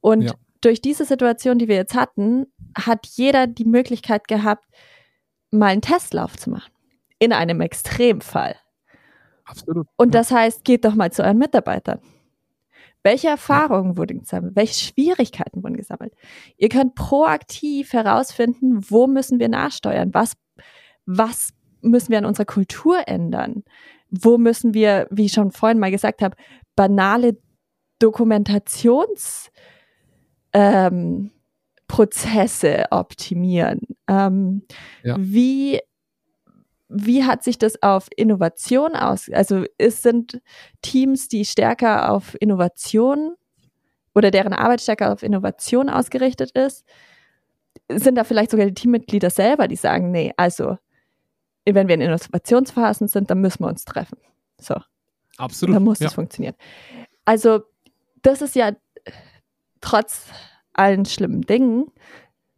Und 0.00 0.22
ja 0.22 0.32
durch 0.66 0.82
diese 0.82 1.04
Situation, 1.04 1.58
die 1.58 1.68
wir 1.68 1.76
jetzt 1.76 1.94
hatten, 1.94 2.46
hat 2.76 3.06
jeder 3.06 3.46
die 3.46 3.64
Möglichkeit 3.64 4.26
gehabt, 4.26 4.64
mal 5.52 5.68
einen 5.68 5.80
Testlauf 5.80 6.36
zu 6.36 6.50
machen. 6.50 6.72
In 7.20 7.32
einem 7.32 7.60
Extremfall. 7.60 8.56
Absolut. 9.44 9.86
Und 9.94 10.14
das 10.16 10.32
heißt, 10.32 10.64
geht 10.64 10.84
doch 10.84 10.96
mal 10.96 11.12
zu 11.12 11.22
euren 11.22 11.38
Mitarbeitern. 11.38 12.00
Welche 13.04 13.28
Erfahrungen 13.28 13.96
wurden 13.96 14.18
gesammelt? 14.18 14.56
Welche 14.56 14.74
Schwierigkeiten 14.74 15.62
wurden 15.62 15.76
gesammelt? 15.76 16.12
Ihr 16.56 16.68
könnt 16.68 16.96
proaktiv 16.96 17.92
herausfinden, 17.92 18.80
wo 18.90 19.06
müssen 19.06 19.38
wir 19.38 19.48
nachsteuern? 19.48 20.12
Was, 20.14 20.32
was 21.06 21.50
müssen 21.80 22.10
wir 22.10 22.18
an 22.18 22.26
unserer 22.26 22.46
Kultur 22.46 23.06
ändern? 23.06 23.62
Wo 24.10 24.36
müssen 24.36 24.74
wir, 24.74 25.06
wie 25.12 25.26
ich 25.26 25.32
schon 25.32 25.52
vorhin 25.52 25.78
mal 25.78 25.92
gesagt 25.92 26.22
habe, 26.22 26.36
banale 26.74 27.38
Dokumentations- 28.02 29.50
ähm, 30.56 31.30
Prozesse 31.86 32.86
optimieren? 32.90 33.80
Ähm, 34.08 34.62
ja. 35.04 35.16
Wie 35.18 35.80
wie 36.88 37.24
hat 37.24 37.42
sich 37.42 37.58
das 37.58 37.82
auf 37.82 38.08
Innovation 38.16 38.94
aus? 38.94 39.28
Also 39.30 39.64
es 39.76 40.02
sind 40.02 40.40
Teams, 40.82 41.28
die 41.28 41.44
stärker 41.44 42.12
auf 42.12 42.36
Innovation 42.40 43.34
oder 44.14 44.30
deren 44.30 44.52
Arbeit 44.52 44.80
stärker 44.80 45.12
auf 45.12 45.24
Innovation 45.24 45.90
ausgerichtet 45.90 46.52
ist, 46.52 46.84
sind 47.90 48.14
da 48.14 48.24
vielleicht 48.24 48.52
sogar 48.52 48.66
die 48.66 48.74
Teammitglieder 48.74 49.30
selber, 49.30 49.66
die 49.66 49.76
sagen, 49.76 50.12
nee, 50.12 50.32
also 50.36 50.78
wenn 51.64 51.88
wir 51.88 51.96
in 51.96 52.00
Innovationsphasen 52.00 53.08
sind, 53.08 53.30
dann 53.30 53.40
müssen 53.40 53.64
wir 53.64 53.68
uns 53.68 53.84
treffen. 53.84 54.18
So. 54.60 54.76
Absolut. 55.36 55.74
Dann 55.74 55.82
muss 55.82 55.98
ja. 55.98 56.06
es 56.06 56.14
funktionieren. 56.14 56.54
Also, 57.24 57.62
das 58.22 58.40
ist 58.40 58.54
ja 58.54 58.72
trotz 59.86 60.26
allen 60.72 61.04
schlimmen 61.04 61.42
Dingen 61.42 61.86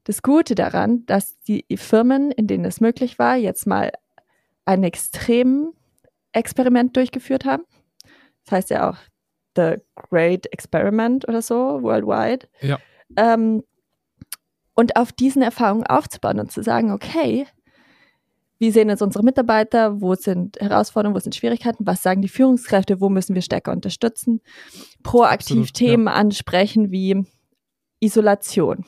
das 0.05 0.23
Gute 0.23 0.55
daran, 0.55 1.05
dass 1.05 1.39
die 1.43 1.65
Firmen, 1.77 2.31
in 2.31 2.47
denen 2.47 2.65
es 2.65 2.81
möglich 2.81 3.19
war, 3.19 3.37
jetzt 3.37 3.67
mal 3.67 3.93
ein 4.65 4.83
extrem 4.83 5.75
Experiment 6.33 6.97
durchgeführt 6.97 7.45
haben. 7.45 7.65
Das 8.45 8.53
heißt 8.53 8.71
ja 8.71 8.89
auch 8.89 8.97
The 9.57 9.77
Great 9.95 10.51
Experiment 10.53 11.29
oder 11.29 11.43
so, 11.43 11.83
worldwide. 11.83 12.49
Ja. 12.63 12.79
Ähm, 13.17 13.63
und 14.75 14.97
auf 14.97 15.13
diesen 15.13 15.43
Erfahrungen 15.43 15.87
aufzubauen 15.87 16.41
und 16.41 16.51
zu 16.51 16.63
sagen, 16.63 16.93
okay, 16.93 17.47
wie 18.59 18.71
sehen 18.71 18.89
jetzt 18.89 19.03
unsere 19.03 19.25
Mitarbeiter, 19.25 20.01
wo 20.01 20.15
sind 20.15 20.61
Herausforderungen, 20.61 21.15
wo 21.15 21.21
sind 21.21 21.35
Schwierigkeiten, 21.35 21.87
was 21.87 22.03
sagen 22.03 22.23
die 22.23 22.29
Führungskräfte, 22.29 23.01
wo 23.01 23.09
müssen 23.09 23.35
wir 23.35 23.43
stärker 23.43 23.73
unterstützen, 23.73 24.41
proaktiv 25.03 25.59
Absolut, 25.59 25.75
Themen 25.75 26.07
ja. 26.07 26.15
ansprechen 26.15 26.91
wie 26.91 27.25
Isolation, 28.01 28.85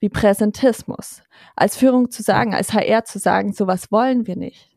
wie 0.00 0.08
Präsentismus, 0.08 1.22
als 1.56 1.76
Führung 1.76 2.10
zu 2.10 2.22
sagen, 2.22 2.54
als 2.54 2.72
HR 2.72 3.04
zu 3.04 3.18
sagen, 3.18 3.52
sowas 3.52 3.92
wollen 3.92 4.26
wir 4.26 4.36
nicht. 4.36 4.76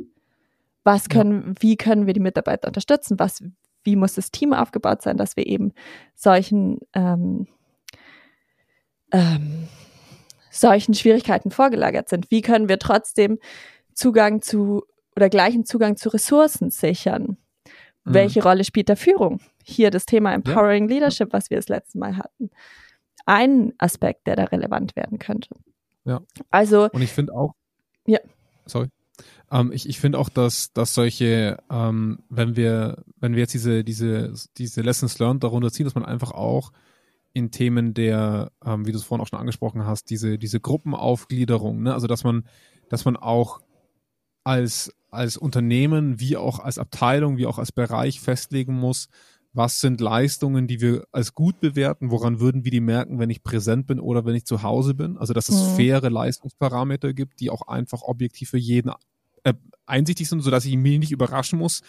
Was 0.84 1.10
können, 1.10 1.56
wie 1.60 1.78
können 1.78 2.06
wir 2.06 2.14
die 2.14 2.20
Mitarbeiter 2.20 2.68
unterstützen? 2.68 3.18
Was, 3.18 3.44
wie 3.84 3.95
muss 3.95 4.14
das 4.14 4.32
Team 4.32 4.53
aufgebaut 4.53 5.02
sein, 5.02 5.18
dass 5.18 5.36
wir 5.36 5.48
eben 5.48 5.74
solchen 6.14 6.80
ähm, 6.94 7.48
ähm, 9.12 9.68
solchen 10.52 10.94
Schwierigkeiten 10.94 11.52
vorgelagert 11.52 12.10
sind? 12.10 12.32
Wie 12.32 12.41
können 12.41 12.70
wir 12.70 12.80
trotzdem 12.80 13.40
Zugang 13.96 14.42
zu 14.42 14.84
oder 15.16 15.30
gleichen 15.30 15.66
Zugang 15.66 15.98
zu 15.98 16.10
Ressourcen 16.10 16.70
sichern? 16.70 17.38
Mhm. 18.04 18.14
Welche 18.14 18.44
Rolle 18.44 18.64
spielt 18.64 18.90
der 18.90 18.98
Führung? 18.98 19.40
Hier 19.64 19.90
das 19.90 20.06
Thema 20.06 20.34
Empowering 20.34 20.88
Leadership, 20.88 21.34
was 21.34 21.50
wir 21.50 21.58
das 21.58 21.70
letzte 21.70 21.98
Mal 21.98 22.18
hatten. 22.18 22.52
Ein 23.26 23.74
Aspekt, 23.80 24.28
der 24.28 24.36
da 24.36 24.44
relevant 24.44 24.96
werden 24.96 25.18
könnte. 25.18 25.50
Ja. 26.04 26.22
Also, 26.52 26.90
Und 26.92 27.02
ich 27.02 27.12
finde 27.12 27.34
auch. 27.34 27.56
Ja. 28.06 28.20
Sorry. 28.68 28.90
Ähm, 29.52 29.72
ich 29.72 29.88
ich 29.90 30.00
finde 30.00 30.20
auch, 30.20 30.30
dass, 30.30 30.74
dass 30.74 30.94
solche, 30.94 31.58
ähm, 31.72 32.20
wenn 32.30 32.56
wir, 32.56 33.04
wenn 33.18 33.34
wir 33.34 33.42
jetzt 33.42 33.54
diese, 33.54 33.84
diese, 33.84 34.34
diese 34.58 34.82
Lessons 34.82 35.18
learned 35.20 35.44
darunter 35.44 35.72
ziehen, 35.72 35.86
dass 35.86 35.96
man 35.96 36.06
einfach 36.06 36.32
auch 36.32 36.72
in 37.34 37.52
Themen 37.52 37.94
der, 37.94 38.52
ähm, 38.66 38.86
wie 38.86 38.92
du 38.92 38.98
es 38.98 39.04
vorhin 39.04 39.22
auch 39.22 39.28
schon 39.28 39.40
angesprochen 39.40 39.86
hast, 39.86 40.10
diese, 40.10 40.38
diese 40.38 40.60
Gruppenaufgliederung, 40.60 41.84
ne? 41.84 41.94
also 41.94 42.08
dass 42.08 42.24
man, 42.24 42.46
dass 42.90 43.06
man 43.06 43.18
auch 43.18 43.62
als, 44.46 44.94
als 45.12 45.38
Unternehmen, 45.38 46.22
wie 46.22 46.38
auch 46.38 46.60
als 46.60 46.80
Abteilung, 46.80 47.38
wie 47.38 47.48
auch 47.48 47.60
als 47.60 47.74
Bereich 47.74 48.22
festlegen 48.22 48.76
muss, 48.76 49.10
was 49.54 49.82
sind 49.82 50.02
Leistungen, 50.02 50.68
die 50.68 50.82
wir 50.82 51.06
als 51.14 51.34
gut 51.34 51.60
bewerten, 51.62 52.12
woran 52.12 52.42
würden 52.42 52.66
wir 52.66 52.72
die 52.72 52.82
merken, 52.82 53.20
wenn 53.20 53.32
ich 53.32 53.44
präsent 53.44 53.88
bin 53.88 54.02
oder 54.02 54.26
wenn 54.26 54.36
ich 54.36 54.46
zu 54.46 54.64
Hause 54.64 54.96
bin. 54.96 55.18
Also 55.18 55.34
dass 55.34 55.50
es 55.50 55.62
Mhm. 55.62 55.68
faire 55.76 56.10
Leistungsparameter 56.12 57.14
gibt, 57.14 57.42
die 57.42 57.50
auch 57.52 57.64
einfach 57.68 58.04
objektiv 58.04 58.52
für 58.52 58.60
jeden 58.60 58.92
äh, 59.44 59.54
einsichtig 59.88 60.30
sind, 60.30 60.42
sodass 60.42 60.66
ich 60.66 60.78
mich 60.78 61.00
nicht 61.00 61.12
überraschen 61.14 61.60
muss, 61.60 61.82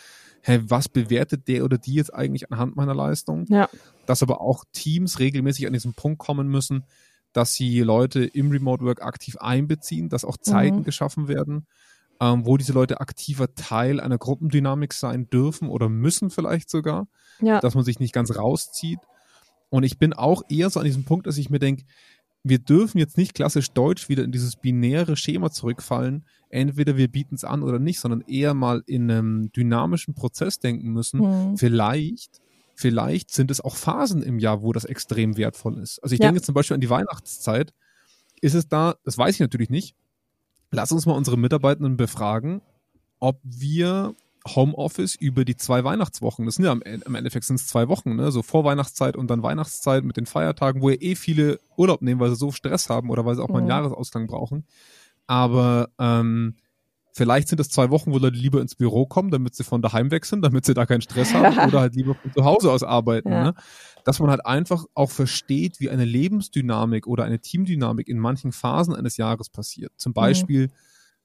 hä, 0.43 0.61
was 0.65 0.89
bewertet 0.89 1.49
der 1.49 1.65
oder 1.65 1.79
die 1.79 1.95
jetzt 1.95 2.15
eigentlich 2.15 2.53
anhand 2.53 2.77
meiner 2.77 2.95
Leistung? 2.95 3.49
ja, 3.49 3.69
dass 4.07 4.23
aber 4.23 4.41
auch 4.41 4.65
Teams 4.73 5.19
regelmäßig 5.19 5.67
an 5.67 5.73
diesen 5.73 5.95
Punkt 5.95 6.19
kommen 6.19 6.49
müssen, 6.49 6.87
dass 7.33 7.55
sie 7.55 7.81
Leute 7.81 8.25
im 8.25 8.51
Remote 8.51 8.85
Work 8.85 9.03
aktiv 9.03 9.37
einbeziehen, 9.39 10.09
dass 10.09 10.25
auch 10.25 10.37
Zeiten 10.39 10.83
Mhm. 10.83 10.85
geschaffen 10.85 11.29
werden, 11.29 11.67
ähm, 12.21 12.47
wo 12.47 12.57
diese 12.57 12.73
Leute 12.73 13.01
aktiver 13.01 13.55
Teil 13.55 14.01
einer 14.01 14.19
Gruppendynamik 14.19 14.93
sein 14.93 15.29
dürfen 15.29 15.69
oder 15.69 15.89
müssen 15.89 16.31
vielleicht 16.31 16.71
sogar, 16.71 17.09
ja, 17.41 17.61
dass 17.61 17.75
man 17.75 17.85
sich 17.85 18.01
nicht 18.01 18.13
ganz 18.13 18.37
rauszieht. 18.37 19.01
Und 19.69 19.83
ich 19.83 19.99
bin 19.99 20.13
auch 20.13 20.43
eher 20.49 20.71
so 20.71 20.81
an 20.81 20.87
diesem 20.87 21.05
Punkt, 21.05 21.27
dass 21.27 21.39
ich 21.39 21.51
mir 21.51 21.59
denke, 21.59 21.85
wir 22.49 22.59
dürfen 22.61 22.99
jetzt 22.99 23.19
nicht 23.19 23.35
klassisch 23.35 23.73
deutsch 23.73 24.09
wieder 24.09 24.23
in 24.23 24.31
dieses 24.31 24.55
binäre 24.55 25.17
Schema 25.17 25.51
zurückfallen. 25.51 26.25
Entweder 26.49 26.97
wir 26.97 27.09
bieten 27.09 27.35
es 27.35 27.43
an 27.43 27.65
oder 27.65 27.81
nicht, 27.81 27.99
sondern 27.99 28.21
eher 28.21 28.55
mal 28.55 28.85
in 28.87 29.11
einem 29.11 29.51
dynamischen 29.51 30.15
Prozess 30.15 30.61
denken 30.61 30.93
müssen. 30.93 31.21
Mhm. 31.21 31.57
Vielleicht, 31.57 32.41
vielleicht 32.77 33.33
sind 33.33 33.51
es 33.51 33.61
auch 33.61 33.75
Phasen 33.75 34.23
im 34.23 34.39
Jahr, 34.39 34.63
wo 34.63 34.73
das 34.73 34.85
extrem 34.85 35.37
wertvoll 35.37 35.79
ist. 35.79 35.99
Also 36.05 36.13
ich 36.15 36.21
Ja. 36.21 36.27
denke 36.27 36.39
jetzt 36.39 36.47
zum 36.47 36.55
Beispiel 36.55 36.75
an 36.75 36.81
die 36.81 36.89
Weihnachtszeit. 36.91 37.75
Ist 38.41 38.55
es 38.55 38.69
da, 38.69 38.95
das 39.05 39.19
weiß 39.19 39.35
ich 39.35 39.41
natürlich 39.41 39.71
nicht. 39.71 39.97
Lass 40.71 40.93
uns 40.93 41.07
mal 41.07 41.13
unsere 41.15 41.37
Mitarbeitenden 41.39 41.97
befragen, 41.97 42.61
ob 43.19 43.41
wir 43.43 44.15
Homeoffice 44.47 45.17
über 45.17 45.45
die 45.45 45.57
zwei 45.57 45.83
Weihnachtswochen, 45.83 46.47
das 46.47 46.55
sind 46.57 46.65
ja 46.67 46.73
am, 46.73 46.83
im 46.83 47.15
Endeffekt 47.15 47.47
sind 47.47 47.57
es 47.57 47.67
zwei 47.67 47.89
Wochen, 47.89 48.15
ne? 48.15 48.31
so 48.31 48.43
Vorweihnachtszeit 48.43 49.17
und 49.17 49.29
dann 49.29 49.43
Weihnachtszeit 49.43 50.05
mit 50.05 50.17
den 50.17 50.27
Feiertagen, 50.27 50.83
wo 50.83 50.91
ja 50.91 50.97
eh 51.01 51.17
viele 51.17 51.59
Urlaub 51.77 52.03
nehmen, 52.03 52.21
weil 52.21 52.31
sie 52.31 52.37
so 52.37 52.53
Stress 52.53 52.89
haben 52.89 53.11
oder 53.11 53.25
weil 53.25 53.35
sie 53.35 53.43
auch 53.43 53.49
mal 53.49 53.59
einen 53.59 53.67
Mhm. 53.67 53.71
Jahresausgang 53.71 54.27
brauchen. 54.29 54.65
Aber 55.27 55.89
ähm, 55.99 56.55
vielleicht 57.17 57.49
sind 57.49 57.61
es 57.61 57.71
zwei 57.71 57.89
Wochen, 57.89 58.13
wo 58.13 58.19
Leute 58.19 58.37
lieber 58.37 58.61
ins 58.61 58.75
Büro 58.75 59.07
kommen, 59.07 59.31
damit 59.31 59.55
sie 59.55 59.65
von 59.65 59.81
daheim 59.81 60.11
weg 60.11 60.27
sind, 60.27 60.43
damit 60.43 60.67
sie 60.67 60.75
da 60.75 60.85
keinen 60.85 61.01
Stress 61.01 61.33
haben 61.33 61.57
oder 61.69 61.81
halt 61.81 61.97
lieber 61.97 62.15
von 62.15 62.33
zu 62.33 62.45
Hause 62.45 62.71
aus 62.71 62.83
arbeiten. 62.83 63.31
Ja. 63.31 63.45
Ne? 63.45 63.55
Dass 64.05 64.21
man 64.21 64.29
halt 64.29 64.45
einfach 64.45 64.85
auch 64.95 65.11
versteht, 65.11 65.81
wie 65.81 65.89
eine 65.89 66.05
Lebensdynamik 66.05 67.07
oder 67.07 67.25
eine 67.25 67.41
Teamdynamik 67.41 68.09
in 68.09 68.19
manchen 68.19 68.53
Phasen 68.53 68.95
eines 68.95 69.17
Jahres 69.17 69.49
passiert. 69.49 69.93
Zum 69.97 70.13
Beispiel 70.13 70.69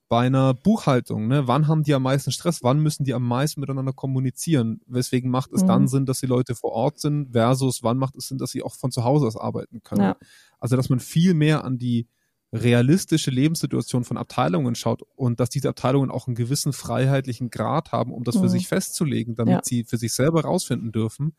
bei 0.08 0.26
einer 0.26 0.54
Buchhaltung, 0.54 1.28
ne? 1.28 1.46
wann 1.46 1.68
haben 1.68 1.82
die 1.84 1.94
am 1.94 2.02
meisten 2.02 2.32
Stress, 2.32 2.62
wann 2.62 2.80
müssen 2.80 3.04
die 3.04 3.14
am 3.14 3.26
meisten 3.26 3.60
miteinander 3.60 3.92
kommunizieren, 3.92 4.80
weswegen 4.86 5.30
macht 5.30 5.52
es 5.52 5.62
Mhm. 5.62 5.66
dann 5.68 5.88
Sinn, 5.88 6.06
dass 6.06 6.20
die 6.20 6.26
Leute 6.26 6.54
vor 6.54 6.72
Ort 6.72 7.00
sind, 7.00 7.32
versus 7.32 7.82
wann 7.82 7.98
macht 7.98 8.16
es 8.16 8.28
Sinn, 8.28 8.38
dass 8.38 8.50
sie 8.50 8.62
auch 8.62 8.74
von 8.74 8.90
zu 8.90 9.04
Hause 9.04 9.26
aus 9.26 9.36
arbeiten 9.36 9.82
können. 9.82 10.02
Ja. 10.02 10.16
Also 10.58 10.76
dass 10.76 10.88
man 10.88 11.00
viel 11.00 11.34
mehr 11.34 11.64
an 11.64 11.78
die 11.78 12.08
realistische 12.52 13.30
Lebenssituation 13.30 14.04
von 14.04 14.16
Abteilungen 14.18 14.74
schaut 14.74 15.02
und 15.16 15.40
dass 15.40 15.48
diese 15.48 15.68
Abteilungen 15.70 16.10
auch 16.10 16.26
einen 16.26 16.36
gewissen 16.36 16.72
freiheitlichen 16.72 17.50
Grad 17.50 17.92
haben, 17.92 18.12
um 18.12 18.24
das 18.24 18.36
für 18.36 18.42
Mhm. 18.44 18.48
sich 18.48 18.68
festzulegen, 18.68 19.34
damit 19.36 19.54
Ja. 19.54 19.60
sie 19.64 19.84
für 19.84 19.96
sich 19.96 20.12
selber 20.12 20.42
rausfinden 20.42 20.92
dürfen, 20.92 21.34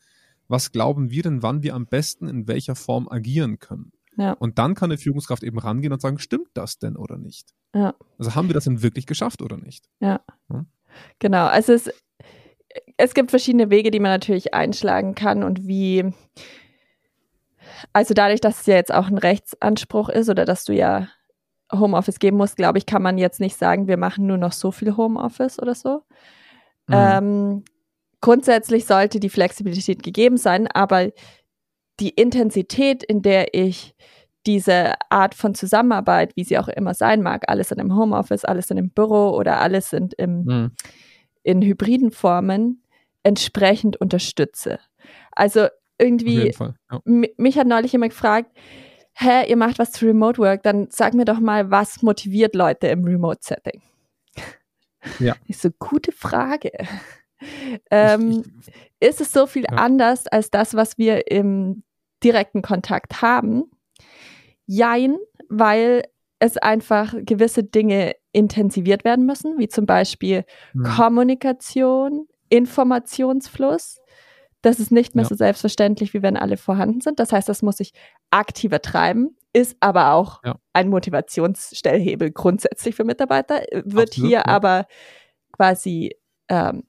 was 0.48 0.72
glauben 0.72 1.12
wir 1.12 1.24
denn, 1.24 1.44
wann 1.44 1.62
wir 1.64 1.76
am 1.76 1.86
besten 1.86 2.28
in 2.28 2.48
welcher 2.48 2.76
Form 2.76 3.08
agieren 3.08 3.60
können. 3.60 3.92
Ja. 4.18 4.34
Und 4.34 4.58
dann 4.60 4.76
kann 4.76 4.92
eine 4.92 4.98
Führungskraft 4.98 5.44
eben 5.44 5.58
rangehen 5.60 5.94
und 5.94 6.02
sagen, 6.02 6.20
stimmt 6.20 6.50
das 6.54 6.78
denn 6.80 6.96
oder 6.98 7.18
nicht? 7.18 7.54
Ja. 7.74 7.94
Also 8.18 8.36
haben 8.36 8.48
wir 8.48 8.54
das 8.54 8.66
denn 8.66 8.82
wirklich 8.84 9.06
geschafft 9.08 9.42
oder 9.42 9.58
nicht? 9.58 9.88
Genau, 11.20 11.46
also 11.48 11.74
es, 11.74 11.90
es 12.98 13.14
gibt 13.14 13.30
verschiedene 13.32 13.70
Wege, 13.72 13.90
die 13.92 14.00
man 14.00 14.12
natürlich 14.12 14.54
einschlagen 14.54 15.16
kann 15.16 15.44
und 15.44 15.68
wie, 15.68 16.12
also 17.92 18.14
dadurch, 18.14 18.42
dass 18.42 18.62
es 18.62 18.66
ja 18.66 18.76
jetzt 18.76 18.94
auch 18.94 19.08
ein 19.08 19.18
Rechtsanspruch 19.18 20.10
ist 20.10 20.30
oder 20.30 20.46
dass 20.46 20.66
du 20.66 20.74
ja 20.74 21.08
Homeoffice 21.72 22.20
geben 22.20 22.38
musst, 22.38 22.56
glaube 22.56 22.78
ich, 22.78 22.86
kann 22.86 23.02
man 23.02 23.18
jetzt 23.18 23.40
nicht 23.40 23.58
sagen, 23.58 23.88
wir 23.88 23.98
machen 23.98 24.28
nur 24.28 24.38
noch 24.38 24.52
so 24.52 24.72
viel 24.72 24.96
Homeoffice 24.96 25.60
oder 25.60 25.76
so. 25.76 26.04
Mhm. 26.88 26.94
Ähm, 26.94 27.64
grundsätzlich 28.22 28.86
sollte 28.86 29.20
die 29.20 29.30
Flexibilität 29.30 30.04
gegeben 30.04 30.38
sein, 30.38 30.68
aber 30.68 31.10
die 32.00 32.10
Intensität, 32.10 33.04
in 33.04 33.22
der 33.22 33.54
ich 33.54 33.96
diese 34.46 34.94
Art 35.10 35.36
von 35.36 35.56
Zusammenarbeit, 35.56 36.36
wie 36.36 36.44
sie 36.44 36.58
auch 36.58 36.68
immer 36.68 36.94
sein 36.94 37.22
mag, 37.22 37.44
alles 37.48 37.70
sind 37.70 37.80
im 37.80 37.96
Homeoffice, 37.96 38.44
alles 38.46 38.68
sind 38.68 38.78
im 38.78 38.90
Büro 38.90 39.30
oder 39.30 39.62
alles 39.62 39.90
sind 39.90 40.14
im, 40.16 40.44
Mhm. 40.44 40.72
in 41.44 41.62
hybriden 41.62 42.12
Formen, 42.12 42.84
entsprechend 43.24 44.00
unterstütze. 44.02 44.80
Also 45.32 45.68
irgendwie. 46.04 46.52
Ja. 46.52 47.02
Mich 47.38 47.58
hat 47.58 47.68
neulich 47.68 47.92
jemand 47.94 48.12
gefragt, 48.12 48.52
hä, 49.14 49.48
ihr 49.50 49.58
macht 49.58 49.80
was 49.80 49.92
zu 49.92 50.06
Remote 50.06 50.40
Work, 50.40 50.64
dann 50.64 50.88
sag 50.90 51.14
mir 51.14 51.26
doch 51.26 51.40
mal, 51.40 51.70
was 51.72 52.02
motiviert 52.02 52.56
Leute 52.56 52.88
im 52.88 53.04
Remote-Setting? 53.04 53.82
Ja. 55.20 55.36
Ich 55.48 55.58
so, 55.58 55.70
gute 55.80 56.12
Frage. 56.12 56.72
Ähm, 57.92 58.44
ich, 59.00 59.10
ist 59.10 59.22
es 59.22 59.32
so 59.34 59.46
viel 59.48 59.64
Ja. 59.70 59.78
anders 59.78 60.28
als 60.28 60.50
das, 60.50 60.76
was 60.76 60.98
wir 60.98 61.30
im 61.30 61.84
direkten 62.24 62.62
Kontakt 62.62 63.22
haben? 63.22 63.64
Jein, 64.66 65.18
weil 65.50 66.04
es 66.40 66.58
einfach 66.58 67.14
gewisse 67.18 67.64
Dinge 67.64 68.16
intensiviert 68.32 69.04
werden 69.04 69.26
müssen, 69.26 69.58
wie 69.60 69.68
zum 69.68 69.86
Beispiel 69.86 70.46
Mhm. 70.74 70.84
Kommunikation, 70.86 72.28
Informationsfluss. 72.50 74.00
Das 74.64 74.80
ist 74.80 74.92
nicht 74.92 75.14
mehr 75.14 75.24
Ja. 75.24 75.30
so 75.30 75.36
selbstverständlich, 75.36 76.14
wie 76.16 76.24
wenn 76.24 76.38
alle 76.38 76.58
vorhanden 76.58 77.02
sind. 77.02 77.20
Das 77.20 77.32
heißt, 77.32 77.48
das 77.48 77.62
muss 77.62 77.80
ich 77.80 77.92
aktiver 78.32 78.82
treiben, 78.82 79.38
ist 79.54 79.78
aber 79.82 80.14
auch 80.14 80.42
Ja. 80.44 80.56
ein 80.74 80.90
Motivationsstellhebel 80.90 82.32
grundsätzlich 82.32 82.96
für 82.96 83.04
Mitarbeiter, 83.04 83.62
wird 83.72 84.10
Absolut, 84.10 84.14
hier 84.14 84.30
ja. 84.40 84.46
aber 84.48 84.88
quasi 85.52 86.16
ähm, 86.50 86.84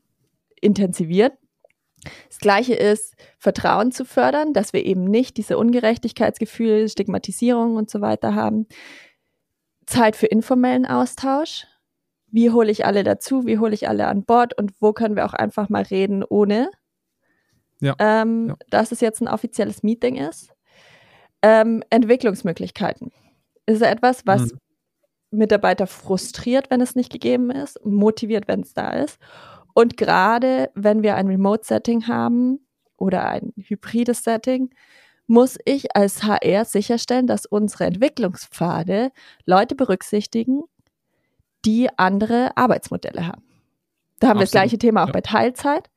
intensiviert. 0.60 1.32
Das 2.28 2.38
Gleiche 2.38 2.74
ist, 2.74 3.14
Vertrauen 3.38 3.90
zu 3.90 4.04
fördern, 4.04 4.52
dass 4.52 4.72
wir 4.72 4.84
eben 4.84 5.04
nicht 5.04 5.36
diese 5.36 5.58
Ungerechtigkeitsgefühle, 5.58 6.88
Stigmatisierung 6.88 7.76
und 7.76 7.90
so 7.90 8.00
weiter 8.00 8.34
haben. 8.34 8.66
Zeit 9.86 10.14
für 10.16 10.26
informellen 10.26 10.86
Austausch. 10.86 11.66
Wie 12.28 12.50
hole 12.50 12.70
ich 12.70 12.84
alle 12.86 13.04
dazu? 13.04 13.46
Wie 13.46 13.58
hole 13.58 13.74
ich 13.74 13.88
alle 13.88 14.06
an 14.06 14.24
Bord? 14.24 14.56
Und 14.58 14.72
wo 14.80 14.92
können 14.92 15.16
wir 15.16 15.24
auch 15.24 15.34
einfach 15.34 15.68
mal 15.68 15.82
reden, 15.82 16.22
ohne 16.24 16.70
ja. 17.84 17.94
Ähm, 17.98 18.48
ja. 18.48 18.56
dass 18.70 18.92
es 18.92 19.00
jetzt 19.00 19.20
ein 19.20 19.28
offizielles 19.28 19.82
Meeting 19.82 20.16
ist? 20.16 20.52
Ähm, 21.42 21.82
Entwicklungsmöglichkeiten. 21.90 23.12
Ist 23.66 23.82
etwas, 23.82 24.26
was 24.26 24.52
mhm. 24.52 24.58
Mitarbeiter 25.30 25.86
frustriert, 25.86 26.70
wenn 26.70 26.80
es 26.80 26.94
nicht 26.94 27.12
gegeben 27.12 27.50
ist, 27.50 27.84
motiviert, 27.84 28.48
wenn 28.48 28.60
es 28.60 28.74
da 28.74 28.90
ist. 28.90 29.18
Und 29.74 29.96
gerade 29.96 30.70
wenn 30.74 31.02
wir 31.02 31.16
ein 31.16 31.26
Remote-Setting 31.26 32.06
haben 32.06 32.60
oder 32.96 33.28
ein 33.28 33.52
hybrides 33.56 34.22
Setting, 34.22 34.70
muss 35.26 35.58
ich 35.64 35.96
als 35.96 36.22
HR 36.22 36.64
sicherstellen, 36.64 37.26
dass 37.26 37.46
unsere 37.46 37.84
Entwicklungspfade 37.84 39.10
Leute 39.46 39.74
berücksichtigen, 39.74 40.62
die 41.64 41.88
andere 41.96 42.56
Arbeitsmodelle 42.56 43.26
haben. 43.26 43.42
Da 44.20 44.28
haben 44.28 44.38
Absolut. 44.38 44.40
wir 44.40 44.44
das 44.44 44.50
gleiche 44.50 44.78
Thema 44.78 45.02
auch 45.02 45.08
ja. 45.08 45.12
bei 45.12 45.20
Teilzeit. 45.22 45.90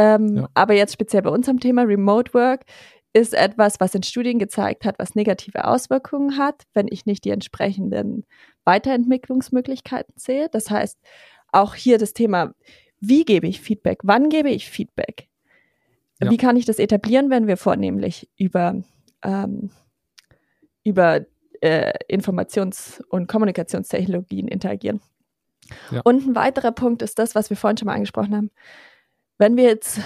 Ähm, 0.00 0.36
ja. 0.36 0.48
Aber 0.54 0.74
jetzt 0.74 0.94
speziell 0.94 1.22
bei 1.22 1.30
unserem 1.30 1.60
Thema 1.60 1.82
Remote 1.82 2.32
Work 2.32 2.64
ist 3.12 3.34
etwas, 3.34 3.80
was 3.80 3.94
in 3.94 4.02
Studien 4.02 4.38
gezeigt 4.38 4.84
hat, 4.84 4.98
was 4.98 5.14
negative 5.14 5.66
Auswirkungen 5.66 6.38
hat, 6.38 6.62
wenn 6.72 6.86
ich 6.88 7.04
nicht 7.04 7.24
die 7.24 7.30
entsprechenden 7.30 8.24
Weiterentwicklungsmöglichkeiten 8.64 10.14
sehe. 10.16 10.48
Das 10.50 10.70
heißt, 10.70 10.98
auch 11.52 11.74
hier 11.74 11.98
das 11.98 12.14
Thema, 12.14 12.54
wie 13.00 13.24
gebe 13.24 13.46
ich 13.46 13.60
Feedback? 13.60 14.00
Wann 14.04 14.30
gebe 14.30 14.48
ich 14.48 14.70
Feedback? 14.70 15.28
Ja. 16.22 16.30
Wie 16.30 16.36
kann 16.36 16.56
ich 16.56 16.64
das 16.64 16.78
etablieren, 16.78 17.30
wenn 17.30 17.46
wir 17.46 17.56
vornehmlich 17.56 18.30
über, 18.36 18.80
ähm, 19.22 19.70
über 20.84 21.22
äh, 21.60 21.92
Informations- 22.08 23.02
und 23.08 23.26
Kommunikationstechnologien 23.26 24.48
interagieren? 24.48 25.00
Ja. 25.90 26.00
Und 26.04 26.26
ein 26.26 26.34
weiterer 26.34 26.72
Punkt 26.72 27.02
ist 27.02 27.18
das, 27.18 27.34
was 27.34 27.50
wir 27.50 27.56
vorhin 27.56 27.76
schon 27.76 27.86
mal 27.86 27.94
angesprochen 27.94 28.36
haben. 28.36 28.50
Wenn 29.40 29.56
wir 29.56 29.64
jetzt, 29.64 30.00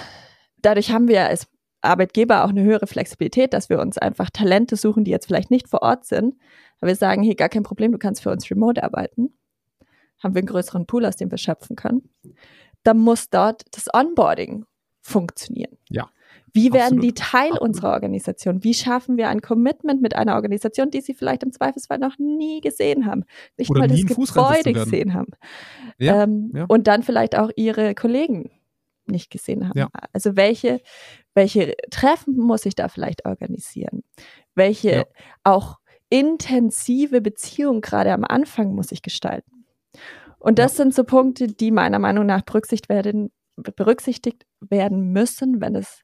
dadurch 0.61 0.91
haben 0.91 1.07
wir 1.07 1.27
als 1.27 1.47
Arbeitgeber 1.81 2.43
auch 2.43 2.49
eine 2.49 2.63
höhere 2.63 2.87
Flexibilität, 2.87 3.53
dass 3.53 3.69
wir 3.69 3.79
uns 3.79 3.99
einfach 3.99 4.31
Talente 4.31 4.75
suchen, 4.75 5.03
die 5.03 5.11
jetzt 5.11 5.27
vielleicht 5.27 5.51
nicht 5.51 5.67
vor 5.67 5.83
Ort 5.83 6.05
sind. 6.05 6.35
Aber 6.79 6.87
wir 6.87 6.95
sagen, 6.95 7.21
hier 7.21 7.35
gar 7.35 7.49
kein 7.49 7.61
Problem, 7.61 7.91
du 7.91 7.99
kannst 7.99 8.23
für 8.23 8.31
uns 8.31 8.49
remote 8.49 8.83
arbeiten. 8.83 9.37
Haben 10.23 10.33
wir 10.33 10.39
einen 10.39 10.47
größeren 10.47 10.87
Pool, 10.87 11.05
aus 11.05 11.17
dem 11.17 11.29
wir 11.29 11.37
schöpfen 11.37 11.75
können 11.75 12.09
dann 12.85 12.99
muss 12.99 13.29
dort 13.29 13.63
das 13.71 13.87
Onboarding 13.93 14.65
funktionieren. 15.01 15.77
Ja. 15.89 16.09
Wie 16.53 16.71
werden 16.71 16.99
Absolut. 16.99 17.03
die 17.03 17.13
Teil 17.13 17.51
Absolut. 17.51 17.61
unserer 17.61 17.91
Organisation? 17.91 18.63
Wie 18.63 18.73
schaffen 18.73 19.17
wir 19.17 19.27
ein 19.27 19.41
Commitment 19.41 20.01
mit 20.01 20.15
einer 20.15 20.35
Organisation, 20.35 20.89
die 20.89 21.01
sie 21.01 21.13
vielleicht 21.13 21.43
im 21.43 21.51
Zweifelsfall 21.51 21.97
noch 21.97 22.17
nie 22.17 22.61
gesehen 22.61 23.05
haben, 23.05 23.25
nicht 23.57 23.69
Oder 23.69 23.81
mal 23.81 23.87
das 23.89 24.05
Gebäude 24.05 24.73
gesehen 24.73 25.13
haben 25.13 25.31
ja, 25.97 26.23
ähm, 26.23 26.51
ja. 26.55 26.65
und 26.67 26.87
dann 26.87 27.03
vielleicht 27.03 27.37
auch 27.37 27.51
ihre 27.55 27.93
Kollegen 27.93 28.51
nicht 29.07 29.29
gesehen 29.29 29.67
haben. 29.67 29.77
Ja. 29.77 29.89
Also 30.13 30.35
welche, 30.35 30.81
welche 31.33 31.75
Treffen 31.91 32.37
muss 32.37 32.65
ich 32.65 32.75
da 32.75 32.87
vielleicht 32.87 33.25
organisieren? 33.25 34.03
Welche 34.55 35.07
auch 35.43 35.79
intensive 36.09 37.21
Beziehungen 37.21 37.81
gerade 37.81 38.13
am 38.13 38.23
Anfang 38.23 38.73
muss 38.73 38.91
ich 38.91 39.01
gestalten? 39.01 39.65
Und 40.39 40.59
das 40.59 40.73
ja. 40.73 40.83
sind 40.83 40.93
so 40.93 41.03
Punkte, 41.03 41.47
die 41.47 41.71
meiner 41.71 41.99
Meinung 41.99 42.25
nach 42.25 42.41
berücksichtigt 42.41 42.89
werden, 42.89 43.31
berücksichtigt 43.55 44.45
werden 44.59 45.11
müssen, 45.11 45.61
wenn 45.61 45.75
es 45.75 46.01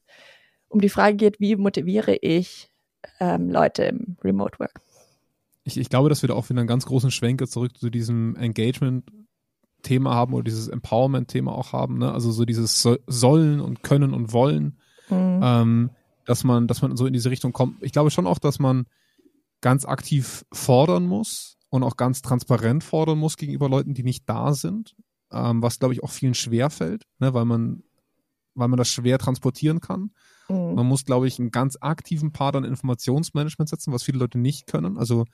um 0.68 0.80
die 0.80 0.88
Frage 0.88 1.16
geht, 1.16 1.38
wie 1.38 1.56
motiviere 1.56 2.16
ich 2.16 2.70
ähm, 3.20 3.50
Leute 3.50 3.84
im 3.84 4.16
Remote 4.22 4.58
Work. 4.58 4.80
Ich, 5.64 5.76
ich 5.76 5.88
glaube, 5.90 6.08
dass 6.08 6.22
wir 6.22 6.28
da 6.28 6.34
auch 6.34 6.48
wieder 6.48 6.60
einen 6.60 6.68
ganz 6.68 6.86
großen 6.86 7.10
Schwenker 7.10 7.46
zurück 7.46 7.76
zu 7.78 7.90
diesem 7.90 8.36
Engagement-Thema 9.82 10.14
haben 10.14 10.34
oder 10.34 10.44
dieses 10.44 10.68
Empowerment-Thema 10.68 11.52
auch 11.52 11.72
haben. 11.72 11.98
Ne? 11.98 12.12
Also 12.12 12.30
so 12.32 12.44
dieses 12.44 12.86
Sollen 13.06 13.60
und 13.60 13.82
Können 13.82 14.14
und 14.14 14.32
Wollen, 14.32 14.78
mhm. 15.08 15.40
ähm, 15.42 15.90
dass 16.24 16.44
man, 16.44 16.68
dass 16.68 16.82
man 16.82 16.96
so 16.96 17.06
in 17.06 17.12
diese 17.12 17.30
Richtung 17.30 17.52
kommt. 17.52 17.82
Ich 17.82 17.92
glaube 17.92 18.10
schon 18.10 18.26
auch, 18.26 18.38
dass 18.38 18.58
man 18.58 18.86
ganz 19.60 19.84
aktiv 19.84 20.44
fordern 20.52 21.06
muss, 21.06 21.56
und 21.70 21.84
auch 21.84 21.96
ganz 21.96 22.20
transparent 22.20 22.84
fordern 22.84 23.16
muss 23.16 23.38
gegenüber 23.38 23.66
Leuten, 23.66 23.94
die 23.94 24.02
nicht 24.02 24.28
da 24.28 24.52
sind, 24.52 24.94
ähm, 25.30 25.62
was 25.62 25.78
glaube 25.78 25.94
ich 25.94 26.02
auch 26.02 26.10
vielen 26.10 26.34
schwer 26.34 26.68
fällt, 26.68 27.04
ne, 27.18 27.32
weil 27.32 27.46
man, 27.46 27.82
weil 28.54 28.68
man 28.68 28.76
das 28.76 28.90
schwer 28.90 29.18
transportieren 29.18 29.80
kann. 29.80 30.10
Mhm. 30.50 30.74
Man 30.74 30.86
muss, 30.86 31.06
glaube 31.06 31.26
ich, 31.28 31.38
einen 31.38 31.50
ganz 31.50 31.78
aktiven 31.80 32.30
Part 32.30 32.56
an 32.56 32.64
Informationsmanagement 32.64 33.70
setzen, 33.70 33.90
was 33.90 34.02
viele 34.02 34.18
Leute 34.18 34.38
nicht 34.38 34.66
können. 34.66 34.98
Also 34.98 35.24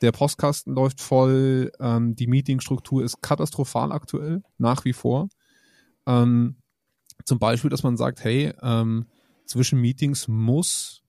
der 0.00 0.12
Postkasten 0.12 0.74
läuft 0.74 1.00
voll, 1.00 1.72
ähm, 1.80 2.14
die 2.14 2.26
Meetingstruktur 2.26 3.04
ist 3.04 3.20
katastrophal 3.22 3.92
aktuell, 3.92 4.42
nach 4.58 4.84
wie 4.84 4.92
vor. 4.92 5.28
Ähm, 6.06 6.56
zum 7.24 7.38
Beispiel, 7.38 7.70
dass 7.70 7.82
man 7.82 7.96
sagt, 7.96 8.22
hey, 8.24 8.52
ähm, 8.62 9.06
zwischen 9.44 9.80
Meetings 9.80 10.28
muss 10.28 11.02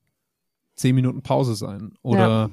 zehn 0.76 0.96
Minuten 0.96 1.22
Pause 1.22 1.56
sein. 1.56 1.94
Oder 2.02 2.20
ja 2.20 2.50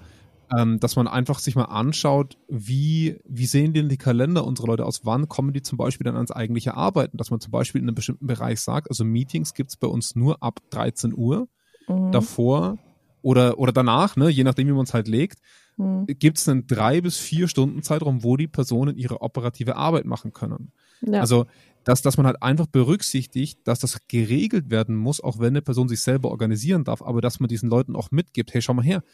ähm, 0.56 0.78
dass 0.80 0.96
man 0.96 1.08
einfach 1.08 1.38
sich 1.38 1.56
mal 1.56 1.64
anschaut, 1.64 2.38
wie, 2.48 3.18
wie 3.24 3.46
sehen 3.46 3.72
denn 3.72 3.88
die 3.88 3.96
Kalender 3.96 4.44
unserer 4.44 4.68
Leute 4.68 4.84
aus, 4.84 5.04
wann 5.04 5.28
kommen 5.28 5.52
die 5.52 5.62
zum 5.62 5.78
Beispiel 5.78 6.04
dann 6.04 6.14
ans 6.14 6.30
eigentliche 6.30 6.74
Arbeiten, 6.74 7.16
dass 7.16 7.30
man 7.30 7.40
zum 7.40 7.50
Beispiel 7.50 7.80
in 7.80 7.88
einem 7.88 7.94
bestimmten 7.94 8.26
Bereich 8.26 8.60
sagt, 8.60 8.88
also 8.88 9.04
Meetings 9.04 9.54
gibt 9.54 9.70
es 9.70 9.76
bei 9.76 9.88
uns 9.88 10.14
nur 10.14 10.42
ab 10.42 10.60
13 10.70 11.14
Uhr, 11.14 11.48
mhm. 11.88 12.12
davor 12.12 12.78
oder, 13.22 13.58
oder 13.58 13.72
danach, 13.72 14.16
ne, 14.16 14.28
je 14.28 14.44
nachdem, 14.44 14.68
wie 14.68 14.72
man 14.72 14.84
es 14.84 14.94
halt 14.94 15.08
legt, 15.08 15.40
mhm. 15.76 16.06
gibt 16.06 16.38
es 16.38 16.48
einen 16.48 16.66
drei 16.66 17.00
bis 17.00 17.16
vier 17.18 17.48
Stunden 17.48 17.82
Zeitraum, 17.82 18.22
wo 18.22 18.36
die 18.36 18.48
Personen 18.48 18.96
ihre 18.96 19.20
operative 19.20 19.76
Arbeit 19.76 20.04
machen 20.04 20.32
können. 20.32 20.72
Ja. 21.02 21.20
Also 21.20 21.46
dass, 21.86 22.02
dass 22.02 22.16
man 22.16 22.26
halt 22.26 22.42
einfach 22.42 22.66
berücksichtigt, 22.66 23.60
dass 23.62 23.78
das 23.78 24.08
geregelt 24.08 24.70
werden 24.70 24.96
muss, 24.96 25.20
auch 25.20 25.38
wenn 25.38 25.48
eine 25.48 25.62
Person 25.62 25.88
sich 25.88 26.00
selber 26.00 26.32
organisieren 26.32 26.82
darf, 26.82 27.00
aber 27.00 27.20
dass 27.20 27.38
man 27.38 27.46
diesen 27.46 27.70
Leuten 27.70 27.94
auch 27.94 28.10
mitgibt, 28.10 28.52
hey, 28.52 28.60
schau 28.60 28.74
mal 28.74 28.84
her, 28.84 29.04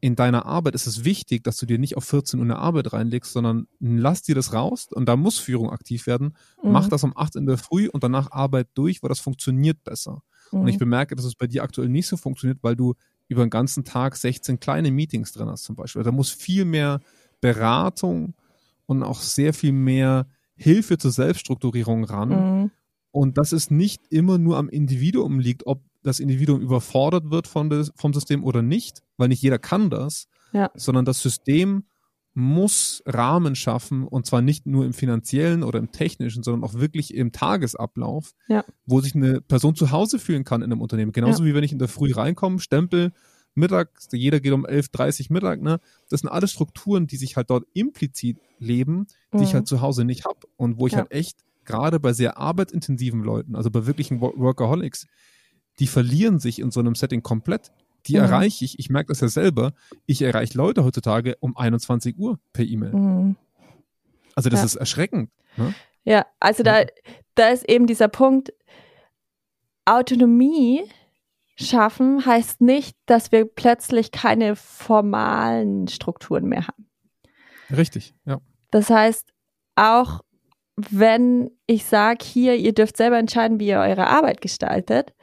in 0.00 0.14
deiner 0.14 0.46
Arbeit 0.46 0.76
ist 0.76 0.86
es 0.86 1.04
wichtig, 1.04 1.42
dass 1.42 1.56
du 1.56 1.66
dir 1.66 1.78
nicht 1.78 1.96
auf 1.96 2.04
14 2.04 2.38
Uhr 2.38 2.44
eine 2.44 2.58
Arbeit 2.58 2.92
reinlegst, 2.92 3.32
sondern 3.32 3.66
lass 3.80 4.22
dir 4.22 4.36
das 4.36 4.52
raus 4.52 4.86
und 4.92 5.08
da 5.08 5.16
muss 5.16 5.40
Führung 5.40 5.70
aktiv 5.70 6.06
werden. 6.06 6.36
Mhm. 6.62 6.70
Mach 6.70 6.88
das 6.88 7.02
um 7.02 7.16
8 7.16 7.34
in 7.34 7.46
der 7.46 7.58
Früh 7.58 7.88
und 7.88 8.04
danach 8.04 8.30
Arbeit 8.30 8.68
durch, 8.74 9.02
weil 9.02 9.08
das 9.08 9.18
funktioniert 9.18 9.82
besser. 9.82 10.22
Mhm. 10.52 10.60
Und 10.60 10.68
ich 10.68 10.78
bemerke, 10.78 11.16
dass 11.16 11.24
es 11.24 11.34
bei 11.34 11.48
dir 11.48 11.64
aktuell 11.64 11.88
nicht 11.88 12.06
so 12.06 12.16
funktioniert, 12.16 12.58
weil 12.62 12.76
du 12.76 12.94
über 13.28 13.44
den 13.44 13.50
ganzen 13.50 13.84
Tag 13.84 14.16
16 14.16 14.60
kleine 14.60 14.90
Meetings 14.90 15.32
drin 15.32 15.48
hast 15.48 15.64
zum 15.64 15.76
Beispiel. 15.76 16.02
Da 16.02 16.12
muss 16.12 16.30
viel 16.30 16.64
mehr 16.64 17.00
Beratung 17.40 18.34
und 18.86 19.02
auch 19.02 19.20
sehr 19.20 19.52
viel 19.52 19.72
mehr 19.72 20.26
Hilfe 20.54 20.98
zur 20.98 21.10
Selbststrukturierung 21.10 22.04
ran. 22.04 22.28
Mhm. 22.28 22.70
Und 23.10 23.38
dass 23.38 23.52
es 23.52 23.70
nicht 23.70 24.02
immer 24.10 24.38
nur 24.38 24.58
am 24.58 24.68
Individuum 24.68 25.38
liegt, 25.38 25.66
ob 25.66 25.82
das 26.02 26.20
Individuum 26.20 26.60
überfordert 26.60 27.30
wird 27.30 27.46
von 27.46 27.70
des, 27.70 27.92
vom 27.96 28.12
System 28.14 28.44
oder 28.44 28.62
nicht, 28.62 29.02
weil 29.16 29.28
nicht 29.28 29.42
jeder 29.42 29.58
kann 29.58 29.90
das, 29.90 30.28
ja. 30.52 30.70
sondern 30.74 31.04
das 31.04 31.20
System 31.20 31.84
muss 32.36 33.02
Rahmen 33.06 33.56
schaffen 33.56 34.06
und 34.06 34.26
zwar 34.26 34.42
nicht 34.42 34.66
nur 34.66 34.84
im 34.84 34.92
finanziellen 34.92 35.62
oder 35.62 35.78
im 35.78 35.90
technischen, 35.90 36.42
sondern 36.42 36.68
auch 36.68 36.74
wirklich 36.74 37.14
im 37.14 37.32
Tagesablauf, 37.32 38.34
ja. 38.46 38.62
wo 38.84 39.00
sich 39.00 39.14
eine 39.14 39.40
Person 39.40 39.74
zu 39.74 39.90
Hause 39.90 40.18
fühlen 40.18 40.44
kann 40.44 40.60
in 40.60 40.70
einem 40.70 40.82
Unternehmen. 40.82 41.12
Genauso 41.12 41.42
ja. 41.42 41.48
wie 41.48 41.54
wenn 41.54 41.64
ich 41.64 41.72
in 41.72 41.78
der 41.78 41.88
Früh 41.88 42.12
reinkomme, 42.12 42.58
Stempel, 42.60 43.12
Mittag, 43.54 43.88
jeder 44.12 44.38
geht 44.40 44.52
um 44.52 44.66
11.30 44.66 45.32
Mittag, 45.32 45.62
ne? 45.62 45.80
Das 46.10 46.20
sind 46.20 46.28
alles 46.28 46.52
Strukturen, 46.52 47.06
die 47.06 47.16
sich 47.16 47.36
halt 47.36 47.48
dort 47.48 47.64
implizit 47.72 48.36
leben, 48.58 49.06
die 49.32 49.38
mhm. 49.38 49.42
ich 49.42 49.54
halt 49.54 49.66
zu 49.66 49.80
Hause 49.80 50.04
nicht 50.04 50.26
habe 50.26 50.40
und 50.56 50.78
wo 50.78 50.86
ich 50.86 50.94
halt 50.94 51.10
echt 51.12 51.38
gerade 51.64 51.98
bei 51.98 52.12
sehr 52.12 52.36
arbeitsintensiven 52.36 53.22
Leuten, 53.22 53.56
also 53.56 53.70
bei 53.70 53.86
wirklichen 53.86 54.20
Workaholics, 54.20 55.06
die 55.78 55.86
verlieren 55.86 56.38
sich 56.38 56.58
in 56.58 56.70
so 56.70 56.80
einem 56.80 56.94
Setting 56.94 57.22
komplett. 57.22 57.72
Die 58.06 58.16
mhm. 58.16 58.24
erreiche 58.24 58.64
ich, 58.64 58.78
ich 58.78 58.90
merke 58.90 59.08
das 59.08 59.20
ja 59.20 59.28
selber, 59.28 59.72
ich 60.06 60.22
erreiche 60.22 60.56
Leute 60.56 60.84
heutzutage 60.84 61.36
um 61.40 61.56
21 61.56 62.18
Uhr 62.18 62.38
per 62.52 62.64
E-Mail. 62.64 62.92
Mhm. 62.92 63.36
Also 64.34 64.50
das 64.50 64.60
ja. 64.60 64.66
ist 64.66 64.76
erschreckend. 64.76 65.30
Ne? 65.56 65.74
Ja, 66.04 66.26
also 66.38 66.62
da, 66.62 66.84
da 67.34 67.48
ist 67.48 67.68
eben 67.68 67.86
dieser 67.86 68.08
Punkt, 68.08 68.52
Autonomie 69.86 70.82
schaffen 71.56 72.24
heißt 72.26 72.60
nicht, 72.60 72.96
dass 73.06 73.32
wir 73.32 73.46
plötzlich 73.46 74.10
keine 74.10 74.56
formalen 74.56 75.88
Strukturen 75.88 76.44
mehr 76.44 76.68
haben. 76.68 76.88
Richtig, 77.74 78.14
ja. 78.24 78.40
Das 78.70 78.90
heißt, 78.90 79.32
auch 79.74 80.20
wenn 80.76 81.50
ich 81.66 81.86
sage, 81.86 82.24
hier, 82.24 82.56
ihr 82.56 82.74
dürft 82.74 82.96
selber 82.96 83.18
entscheiden, 83.18 83.58
wie 83.58 83.68
ihr 83.68 83.80
eure 83.80 84.06
Arbeit 84.06 84.40
gestaltet, 84.40 85.14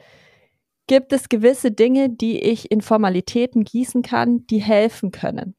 gibt 0.88 1.14
es 1.14 1.30
gewisse 1.30 1.72
Dinge, 1.72 2.10
die 2.10 2.40
ich 2.40 2.72
in 2.72 2.82
Formalitäten 2.82 3.64
gießen 3.64 4.02
kann, 4.02 4.46
die 4.48 4.60
helfen 4.60 5.12
können. 5.12 5.56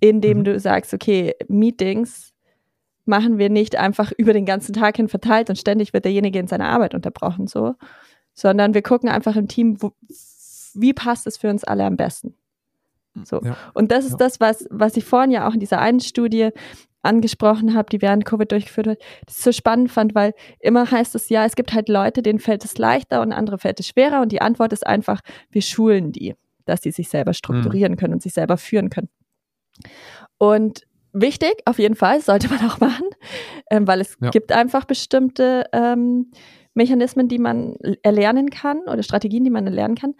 Indem 0.00 0.38
mhm. 0.38 0.44
du 0.44 0.60
sagst, 0.60 0.92
okay, 0.92 1.34
Meetings 1.48 2.34
machen 3.06 3.38
wir 3.38 3.48
nicht 3.50 3.76
einfach 3.76 4.12
über 4.12 4.32
den 4.32 4.44
ganzen 4.44 4.72
Tag 4.72 4.96
hin 4.96 5.08
verteilt 5.08 5.48
und 5.48 5.56
ständig 5.56 5.92
wird 5.92 6.04
derjenige 6.04 6.38
in 6.38 6.48
seiner 6.48 6.68
Arbeit 6.68 6.94
unterbrochen, 6.94 7.46
so, 7.46 7.74
sondern 8.34 8.74
wir 8.74 8.82
gucken 8.82 9.08
einfach 9.08 9.36
im 9.36 9.48
Team, 9.48 9.80
wo, 9.80 9.92
wie 10.74 10.92
passt 10.92 11.26
es 11.26 11.38
für 11.38 11.48
uns 11.48 11.64
alle 11.64 11.84
am 11.84 11.96
besten. 11.96 12.34
So. 13.24 13.40
Ja. 13.42 13.56
Und 13.72 13.92
das 13.92 14.04
ist 14.04 14.12
ja. 14.12 14.18
das, 14.18 14.40
was, 14.40 14.66
was 14.70 14.96
ich 14.96 15.04
vorhin 15.04 15.30
ja 15.30 15.48
auch 15.48 15.54
in 15.54 15.60
dieser 15.60 15.80
einen 15.80 16.00
Studie 16.00 16.50
angesprochen 17.06 17.74
habe, 17.74 17.88
die 17.90 18.02
während 18.02 18.24
Covid 18.24 18.50
durchgeführt 18.50 18.86
wird, 18.86 19.02
das 19.26 19.38
so 19.38 19.52
spannend 19.52 19.90
fand, 19.90 20.14
weil 20.14 20.34
immer 20.60 20.90
heißt 20.90 21.14
es 21.14 21.28
ja, 21.28 21.44
es 21.44 21.56
gibt 21.56 21.72
halt 21.72 21.88
Leute, 21.88 22.22
denen 22.22 22.38
fällt 22.38 22.64
es 22.64 22.78
leichter 22.78 23.22
und 23.22 23.32
andere 23.32 23.58
fällt 23.58 23.80
es 23.80 23.88
schwerer 23.88 24.20
und 24.20 24.32
die 24.32 24.40
Antwort 24.40 24.72
ist 24.72 24.86
einfach, 24.86 25.20
wir 25.50 25.62
schulen 25.62 26.12
die, 26.12 26.34
dass 26.64 26.82
sie 26.82 26.90
sich 26.90 27.08
selber 27.08 27.34
strukturieren 27.34 27.92
mhm. 27.92 27.96
können 27.96 28.14
und 28.14 28.22
sich 28.22 28.34
selber 28.34 28.56
führen 28.56 28.90
können. 28.90 29.08
Und 30.38 30.82
wichtig, 31.12 31.54
auf 31.64 31.78
jeden 31.78 31.96
Fall, 31.96 32.20
sollte 32.20 32.48
man 32.48 32.58
auch 32.68 32.80
machen, 32.80 33.08
ähm, 33.70 33.86
weil 33.86 34.00
es 34.00 34.16
ja. 34.20 34.30
gibt 34.30 34.52
einfach 34.52 34.84
bestimmte 34.84 35.64
ähm, 35.72 36.30
Mechanismen, 36.74 37.28
die 37.28 37.38
man 37.38 37.76
erlernen 38.02 38.50
kann 38.50 38.80
oder 38.80 39.02
Strategien, 39.02 39.44
die 39.44 39.50
man 39.50 39.66
erlernen 39.66 39.94
kann. 39.94 40.14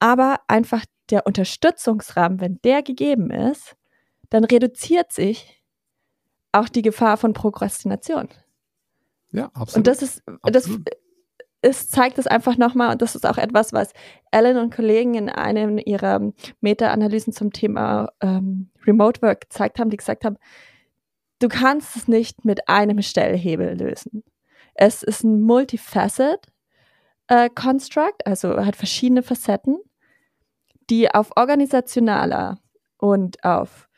Aber 0.00 0.40
einfach 0.48 0.84
der 1.10 1.26
Unterstützungsrahmen, 1.26 2.40
wenn 2.40 2.58
der 2.64 2.82
gegeben 2.82 3.30
ist, 3.30 3.76
dann 4.28 4.44
reduziert 4.44 5.12
sich 5.12 5.59
auch 6.52 6.68
die 6.68 6.82
Gefahr 6.82 7.16
von 7.16 7.32
Prokrastination. 7.32 8.28
Ja, 9.32 9.46
absolut. 9.54 9.76
Und 9.76 9.86
das 9.86 10.02
ist, 10.02 10.22
absolut. 10.26 10.54
das 10.54 10.94
es 11.62 11.88
zeigt 11.90 12.18
es 12.18 12.26
einfach 12.26 12.56
nochmal, 12.56 12.92
und 12.92 13.02
das 13.02 13.14
ist 13.14 13.26
auch 13.26 13.36
etwas, 13.36 13.72
was 13.72 13.92
Ellen 14.30 14.56
und 14.56 14.74
Kollegen 14.74 15.14
in 15.14 15.28
einem 15.28 15.78
ihrer 15.78 16.32
Meta-Analysen 16.60 17.32
zum 17.32 17.52
Thema 17.52 18.10
ähm, 18.20 18.70
Remote 18.86 19.20
Work 19.20 19.42
gezeigt 19.42 19.78
haben, 19.78 19.90
die 19.90 19.98
gesagt 19.98 20.24
haben, 20.24 20.36
du 21.38 21.48
kannst 21.48 21.96
es 21.96 22.08
nicht 22.08 22.44
mit 22.44 22.68
einem 22.68 23.02
Stellhebel 23.02 23.76
lösen. 23.78 24.24
Es 24.74 25.02
ist 25.02 25.22
ein 25.22 25.42
Multifaceted 25.42 26.46
äh, 27.28 27.50
Construct, 27.50 28.26
also 28.26 28.64
hat 28.64 28.76
verschiedene 28.76 29.22
Facetten, 29.22 29.78
die 30.88 31.12
auf 31.12 31.30
organisationaler 31.36 32.58
und 32.96 33.44
auf 33.44 33.88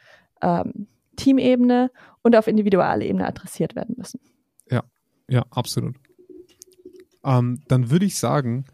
ähm, 0.43 0.89
Teamebene 1.17 1.91
und 2.23 2.37
auf 2.37 2.47
individualer 2.47 3.05
Ebene 3.05 3.27
adressiert 3.27 3.75
werden 3.75 3.95
müssen. 3.99 4.21
Ja, 4.71 4.83
ja, 5.29 5.45
absolut. 5.51 5.97
Ähm, 7.25 7.63
dann 7.69 7.91
würde 7.91 8.07
ich 8.07 8.19
sagen, 8.19 8.65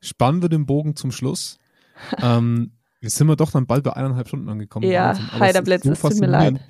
spannen 0.00 0.42
wir 0.42 0.48
den 0.48 0.66
Bogen 0.66 0.96
zum 0.96 1.10
Schluss. 1.10 1.58
ähm, 2.22 2.72
jetzt 3.00 3.16
sind 3.16 3.26
wir 3.26 3.36
doch 3.36 3.50
dann 3.50 3.66
bald 3.66 3.84
bei 3.84 3.92
eineinhalb 3.92 4.28
Stunden 4.28 4.48
angekommen. 4.48 4.88
Ja, 4.88 5.16
Heiderblitz, 5.38 5.84
so 5.84 5.92
es 5.92 6.00
tut 6.00 6.20
mir 6.20 6.26
leid. 6.26 6.60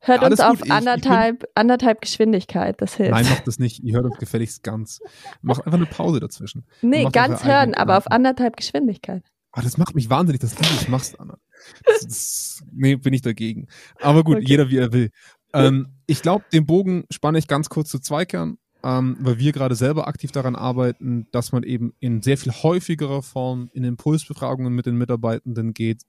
Hört 0.00 0.22
ja, 0.22 0.28
uns 0.28 0.40
auf 0.40 0.60
gut. 0.60 0.70
anderthalb, 0.70 1.40
bin, 1.40 1.48
anderthalb 1.56 2.00
Geschwindigkeit, 2.00 2.80
das 2.80 2.94
hilft. 2.94 3.12
Nein, 3.12 3.26
macht 3.26 3.46
das 3.46 3.58
nicht. 3.58 3.82
Ihr 3.82 3.94
hört 3.94 4.04
uns 4.04 4.18
gefälligst 4.18 4.62
ganz. 4.62 5.00
Macht 5.42 5.66
einfach 5.66 5.78
eine 5.78 5.86
Pause 5.86 6.20
dazwischen. 6.20 6.64
Nee, 6.82 7.04
ganz 7.10 7.44
hören, 7.44 7.74
aber 7.74 7.98
auf 7.98 8.06
anderthalb 8.08 8.56
Geschwindigkeit. 8.56 9.24
Ah, 9.52 9.62
das 9.62 9.78
macht 9.78 9.94
mich 9.94 10.10
wahnsinnig, 10.10 10.40
dass 10.40 10.54
du 10.54 10.62
das 10.62 10.88
machst, 10.88 11.18
Anna. 11.18 11.38
Das, 11.84 12.00
das, 12.00 12.64
nee, 12.72 12.96
bin 12.96 13.14
ich 13.14 13.22
dagegen. 13.22 13.66
Aber 14.00 14.24
gut, 14.24 14.36
okay. 14.36 14.46
jeder 14.46 14.70
wie 14.70 14.76
er 14.76 14.92
will. 14.92 15.10
Ähm, 15.52 15.88
ich 16.06 16.22
glaube, 16.22 16.44
den 16.52 16.66
Bogen 16.66 17.04
spanne 17.10 17.38
ich 17.38 17.48
ganz 17.48 17.68
kurz 17.68 17.88
zu 17.88 17.98
Zweikern 17.98 18.58
ähm, 18.84 19.16
weil 19.20 19.38
wir 19.38 19.52
gerade 19.52 19.74
selber 19.74 20.06
aktiv 20.06 20.30
daran 20.30 20.54
arbeiten, 20.54 21.26
dass 21.32 21.52
man 21.52 21.62
eben 21.62 21.94
in 21.98 22.22
sehr 22.22 22.38
viel 22.38 22.52
häufigerer 22.52 23.22
Form 23.22 23.70
in 23.72 23.84
Impulsbefragungen 23.84 24.72
mit 24.72 24.86
den 24.86 24.96
Mitarbeitenden 24.96 25.74
geht, 25.74 26.02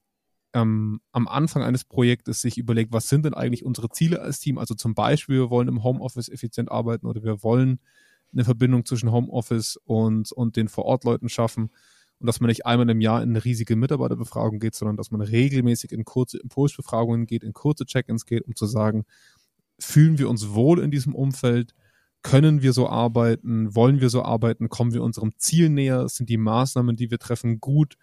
ähm, 0.53 1.01
am 1.11 1.27
Anfang 1.27 1.63
eines 1.63 1.83
Projektes 1.83 2.41
sich 2.41 2.57
überlegt, 2.57 2.91
was 2.91 3.09
sind 3.09 3.25
denn 3.25 3.33
eigentlich 3.33 3.65
unsere 3.65 3.89
Ziele 3.89 4.21
als 4.21 4.39
Team? 4.39 4.57
Also 4.57 4.75
zum 4.75 4.93
Beispiel, 4.95 5.37
wir 5.37 5.49
wollen 5.49 5.67
im 5.67 5.83
Homeoffice 5.83 6.29
effizient 6.29 6.71
arbeiten 6.71 7.05
oder 7.05 7.23
wir 7.23 7.43
wollen 7.43 7.79
eine 8.31 8.45
Verbindung 8.45 8.85
zwischen 8.85 9.11
Homeoffice 9.11 9.79
und, 9.85 10.31
und 10.31 10.55
den 10.55 10.67
Vorortleuten 10.67 11.29
schaffen. 11.29 11.71
Und 12.19 12.27
dass 12.27 12.41
man 12.41 12.49
nicht 12.49 12.65
einmal 12.65 12.89
im 12.89 13.01
Jahr 13.01 13.23
in 13.23 13.29
eine 13.29 13.45
riesige 13.45 13.75
Mitarbeiterbefragung 13.75 14.59
geht, 14.59 14.75
sondern 14.75 14.97
dass 14.97 15.11
man 15.11 15.21
regelmäßig 15.21 15.91
in 15.91 16.03
kurze 16.03 16.37
Impulsbefragungen 16.37 17.25
geht, 17.25 17.43
in 17.43 17.53
kurze 17.53 17.85
Check-ins 17.85 18.25
geht, 18.25 18.45
um 18.45 18.55
zu 18.55 18.65
sagen, 18.65 19.05
fühlen 19.79 20.17
wir 20.17 20.29
uns 20.29 20.53
wohl 20.53 20.79
in 20.79 20.91
diesem 20.91 21.15
Umfeld? 21.15 21.73
Können 22.21 22.61
wir 22.61 22.73
so 22.73 22.89
arbeiten? 22.89 23.73
Wollen 23.73 24.01
wir 24.01 24.09
so 24.09 24.23
arbeiten? 24.23 24.67
Kommen 24.67 24.93
wir 24.93 25.01
unserem 25.03 25.31
Ziel 25.37 25.69
näher? 25.69 26.09
Sind 26.09 26.29
die 26.29 26.37
Maßnahmen, 26.37 26.97
die 26.97 27.09
wir 27.09 27.19
treffen, 27.19 27.61
gut? 27.61 27.95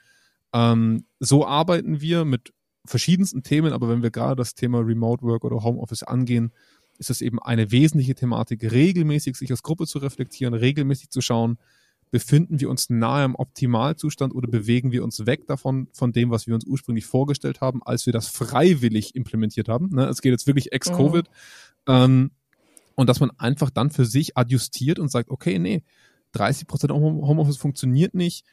Ähm, 0.54 1.04
so 1.20 1.46
arbeiten 1.46 2.00
wir 2.00 2.24
mit 2.24 2.54
verschiedensten 2.86 3.42
Themen, 3.42 3.72
aber 3.72 3.88
wenn 3.88 4.02
wir 4.02 4.10
gerade 4.10 4.36
das 4.36 4.54
Thema 4.54 4.78
Remote 4.78 5.22
Work 5.22 5.44
oder 5.44 5.62
Homeoffice 5.62 6.02
angehen, 6.02 6.52
ist 6.98 7.10
es 7.10 7.20
eben 7.20 7.38
eine 7.42 7.70
wesentliche 7.70 8.14
Thematik, 8.14 8.62
regelmäßig 8.70 9.36
sich 9.36 9.50
als 9.50 9.62
Gruppe 9.62 9.86
zu 9.86 9.98
reflektieren, 9.98 10.54
regelmäßig 10.54 11.10
zu 11.10 11.20
schauen, 11.20 11.58
befinden 12.10 12.60
wir 12.60 12.70
uns 12.70 12.88
nahe 12.88 13.24
am 13.24 13.34
Optimalzustand 13.34 14.34
oder 14.34 14.48
bewegen 14.48 14.92
wir 14.92 15.04
uns 15.04 15.26
weg 15.26 15.46
davon, 15.46 15.88
von 15.92 16.12
dem, 16.12 16.30
was 16.30 16.46
wir 16.46 16.54
uns 16.54 16.64
ursprünglich 16.64 17.06
vorgestellt 17.06 17.60
haben, 17.60 17.82
als 17.82 18.06
wir 18.06 18.12
das 18.12 18.28
freiwillig 18.28 19.14
implementiert 19.14 19.68
haben. 19.68 19.90
Ne? 19.90 20.06
Es 20.06 20.22
geht 20.22 20.32
jetzt 20.32 20.46
wirklich 20.46 20.72
ex-Covid. 20.72 21.28
Mhm. 21.86 21.94
Ähm, 21.94 22.30
und 22.94 23.08
dass 23.08 23.20
man 23.20 23.30
einfach 23.38 23.70
dann 23.70 23.90
für 23.90 24.06
sich 24.06 24.36
adjustiert 24.36 24.98
und 24.98 25.10
sagt, 25.10 25.30
okay, 25.30 25.58
nee, 25.58 25.82
30 26.32 26.66
Prozent 26.66 26.92
Homeoffice 26.92 27.56
funktioniert 27.56 28.14
nicht, 28.14 28.44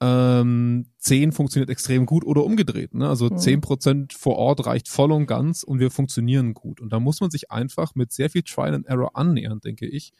ähm, 0.00 0.86
10 0.98 1.30
funktioniert 1.30 1.70
extrem 1.70 2.06
gut 2.06 2.24
oder 2.24 2.44
umgedreht. 2.44 2.94
Ne? 2.94 3.08
Also 3.08 3.26
mhm. 3.26 3.38
10 3.38 3.60
Prozent 3.60 4.12
vor 4.12 4.36
Ort 4.36 4.66
reicht 4.66 4.88
voll 4.88 5.12
und 5.12 5.26
ganz 5.26 5.62
und 5.62 5.78
wir 5.78 5.92
funktionieren 5.92 6.54
gut. 6.54 6.80
Und 6.80 6.92
da 6.92 6.98
muss 6.98 7.20
man 7.20 7.30
sich 7.30 7.52
einfach 7.52 7.94
mit 7.94 8.12
sehr 8.12 8.28
viel 8.28 8.42
Trial 8.42 8.74
and 8.74 8.86
Error 8.86 9.16
annähern, 9.16 9.60
denke 9.60 9.86
ich, 9.86 10.12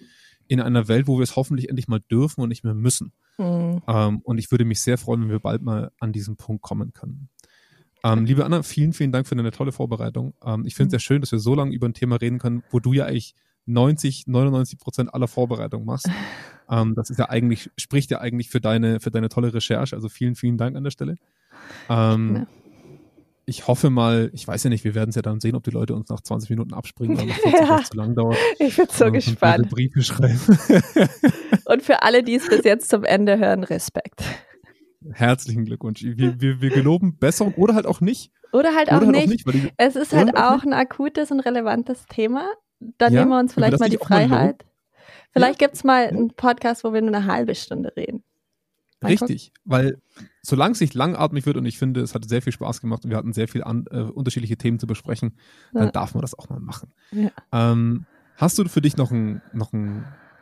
in 0.49 0.61
einer 0.61 0.89
Welt, 0.89 1.07
wo 1.07 1.19
wir 1.19 1.23
es 1.23 1.37
hoffentlich 1.37 1.69
endlich 1.69 1.89
mal 1.89 2.01
dürfen 2.01 2.41
und 2.41 2.49
nicht 2.49 2.65
mehr 2.65 2.75
müssen. 2.75 3.13
Mhm. 3.39 3.83
Ähm, 3.87 4.21
und 4.23 4.39
ich 4.39 4.51
würde 4.51 4.65
mich 4.65 4.81
sehr 4.81 4.99
freuen, 4.99 5.23
wenn 5.23 5.31
wir 5.31 5.41
bald 5.41 5.63
mal 5.63 5.91
an 5.99 6.13
diesen 6.13 6.37
Punkt 6.37 6.63
kommen 6.63 6.93
können. 6.93 7.29
Ähm, 8.05 8.25
liebe 8.25 8.45
Anna, 8.45 8.63
vielen, 8.63 8.93
vielen 8.93 9.13
Dank 9.13 9.29
für 9.29 9.37
deine 9.37 9.53
tolle 9.53 9.73
Vorbereitung. 9.73 10.35
Ähm, 10.45 10.65
ich 10.67 10.75
finde 10.75 10.89
es 10.89 10.91
mhm. 10.91 10.91
sehr 10.91 11.01
schön, 11.01 11.21
dass 11.21 11.33
wir 11.33 11.39
so 11.39 11.55
lange 11.55 11.75
über 11.75 11.89
ein 11.89 11.95
Thema 11.95 12.17
reden 12.17 12.39
können, 12.39 12.65
wo 12.71 12.81
du 12.81 12.93
ja 12.93 13.07
eigentlich 13.07 13.35
90, 13.67 14.27
99 14.27 14.79
Prozent 14.79 15.15
aller 15.15 15.29
Vorbereitung 15.29 15.85
machst. 15.85 16.09
ähm, 16.71 16.95
das 16.97 17.11
ist 17.11 17.19
ja 17.19 17.29
eigentlich, 17.29 17.71
spricht 17.77 18.11
ja 18.11 18.21
eigentlich 18.21 18.51
für 18.51 18.61
deine, 18.61 18.99
für 19.01 19.11
deine 19.11 19.29
tolle 19.29 19.55
Recherche. 19.55 19.95
Also 19.95 20.09
vielen, 20.09 20.35
vielen 20.35 20.59
Dank 20.59 20.77
an 20.77 20.85
der 20.85 20.91
Stelle. 20.91 21.17
Ähm, 21.89 22.37
ja. 22.37 22.47
Ich 23.45 23.67
hoffe 23.67 23.91
mal, 23.91 24.31
ich 24.33 24.47
weiß 24.47 24.63
ja 24.65 24.71
nicht, 24.71 24.85
wir 24.85 24.95
werden 24.95 25.11
es 25.11 25.17
ja 25.17 25.23
dann 25.23 25.41
sehen, 25.41 25.57
ob 25.57 25.65
die 25.65 25.71
Leute 25.71 25.95
uns 25.95 26.09
nach 26.09 26.21
20 26.21 26.51
Minuten 26.51 26.75
abspringen, 26.75 27.19
weil 27.19 27.27
das 27.27 27.43
ja. 27.69 27.83
zu 27.83 27.97
lang 27.97 28.15
dauert. 28.15 28.37
Ich 28.59 28.77
bin 28.77 28.87
so 28.89 29.11
gespannt. 29.11 29.69
Briefe 29.69 30.03
schreiben. 30.03 30.41
und 31.65 31.83
für 31.83 32.03
alle, 32.03 32.23
die 32.23 32.37
es 32.37 32.49
bis 32.49 32.65
jetzt 32.65 32.89
zum 32.89 33.05
Ende 33.05 33.39
hören, 33.39 33.65
Respekt. 33.65 34.23
Herzlichen 35.11 35.65
Glückwunsch. 35.65 36.03
Wir, 36.05 36.41
wir, 36.41 36.61
wir 36.61 36.71
geloben 36.71 37.19
Besserung 37.19 37.55
oder 37.55 37.75
halt 37.75 37.87
auch 37.87 38.01
nicht. 38.01 38.31
Oder 38.53 38.75
halt, 38.77 38.89
oder 38.89 38.99
auch, 38.99 39.13
halt 39.13 39.29
nicht. 39.29 39.49
auch, 39.49 39.53
nicht. 39.53 39.65
Die, 39.65 39.73
es 39.77 39.97
ist 39.97 40.13
halt 40.13 40.37
auch, 40.37 40.59
auch 40.59 40.63
ein 40.63 40.73
akutes 40.73 41.33
und 41.33 41.41
relevantes 41.41 42.07
Thema 42.07 42.47
dann 42.99 43.13
ja, 43.13 43.21
nehmen 43.21 43.33
wir 43.33 43.39
uns 43.39 43.55
vielleicht 43.55 43.79
mal 43.79 43.89
die 43.89 43.99
Freiheit. 43.99 44.65
Vielleicht 45.33 45.61
ja. 45.61 45.67
gibt 45.67 45.77
es 45.77 45.85
mal 45.85 46.09
einen 46.09 46.31
Podcast, 46.35 46.85
wo 46.85 46.93
wir 46.93 47.01
nur 47.01 47.15
eine 47.15 47.27
halbe 47.27 47.55
Stunde 47.55 47.93
reden. 47.97 48.23
Mal 49.01 49.09
Richtig, 49.09 49.53
gucken. 49.55 49.63
weil 49.65 50.03
solange 50.43 50.73
es 50.73 50.79
sich 50.79 50.95
langatmig 50.95 51.47
wird 51.47 51.57
und 51.57 51.65
ich 51.65 51.79
finde, 51.79 52.01
es 52.01 52.15
hat 52.15 52.29
sehr 52.29 52.43
viel 52.43 52.53
Spaß 52.53 52.81
gemacht 52.81 53.05
und 53.05 53.11
wir 53.11 53.17
hatten 53.17 53.33
sehr 53.33 53.49
viele 53.49 53.65
äh, 53.65 54.01
unterschiedliche 54.03 54.57
Themen 54.57 54.79
zu 54.79 54.87
besprechen, 54.87 55.39
dann 55.73 55.85
ja. 55.85 55.91
darf 55.91 56.15
man 56.15 56.23
das 56.23 56.37
auch 56.39 56.49
mal 56.49 56.61
machen. 56.61 56.93
Ja. 57.13 57.31
Ähm, 57.53 58.07
hast 58.37 58.59
du 58.59 58.69
für 58.69 58.81
dich 58.81 58.97
noch 58.97 59.13
einen 59.13 59.41
noch 59.53 59.73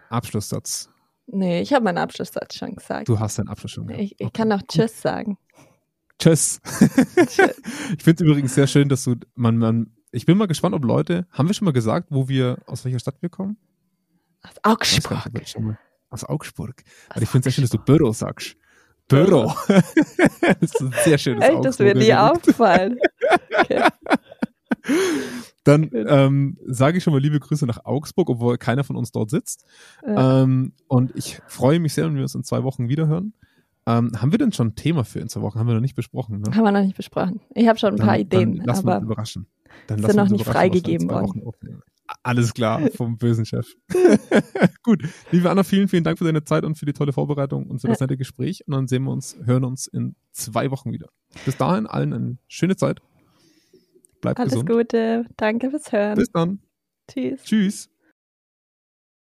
Abschlusssatz? 0.08 0.90
Nee, 1.26 1.60
ich 1.60 1.72
habe 1.72 1.84
meinen 1.84 1.98
Abschlusssatz 1.98 2.56
schon 2.56 2.74
gesagt. 2.74 3.08
Du 3.08 3.20
hast 3.20 3.38
deinen 3.38 3.48
Abschluss 3.48 3.72
schon 3.72 3.86
gesagt. 3.86 4.02
Ich, 4.02 4.12
ich 4.18 4.26
okay. 4.26 4.30
kann 4.32 4.48
noch 4.48 4.62
Tschüss 4.66 5.00
sagen. 5.00 5.38
Tschüss. 6.18 6.60
Tschüss. 6.64 7.56
ich 7.96 8.02
finde 8.02 8.24
es 8.24 8.28
übrigens 8.28 8.54
sehr 8.54 8.66
schön, 8.66 8.88
dass 8.88 9.04
du, 9.04 9.16
man, 9.34 9.58
man 9.58 9.92
ich 10.12 10.26
bin 10.26 10.36
mal 10.38 10.46
gespannt, 10.46 10.74
ob 10.74 10.84
Leute, 10.84 11.26
haben 11.30 11.48
wir 11.48 11.54
schon 11.54 11.66
mal 11.66 11.72
gesagt, 11.72 12.08
wo 12.10 12.28
wir, 12.28 12.58
aus 12.66 12.84
welcher 12.84 12.98
Stadt 12.98 13.16
wir 13.20 13.28
kommen? 13.28 13.58
Aus 14.42 14.54
Augsburg. 14.62 15.32
Nicht, 15.34 15.56
aus 16.08 16.24
Augsburg. 16.24 16.82
Aus 16.84 17.16
Aber 17.16 17.22
ich 17.22 17.28
finde 17.28 17.40
es 17.40 17.44
sehr 17.44 17.52
schön, 17.52 17.62
dass 17.62 17.70
du 17.70 17.78
Büro 17.78 18.12
sagst. 18.12 18.56
Büro. 19.10 19.52
das 19.68 20.62
ist 20.62 20.80
ein 20.80 20.94
sehr 21.04 21.18
schönes 21.18 21.44
Echt, 21.44 21.64
das 21.64 21.78
wird 21.78 21.98
nie 21.98 22.14
aufgefallen. 22.14 22.98
Okay. 23.60 23.84
Dann 25.64 25.90
ähm, 25.92 26.56
sage 26.66 26.98
ich 26.98 27.04
schon 27.04 27.12
mal 27.12 27.20
liebe 27.20 27.38
Grüße 27.38 27.66
nach 27.66 27.84
Augsburg, 27.84 28.30
obwohl 28.30 28.56
keiner 28.56 28.82
von 28.82 28.96
uns 28.96 29.12
dort 29.12 29.28
sitzt. 29.28 29.66
Ja. 30.06 30.42
Ähm, 30.42 30.72
und 30.88 31.14
ich 31.14 31.40
freue 31.46 31.78
mich 31.80 31.92
sehr, 31.92 32.06
wenn 32.06 32.14
wir 32.14 32.22
uns 32.22 32.34
in 32.34 32.44
zwei 32.44 32.62
Wochen 32.62 32.88
wiederhören. 32.88 33.34
Ähm, 33.86 34.12
haben 34.16 34.30
wir 34.32 34.38
denn 34.38 34.52
schon 34.52 34.68
ein 34.68 34.74
Thema 34.74 35.04
für 35.04 35.20
in 35.20 35.28
zwei 35.28 35.42
Wochen? 35.42 35.58
Haben 35.58 35.66
wir 35.66 35.74
noch 35.74 35.80
nicht 35.80 35.96
besprochen. 35.96 36.40
Ne? 36.40 36.54
Haben 36.54 36.64
wir 36.64 36.72
noch 36.72 36.82
nicht 36.82 36.96
besprochen. 36.96 37.40
Ich 37.54 37.68
habe 37.68 37.78
schon 37.78 37.90
ein 37.90 37.96
dann, 37.96 38.06
paar 38.06 38.18
Ideen. 38.18 38.56
Dann 38.56 38.66
lassen 38.66 38.86
wir 38.86 38.96
uns 38.96 39.04
überraschen. 39.04 39.46
Dann 39.86 40.02
sind 40.02 40.16
noch 40.16 40.28
nicht 40.28 40.44
freigegeben 40.44 41.10
worden. 41.10 41.42
Alles 42.22 42.54
klar, 42.54 42.90
vom 42.94 43.18
bösen 43.18 43.46
Chef. 43.46 43.66
Gut, 44.82 45.02
liebe 45.30 45.50
Anna, 45.50 45.62
vielen, 45.62 45.88
vielen 45.88 46.04
Dank 46.04 46.18
für 46.18 46.24
deine 46.24 46.44
Zeit 46.44 46.64
und 46.64 46.76
für 46.76 46.86
die 46.86 46.92
tolle 46.92 47.12
Vorbereitung 47.12 47.66
und 47.66 47.80
für 47.80 47.88
das 47.88 48.00
nette 48.00 48.16
Gespräch. 48.16 48.66
Und 48.66 48.74
dann 48.74 48.88
sehen 48.88 49.04
wir 49.04 49.12
uns, 49.12 49.36
hören 49.44 49.64
uns 49.64 49.86
in 49.86 50.16
zwei 50.32 50.70
Wochen 50.70 50.92
wieder. 50.92 51.08
Bis 51.44 51.56
dahin 51.56 51.86
allen 51.86 52.12
eine 52.12 52.38
schöne 52.48 52.76
Zeit. 52.76 53.00
Bleibt 54.20 54.38
Alles 54.38 54.52
gesund. 54.52 54.70
Alles 54.70 54.82
Gute. 54.82 55.24
Danke 55.36 55.70
fürs 55.70 55.92
Hören. 55.92 56.16
Bis 56.16 56.30
dann. 56.30 56.60
Tschüss. 57.08 57.42
Tschüss. 57.44 57.90